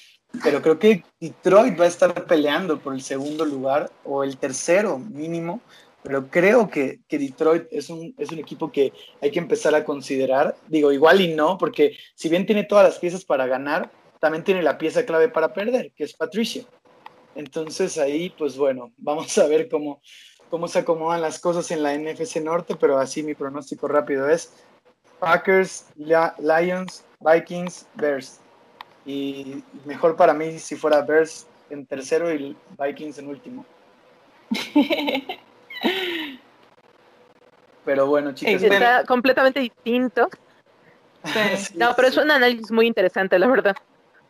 pero 0.42 0.62
creo 0.62 0.78
que 0.80 1.04
Detroit 1.20 1.78
va 1.78 1.84
a 1.84 1.88
estar 1.88 2.26
peleando 2.26 2.80
por 2.80 2.94
el 2.94 3.02
segundo 3.02 3.44
lugar 3.44 3.90
o 4.02 4.24
el 4.24 4.36
tercero 4.36 4.98
mínimo. 4.98 5.60
Pero 6.02 6.28
creo 6.28 6.68
que, 6.68 7.00
que 7.08 7.18
Detroit 7.18 7.66
es 7.70 7.90
un, 7.90 8.14
es 8.16 8.32
un 8.32 8.38
equipo 8.38 8.72
que 8.72 8.92
hay 9.20 9.30
que 9.30 9.38
empezar 9.38 9.74
a 9.74 9.84
considerar. 9.84 10.56
Digo, 10.68 10.92
igual 10.92 11.20
y 11.20 11.34
no, 11.34 11.58
porque 11.58 11.96
si 12.14 12.28
bien 12.28 12.46
tiene 12.46 12.64
todas 12.64 12.84
las 12.84 12.98
piezas 12.98 13.24
para 13.24 13.46
ganar, 13.46 13.90
también 14.18 14.44
tiene 14.44 14.62
la 14.62 14.78
pieza 14.78 15.04
clave 15.04 15.28
para 15.28 15.52
perder, 15.52 15.92
que 15.92 16.04
es 16.04 16.14
Patricia. 16.14 16.64
Entonces 17.34 17.98
ahí, 17.98 18.30
pues 18.30 18.56
bueno, 18.56 18.92
vamos 18.98 19.36
a 19.38 19.46
ver 19.46 19.68
cómo, 19.68 20.00
cómo 20.48 20.68
se 20.68 20.80
acomodan 20.80 21.22
las 21.22 21.38
cosas 21.38 21.70
en 21.70 21.82
la 21.82 21.96
NFC 21.96 22.36
Norte, 22.36 22.76
pero 22.76 22.98
así 22.98 23.22
mi 23.22 23.34
pronóstico 23.34 23.88
rápido 23.88 24.28
es 24.28 24.52
Packers, 25.18 25.86
Lions, 25.96 27.04
Vikings, 27.20 27.86
Bears. 27.94 28.40
Y 29.04 29.62
mejor 29.84 30.16
para 30.16 30.32
mí 30.32 30.58
si 30.58 30.76
fuera 30.76 31.02
Bears 31.02 31.46
en 31.68 31.84
tercero 31.86 32.32
y 32.32 32.56
Vikings 32.78 33.18
en 33.18 33.28
último. 33.28 33.66
Pero 37.84 38.06
bueno, 38.06 38.32
chicos. 38.32 38.62
Está 38.62 39.04
completamente 39.04 39.60
distinto. 39.60 40.28
no, 41.74 41.94
pero 41.96 42.08
es 42.08 42.16
un 42.16 42.30
análisis 42.30 42.70
muy 42.70 42.86
interesante, 42.86 43.38
la 43.38 43.46
verdad. 43.46 43.76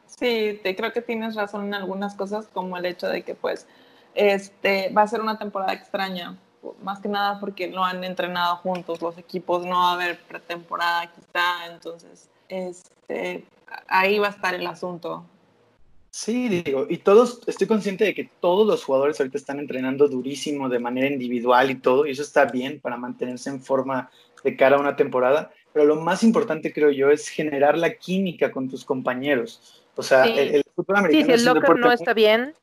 Sí, 0.06 0.60
te, 0.62 0.74
creo 0.76 0.92
que 0.92 1.02
tienes 1.02 1.34
razón 1.34 1.66
en 1.66 1.74
algunas 1.74 2.14
cosas, 2.14 2.48
como 2.48 2.76
el 2.76 2.86
hecho 2.86 3.08
de 3.08 3.22
que 3.22 3.34
pues 3.34 3.66
este, 4.14 4.90
va 4.90 5.02
a 5.02 5.06
ser 5.06 5.20
una 5.20 5.38
temporada 5.38 5.72
extraña, 5.72 6.36
más 6.82 7.00
que 7.00 7.08
nada 7.08 7.40
porque 7.40 7.68
no 7.68 7.84
han 7.84 8.04
entrenado 8.04 8.56
juntos 8.56 9.00
los 9.00 9.16
equipos, 9.18 9.64
no 9.64 9.76
va 9.76 9.90
a 9.90 9.94
haber 9.94 10.20
pretemporada 10.20 11.06
quizá, 11.06 11.66
entonces 11.72 12.28
este, 12.48 13.44
ahí 13.88 14.18
va 14.18 14.28
a 14.28 14.30
estar 14.30 14.54
el 14.54 14.66
asunto. 14.66 15.24
Sí, 16.10 16.48
digo, 16.48 16.86
y 16.88 16.98
todos, 16.98 17.40
estoy 17.46 17.66
consciente 17.66 18.04
de 18.04 18.14
que 18.14 18.28
todos 18.40 18.66
los 18.66 18.84
jugadores 18.84 19.20
ahorita 19.20 19.38
están 19.38 19.60
entrenando 19.60 20.08
durísimo 20.08 20.68
de 20.68 20.80
manera 20.80 21.06
individual 21.06 21.70
y 21.70 21.76
todo, 21.76 22.04
y 22.04 22.10
eso 22.10 22.22
está 22.22 22.46
bien 22.46 22.80
para 22.80 22.96
mantenerse 22.96 23.48
en 23.48 23.62
forma 23.62 24.10
de 24.42 24.56
cara 24.56 24.76
a 24.76 24.80
una 24.80 24.96
temporada, 24.96 25.52
pero 25.72 25.84
lo 25.84 25.96
más 25.96 26.24
importante 26.24 26.72
creo 26.72 26.90
yo 26.90 27.10
es 27.10 27.28
generar 27.28 27.78
la 27.78 27.94
química 27.94 28.50
con 28.50 28.68
tus 28.68 28.84
compañeros. 28.84 29.84
O 29.94 30.02
sea, 30.02 30.24
el, 30.24 30.64
fútbol 30.74 30.96
americano. 30.96 31.26
Sí, 31.26 31.38
si 31.38 31.40
el 31.40 31.44
locker 31.44 31.78
no 31.78 31.92
está 31.92 32.14
bien. 32.14 32.54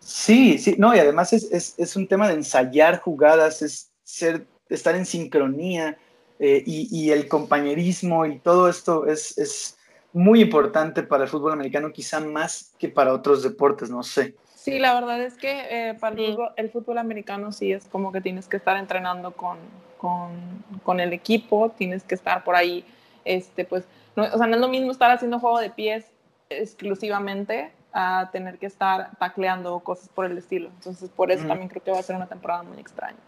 Sí, 0.00 0.58
sí, 0.58 0.74
no, 0.78 0.94
y 0.94 0.98
además 0.98 1.32
es, 1.32 1.96
un 1.96 2.06
tema 2.06 2.28
de 2.28 2.34
ensayar 2.34 3.00
jugadas, 3.00 3.62
es 3.62 3.90
ser, 4.02 4.46
estar 4.68 4.94
en 4.94 5.06
sincronía 5.06 5.98
eh, 6.38 6.62
y, 6.66 7.10
el 7.10 7.28
compañerismo 7.28 8.24
y 8.24 8.38
todo 8.38 8.68
esto 8.68 9.06
es, 9.06 9.77
muy 10.18 10.40
importante 10.40 11.04
para 11.04 11.22
el 11.22 11.28
fútbol 11.28 11.52
americano, 11.52 11.92
quizá 11.92 12.18
más 12.18 12.74
que 12.76 12.88
para 12.88 13.12
otros 13.12 13.44
deportes, 13.44 13.88
no 13.88 14.02
sé. 14.02 14.34
Sí, 14.52 14.80
la 14.80 14.92
verdad 14.92 15.22
es 15.22 15.34
que 15.34 15.66
eh, 15.70 15.94
para 15.94 16.16
el 16.56 16.70
fútbol, 16.70 16.98
americano 16.98 17.52
sí 17.52 17.72
es 17.72 17.86
como 17.86 18.10
que 18.10 18.20
tienes 18.20 18.48
que 18.48 18.56
estar 18.56 18.76
entrenando 18.76 19.30
con, 19.30 19.58
con, 19.96 20.98
el 20.98 21.12
equipo, 21.12 21.70
tienes 21.70 22.02
que 22.02 22.16
estar 22.16 22.42
por 22.42 22.56
ahí, 22.56 22.84
este, 23.24 23.64
pues, 23.64 23.84
no, 24.16 24.24
o 24.24 24.36
sea, 24.36 24.48
no 24.48 24.56
es 24.56 24.60
lo 24.60 24.66
mismo 24.66 24.90
estar 24.90 25.12
haciendo 25.12 25.38
juego 25.38 25.60
de 25.60 25.70
pies 25.70 26.04
exclusivamente 26.50 27.70
a 27.92 28.28
tener 28.32 28.58
que 28.58 28.66
estar 28.66 29.10
tacleando 29.20 29.78
cosas 29.78 30.08
por 30.08 30.26
el 30.26 30.36
estilo. 30.36 30.68
Entonces, 30.68 31.10
por 31.10 31.30
eso 31.30 31.46
también 31.46 31.68
creo 31.68 31.84
que 31.84 31.92
va 31.92 32.00
a 32.00 32.02
ser 32.02 32.16
una 32.16 32.26
temporada 32.26 32.64
muy 32.64 32.80
extraña. 32.80 33.18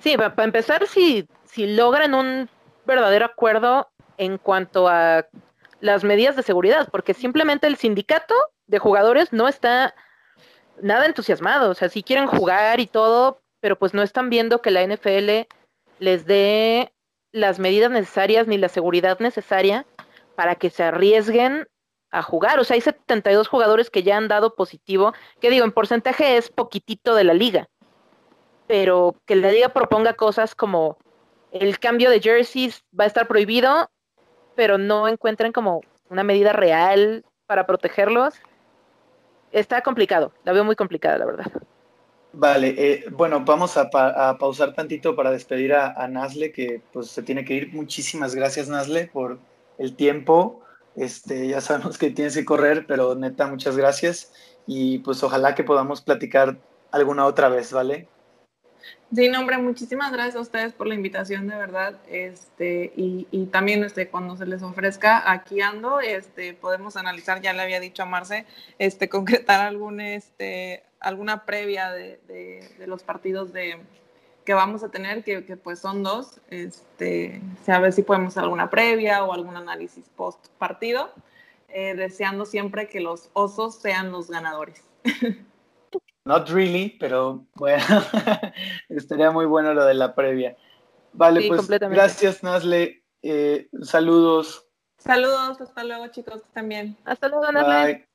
Sí, 0.00 0.16
para 0.16 0.42
empezar, 0.42 0.84
si, 0.88 1.28
si 1.44 1.68
logran 1.68 2.14
un 2.14 2.48
verdadero 2.84 3.26
acuerdo 3.26 3.88
en 4.18 4.38
cuanto 4.38 4.88
a 4.88 5.26
las 5.80 6.04
medidas 6.04 6.36
de 6.36 6.42
seguridad, 6.42 6.88
porque 6.90 7.14
simplemente 7.14 7.66
el 7.66 7.76
sindicato 7.76 8.34
de 8.66 8.78
jugadores 8.78 9.32
no 9.32 9.48
está 9.48 9.94
nada 10.82 11.06
entusiasmado. 11.06 11.70
O 11.70 11.74
sea, 11.74 11.88
si 11.88 12.02
quieren 12.02 12.26
jugar 12.26 12.80
y 12.80 12.86
todo, 12.86 13.40
pero 13.60 13.78
pues 13.78 13.94
no 13.94 14.02
están 14.02 14.30
viendo 14.30 14.62
que 14.62 14.70
la 14.70 14.86
NFL 14.86 15.46
les 15.98 16.26
dé 16.26 16.92
las 17.32 17.58
medidas 17.58 17.90
necesarias 17.90 18.46
ni 18.46 18.58
la 18.58 18.68
seguridad 18.68 19.18
necesaria 19.20 19.86
para 20.34 20.54
que 20.54 20.70
se 20.70 20.84
arriesguen 20.84 21.66
a 22.10 22.22
jugar. 22.22 22.58
O 22.58 22.64
sea, 22.64 22.74
hay 22.74 22.80
72 22.80 23.48
jugadores 23.48 23.90
que 23.90 24.02
ya 24.02 24.16
han 24.16 24.28
dado 24.28 24.54
positivo, 24.54 25.12
que 25.40 25.50
digo, 25.50 25.64
en 25.64 25.72
porcentaje 25.72 26.36
es 26.36 26.50
poquitito 26.50 27.14
de 27.14 27.24
la 27.24 27.34
liga, 27.34 27.68
pero 28.66 29.16
que 29.26 29.36
la 29.36 29.50
liga 29.50 29.70
proponga 29.70 30.14
cosas 30.14 30.54
como 30.54 30.98
el 31.52 31.78
cambio 31.78 32.10
de 32.10 32.20
jerseys 32.20 32.84
va 32.98 33.04
a 33.04 33.08
estar 33.08 33.26
prohibido, 33.26 33.90
pero 34.56 34.78
no 34.78 35.06
encuentren 35.06 35.52
como 35.52 35.82
una 36.08 36.24
medida 36.24 36.52
real 36.52 37.24
para 37.46 37.66
protegerlos. 37.66 38.34
Está 39.52 39.82
complicado, 39.82 40.32
la 40.44 40.52
veo 40.52 40.64
muy 40.64 40.74
complicada, 40.74 41.18
la 41.18 41.26
verdad. 41.26 41.46
Vale, 42.32 42.74
eh, 42.76 43.04
bueno, 43.12 43.44
vamos 43.44 43.76
a, 43.76 43.88
pausar 44.38 44.74
tantito 44.74 45.16
para 45.16 45.30
despedir 45.30 45.72
a, 45.72 45.92
a, 45.92 46.08
Nasle, 46.08 46.52
que 46.52 46.82
pues 46.92 47.08
se 47.08 47.22
tiene 47.22 47.44
que 47.44 47.54
ir. 47.54 47.72
Muchísimas 47.72 48.34
gracias, 48.34 48.68
Nasle, 48.68 49.06
por 49.06 49.38
el 49.78 49.96
tiempo. 49.96 50.62
Este, 50.96 51.48
ya 51.48 51.60
sabemos 51.60 51.96
que 51.96 52.10
tienes 52.10 52.34
que 52.34 52.44
correr, 52.44 52.86
pero 52.86 53.14
neta, 53.14 53.46
muchas 53.46 53.76
gracias. 53.76 54.32
Y 54.66 54.98
pues 54.98 55.22
ojalá 55.22 55.54
que 55.54 55.64
podamos 55.64 56.02
platicar 56.02 56.58
alguna 56.90 57.24
otra 57.24 57.48
vez, 57.48 57.72
¿vale? 57.72 58.08
Sí, 59.14 59.28
no, 59.28 59.40
hombre, 59.40 59.58
muchísimas 59.58 60.12
gracias 60.12 60.36
a 60.36 60.40
ustedes 60.40 60.72
por 60.72 60.86
la 60.86 60.94
invitación, 60.94 61.46
de 61.46 61.56
verdad. 61.56 62.00
Este, 62.08 62.92
y, 62.96 63.28
y, 63.30 63.46
también 63.46 63.84
este, 63.84 64.08
cuando 64.08 64.36
se 64.36 64.46
les 64.46 64.62
ofrezca, 64.62 65.30
aquí 65.30 65.60
ando, 65.60 66.00
este, 66.00 66.54
podemos 66.54 66.96
analizar, 66.96 67.40
ya 67.40 67.52
le 67.52 67.62
había 67.62 67.80
dicho 67.80 68.02
a 68.02 68.06
Marce, 68.06 68.46
este, 68.78 69.08
concretar 69.10 69.60
algún, 69.60 70.00
este, 70.00 70.82
alguna 71.00 71.44
previa 71.46 71.92
de, 71.92 72.18
de 72.26 72.86
los 72.86 73.04
partidos 73.04 73.52
de, 73.52 73.78
que 74.46 74.54
vamos 74.54 74.82
a 74.84 74.88
tener, 74.88 75.22
que, 75.24 75.42
pues 75.56 75.80
son 75.80 76.02
dos, 76.02 76.40
este, 76.48 77.42
a 77.66 77.78
ver 77.80 77.92
si 77.92 78.02
podemos 78.02 78.32
hacer 78.32 78.44
alguna 78.44 78.70
previa 78.70 79.24
o 79.24 79.34
algún 79.34 79.56
análisis 79.56 80.08
post 80.16 80.46
partido, 80.56 81.12
eh, 81.68 81.94
deseando 81.94 82.46
siempre 82.46 82.88
que 82.88 83.00
los 83.00 83.28
osos 83.34 83.74
sean 83.74 84.12
los 84.12 84.30
ganadores. 84.30 84.82
Not 86.26 86.50
really, 86.50 86.96
pero 87.00 87.46
bueno, 87.54 87.82
estaría 88.90 89.30
muy 89.30 89.46
bueno 89.46 89.72
lo 89.72 89.84
de 89.84 89.94
la 89.94 90.14
previa. 90.14 90.56
Vale, 91.12 91.48
pues 91.48 91.66
gracias 91.68 92.42
Nasle, 92.42 93.04
eh, 93.22 93.68
saludos. 93.82 94.66
Saludos, 94.98 95.60
hasta 95.60 95.84
luego 95.84 96.08
chicos, 96.08 96.42
también. 96.52 96.96
Hasta 97.06 97.28
luego 97.28 97.50
Nasle. 97.50 98.06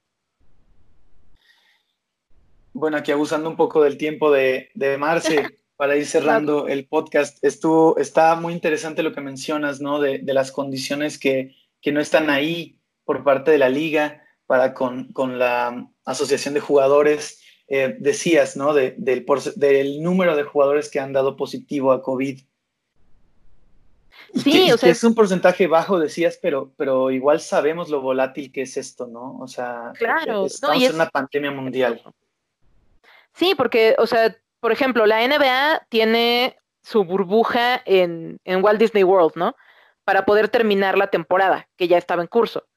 Bueno, 2.73 2.97
aquí 2.97 3.11
abusando 3.11 3.49
un 3.49 3.55
poco 3.57 3.81
del 3.81 3.97
tiempo 3.97 4.31
de, 4.31 4.69
de 4.75 4.97
Marce. 4.97 5.57
para 5.81 5.95
ir 5.95 6.05
cerrando 6.05 6.67
el 6.67 6.87
podcast, 6.87 7.43
estuvo, 7.43 7.97
está 7.97 8.35
muy 8.35 8.53
interesante 8.53 9.01
lo 9.01 9.13
que 9.13 9.21
mencionas, 9.21 9.81
¿no? 9.81 9.99
De, 9.99 10.21
las 10.25 10.51
condiciones 10.51 11.17
que, 11.17 11.55
no 11.91 11.99
están 11.99 12.29
ahí 12.29 12.79
por 13.03 13.23
parte 13.23 13.49
de 13.49 13.57
la 13.57 13.67
liga 13.67 14.21
para 14.45 14.75
con, 14.75 15.09
la 15.39 15.89
asociación 16.05 16.53
de 16.53 16.59
jugadores. 16.59 17.40
Eh, 17.73 17.95
decías, 17.97 18.57
¿no? 18.57 18.73
del, 18.73 18.95
del 19.55 20.03
número 20.03 20.35
de 20.35 20.43
jugadores 20.43 20.91
que 20.91 20.99
han 20.99 21.13
dado 21.13 21.37
positivo 21.37 21.93
a 21.93 22.01
COVID. 22.01 22.41
Sí, 24.35 24.69
o 24.73 24.77
sea, 24.77 24.89
es 24.89 25.01
un 25.05 25.15
porcentaje 25.15 25.67
bajo, 25.67 25.97
decías, 25.97 26.37
pero, 26.41 26.73
pero 26.75 27.11
igual 27.11 27.39
sabemos 27.39 27.87
lo 27.87 28.01
volátil 28.01 28.51
que 28.51 28.63
es 28.63 28.75
esto, 28.75 29.07
¿no? 29.07 29.37
O 29.39 29.47
sea, 29.47 29.93
claro, 29.97 30.47
estamos 30.47 30.83
en 30.83 30.95
una 30.95 31.09
pandemia 31.09 31.51
mundial. 31.51 32.01
Sí, 33.35 33.55
porque, 33.55 33.95
o 33.97 34.05
sea, 34.05 34.35
por 34.59 34.73
ejemplo, 34.73 35.05
la 35.05 35.25
NBA 35.25 35.85
tiene 35.87 36.57
su 36.83 37.05
burbuja 37.05 37.81
en, 37.85 38.37
Walt 38.45 38.81
Disney 38.81 39.05
World, 39.05 39.37
¿no? 39.37 39.55
Para 40.03 40.25
poder 40.25 40.49
terminar 40.49 40.97
la 40.97 41.07
temporada, 41.07 41.69
que 41.77 41.87
ya 41.87 41.97
estaba 41.97 42.21
en 42.21 42.27
curso. 42.27 42.67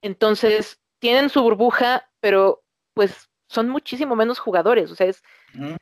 Entonces, 0.00 0.80
tienen 0.98 1.28
su 1.28 1.42
burbuja, 1.42 2.08
pero 2.20 2.62
pues 2.94 3.29
son 3.50 3.68
muchísimo 3.68 4.14
menos 4.14 4.38
jugadores. 4.38 4.90
O 4.92 4.94
sea, 4.94 5.08
es, 5.08 5.22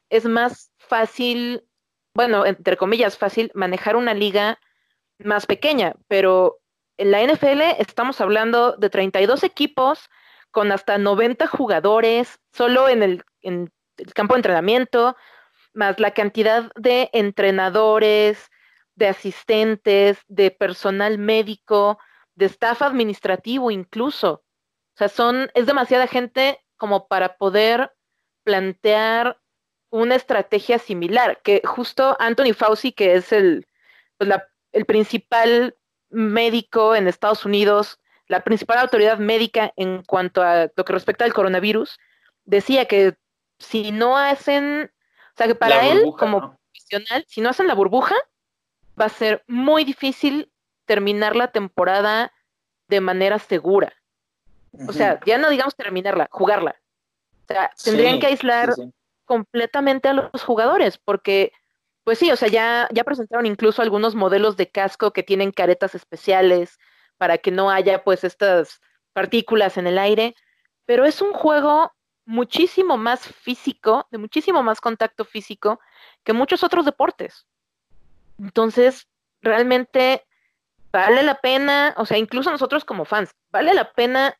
es 0.08 0.24
más 0.24 0.72
fácil, 0.78 1.64
bueno, 2.14 2.46
entre 2.46 2.78
comillas, 2.78 3.18
fácil 3.18 3.50
manejar 3.54 3.94
una 3.94 4.14
liga 4.14 4.58
más 5.18 5.44
pequeña, 5.44 5.94
pero 6.08 6.60
en 6.96 7.10
la 7.10 7.22
NFL 7.22 7.60
estamos 7.78 8.20
hablando 8.22 8.72
de 8.72 8.88
32 8.88 9.44
equipos 9.44 10.08
con 10.50 10.72
hasta 10.72 10.96
90 10.96 11.46
jugadores 11.46 12.40
solo 12.52 12.88
en 12.88 13.02
el, 13.02 13.24
en 13.42 13.70
el 13.98 14.14
campo 14.14 14.34
de 14.34 14.38
entrenamiento, 14.38 15.14
más 15.74 16.00
la 16.00 16.12
cantidad 16.12 16.72
de 16.74 17.10
entrenadores, 17.12 18.50
de 18.94 19.08
asistentes, 19.08 20.18
de 20.26 20.50
personal 20.50 21.18
médico, 21.18 21.98
de 22.34 22.46
staff 22.46 22.80
administrativo 22.80 23.70
incluso. 23.70 24.42
O 24.94 24.96
sea, 24.96 25.08
son, 25.10 25.50
es 25.52 25.66
demasiada 25.66 26.06
gente 26.06 26.58
como 26.78 27.06
para 27.06 27.36
poder 27.36 27.92
plantear 28.44 29.38
una 29.90 30.14
estrategia 30.14 30.78
similar, 30.78 31.40
que 31.42 31.60
justo 31.64 32.16
Anthony 32.18 32.54
Fauci, 32.54 32.92
que 32.92 33.14
es 33.14 33.32
el, 33.32 33.66
pues, 34.16 34.30
el 34.72 34.84
principal 34.86 35.76
médico 36.10 36.94
en 36.94 37.08
Estados 37.08 37.44
Unidos, 37.44 38.00
la 38.26 38.44
principal 38.44 38.78
autoridad 38.78 39.18
médica 39.18 39.72
en 39.76 40.02
cuanto 40.02 40.42
a 40.42 40.70
lo 40.74 40.84
que 40.84 40.92
respecta 40.92 41.24
al 41.24 41.34
coronavirus, 41.34 41.98
decía 42.44 42.86
que 42.86 43.16
si 43.58 43.90
no 43.90 44.16
hacen, 44.16 44.90
o 45.34 45.36
sea, 45.36 45.46
que 45.46 45.54
para 45.54 45.86
él, 45.86 46.04
como 46.18 46.58
profesional, 46.72 47.24
si 47.26 47.40
no 47.40 47.48
hacen 47.50 47.66
la 47.66 47.74
burbuja, 47.74 48.14
va 49.00 49.06
a 49.06 49.10
ser 49.10 49.44
muy 49.46 49.84
difícil 49.84 50.52
terminar 50.84 51.36
la 51.36 51.48
temporada 51.48 52.32
de 52.88 53.00
manera 53.00 53.38
segura. 53.38 53.92
O 54.86 54.92
sea, 54.92 55.20
ya 55.24 55.38
no 55.38 55.50
digamos 55.50 55.74
terminarla, 55.74 56.28
jugarla. 56.30 56.76
O 57.44 57.52
sea, 57.52 57.72
tendrían 57.82 58.20
que 58.20 58.26
aislar 58.26 58.74
completamente 59.24 60.08
a 60.08 60.12
los 60.12 60.42
jugadores, 60.42 60.98
porque, 60.98 61.52
pues 62.04 62.18
sí, 62.18 62.30
o 62.30 62.36
sea, 62.36 62.48
ya, 62.48 62.88
ya 62.92 63.04
presentaron 63.04 63.46
incluso 63.46 63.82
algunos 63.82 64.14
modelos 64.14 64.56
de 64.56 64.70
casco 64.70 65.12
que 65.12 65.22
tienen 65.22 65.52
caretas 65.52 65.94
especiales 65.94 66.78
para 67.16 67.38
que 67.38 67.50
no 67.50 67.70
haya 67.70 68.04
pues 68.04 68.24
estas 68.24 68.80
partículas 69.12 69.76
en 69.76 69.86
el 69.86 69.98
aire, 69.98 70.34
pero 70.86 71.04
es 71.04 71.20
un 71.20 71.32
juego 71.32 71.92
muchísimo 72.24 72.96
más 72.96 73.20
físico, 73.20 74.06
de 74.10 74.18
muchísimo 74.18 74.62
más 74.62 74.80
contacto 74.80 75.24
físico 75.24 75.80
que 76.24 76.32
muchos 76.32 76.62
otros 76.62 76.84
deportes. 76.84 77.46
Entonces, 78.38 79.08
realmente 79.40 80.24
vale 80.92 81.22
la 81.22 81.36
pena, 81.36 81.94
o 81.96 82.06
sea, 82.06 82.18
incluso 82.18 82.50
nosotros 82.50 82.84
como 82.84 83.04
fans, 83.04 83.34
vale 83.50 83.74
la 83.74 83.92
pena 83.92 84.38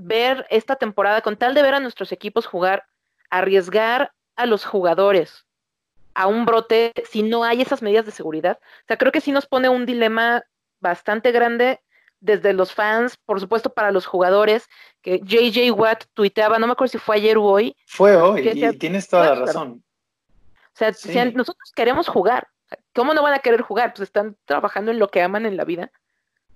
ver 0.00 0.46
esta 0.50 0.76
temporada 0.76 1.20
con 1.20 1.36
tal 1.36 1.54
de 1.54 1.62
ver 1.62 1.74
a 1.74 1.80
nuestros 1.80 2.12
equipos 2.12 2.46
jugar, 2.46 2.86
arriesgar 3.30 4.12
a 4.36 4.46
los 4.46 4.64
jugadores 4.64 5.46
a 6.18 6.26
un 6.26 6.44
brote 6.44 6.92
si 7.08 7.22
no 7.22 7.44
hay 7.44 7.62
esas 7.62 7.80
medidas 7.80 8.04
de 8.04 8.10
seguridad. 8.10 8.58
O 8.60 8.86
sea, 8.88 8.96
creo 8.96 9.12
que 9.12 9.20
sí 9.20 9.30
nos 9.30 9.46
pone 9.46 9.68
un 9.68 9.86
dilema 9.86 10.42
bastante 10.80 11.30
grande 11.30 11.80
desde 12.18 12.52
los 12.52 12.74
fans, 12.74 13.16
por 13.16 13.38
supuesto 13.38 13.72
para 13.72 13.92
los 13.92 14.04
jugadores, 14.04 14.68
que 15.00 15.20
JJ 15.20 15.70
Watt 15.70 16.06
tuiteaba, 16.14 16.58
no 16.58 16.66
me 16.66 16.72
acuerdo 16.72 16.90
si 16.90 16.98
fue 16.98 17.16
ayer 17.16 17.38
o 17.38 17.44
hoy. 17.44 17.76
Fue 17.86 18.16
hoy, 18.16 18.48
y 18.48 18.78
tienes 18.78 19.08
toda 19.08 19.32
la 19.32 19.46
razón. 19.46 19.84
O 20.28 20.76
sea, 20.78 20.92
si 20.92 21.14
nosotros 21.32 21.72
queremos 21.72 22.08
jugar, 22.08 22.48
¿cómo 22.94 23.14
no 23.14 23.22
van 23.22 23.34
a 23.34 23.38
querer 23.38 23.62
jugar? 23.62 23.92
Pues 23.92 24.08
están 24.08 24.36
trabajando 24.44 24.90
en 24.90 24.98
lo 24.98 25.08
que 25.08 25.22
aman 25.22 25.46
en 25.46 25.56
la 25.56 25.64
vida. 25.64 25.92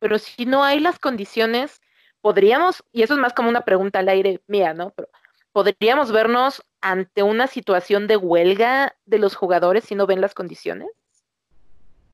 Pero 0.01 0.19
si 0.19 0.45
no 0.45 0.65
hay 0.65 0.81
las 0.81 0.99
condiciones, 0.99 1.81
podríamos, 2.23 2.83
y 2.93 3.03
eso 3.03 3.15
es 3.15 3.21
más 3.21 3.35
como 3.35 3.51
una 3.51 3.63
pregunta 3.63 3.99
al 3.99 4.09
aire 4.09 4.41
mía, 4.47 4.73
¿no? 4.73 4.91
Pero 4.91 5.09
podríamos 5.53 6.11
vernos 6.11 6.65
ante 6.81 7.23
una 7.23 7.47
situación 7.47 8.07
de 8.07 8.17
huelga 8.17 8.97
de 9.05 9.19
los 9.19 9.35
jugadores 9.35 9.85
si 9.85 9.95
no 9.95 10.07
ven 10.07 10.23
las 10.23 10.33
condiciones. 10.33 10.89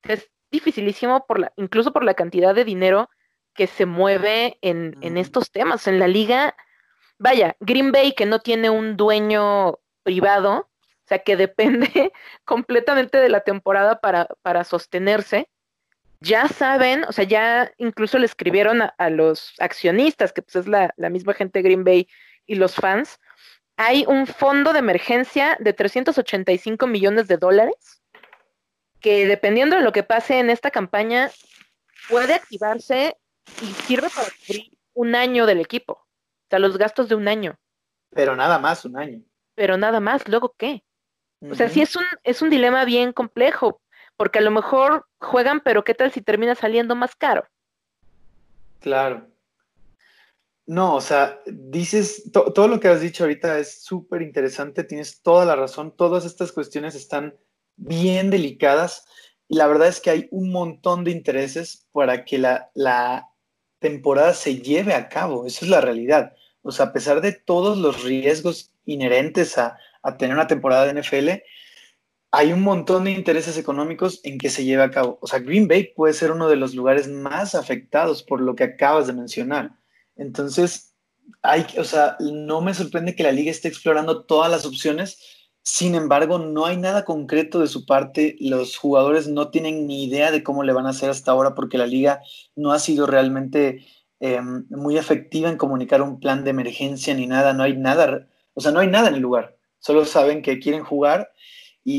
Es 0.03 0.29
dificilísimo 0.51 1.27
por 1.27 1.39
la, 1.39 1.53
incluso 1.57 1.93
por 1.93 2.05
la 2.05 2.15
cantidad 2.15 2.55
de 2.55 2.65
dinero 2.65 3.11
que 3.55 3.67
se 3.67 3.87
mueve 3.87 4.59
en, 4.63 5.17
estos 5.17 5.51
temas. 5.51 5.87
En 5.87 5.99
la 5.99 6.09
liga, 6.09 6.57
vaya, 7.19 7.57
Green 7.61 7.93
Bay 7.93 8.13
que 8.13 8.27
no 8.27 8.41
tiene 8.41 8.71
un 8.71 8.97
dueño 8.97 9.79
privado, 10.05 10.69
o 10.71 11.07
sea, 11.07 11.19
que 11.19 11.37
depende 11.37 12.13
completamente 12.45 13.19
de 13.19 13.29
la 13.29 13.41
temporada 13.41 14.01
para, 14.01 14.29
para 14.43 14.65
sostenerse, 14.65 15.51
ya 16.21 16.49
saben, 16.49 17.05
o 17.05 17.13
sea, 17.13 17.25
ya 17.25 17.73
incluso 17.79 18.19
le 18.19 18.27
escribieron 18.27 18.83
a, 18.83 19.11
los 19.11 19.55
accionistas, 19.59 20.33
que 20.33 20.43
pues 20.43 20.57
es 20.57 20.67
la, 20.67 20.93
la, 20.97 21.11
misma 21.11 21.35
gente 21.35 21.59
de 21.59 21.63
Green 21.63 21.85
Bay 21.85 22.09
y 22.47 22.57
los 22.57 22.75
fans, 22.75 23.21
hay 23.77 24.05
un 24.09 24.27
fondo 24.27 24.73
de 24.73 24.81
emergencia 24.81 25.57
de 25.61 25.73
385 25.73 26.87
millones 26.87 27.29
de 27.29 27.37
dólares, 27.37 28.03
que 29.01 29.27
dependiendo 29.27 29.77
de 29.77 29.83
lo 29.83 29.93
que 29.93 30.03
pase 30.03 30.41
en 30.41 30.51
esta 30.51 30.71
campaña, 30.73 31.31
puede 32.09 32.35
activarse 32.35 33.17
y 33.63 33.67
sirve 33.67 34.09
para 34.11 34.29
cubrir 34.31 34.77
un 34.95 35.15
año 35.15 35.47
del 35.47 35.61
equipo. 35.61 35.93
O 35.93 36.47
sea, 36.51 36.59
los 36.59 36.77
gastos 36.77 37.09
de 37.09 37.15
un 37.15 37.29
año. 37.29 37.57
Pero 38.11 38.35
nada 38.35 38.59
más 38.59 38.85
un 38.85 38.97
año. 38.97 39.23
Pero 39.55 39.77
nada 39.77 40.01
más, 40.01 40.27
luego 40.27 40.55
qué. 40.59 40.83
O 41.49 41.55
sea, 41.55 41.69
sí 41.69 41.81
es 41.81 41.95
un, 41.95 42.05
es 42.25 42.43
un 42.43 42.51
dilema 42.51 42.85
bien 42.85 43.13
complejo, 43.13 43.81
porque 44.19 44.41
a 44.41 44.43
lo 44.43 44.51
mejor 44.51 45.07
juegan, 45.19 45.61
pero 45.61 45.85
¿qué 45.85 45.95
tal 45.95 46.13
si 46.13 46.21
termina 46.21 46.55
saliendo 46.55 46.95
más 46.95 47.17
caro? 47.17 47.49
Claro. 48.81 49.27
No, 50.67 50.97
o 50.97 51.01
sea, 51.01 51.41
dices, 51.47 52.31
todo 52.31 52.69
lo 52.69 52.79
que 52.79 52.89
has 52.89 53.01
dicho 53.01 53.25
ahorita 53.25 53.59
es 53.59 53.83
súper 53.83 54.21
interesante, 54.21 54.85
tienes 54.85 55.23
toda 55.23 55.47
la 55.47 55.57
razón, 55.57 55.97
todas 55.97 56.27
estas 56.27 56.53
cuestiones 56.53 56.95
están 56.95 57.35
bien 57.77 58.29
delicadas 58.29 59.07
y 59.49 59.57
la 59.57 59.67
verdad 59.67 59.89
es 59.89 60.01
que 60.01 60.11
hay 60.11 60.29
un 60.31 60.51
montón 60.53 61.05
de 61.05 61.13
intereses 61.13 61.87
para 61.93 62.27
que 62.27 62.37
la, 62.37 62.71
la 62.75 63.31
temporada 63.79 64.35
se 64.35 64.61
lleve 64.61 64.93
a 64.93 65.09
cabo. 65.09 65.47
Esa 65.47 65.65
es 65.65 65.71
la 65.71 65.81
realidad. 65.81 66.35
O 66.63 66.71
sea, 66.71 66.87
a 66.87 66.93
pesar 66.93 67.21
de 67.21 67.33
todos 67.33 67.79
los 67.79 68.03
riesgos 68.05 68.73
inherentes 68.85 69.57
a, 69.59 69.79
tener 70.19 70.35
una 70.35 70.47
temporada 70.47 70.87
de 70.87 71.01
NFL, 71.03 71.43
hay 72.31 72.53
un 72.53 72.63
montón 72.63 73.05
de 73.05 73.13
intereses 73.13 73.57
económicos 73.57 74.21
en 74.23 74.39
que 74.39 74.51
se 74.51 74.65
lleve 74.65 74.83
a 74.83 74.91
cabo. 74.91 75.19
O 75.23 75.27
sea, 75.27 75.39
Green 75.39 75.67
Bay 75.67 75.93
puede 75.95 76.13
ser 76.13 76.31
uno 76.31 76.49
de 76.49 76.57
los 76.57 76.75
lugares 76.75 77.09
más 77.09 77.55
afectados 77.55 78.23
por 78.23 78.41
lo 78.41 78.55
que 78.55 78.65
acabas 78.65 79.07
de 79.07 79.15
mencionar. 79.15 79.73
Entonces, 80.17 80.95
o 81.79 81.85
sea, 81.85 82.17
no 82.21 82.61
me 82.61 82.75
sorprende 82.75 83.15
que 83.15 83.23
la 83.23 83.33
liga 83.33 83.51
esté 83.51 83.69
explorando 83.69 84.25
todas 84.25 84.51
las 84.51 84.67
opciones. 84.67 85.19
Sin 85.63 85.95
embargo, 85.95 86.39
no 86.39 86.67
hay 86.67 86.77
nada 86.77 87.05
concreto 87.05 87.61
de 87.61 87.67
su 87.67 87.87
parte. 87.87 88.37
Los 88.41 88.77
jugadores 88.77 89.29
no 89.29 89.51
tienen 89.51 89.87
ni 89.87 90.05
idea 90.05 90.31
de 90.31 90.43
cómo 90.43 90.65
le 90.65 90.73
van 90.73 90.87
a 90.87 90.91
hacer 90.91 91.11
hasta 91.11 91.31
ahora 91.31 91.55
porque 91.55 91.79
la 91.79 91.87
liga 91.87 92.21
no 92.57 92.73
ha 92.73 92.79
sido 92.79 93.07
realmente 93.07 93.87
em, 94.21 94.67
muy 94.71 94.99
efectiva 94.99 95.49
en 95.49 95.57
comunicar 95.57 96.03
un 96.03 96.21
plan 96.21 96.45
de 96.45 96.51
emergencia 96.51 97.15
ni 97.15 97.27
nada. 97.27 97.55
No 97.55 97.63
hay 97.63 97.77
nada, 97.77 98.29
o 98.55 98.61
sea, 98.61 98.73
no 98.73 98.81
hay 98.81 98.89
nada 98.89 99.09
en 99.09 99.15
el 99.15 99.21
lugar. 99.21 99.57
Solo 99.79 100.05
saben 100.05 100.43
que 100.43 100.59
quieren 100.59 100.83
jugar 100.85 101.33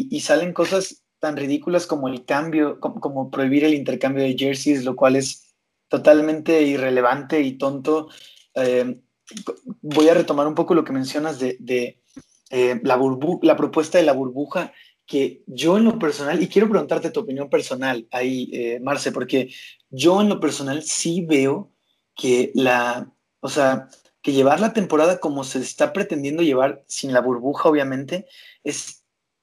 y, 0.10 0.20
salen 0.20 0.54
cosas 0.54 1.04
tan 1.20 1.36
ridículas 1.36 1.88
como 1.88 2.08
el 2.08 2.26
cambio, 2.26 2.80
como, 2.80 3.30
prohibir 3.32 3.66
el 3.66 3.74
intercambio 3.74 4.24
de 4.24 4.38
jerseys, 4.38 4.84
lo 4.84 4.96
cual 4.96 5.16
es 5.16 5.54
totalmente 5.88 6.62
irrelevante 6.62 7.42
y 7.42 7.58
tonto. 7.58 8.10
Em, 8.54 9.02
voy 9.82 10.10
a 10.10 10.14
retomar 10.14 10.48
un 10.48 10.56
poco 10.56 10.74
lo 10.74 10.84
que 10.84 10.94
mencionas 10.94 11.40
de 11.40 11.58
eh, 12.52 12.80
la, 12.84 13.00
la 13.42 13.58
propuesta 13.58 13.98
de 13.98 14.04
la 14.04 14.14
burbuja 14.14 14.74
que 15.10 15.44
yo 15.48 15.78
en 15.78 15.86
lo 15.86 15.98
personal, 15.98 16.42
y 16.42 16.48
quiero 16.48 16.70
preguntarte 16.70 17.10
tu 17.10 17.22
opinión 17.22 17.50
personal 17.50 18.08
ahí, 18.12 18.48
eh, 18.54 18.80
Marce, 18.80 19.12
porque 19.12 19.52
yo 19.90 20.22
en 20.22 20.30
lo 20.30 20.40
personal 20.40 20.84
sí 20.84 21.26
veo 21.26 21.72
que 22.16 22.52
la, 22.54 23.12
o 23.40 23.50
sea, 23.50 23.90
que 24.22 24.34
llevar 24.34 24.60
la 24.60 24.72
temporada 24.72 25.20
como 25.20 25.44
se 25.44 25.60
está 25.60 25.94
pretendiendo 25.94 26.44
llevar, 26.44 26.84
sin 26.88 27.12
la 27.12 27.22
burbuja 27.22 27.70
obviamente, 27.70 28.28
es 28.64 28.99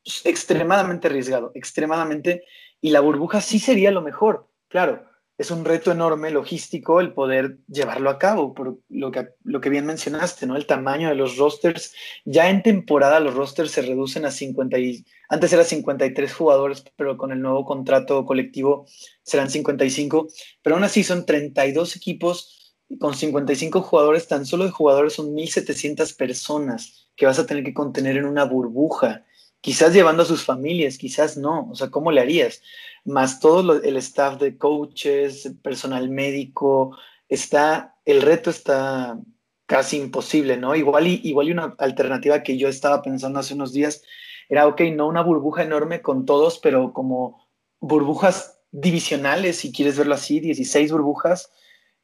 extremadamente 0.24 1.08
arriesgado, 1.08 1.52
extremadamente, 1.54 2.44
y 2.80 2.90
la 2.90 3.00
burbuja 3.00 3.40
sí 3.40 3.58
sería 3.58 3.90
lo 3.90 4.02
mejor, 4.02 4.48
claro, 4.68 5.04
es 5.38 5.50
un 5.50 5.66
reto 5.66 5.92
enorme 5.92 6.30
logístico 6.30 6.98
el 6.98 7.12
poder 7.12 7.58
llevarlo 7.68 8.08
a 8.08 8.18
cabo, 8.18 8.54
por 8.54 8.78
lo 8.88 9.10
que, 9.10 9.70
bien 9.70 9.84
mencionaste, 9.84 10.46
¿no? 10.46 10.56
El 10.56 10.64
tamaño 10.64 11.10
de 11.10 11.14
los 11.14 11.36
rosters. 11.36 11.94
Ya 12.24 12.48
en 12.48 12.62
temporada 12.62 13.20
los 13.20 13.34
rosters 13.34 13.70
se 13.70 13.82
reducen 13.82 14.24
a 14.24 14.30
50 14.30 14.78
y, 14.78 15.04
antes 15.28 15.52
era 15.52 15.64
53 15.64 16.32
jugadores, 16.32 16.84
pero 16.96 17.18
con 17.18 17.32
el 17.32 17.42
nuevo 17.42 17.66
contrato 17.66 18.24
colectivo 18.24 18.86
serán 19.22 19.50
55, 19.50 20.28
pero 20.62 20.76
aún 20.76 20.84
así 20.84 21.04
son 21.04 21.26
32 21.26 21.96
equipos 21.96 22.74
con 22.98 23.14
55 23.14 23.82
jugadores, 23.82 24.28
tan 24.28 24.46
solo 24.46 24.64
de 24.64 24.70
jugadores 24.70 25.14
son 25.14 25.34
1.700 25.34 26.16
personas 26.16 27.10
que 27.14 27.26
vas 27.26 27.38
a 27.38 27.46
tener 27.46 27.62
que 27.62 27.74
contener 27.74 28.16
en 28.16 28.24
una 28.24 28.44
burbuja 28.44 29.26
quizás 29.66 29.92
llevando 29.92 30.22
a 30.22 30.26
sus 30.26 30.44
familias, 30.44 30.96
quizás 30.96 31.36
no, 31.36 31.68
o 31.72 31.74
sea, 31.74 31.90
¿cómo 31.90 32.12
le 32.12 32.20
harías? 32.20 32.62
Más 33.04 33.40
todo 33.40 33.82
el 33.82 33.96
staff 33.96 34.38
de 34.38 34.56
coaches, 34.56 35.50
personal 35.60 36.08
médico, 36.08 36.96
está, 37.28 37.96
el 38.04 38.22
reto 38.22 38.48
está 38.48 39.18
casi 39.66 39.96
imposible, 39.96 40.56
¿no? 40.56 40.76
Igual 40.76 41.08
y, 41.08 41.20
igual 41.24 41.48
y 41.48 41.50
una 41.50 41.74
alternativa 41.78 42.44
que 42.44 42.56
yo 42.56 42.68
estaba 42.68 43.02
pensando 43.02 43.40
hace 43.40 43.54
unos 43.54 43.72
días 43.72 44.04
era, 44.48 44.68
ok, 44.68 44.82
no 44.94 45.08
una 45.08 45.22
burbuja 45.22 45.64
enorme 45.64 46.00
con 46.00 46.26
todos, 46.26 46.60
pero 46.60 46.92
como 46.92 47.44
burbujas 47.80 48.60
divisionales, 48.70 49.56
si 49.56 49.72
quieres 49.72 49.98
verlo 49.98 50.14
así, 50.14 50.38
16 50.38 50.92
burbujas, 50.92 51.50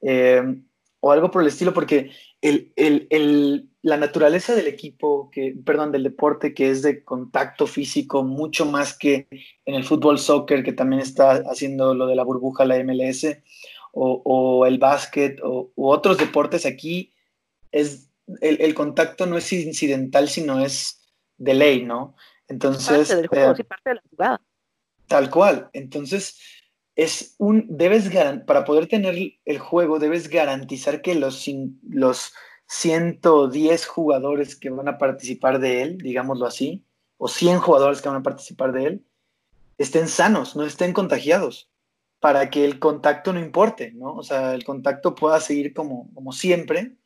eh, 0.00 0.42
o 0.98 1.12
algo 1.12 1.30
por 1.30 1.42
el 1.42 1.48
estilo, 1.48 1.72
porque 1.72 2.10
el, 2.40 2.72
el 2.74 3.71
la 3.82 3.96
naturaleza 3.96 4.54
del 4.54 4.68
equipo, 4.68 5.28
que, 5.30 5.54
perdón, 5.64 5.90
del 5.90 6.04
deporte 6.04 6.54
que 6.54 6.70
es 6.70 6.82
de 6.82 7.02
contacto 7.02 7.66
físico, 7.66 8.22
mucho 8.22 8.64
más 8.64 8.96
que 8.96 9.26
en 9.64 9.74
el 9.74 9.84
fútbol 9.84 10.20
soccer, 10.20 10.62
que 10.62 10.72
también 10.72 11.02
está 11.02 11.42
haciendo 11.50 11.92
lo 11.94 12.06
de 12.06 12.14
la 12.14 12.22
burbuja, 12.22 12.64
la 12.64 12.82
MLS, 12.84 13.26
o, 13.92 14.64
el 14.66 14.78
básquet, 14.78 15.40
o, 15.42 15.70
u 15.74 15.88
otros 15.88 16.16
deportes, 16.16 16.64
aquí 16.64 17.12
es 17.72 18.08
el, 18.40 18.74
contacto 18.74 19.26
no 19.26 19.36
es 19.36 19.52
incidental, 19.52 20.28
sino 20.28 20.60
es 20.60 21.02
de 21.36 21.54
ley, 21.54 21.84
¿no? 21.84 22.14
Entonces... 22.48 23.08
Parte 23.08 23.16
del 23.16 23.26
juego, 23.26 23.52
eh, 23.52 23.56
sí, 23.56 23.62
parte 23.64 23.90
de 23.90 23.94
la 23.96 24.02
jugada. 24.10 24.42
Tal 25.08 25.30
cual. 25.30 25.70
Entonces, 25.72 26.38
es 26.94 27.34
un, 27.38 27.66
debes, 27.68 28.10
para 28.46 28.64
poder 28.64 28.86
tener 28.86 29.16
el 29.44 29.58
juego, 29.58 29.98
debes 29.98 30.28
garantizar 30.28 31.02
que 31.02 31.14
los, 31.14 31.46
los 31.88 32.32
110 32.72 33.86
jugadores 33.86 34.56
que 34.56 34.70
van 34.70 34.88
a 34.88 34.96
participar 34.96 35.60
de 35.60 35.82
él, 35.82 35.98
digámoslo 35.98 36.46
así, 36.46 36.86
o 37.18 37.28
100 37.28 37.58
jugadores 37.58 38.00
que 38.00 38.08
van 38.08 38.16
a 38.16 38.22
participar 38.22 38.72
de 38.72 38.84
él, 38.86 39.06
estén 39.76 40.08
sanos, 40.08 40.56
no 40.56 40.64
estén 40.64 40.94
contagiados, 40.94 41.70
para 42.18 42.48
que 42.48 42.64
el 42.64 42.78
contacto 42.78 43.34
no 43.34 43.40
importe, 43.40 43.92
¿no? 43.92 44.14
O 44.14 44.22
sea, 44.22 44.54
el 44.54 44.64
contacto 44.64 45.14
pueda 45.14 45.38
seguir 45.38 45.74
como, 45.74 46.10
como 46.14 46.32
siempre, 46.32 46.96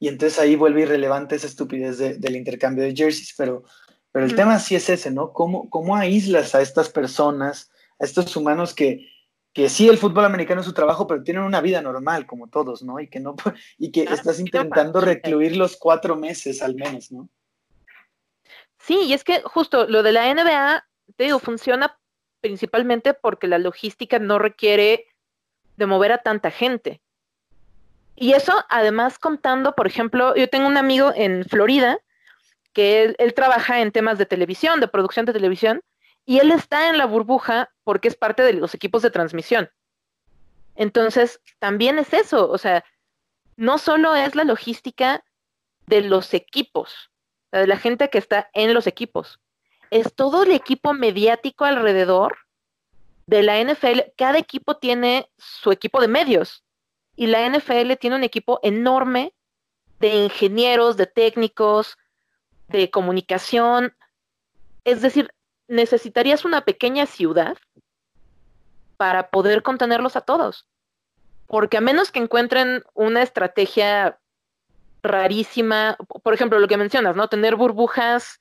y 0.00 0.08
entonces 0.08 0.40
ahí 0.40 0.56
vuelve 0.56 0.82
irrelevante 0.82 1.36
esa 1.36 1.46
estupidez 1.46 1.98
del 1.98 2.34
intercambio 2.34 2.82
de 2.82 2.96
jerseys, 2.96 3.32
pero, 3.38 3.62
pero 4.10 4.26
el 4.26 4.34
tema 4.34 4.58
sí 4.58 4.74
es 4.74 4.90
ese, 4.90 5.12
¿no? 5.12 5.32
¿Cómo, 5.32 5.70
¿Cómo 5.70 5.94
aíslas 5.94 6.56
a 6.56 6.62
estas 6.62 6.88
personas, 6.88 7.70
a 8.00 8.04
estos 8.04 8.34
humanos 8.34 8.74
que, 8.74 9.08
que 9.56 9.70
sí 9.70 9.88
el 9.88 9.96
fútbol 9.96 10.26
americano 10.26 10.60
es 10.60 10.66
su 10.66 10.74
trabajo, 10.74 11.06
pero 11.06 11.22
tienen 11.22 11.42
una 11.42 11.62
vida 11.62 11.80
normal 11.80 12.26
como 12.26 12.46
todos, 12.46 12.82
¿no? 12.82 13.00
Y 13.00 13.08
que 13.08 13.20
no 13.20 13.34
y 13.78 13.90
que 13.90 14.02
estás 14.02 14.38
intentando 14.38 15.00
recluir 15.00 15.56
los 15.56 15.78
cuatro 15.78 16.14
meses 16.14 16.60
al 16.60 16.74
menos, 16.74 17.10
¿no? 17.10 17.30
Sí, 18.78 19.00
y 19.04 19.14
es 19.14 19.24
que 19.24 19.40
justo 19.40 19.86
lo 19.86 20.02
de 20.02 20.12
la 20.12 20.30
NBA, 20.34 20.84
te 21.16 21.24
digo, 21.24 21.38
funciona 21.38 21.98
principalmente 22.42 23.14
porque 23.14 23.46
la 23.46 23.56
logística 23.56 24.18
no 24.18 24.38
requiere 24.38 25.06
de 25.78 25.86
mover 25.86 26.12
a 26.12 26.18
tanta 26.18 26.50
gente. 26.50 27.00
Y 28.14 28.34
eso, 28.34 28.52
además, 28.68 29.18
contando, 29.18 29.74
por 29.74 29.86
ejemplo, 29.86 30.36
yo 30.36 30.50
tengo 30.50 30.66
un 30.66 30.76
amigo 30.76 31.12
en 31.16 31.46
Florida 31.46 31.98
que 32.74 33.04
él, 33.04 33.16
él 33.18 33.32
trabaja 33.32 33.80
en 33.80 33.90
temas 33.90 34.18
de 34.18 34.26
televisión, 34.26 34.80
de 34.80 34.88
producción 34.88 35.24
de 35.24 35.32
televisión, 35.32 35.80
y 36.26 36.40
él 36.40 36.50
está 36.50 36.90
en 36.90 36.98
la 36.98 37.06
burbuja 37.06 37.70
porque 37.86 38.08
es 38.08 38.16
parte 38.16 38.42
de 38.42 38.52
los 38.52 38.74
equipos 38.74 39.02
de 39.02 39.12
transmisión. 39.12 39.70
Entonces, 40.74 41.40
también 41.60 42.00
es 42.00 42.12
eso, 42.12 42.50
o 42.50 42.58
sea, 42.58 42.84
no 43.54 43.78
solo 43.78 44.16
es 44.16 44.34
la 44.34 44.42
logística 44.42 45.24
de 45.86 46.00
los 46.00 46.34
equipos, 46.34 47.12
de 47.52 47.68
la 47.68 47.76
gente 47.76 48.10
que 48.10 48.18
está 48.18 48.50
en 48.54 48.74
los 48.74 48.88
equipos, 48.88 49.40
es 49.92 50.12
todo 50.16 50.42
el 50.42 50.50
equipo 50.50 50.94
mediático 50.94 51.64
alrededor 51.64 52.36
de 53.26 53.44
la 53.44 53.62
NFL. 53.62 54.00
Cada 54.16 54.38
equipo 54.38 54.78
tiene 54.78 55.30
su 55.38 55.70
equipo 55.70 56.00
de 56.00 56.08
medios 56.08 56.64
y 57.14 57.28
la 57.28 57.48
NFL 57.48 57.92
tiene 58.00 58.16
un 58.16 58.24
equipo 58.24 58.58
enorme 58.64 59.32
de 60.00 60.24
ingenieros, 60.24 60.96
de 60.96 61.06
técnicos, 61.06 61.96
de 62.66 62.90
comunicación. 62.90 63.96
Es 64.82 65.02
decir, 65.02 65.30
necesitarías 65.68 66.44
una 66.44 66.64
pequeña 66.64 67.06
ciudad 67.06 67.56
para 68.96 69.30
poder 69.30 69.62
contenerlos 69.62 70.16
a 70.16 70.20
todos. 70.20 70.66
Porque 71.46 71.76
a 71.76 71.80
menos 71.80 72.10
que 72.10 72.18
encuentren 72.18 72.82
una 72.94 73.22
estrategia 73.22 74.18
rarísima, 75.02 75.96
por 76.22 76.34
ejemplo, 76.34 76.58
lo 76.58 76.68
que 76.68 76.76
mencionas, 76.76 77.14
¿no? 77.14 77.28
Tener 77.28 77.56
burbujas, 77.56 78.40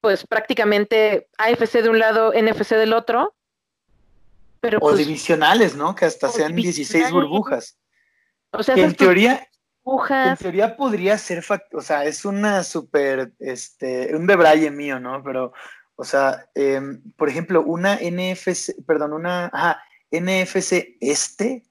pues 0.00 0.26
prácticamente 0.26 1.28
AFC 1.36 1.82
de 1.82 1.88
un 1.90 1.98
lado, 1.98 2.32
NFC 2.32 2.70
del 2.70 2.92
otro. 2.92 3.34
Pero, 4.60 4.78
o 4.78 4.80
pues 4.80 4.98
divisionales, 4.98 5.76
¿no? 5.76 5.94
Que 5.94 6.06
hasta 6.06 6.28
sean 6.28 6.54
16 6.54 7.10
burbujas. 7.10 7.78
O 8.52 8.62
sea, 8.62 8.74
en 8.74 8.94
teoría, 8.94 9.46
en 9.84 10.36
teoría 10.36 10.76
podría 10.76 11.18
ser, 11.18 11.44
o 11.72 11.80
sea, 11.80 12.04
es 12.04 12.24
una 12.24 12.64
súper, 12.64 13.32
este, 13.38 14.16
un 14.16 14.26
debraye 14.26 14.70
mío, 14.70 14.98
¿no? 14.98 15.22
Pero 15.22 15.52
o 15.96 16.04
sea, 16.04 16.48
em, 16.54 17.02
por 17.16 17.28
ejemplo, 17.28 17.62
una 17.62 17.98
NFC, 18.00 18.74
perdón, 18.86 19.14
una 19.14 19.50
NFC 20.10 20.96
este, 21.00 21.64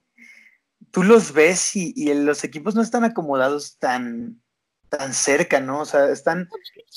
tú 0.91 1.03
los 1.03 1.31
ves 1.31 1.75
y, 1.75 2.13
los 2.13 2.43
equipos 2.43 2.75
no 2.75 2.81
están 2.81 3.03
acomodados 3.03 3.77
tan, 3.77 4.41
tan 4.89 5.13
cerca, 5.13 5.59
¿no? 5.59 5.81
O 5.81 5.85
sea, 5.85 6.09
están 6.09 6.49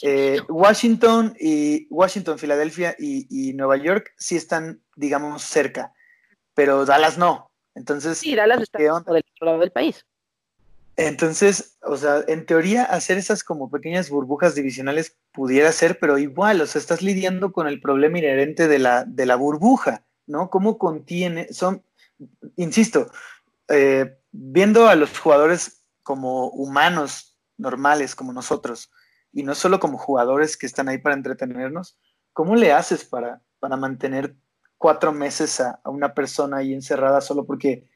eh, 0.02 0.40
Washington 0.48 1.36
y 1.38 1.86
Washington, 1.90 2.38
Filadelfia 2.38 2.96
y, 2.98 3.52
Nueva 3.54 3.76
York 3.76 4.12
sí 4.16 4.36
están, 4.36 4.82
digamos, 4.96 5.42
cerca, 5.42 5.92
pero 6.54 6.86
Dallas 6.86 7.18
no. 7.18 7.50
Entonces, 7.74 8.18
sí, 8.18 8.34
Dallas 8.34 8.62
está 8.62 8.78
del 8.78 8.90
otro 8.90 9.16
lado 9.40 9.58
del 9.58 9.70
país. 9.70 10.04
Entonces, 10.98 11.78
o 11.82 11.96
sea, 11.96 12.24
en 12.26 12.44
teoría 12.44 12.82
hacer 12.82 13.18
esas 13.18 13.44
como 13.44 13.70
pequeñas 13.70 14.10
burbujas 14.10 14.56
divisionales 14.56 15.16
pudiera 15.30 15.70
ser, 15.70 16.00
pero 16.00 16.18
igual, 16.18 16.60
o 16.60 16.66
sea, 16.66 16.80
estás 16.80 17.02
lidiando 17.02 17.52
con 17.52 17.68
el 17.68 17.80
problema 17.80 18.18
inherente 18.18 18.66
de 18.66 18.80
la, 18.80 19.04
de 19.04 19.24
la 19.24 19.36
burbuja, 19.36 20.04
¿no? 20.26 20.50
¿Cómo 20.50 20.76
contiene? 20.76 21.52
Son, 21.52 21.84
insisto, 22.56 23.12
eh, 23.68 24.18
viendo 24.32 24.88
a 24.88 24.96
los 24.96 25.16
jugadores 25.16 25.84
como 26.02 26.48
humanos 26.48 27.38
normales, 27.58 28.16
como 28.16 28.32
nosotros, 28.32 28.90
y 29.32 29.44
no 29.44 29.54
solo 29.54 29.78
como 29.78 29.98
jugadores 29.98 30.56
que 30.56 30.66
están 30.66 30.88
ahí 30.88 30.98
para 30.98 31.14
entretenernos, 31.14 31.96
¿cómo 32.32 32.56
le 32.56 32.72
haces 32.72 33.04
para, 33.04 33.40
para 33.60 33.76
mantener 33.76 34.34
cuatro 34.76 35.12
meses 35.12 35.60
a, 35.60 35.80
a 35.84 35.90
una 35.90 36.12
persona 36.12 36.56
ahí 36.56 36.74
encerrada 36.74 37.20
solo 37.20 37.46
porque 37.46 37.88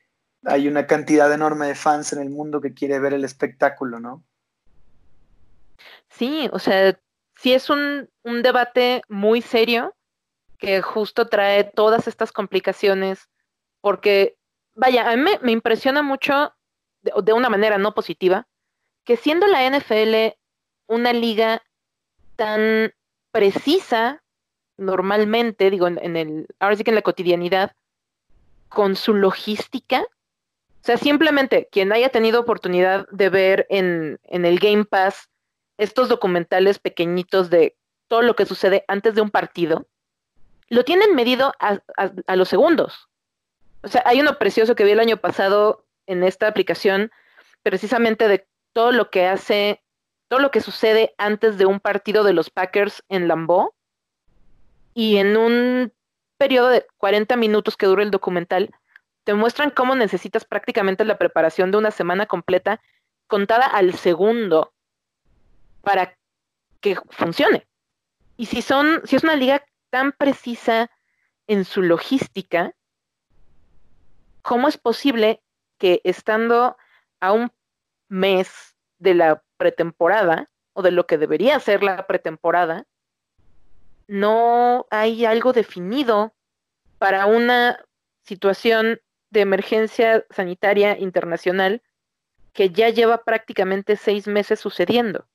hay 0.44 0.69
una 0.69 0.86
cantidad 0.86 1.32
enorme 1.32 1.69
de 1.69 1.74
fans 1.74 2.12
en 2.12 2.20
el 2.20 2.31
mundo 2.31 2.60
que 2.60 2.74
quiere 2.74 2.98
ver 2.98 3.14
el 3.14 3.24
espectáculo, 3.24 4.01
¿no? 4.01 4.24
Sí, 6.09 6.48
o 6.52 6.59
sea, 6.59 6.98
sí 7.36 7.52
es 7.52 7.70
un, 7.70 8.09
debate 8.24 9.02
muy 9.09 9.40
serio 9.40 9.94
que 10.59 10.82
justo 10.82 11.27
trae 11.27 11.64
todas 11.64 12.06
estas 12.06 12.32
complicaciones, 12.32 13.28
porque, 13.81 14.36
vaya, 14.74 15.10
a 15.10 15.16
mí 15.16 15.31
me, 15.43 15.52
impresiona 15.52 16.02
mucho, 16.02 16.55
de, 17.02 17.32
una 17.32 17.48
manera 17.48 17.78
no 17.78 17.94
positiva, 17.94 18.47
que 19.05 19.16
siendo 19.16 19.47
la 19.47 19.69
NFL 19.69 20.36
una 20.86 21.12
liga 21.12 21.62
tan 22.36 22.93
precisa 23.32 24.23
normalmente, 24.77 25.70
digo, 25.70 25.86
en 25.89 26.16
el, 26.16 26.47
ahora 26.60 26.77
sí 26.77 26.85
que 26.85 26.90
en 26.90 26.97
la 26.97 27.02
cotidianidad, 27.02 27.73
con 28.69 28.97
su 28.97 29.14
logística, 29.14 30.05
o 30.82 30.84
sea, 30.84 30.96
simplemente 30.96 31.68
quien 31.70 31.92
haya 31.92 32.09
tenido 32.09 32.40
oportunidad 32.40 33.06
de 33.10 33.28
ver 33.28 33.66
en, 33.70 34.18
el 34.24 34.59
Game 34.59 34.84
Pass 34.84 35.30
estos 35.78 36.09
documentales 36.09 36.80
pequeñitos 36.80 37.50
de 37.50 37.76
todo 38.09 38.22
lo 38.22 38.34
que 38.34 38.46
sucede 38.46 38.84
antes 38.88 39.14
de 39.14 39.20
un 39.20 39.30
partido, 39.30 39.86
lo 40.68 40.84
tienen 40.84 41.14
medido 41.14 41.52
a, 41.60 41.78
a, 42.26 42.36
los 42.36 42.48
segundos. 42.48 43.09
O 43.84 43.88
sea, 43.88 44.02
hay 44.06 44.20
uno 44.20 44.38
precioso 44.38 44.74
que 44.74 44.82
vi 44.82 44.90
el 44.90 44.98
año 44.98 45.18
pasado 45.18 45.86
en 46.06 46.24
esta 46.24 46.48
aplicación, 46.48 47.12
precisamente 47.62 48.26
de 48.26 48.48
todo 48.72 48.90
lo 48.90 49.09
que 49.09 49.26
hace, 49.26 49.84
todo 50.26 50.40
lo 50.40 50.50
que 50.50 50.60
sucede 50.60 51.14
antes 51.16 51.59
de 51.59 51.66
un 51.66 51.78
partido 51.78 52.24
de 52.24 52.32
los 52.32 52.50
Packers 52.50 53.04
en 53.09 53.28
Lambeau. 53.28 53.72
Y 54.94 55.18
en 55.18 55.36
un 55.36 55.92
periodo 56.38 56.70
de 56.70 56.84
40 56.96 57.36
minutos 57.36 57.76
que 57.76 57.86
dura 57.86 58.02
el 58.02 58.10
documental, 58.10 58.74
te 59.24 59.34
muestran 59.34 59.70
cómo 59.70 59.94
necesitas 59.94 60.44
prácticamente 60.44 61.04
la 61.04 61.18
preparación 61.18 61.70
de 61.70 61.78
una 61.78 61.90
semana 61.90 62.26
completa 62.26 62.80
contada 63.26 63.66
al 63.66 63.94
segundo 63.94 64.74
para 65.82 66.16
que 66.80 66.96
funcione. 67.10 67.66
Y 68.36 68.46
si 68.46 68.62
son, 68.62 69.02
si 69.04 69.16
es 69.16 69.24
una 69.24 69.36
liga 69.36 69.64
tan 69.90 70.12
precisa 70.12 70.90
en 71.46 71.64
su 71.64 71.82
logística, 71.82 72.74
¿cómo 74.42 74.68
es 74.68 74.78
posible 74.78 75.42
que 75.78 76.00
estando 76.04 76.76
a 77.20 77.32
un 77.32 77.52
mes 78.08 78.76
de 78.98 79.14
la 79.14 79.42
pretemporada 79.56 80.50
o 80.72 80.82
de 80.82 80.90
lo 80.90 81.06
que 81.06 81.18
debería 81.18 81.58
ser 81.60 81.82
la 81.82 82.06
pretemporada, 82.06 82.86
no 84.06 84.86
hay 84.90 85.24
algo 85.24 85.52
definido 85.52 86.34
para 86.98 87.26
una 87.26 87.84
situación 88.22 89.00
de 89.32 89.40
emergencia 89.40 90.24
sanitaria 90.30 90.98
internacional 90.98 91.82
que 92.52 92.68
ya 92.70 92.90
lleva 92.90 93.24
prácticamente 93.24 93.96
seis 93.96 94.26
meses 94.28 94.60
sucediendo. 94.60 95.26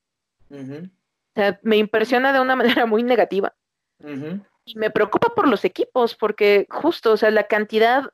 o 0.51 0.87
sea, 1.35 1.59
me 1.63 1.77
impresiona 1.77 2.31
de 2.31 2.39
una 2.39 2.55
manera 2.83 2.85
muy 2.85 3.03
negativa. 3.03 3.53
Y 4.65 4.75
me 4.75 4.91
preocupa 4.91 5.29
por 5.29 5.47
los 5.47 5.65
equipos, 5.65 6.15
porque 6.15 6.67
justo, 6.69 7.13
o 7.13 7.17
sea, 7.17 7.31
la 7.31 7.47
cantidad 7.47 8.11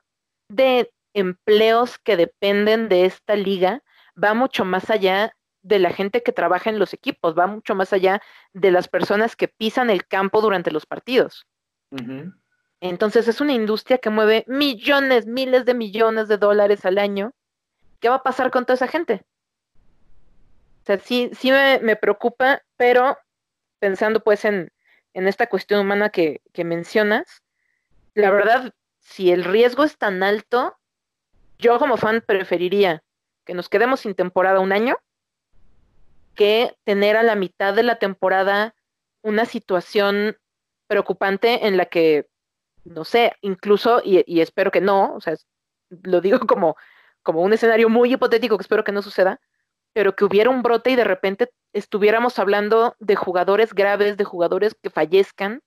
de 0.48 0.90
empleos 1.12 1.98
que 1.98 2.16
dependen 2.16 2.88
de 2.88 3.04
esta 3.04 3.36
liga 3.36 3.82
va 4.22 4.32
mucho 4.32 4.64
más 4.64 4.88
allá 4.88 5.36
de 5.62 5.78
la 5.78 5.90
gente 5.90 6.22
que 6.22 6.32
trabaja 6.32 6.70
en 6.70 6.78
los 6.78 6.94
equipos, 6.94 7.36
va 7.38 7.46
mucho 7.46 7.74
más 7.74 7.92
allá 7.92 8.22
de 8.52 8.70
las 8.70 8.88
personas 8.88 9.36
que 9.36 9.48
pisan 9.48 9.90
el 9.90 10.06
campo 10.06 10.40
durante 10.40 10.70
los 10.70 10.86
partidos. 10.86 11.46
Entonces 12.80 13.28
es 13.28 13.40
una 13.40 13.52
industria 13.52 13.98
que 13.98 14.10
mueve 14.10 14.44
millones, 14.46 15.26
miles 15.26 15.64
de 15.64 15.74
millones 15.74 16.28
de 16.28 16.36
dólares 16.36 16.84
al 16.84 16.98
año. 16.98 17.32
¿Qué 18.00 18.08
va 18.08 18.16
a 18.16 18.22
pasar 18.22 18.50
con 18.50 18.64
toda 18.64 18.74
esa 18.74 18.88
gente? 18.88 19.24
O 20.82 20.86
sea, 20.86 20.98
sí, 20.98 21.30
sí 21.32 21.50
me, 21.50 21.96
preocupa, 21.96 22.62
pero 22.76 23.16
pensando 23.78 24.22
pues 24.22 24.44
en, 24.44 24.70
esta 25.14 25.46
cuestión 25.46 25.80
humana 25.80 26.10
que, 26.10 26.42
mencionas, 26.62 27.42
la 28.12 28.30
verdad 28.30 28.74
si 29.00 29.30
el 29.30 29.44
riesgo 29.44 29.84
es 29.84 29.96
tan 29.96 30.22
alto, 30.22 30.76
yo 31.58 31.78
como 31.78 31.96
fan 31.96 32.22
preferiría 32.26 33.02
que 33.44 33.54
nos 33.54 33.68
quedemos 33.68 34.00
sin 34.00 34.14
temporada 34.14 34.60
un 34.60 34.72
año 34.72 34.96
que 36.34 36.76
tener 36.84 37.16
a 37.16 37.22
la 37.22 37.36
mitad 37.36 37.74
de 37.74 37.82
la 37.82 37.98
temporada 37.98 38.74
una 39.22 39.46
situación 39.46 40.36
preocupante 40.86 41.66
en 41.66 41.76
la 41.76 41.86
que, 41.86 42.28
no 42.84 43.04
sé, 43.04 43.32
incluso, 43.40 44.00
y, 44.04 44.40
espero 44.40 44.70
que 44.70 44.80
no, 44.80 45.14
o 45.14 45.20
sea, 45.20 45.34
lo 46.02 46.20
digo 46.20 46.38
como, 46.48 46.76
como 47.22 47.42
un 47.42 47.52
escenario 47.52 47.88
muy 47.88 48.12
hipotético 48.12 48.56
que 48.58 48.62
espero 48.62 48.84
que 48.84 48.92
no 48.92 49.02
suceda, 49.02 49.40
pero 49.92 50.14
que 50.16 50.24
hubiera 50.24 50.50
un 50.50 50.62
brote 50.62 50.90
y 50.90 50.96
de 50.96 51.04
repente 51.04 51.50
estuviéramos 51.72 52.38
hablando 52.38 52.96
de 52.98 53.16
jugadores 53.16 53.72
graves, 53.74 54.16
de 54.16 54.24
jugadores 54.24 54.76
que 54.80 54.90
fallezcan, 54.90 55.62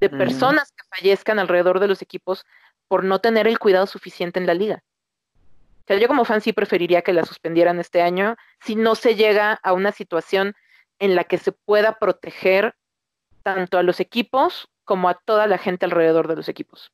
de 0.00 0.10
personas 0.10 0.72
que 0.72 0.84
fallezcan 0.96 1.38
alrededor 1.38 1.80
de 1.80 1.88
los 1.88 2.02
equipos 2.02 2.44
por 2.88 3.04
no 3.04 3.20
tener 3.20 3.46
el 3.46 3.58
cuidado 3.58 3.86
suficiente 3.86 4.38
en 4.38 4.46
la 4.46 4.54
liga. 4.54 4.82
O 5.84 5.86
sea, 5.86 5.98
yo 5.98 6.08
como 6.08 6.24
fan 6.24 6.40
sí 6.40 6.52
preferiría 6.52 7.02
que 7.02 7.12
la 7.12 7.24
suspendieran 7.24 7.78
este 7.78 8.02
año 8.02 8.36
si 8.60 8.74
no 8.74 8.94
se 8.94 9.16
llega 9.16 9.58
a 9.62 9.72
una 9.72 9.92
situación 9.92 10.54
en 10.98 11.14
la 11.14 11.24
que 11.24 11.38
se 11.38 11.52
pueda 11.52 11.98
proteger 11.98 12.74
tanto 13.42 13.78
a 13.78 13.82
los 13.82 14.00
equipos 14.00 14.68
como 14.84 15.08
a 15.08 15.20
toda 15.24 15.46
la 15.46 15.58
gente 15.58 15.84
alrededor 15.84 16.28
de 16.28 16.36
los 16.36 16.48
equipos. 16.48 16.92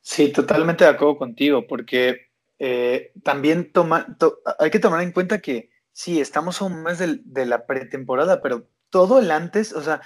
Sí, 0.00 0.32
totalmente 0.32 0.84
de 0.84 0.90
acuerdo 0.90 1.18
contigo, 1.18 1.66
porque 1.66 2.28
eh, 2.58 3.12
también 3.22 3.72
toma, 3.72 4.16
hay 4.58 4.70
que 4.70 4.78
tomar 4.78 5.02
en 5.02 5.12
cuenta 5.12 5.40
que 5.40 5.70
sí, 5.92 6.20
estamos 6.20 6.60
a 6.60 6.64
un 6.64 6.82
mes 6.82 6.98
de 6.98 7.46
la 7.46 7.66
pretemporada, 7.66 8.40
pero 8.40 8.68
todo 8.90 9.18
el 9.18 9.30
antes, 9.30 9.72
o 9.72 9.82
sea, 9.82 10.00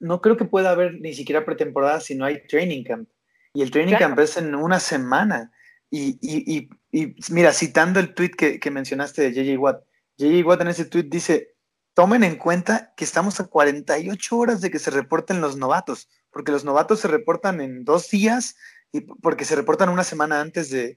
no 0.00 0.20
creo 0.20 0.36
que 0.36 0.44
pueda 0.44 0.70
haber 0.70 1.00
ni 1.00 1.14
siquiera 1.14 1.44
pretemporada 1.44 2.00
si 2.00 2.14
no 2.14 2.24
hay 2.24 2.46
training 2.46 2.84
camp. 2.84 3.08
Y 3.54 3.62
el 3.62 3.70
training 3.70 3.96
camp 3.96 4.18
es 4.20 4.36
en 4.36 4.54
una 4.54 4.78
semana. 4.78 5.50
Y, 5.90 6.18
y, 6.20 6.68
y, 6.92 7.16
mira, 7.30 7.52
citando 7.52 7.98
el 7.98 8.14
tweet 8.14 8.30
que, 8.30 8.60
que 8.60 8.70
mencionaste 8.70 9.22
de 9.22 9.32
JJ 9.32 9.58
Watt, 9.58 9.82
JJ 10.18 10.44
Watt 10.44 10.60
en 10.60 10.68
ese 10.68 10.84
tweet 10.84 11.04
dice, 11.04 11.54
tomen 11.98 12.22
en 12.22 12.36
cuenta 12.36 12.94
que 12.96 13.02
estamos 13.02 13.40
a 13.40 13.48
48 13.48 14.38
horas 14.38 14.60
de 14.60 14.70
que 14.70 14.78
se 14.78 14.92
reporten 14.92 15.40
los 15.40 15.56
novatos, 15.56 16.08
porque 16.30 16.52
los 16.52 16.64
novatos 16.64 17.00
se 17.00 17.08
reportan 17.08 17.60
en 17.60 17.84
dos 17.84 18.08
días 18.08 18.54
y 18.92 19.00
porque 19.00 19.44
se 19.44 19.56
reportan 19.56 19.88
una 19.88 20.04
semana 20.04 20.40
antes 20.40 20.70
de, 20.70 20.96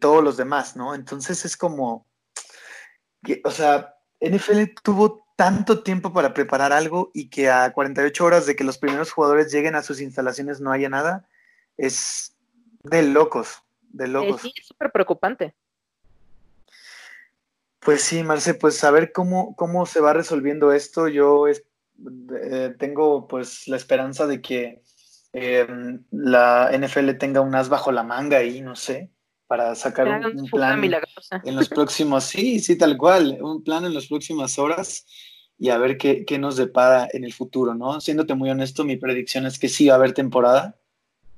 todos 0.00 0.24
los 0.24 0.38
demás, 0.38 0.74
¿no? 0.74 0.94
Entonces 0.94 1.44
es 1.44 1.54
como, 1.54 2.06
que, 3.22 3.42
o 3.44 3.50
sea, 3.50 3.94
NFL 4.22 4.72
tuvo 4.82 5.26
tanto 5.36 5.82
tiempo 5.82 6.14
para 6.14 6.32
preparar 6.32 6.72
algo 6.72 7.10
y 7.12 7.28
que 7.28 7.50
a 7.50 7.70
48 7.74 8.24
horas 8.24 8.46
de 8.46 8.56
que 8.56 8.64
los 8.64 8.78
primeros 8.78 9.12
jugadores 9.12 9.52
lleguen 9.52 9.74
a 9.74 9.82
sus 9.82 10.00
instalaciones 10.00 10.62
no 10.62 10.72
haya 10.72 10.88
nada, 10.88 11.28
es 11.76 12.38
de 12.84 13.02
locos, 13.02 13.62
de 13.82 14.08
locos. 14.08 14.40
sí, 14.40 14.52
es 14.58 14.66
súper 14.66 14.92
preocupante. 14.92 15.54
Pues 17.88 18.02
sí, 18.02 18.22
Marce, 18.22 18.52
pues 18.52 18.84
a 18.84 18.90
ver 18.90 19.12
cómo, 19.12 19.56
cómo 19.56 19.86
se 19.86 20.00
va 20.00 20.12
resolviendo 20.12 20.72
esto. 20.72 21.08
Yo 21.08 21.46
eh, 21.48 22.74
tengo 22.78 23.26
pues 23.26 23.66
la 23.66 23.78
esperanza 23.78 24.26
de 24.26 24.42
que 24.42 24.82
em, 25.32 26.04
la 26.10 26.70
NFL 26.78 27.12
tenga 27.12 27.40
un 27.40 27.54
as 27.54 27.70
bajo 27.70 27.90
la 27.90 28.02
manga 28.02 28.44
y 28.44 28.60
no 28.60 28.76
sé, 28.76 29.10
para 29.46 29.74
sacar 29.74 30.06
un, 30.06 30.50
plan 30.50 30.84
en 30.84 31.56
los 31.56 31.70
próximos, 31.70 32.24
sí, 32.24 32.60
sí, 32.60 32.76
tal 32.76 32.98
cual, 32.98 33.38
un 33.40 33.64
plan 33.64 33.86
en 33.86 33.94
las 33.94 34.08
próximas 34.08 34.58
horas 34.58 35.06
y 35.58 35.70
a 35.70 35.78
ver 35.78 35.96
qué, 35.96 36.26
qué, 36.26 36.38
nos 36.38 36.58
depara 36.58 37.08
en 37.10 37.24
el 37.24 37.32
futuro, 37.32 37.74
¿no? 37.74 38.02
Siéndote 38.02 38.34
muy 38.34 38.50
honesto, 38.50 38.84
mi 38.84 38.98
predicción 38.98 39.46
es 39.46 39.58
que 39.58 39.70
sí 39.70 39.86
va 39.88 39.94
a 39.94 39.96
haber 39.96 40.12
temporada, 40.12 40.76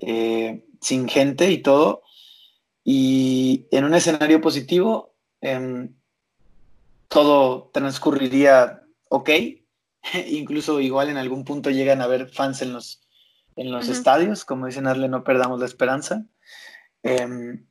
eh, 0.01 0.64
sin 0.81 1.09
gente 1.09 1.48
y 1.52 1.59
todo, 1.59 2.02
y 2.82 3.68
en 3.70 3.85
un 3.85 3.94
escenario 3.94 4.40
positivo, 4.40 5.14
em, 5.40 5.94
todo 7.11 7.70
transcurriría 7.74 8.82
ok, 9.11 9.31
incluso 10.28 10.81
igual 10.81 11.11
en 11.11 11.19
algún 11.19 11.45
punto 11.45 11.69
llegan 11.69 12.01
a 12.01 12.05
haber 12.05 12.31
fans 12.31 12.62
en 12.62 12.73
los, 12.73 13.03
en 13.57 13.70
los 13.70 13.89
estadios, 13.89 14.47
como 14.47 14.66
dicen 14.66 14.87
Arle, 14.87 15.09
no 15.09 15.24
perdamos 15.24 15.61
la 15.61 15.66
esperanza. 15.66 16.24
Em, 17.03 17.66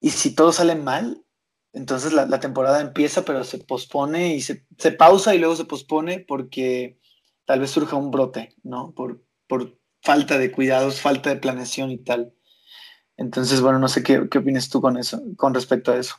y 0.00 0.10
si 0.10 0.34
todo 0.34 0.52
sale 0.52 0.76
mal, 0.76 1.24
entonces 1.72 2.12
la, 2.12 2.38
temporada 2.38 2.80
empieza, 2.80 3.24
pero 3.24 3.42
se 3.44 3.58
pospone 3.58 4.34
y 4.34 4.42
se, 4.42 4.66
pausa 4.98 5.34
y 5.34 5.38
luego 5.38 5.56
se 5.56 5.64
pospone 5.64 6.20
porque 6.20 6.98
tal 7.46 7.60
vez 7.60 7.70
surja 7.70 7.96
un 7.96 8.10
brote, 8.10 8.54
¿no? 8.62 8.92
Por, 8.92 9.22
por 9.46 9.78
falta 10.02 10.36
de 10.36 10.52
cuidados, 10.52 11.00
falta 11.00 11.30
de 11.30 11.36
planeación 11.36 11.90
y 11.90 11.98
tal. 11.98 12.34
Entonces, 13.16 13.62
bueno, 13.62 13.78
no 13.78 13.88
sé 13.88 14.02
qué, 14.02 14.28
qué 14.28 14.38
opinas 14.38 14.68
tú 14.68 14.82
con 14.82 14.98
eso, 14.98 15.22
con 15.36 15.54
respecto 15.54 15.92
a 15.92 15.96
eso. 15.96 16.16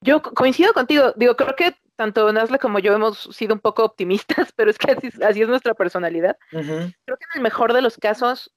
Yo 0.00 0.22
coincido 0.22 0.72
contigo, 0.72 1.12
digo, 1.16 1.36
creo 1.36 1.54
que 1.56 1.74
tanto 2.00 2.32
Nazle 2.32 2.58
como 2.58 2.78
yo 2.78 2.94
hemos 2.94 3.28
sido 3.30 3.52
un 3.52 3.60
poco 3.60 3.84
optimistas, 3.84 4.52
pero 4.56 4.70
es 4.70 4.78
que 4.78 4.92
así, 5.22 5.42
es 5.42 5.48
nuestra 5.48 5.74
personalidad. 5.74 6.38
Creo 6.50 6.64
que 6.64 7.26
en 7.26 7.34
el 7.34 7.42
mejor 7.42 7.74
de 7.74 7.82
los 7.82 7.98
casos 7.98 8.54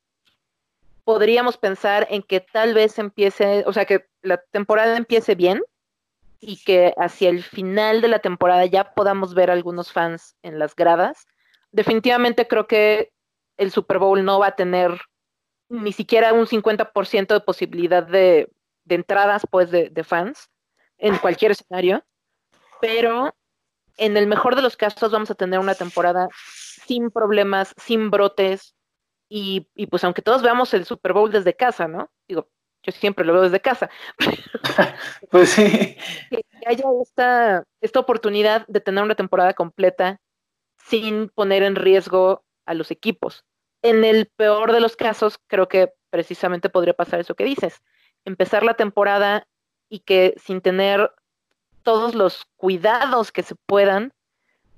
podríamos 1.03 1.57
pensar 1.57 2.07
en 2.09 2.23
que 2.23 2.39
tal 2.39 2.73
vez 2.73 2.97
empiece, 2.99 3.65
o 3.67 3.73
sea, 3.73 3.83
que 3.83 4.05
la 4.21 4.37
temporada 4.37 4.95
empiece 4.95 5.35
bien 5.35 5.61
y 6.39 6.63
que 6.63 6.93
hacia 6.95 7.27
el 7.27 7.43
final 7.43 7.99
de 7.99 8.07
la 8.07 8.19
temporada 8.19 8.65
ya 8.65 8.93
podamos 8.93 9.33
ver 9.33 9.51
algunos 9.51 9.91
fans 9.91 10.37
en 10.41 10.57
las 10.57 10.73
gradas. 10.73 11.27
Definitivamente 11.73 12.47
creo 12.47 12.65
que 12.65 13.11
el 13.57 13.71
Super 13.71 13.99
Bowl 13.99 14.23
no 14.23 14.39
va 14.39 14.47
a 14.47 14.55
tener 14.55 15.01
ni 15.67 15.91
siquiera 15.91 16.31
un 16.31 16.47
50% 16.47 17.27
de 17.27 17.39
posibilidad 17.41 18.03
de, 18.03 18.49
entradas 18.87 19.41
pues 19.51 19.69
de, 19.69 19.89
de, 19.89 20.03
fans 20.05 20.49
en 20.97 21.17
cualquier 21.17 21.51
escenario, 21.51 22.05
pero 22.83 23.33
en 23.95 24.17
el 24.17 24.27
mejor 24.27 24.57
de 24.57 24.61
los 24.61 24.75
casos 24.75 25.09
vamos 25.09 25.31
a 25.31 25.35
tener 25.35 25.57
una 25.57 25.73
temporada 25.73 26.27
sin 26.33 27.11
problemas, 27.11 27.73
sin 27.77 28.11
brotes, 28.11 28.75
y, 29.29 29.69
pues 29.89 30.03
aunque 30.03 30.21
todos 30.21 30.41
veamos 30.41 30.73
el 30.73 30.83
Super 30.83 31.13
Bowl 31.13 31.31
desde 31.31 31.55
casa, 31.55 31.87
¿no? 31.87 32.11
Digo, 32.27 32.49
yo 32.83 32.91
siempre 32.91 33.23
lo 33.23 33.31
veo 33.31 33.43
desde 33.43 33.61
casa. 33.61 33.89
pues 35.31 35.51
sí. 35.51 35.95
Que 36.29 36.43
haya 36.67 36.83
esta, 37.01 37.63
esta 37.79 38.01
oportunidad 38.01 38.67
de 38.67 38.81
tener 38.81 39.01
una 39.01 39.15
temporada 39.15 39.53
completa 39.53 40.19
sin 40.77 41.29
poner 41.29 41.63
en 41.63 41.77
riesgo 41.77 42.43
a 42.65 42.73
los 42.73 42.91
equipos. 42.91 43.45
En 43.81 44.03
el 44.03 44.27
peor 44.35 44.73
de 44.73 44.81
los 44.81 44.97
casos, 44.97 45.39
creo 45.47 45.69
que 45.69 45.93
precisamente 46.09 46.67
podría 46.67 46.93
pasar 46.93 47.21
eso 47.21 47.33
que 47.33 47.45
dices. 47.45 47.81
Empezar 48.25 48.63
la 48.63 48.73
temporada 48.73 49.47
y 49.87 49.99
que 49.99 50.35
sin 50.37 50.59
tener 50.59 51.09
todos 51.83 52.15
los 52.15 52.45
cuidados 52.57 53.31
que 53.31 53.43
se 53.43 53.55
puedan, 53.55 54.13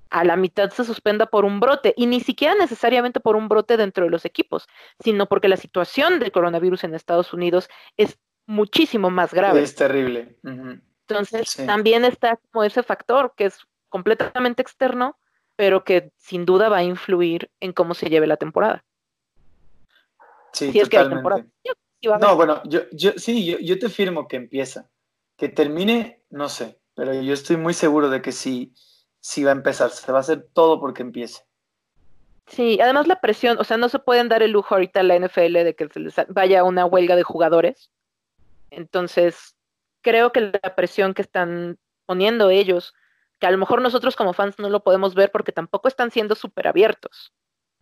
a 0.09 0.23
la 0.23 0.35
mitad 0.35 0.69
se 0.69 0.83
suspenda 0.83 1.25
por 1.25 1.45
un 1.45 1.59
brote, 1.59 1.93
y 1.97 2.05
ni 2.05 2.19
siquiera 2.19 2.55
necesariamente 2.55 3.19
por 3.19 3.35
un 3.35 3.47
brote 3.47 3.77
dentro 3.77 4.05
de 4.05 4.11
los 4.11 4.25
equipos, 4.25 4.67
sino 5.03 5.25
porque 5.27 5.47
la 5.47 5.57
situación 5.57 6.19
del 6.19 6.31
coronavirus 6.31 6.83
en 6.83 6.95
Estados 6.95 7.33
Unidos 7.33 7.69
es 7.97 8.17
muchísimo 8.45 9.09
más 9.09 9.33
grave. 9.33 9.61
Es 9.61 9.75
terrible. 9.75 10.37
Entonces, 10.43 11.55
también 11.65 12.05
está 12.05 12.39
como 12.51 12.63
ese 12.63 12.83
factor 12.83 13.33
que 13.35 13.45
es 13.45 13.59
completamente 13.89 14.61
externo, 14.61 15.17
pero 15.55 15.83
que 15.83 16.11
sin 16.17 16.45
duda 16.45 16.69
va 16.69 16.77
a 16.77 16.83
influir 16.83 17.49
en 17.59 17.73
cómo 17.73 17.93
se 17.93 18.09
lleve 18.09 18.27
la 18.27 18.37
temporada. 18.37 18.83
Sí, 20.53 20.71
totalmente. 20.71 21.49
no, 22.21 22.35
bueno, 22.35 22.61
yo, 22.65 22.81
yo 22.91 23.11
sí, 23.17 23.45
yo, 23.45 23.59
yo 23.59 23.77
te 23.77 23.89
firmo 23.89 24.27
que 24.27 24.37
empieza. 24.37 24.89
Que 25.35 25.49
termine, 25.49 26.21
no 26.29 26.47
sé, 26.47 26.79
pero 26.95 27.13
yo 27.13 27.33
estoy 27.33 27.57
muy 27.57 27.73
seguro 27.73 28.09
de 28.09 28.21
que 28.21 28.31
sí 28.31 28.73
si 29.25 29.43
va 29.43 29.49
a 29.49 29.55
empezar, 29.55 29.89
se 29.89 30.11
va 30.11 30.19
a 30.19 30.21
hacer 30.21 30.47
todo 30.53 30.79
porque 30.79 31.01
empiece. 31.01 31.41
Sí, 32.45 32.79
además 32.79 33.07
la 33.07 33.21
presión, 33.21 33.57
o 33.57 33.63
sea, 33.63 33.75
no 33.75 33.89
se 33.89 33.97
pueden 33.97 34.29
dar 34.29 34.43
el 34.43 34.51
lujo 34.51 34.75
ahorita 34.75 34.99
a 34.99 35.03
la 35.03 35.15
NFL 35.15 35.63
de 35.63 35.75
que 35.75 35.89
se 35.89 35.99
les 35.99 36.13
vaya 36.27 36.63
una 36.63 36.85
huelga 36.85 37.15
de 37.15 37.23
jugadores. 37.23 37.89
Entonces, 38.69 39.55
creo 40.01 40.31
que 40.31 40.41
la 40.41 40.75
presión 40.75 41.15
que 41.15 41.23
están 41.23 41.79
poniendo 42.05 42.51
ellos, 42.51 42.93
que 43.39 43.47
a 43.47 43.51
lo 43.51 43.57
mejor 43.57 43.81
nosotros 43.81 44.15
como 44.15 44.33
fans 44.33 44.59
no 44.59 44.69
lo 44.69 44.83
podemos 44.83 45.15
ver 45.15 45.31
porque 45.31 45.51
tampoco 45.51 45.87
están 45.87 46.11
siendo 46.11 46.35
súper 46.35 46.67
abiertos. 46.67 47.33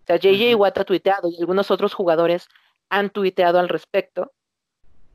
O 0.03 0.05
sea, 0.07 0.15
JJ 0.15 0.55
Watt 0.55 0.77
ha 0.77 0.85
tuiteado 0.85 1.29
y 1.29 1.41
algunos 1.41 1.71
otros 1.71 1.93
jugadores 1.93 2.47
han 2.87 3.09
tuiteado 3.09 3.59
al 3.59 3.67
respecto, 3.67 4.31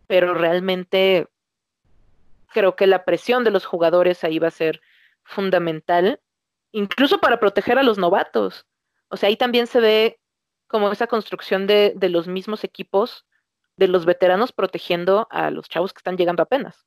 pero 0.06 0.34
realmente 0.34 1.26
creo 2.48 2.76
que 2.76 2.86
la 2.86 3.04
presión 3.04 3.44
de 3.44 3.50
los 3.50 3.64
jugadores 3.66 4.24
ahí 4.24 4.38
va 4.38 4.48
a 4.48 4.52
ser 4.52 4.80
fundamental, 5.24 6.20
incluso 6.72 7.20
para 7.20 7.40
proteger 7.40 7.78
a 7.78 7.82
los 7.82 7.98
novatos. 7.98 8.66
O 9.08 9.16
sea, 9.16 9.28
ahí 9.28 9.36
también 9.36 9.66
se 9.66 9.80
ve 9.80 10.20
como 10.66 10.90
esa 10.92 11.06
construcción 11.06 11.66
de, 11.66 11.94
los 12.00 12.28
mismos 12.28 12.64
equipos, 12.64 13.26
de 13.76 13.88
los 13.88 14.04
veteranos 14.06 14.52
protegiendo 14.52 15.26
a 15.30 15.50
los 15.50 15.68
chavos 15.68 15.92
que 15.92 15.98
están 15.98 16.16
llegando 16.16 16.42
apenas. 16.42 16.86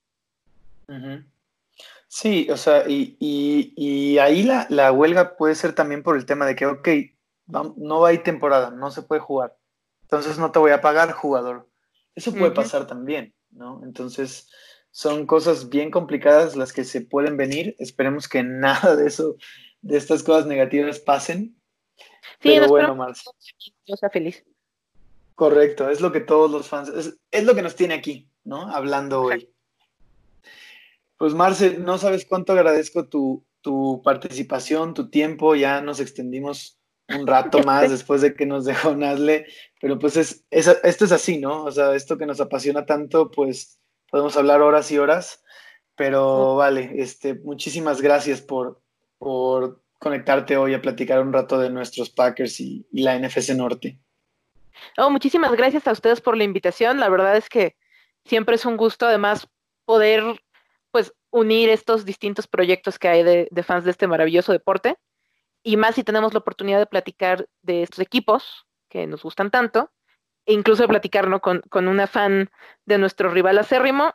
Sí, 2.07 2.47
o 2.51 2.57
sea, 2.57 2.83
y, 2.87 4.17
ahí 4.19 4.43
la, 4.43 4.67
la, 4.69 4.91
huelga 4.91 5.37
puede 5.37 5.55
ser 5.55 5.73
también 5.73 6.03
por 6.03 6.17
el 6.17 6.25
tema 6.25 6.45
de 6.45 6.55
que, 6.55 6.65
ok, 6.65 6.87
no 7.47 7.99
va 7.99 8.09
a 8.09 8.13
ir 8.13 8.23
temporada, 8.23 8.71
no 8.71 8.91
se 8.91 9.01
puede 9.01 9.21
jugar. 9.21 9.57
Entonces 10.03 10.37
no 10.37 10.51
te 10.51 10.59
voy 10.59 10.71
a 10.71 10.81
pagar, 10.81 11.11
jugador. 11.13 11.69
Eso 12.13 12.33
puede 12.33 12.51
pasar 12.51 12.85
también, 12.85 13.33
¿no? 13.51 13.81
Entonces, 13.83 14.49
son 14.91 15.25
cosas 15.25 15.69
bien 15.69 15.89
complicadas 15.89 16.55
las 16.55 16.73
que 16.73 16.83
se 16.83 17.01
pueden 17.01 17.37
venir. 17.37 17.75
Esperemos 17.79 18.27
que 18.27 18.43
nada 18.43 18.95
de 18.95 19.07
eso, 19.07 19.37
de 19.81 19.97
estas 19.97 20.21
cosas 20.23 20.45
negativas 20.45 20.99
pasen. 20.99 21.55
Sí, 22.41 22.49
Pero 22.49 22.67
bueno, 22.67 22.95
Marce. 22.95 23.23
Yo 23.85 23.95
sea 23.95 24.09
feliz. 24.09 24.43
Correcto, 25.35 25.89
es 25.89 26.01
lo 26.01 26.11
que 26.11 26.19
todos 26.19 26.51
los 26.51 26.67
fans, 26.67 26.91
es, 27.31 27.43
lo 27.43 27.55
que 27.55 27.63
nos 27.63 27.75
tiene 27.75 27.95
aquí, 27.95 28.29
¿no? 28.43 28.67
Hablando 28.67 29.23
hoy. 29.23 29.49
Pues 31.17 31.33
Marce, 31.33 31.79
no 31.79 31.97
sabes 31.97 32.25
cuánto 32.25 32.53
agradezco 32.53 33.07
tu, 33.07 33.43
tu 33.61 34.01
participación, 34.03 34.93
tu 34.93 35.09
tiempo, 35.09 35.55
ya 35.55 35.81
nos 35.81 35.99
extendimos 35.99 36.79
un 37.07 37.25
rato 37.25 37.63
más 37.63 37.89
después 37.89 38.21
de 38.21 38.35
que 38.35 38.45
nos 38.45 38.65
dejó 38.65 38.95
Nazle, 38.95 39.47
pero 39.79 39.97
pues 39.97 40.17
es, 40.17 40.45
esto 40.51 41.05
es 41.05 41.11
así, 41.11 41.39
¿no? 41.39 41.63
O 41.63 41.71
sea, 41.71 41.95
esto 41.95 42.17
que 42.17 42.25
nos 42.25 42.39
apasiona 42.39 42.85
tanto, 42.85 43.31
pues 43.31 43.80
podemos 44.11 44.37
hablar 44.37 44.61
horas 44.61 44.91
y 44.91 44.99
horas, 44.99 45.43
pero 45.95 46.55
vale, 46.55 46.91
este, 46.97 47.33
muchísimas 47.33 48.01
gracias 48.01 48.41
por, 48.41 48.81
por 49.17 49.81
conectarte 49.97 50.57
hoy 50.57 50.75
a 50.75 50.81
platicar 50.81 51.21
un 51.21 51.33
rato 51.33 51.57
de 51.57 51.71
nuestros 51.71 52.11
Packers 52.11 52.59
y, 52.59 52.85
la 52.91 53.17
NFC 53.17 53.55
Norte. 53.55 53.97
Oh, 54.97 55.09
muchísimas 55.09 55.53
gracias 55.53 55.87
a 55.87 55.91
ustedes 55.91 56.21
por 56.21 56.37
la 56.37 56.43
invitación. 56.43 56.99
La 56.99 57.09
verdad 57.09 57.37
es 57.37 57.49
que 57.49 57.75
siempre 58.25 58.55
es 58.55 58.65
un 58.65 58.77
gusto, 58.77 59.07
además, 59.07 59.47
poder 59.85 60.23
pues 60.91 61.13
unir 61.29 61.69
estos 61.69 62.03
distintos 62.03 62.47
proyectos 62.47 62.99
que 62.99 63.07
hay 63.07 63.23
de, 63.23 63.47
de 63.49 63.63
fans 63.63 63.85
de 63.85 63.91
este 63.91 64.07
maravilloso 64.07 64.51
deporte 64.51 64.97
y 65.63 65.77
más 65.77 65.95
si 65.95 66.03
tenemos 66.03 66.33
la 66.33 66.39
oportunidad 66.39 66.79
de 66.79 66.85
platicar 66.85 67.47
de 67.61 67.83
estos 67.83 67.99
equipos 67.99 68.65
que 68.89 69.07
nos 69.07 69.23
gustan 69.23 69.51
tanto, 69.51 69.91
e 70.45 70.53
incluso 70.53 70.83
de 70.83 70.87
platicar 70.87 71.29
con, 71.41 71.61
con, 71.69 71.87
una 71.87 72.07
fan 72.07 72.49
de 72.85 72.97
nuestro 72.97 73.29
rival 73.29 73.57
acérrimo, 73.57 74.13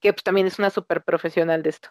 que 0.00 0.12
pues, 0.12 0.22
también 0.22 0.46
es 0.46 0.58
una 0.58 0.70
súper 0.70 1.02
profesional 1.02 1.62
de 1.62 1.70
esto. 1.70 1.90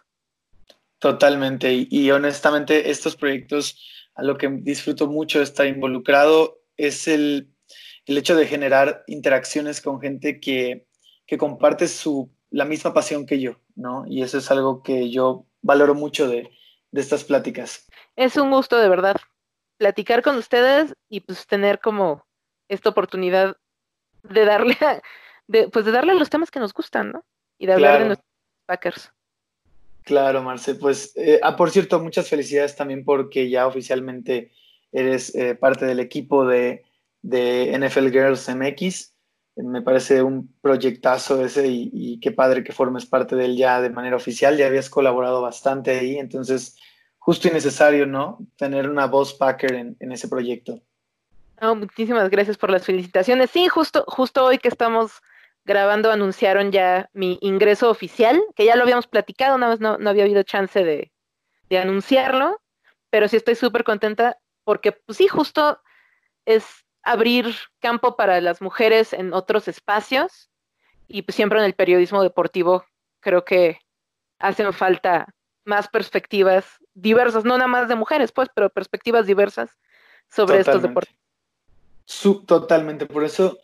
Totalmente, 0.98 1.86
y, 1.90 2.10
honestamente 2.10 2.90
estos 2.90 3.16
proyectos 3.16 4.08
a 4.14 4.22
lo 4.22 4.38
que 4.38 4.48
disfruto 4.48 5.06
mucho 5.06 5.42
estar 5.42 5.66
involucrado 5.66 6.60
es 6.76 7.08
el, 7.08 7.50
el 8.06 8.16
hecho 8.16 8.36
de 8.36 8.46
generar 8.46 9.04
interacciones 9.06 9.80
con 9.80 10.00
gente 10.00 10.40
que, 10.40 10.86
que 11.26 11.36
comparte 11.36 11.88
su, 11.88 12.32
la 12.50 12.64
misma 12.64 12.94
pasión 12.94 13.26
que 13.26 13.40
yo, 13.40 13.60
¿no? 13.74 14.04
Y 14.06 14.22
eso 14.22 14.38
es 14.38 14.50
algo 14.50 14.82
que 14.82 15.10
yo 15.10 15.46
valoro 15.60 15.94
mucho 15.94 16.28
de, 16.28 16.50
de 16.90 17.00
estas 17.00 17.24
pláticas. 17.24 17.86
Es 18.16 18.36
un 18.36 18.50
gusto 18.50 18.78
de 18.78 18.88
verdad 18.88 19.16
platicar 19.76 20.22
con 20.22 20.36
ustedes 20.36 20.94
y 21.08 21.20
pues 21.20 21.46
tener 21.46 21.80
como 21.80 22.24
esta 22.68 22.90
oportunidad 22.90 23.56
de 24.24 24.44
darle 24.44 24.76
a, 24.80 25.00
de, 25.46 25.68
pues 25.68 25.84
de 25.84 25.92
darle 25.92 26.14
los 26.14 26.30
temas 26.30 26.50
que 26.50 26.60
nos 26.60 26.72
gustan, 26.72 27.12
¿no? 27.12 27.24
Y 27.58 27.66
de 27.66 27.74
hablar 27.74 28.00
de 28.00 28.06
nuestros 28.06 28.30
Packers. 28.66 29.12
Claro, 30.02 30.42
Marce. 30.42 30.74
Pues, 30.74 31.12
eh, 31.16 31.40
ah, 31.42 31.56
por 31.56 31.70
cierto, 31.70 32.00
muchas 32.00 32.28
felicidades 32.28 32.76
también 32.76 33.04
porque 33.04 33.48
ya 33.48 33.66
oficialmente 33.66 34.52
eres 34.92 35.34
eh, 35.34 35.54
parte 35.54 35.86
del 35.86 36.00
equipo 36.00 36.46
de, 36.46 36.82
de, 37.22 37.78
NFL 37.78 38.08
Girls 38.08 38.48
MX. 38.48 39.12
Me 39.56 39.82
parece 39.82 40.22
un 40.22 40.52
proyectazo 40.60 41.44
ese 41.44 41.66
y, 41.68 41.90
y, 41.92 42.20
qué 42.20 42.32
padre 42.32 42.64
que 42.64 42.72
formes 42.72 43.06
parte 43.06 43.36
de 43.36 43.44
él 43.44 43.56
ya 43.56 43.80
de 43.80 43.90
manera 43.90 44.16
oficial. 44.16 44.56
Ya 44.56 44.66
habías 44.66 44.90
colaborado 44.90 45.40
bastante 45.40 45.92
ahí, 45.92 46.18
entonces 46.18 46.76
justo 47.24 47.48
y 47.48 47.52
necesario, 47.52 48.04
¿no? 48.04 48.38
Tener 48.54 48.88
una 48.88 49.06
voz 49.06 49.32
Packer 49.32 49.74
en, 49.98 50.12
ese 50.12 50.28
proyecto. 50.28 50.82
Muchísimas 51.60 52.30
gracias 52.30 52.56
por 52.56 52.70
las 52.70 52.84
felicitaciones. 52.84 53.50
Sí, 53.50 53.68
justo, 53.68 54.04
justo 54.06 54.44
hoy 54.44 54.58
que 54.58 54.68
estamos 54.68 55.20
grabando 55.64 56.10
anunciaron 56.10 56.72
ya 56.72 57.08
mi 57.12 57.38
ingreso 57.40 57.90
oficial, 57.90 58.40
que 58.54 58.64
ya 58.64 58.76
lo 58.76 58.82
habíamos 58.82 59.06
platicado, 59.06 59.56
una 59.56 59.70
vez 59.70 59.80
no, 59.80 59.96
había 60.06 60.24
habido 60.24 60.42
chance 60.42 60.84
de, 60.84 61.10
anunciarlo, 61.76 62.62
pero 63.10 63.26
sí 63.26 63.36
estoy 63.36 63.56
súper 63.56 63.82
contenta 63.82 64.38
porque 64.62 64.92
pues 64.92 65.18
sí, 65.18 65.26
justo 65.26 65.80
es 66.44 66.64
abrir 67.02 67.52
campo 67.80 68.14
para 68.14 68.40
las 68.40 68.62
mujeres 68.62 69.12
en 69.12 69.32
otros 69.32 69.66
espacios 69.66 70.50
y 71.08 71.22
pues 71.22 71.34
siempre 71.34 71.58
en 71.58 71.64
el 71.64 71.74
periodismo 71.74 72.22
deportivo 72.22 72.84
creo 73.18 73.44
que 73.44 73.80
hacen 74.38 74.72
falta 74.72 75.34
más 75.64 75.88
perspectivas 75.88 76.78
diversas, 76.92 77.44
no 77.44 77.56
nada 77.58 77.66
más 77.66 77.88
de 77.88 77.96
mujeres, 77.96 78.30
pues, 78.30 78.48
pero 78.54 78.70
perspectivas 78.70 79.26
diversas 79.26 79.76
sobre 80.30 80.60
estos 80.60 80.80
deportes. 80.80 81.23
Totalmente, 82.46 83.06
por 83.06 83.24
eso 83.24 83.58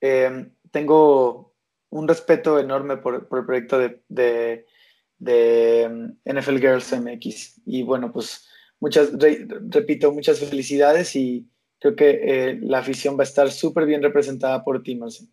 em, 0.00 0.52
tengo 0.70 1.54
un 1.90 2.08
respeto 2.08 2.58
enorme 2.58 2.96
por, 2.96 3.14
el 3.30 3.44
proyecto 3.44 3.78
de, 3.78 4.66
de, 5.18 6.14
NFL 6.24 6.56
Girls 6.56 6.92
MX. 6.92 7.60
Y 7.66 7.82
bueno, 7.82 8.12
pues 8.12 8.48
muchas, 8.80 9.10
repito, 9.68 10.12
muchas 10.12 10.40
felicidades 10.40 11.14
y 11.16 11.46
creo 11.78 11.94
que 11.94 12.20
eh, 12.22 12.58
la 12.62 12.78
afición 12.78 13.16
va 13.16 13.22
a 13.22 13.24
estar 13.24 13.50
súper 13.50 13.86
bien 13.86 14.02
representada 14.02 14.64
por 14.64 14.82
ti, 14.82 14.94
Marce. 14.94 15.26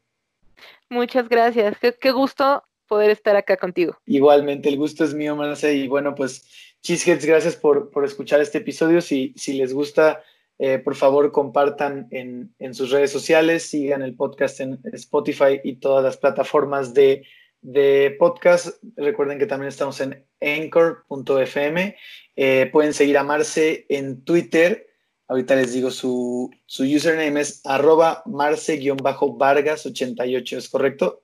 Muchas 0.89 1.29
gracias. 1.29 1.77
qué 1.99 2.11
gusto 2.11 2.63
poder 2.89 3.11
estar 3.11 3.37
acá 3.37 3.55
contigo. 3.55 3.97
Igualmente, 4.05 4.67
el 4.67 4.75
gusto 4.75 5.05
es 5.05 5.13
mío, 5.13 5.37
Marce. 5.37 5.73
Y 5.75 5.87
bueno, 5.87 6.15
pues, 6.15 6.43
Cheeseheads, 6.81 7.25
gracias 7.25 7.55
por, 7.55 7.89
escuchar 8.03 8.41
este 8.41 8.57
episodio. 8.57 8.99
Si, 8.99 9.33
si 9.37 9.53
les 9.53 9.73
gusta, 9.73 10.21
eh, 10.59 10.77
por 10.77 10.95
favor, 10.95 11.31
compartan 11.31 12.09
en, 12.11 12.53
sus 12.73 12.91
redes 12.91 13.11
sociales, 13.11 13.63
sigan 13.63 14.01
el 14.01 14.13
podcast 14.13 14.59
en 14.59 14.77
Spotify 14.91 15.61
y 15.63 15.77
todas 15.77 16.03
las 16.03 16.17
plataformas 16.17 16.93
de, 16.93 17.25
podcast. 18.19 18.83
Recuerden 18.97 19.39
que 19.39 19.45
también 19.45 19.69
estamos 19.69 20.01
en 20.01 20.25
anchor.fm. 20.41 21.95
Eh, 22.35 22.69
pueden 22.73 22.93
seguir 22.93 23.17
a 23.17 23.23
Marce 23.23 23.85
en 23.87 24.21
Twitter. 24.25 24.89
Ahorita 25.29 25.55
les 25.55 25.71
digo 25.73 25.91
su, 25.91 26.51
su 26.65 26.83
username 26.83 27.39
es 27.39 27.65
arroba 27.65 28.21
marce-vargas88, 28.25 30.57
¿es 30.57 30.67
correcto? 30.69 31.23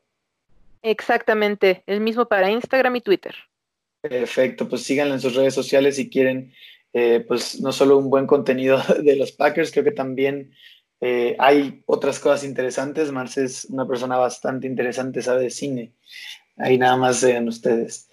Exactamente, 0.81 1.83
el 1.87 1.99
mismo 1.99 2.25
para 2.27 2.49
Instagram 2.51 2.95
y 2.97 3.01
Twitter. 3.01 3.35
Perfecto, 4.01 4.69
pues 4.69 4.83
síganlo 4.83 5.15
en 5.15 5.19
sus 5.19 5.33
redes 5.33 5.55
sociales 5.55 5.95
si 5.95 6.07
quieren, 6.09 6.53
eh, 6.97 7.25
pues 7.27 7.59
no 7.59 7.73
solo 7.73 7.97
un 7.97 8.09
buen 8.09 8.25
contenido 8.25 8.81
de 9.03 9.17
los 9.17 9.33
Packers, 9.33 9.71
creo 9.71 9.83
que 9.83 9.91
también 9.91 10.53
eh, 11.01 11.35
hay 11.39 11.83
otras 11.87 12.19
cosas 12.19 12.45
interesantes. 12.45 13.11
Marce 13.11 13.43
es 13.43 13.65
una 13.65 13.85
persona 13.85 14.15
bastante 14.15 14.65
interesante, 14.65 15.21
sabe 15.21 15.43
de 15.43 15.49
cine. 15.49 15.91
Ahí 16.55 16.77
nada 16.77 16.95
más 16.95 17.17
sean 17.17 17.49
ustedes. 17.49 18.07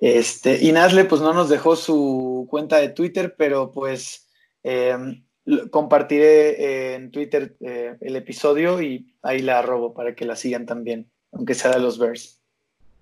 Este, 0.00 0.64
y 0.64 0.70
Nazle, 0.70 1.04
pues 1.04 1.20
no 1.20 1.32
nos 1.32 1.48
dejó 1.48 1.74
su 1.74 2.46
cuenta 2.48 2.76
de 2.76 2.90
Twitter, 2.90 3.34
pero 3.36 3.72
pues 3.72 4.28
em, 4.62 5.24
compartiré 5.72 6.94
en 6.94 7.10
Twitter 7.10 7.56
eh, 7.58 7.96
el 8.00 8.14
episodio 8.14 8.80
y 8.80 9.16
ahí 9.20 9.40
la 9.40 9.58
arrobo 9.58 9.92
para 9.92 10.14
que 10.14 10.24
la 10.24 10.36
sigan 10.36 10.64
también 10.64 11.10
aunque 11.32 11.54
sea 11.54 11.72
de 11.72 11.80
los 11.80 11.98
Bears. 11.98 12.40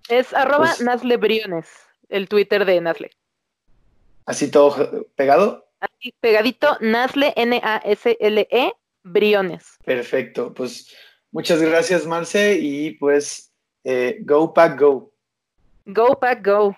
Es 0.09 0.33
arroba 0.33 0.69
pues 0.69 0.81
Nasle 0.81 1.19
Briones, 1.19 1.69
el 2.09 2.27
Twitter 2.27 2.65
de 2.65 2.81
Nasle. 2.81 3.11
¿Así 4.27 4.51
todo 4.51 5.07
pegado? 5.15 5.67
Así 5.81 6.13
pegadito, 6.21 6.77
Nasle, 6.81 7.33
N-A-S-L-E, 7.37 8.73
Briones. 9.05 9.79
Perfecto, 9.85 10.53
pues 10.53 10.93
muchas 11.31 11.63
gracias 11.63 12.07
Marce 12.07 12.59
y 12.61 12.93
pues 12.93 13.53
eh, 13.85 14.19
Go 14.23 14.53
Pack 14.53 14.81
Go. 14.81 15.13
Go 15.87 16.19
Pack 16.19 16.45
Go. 16.45 16.77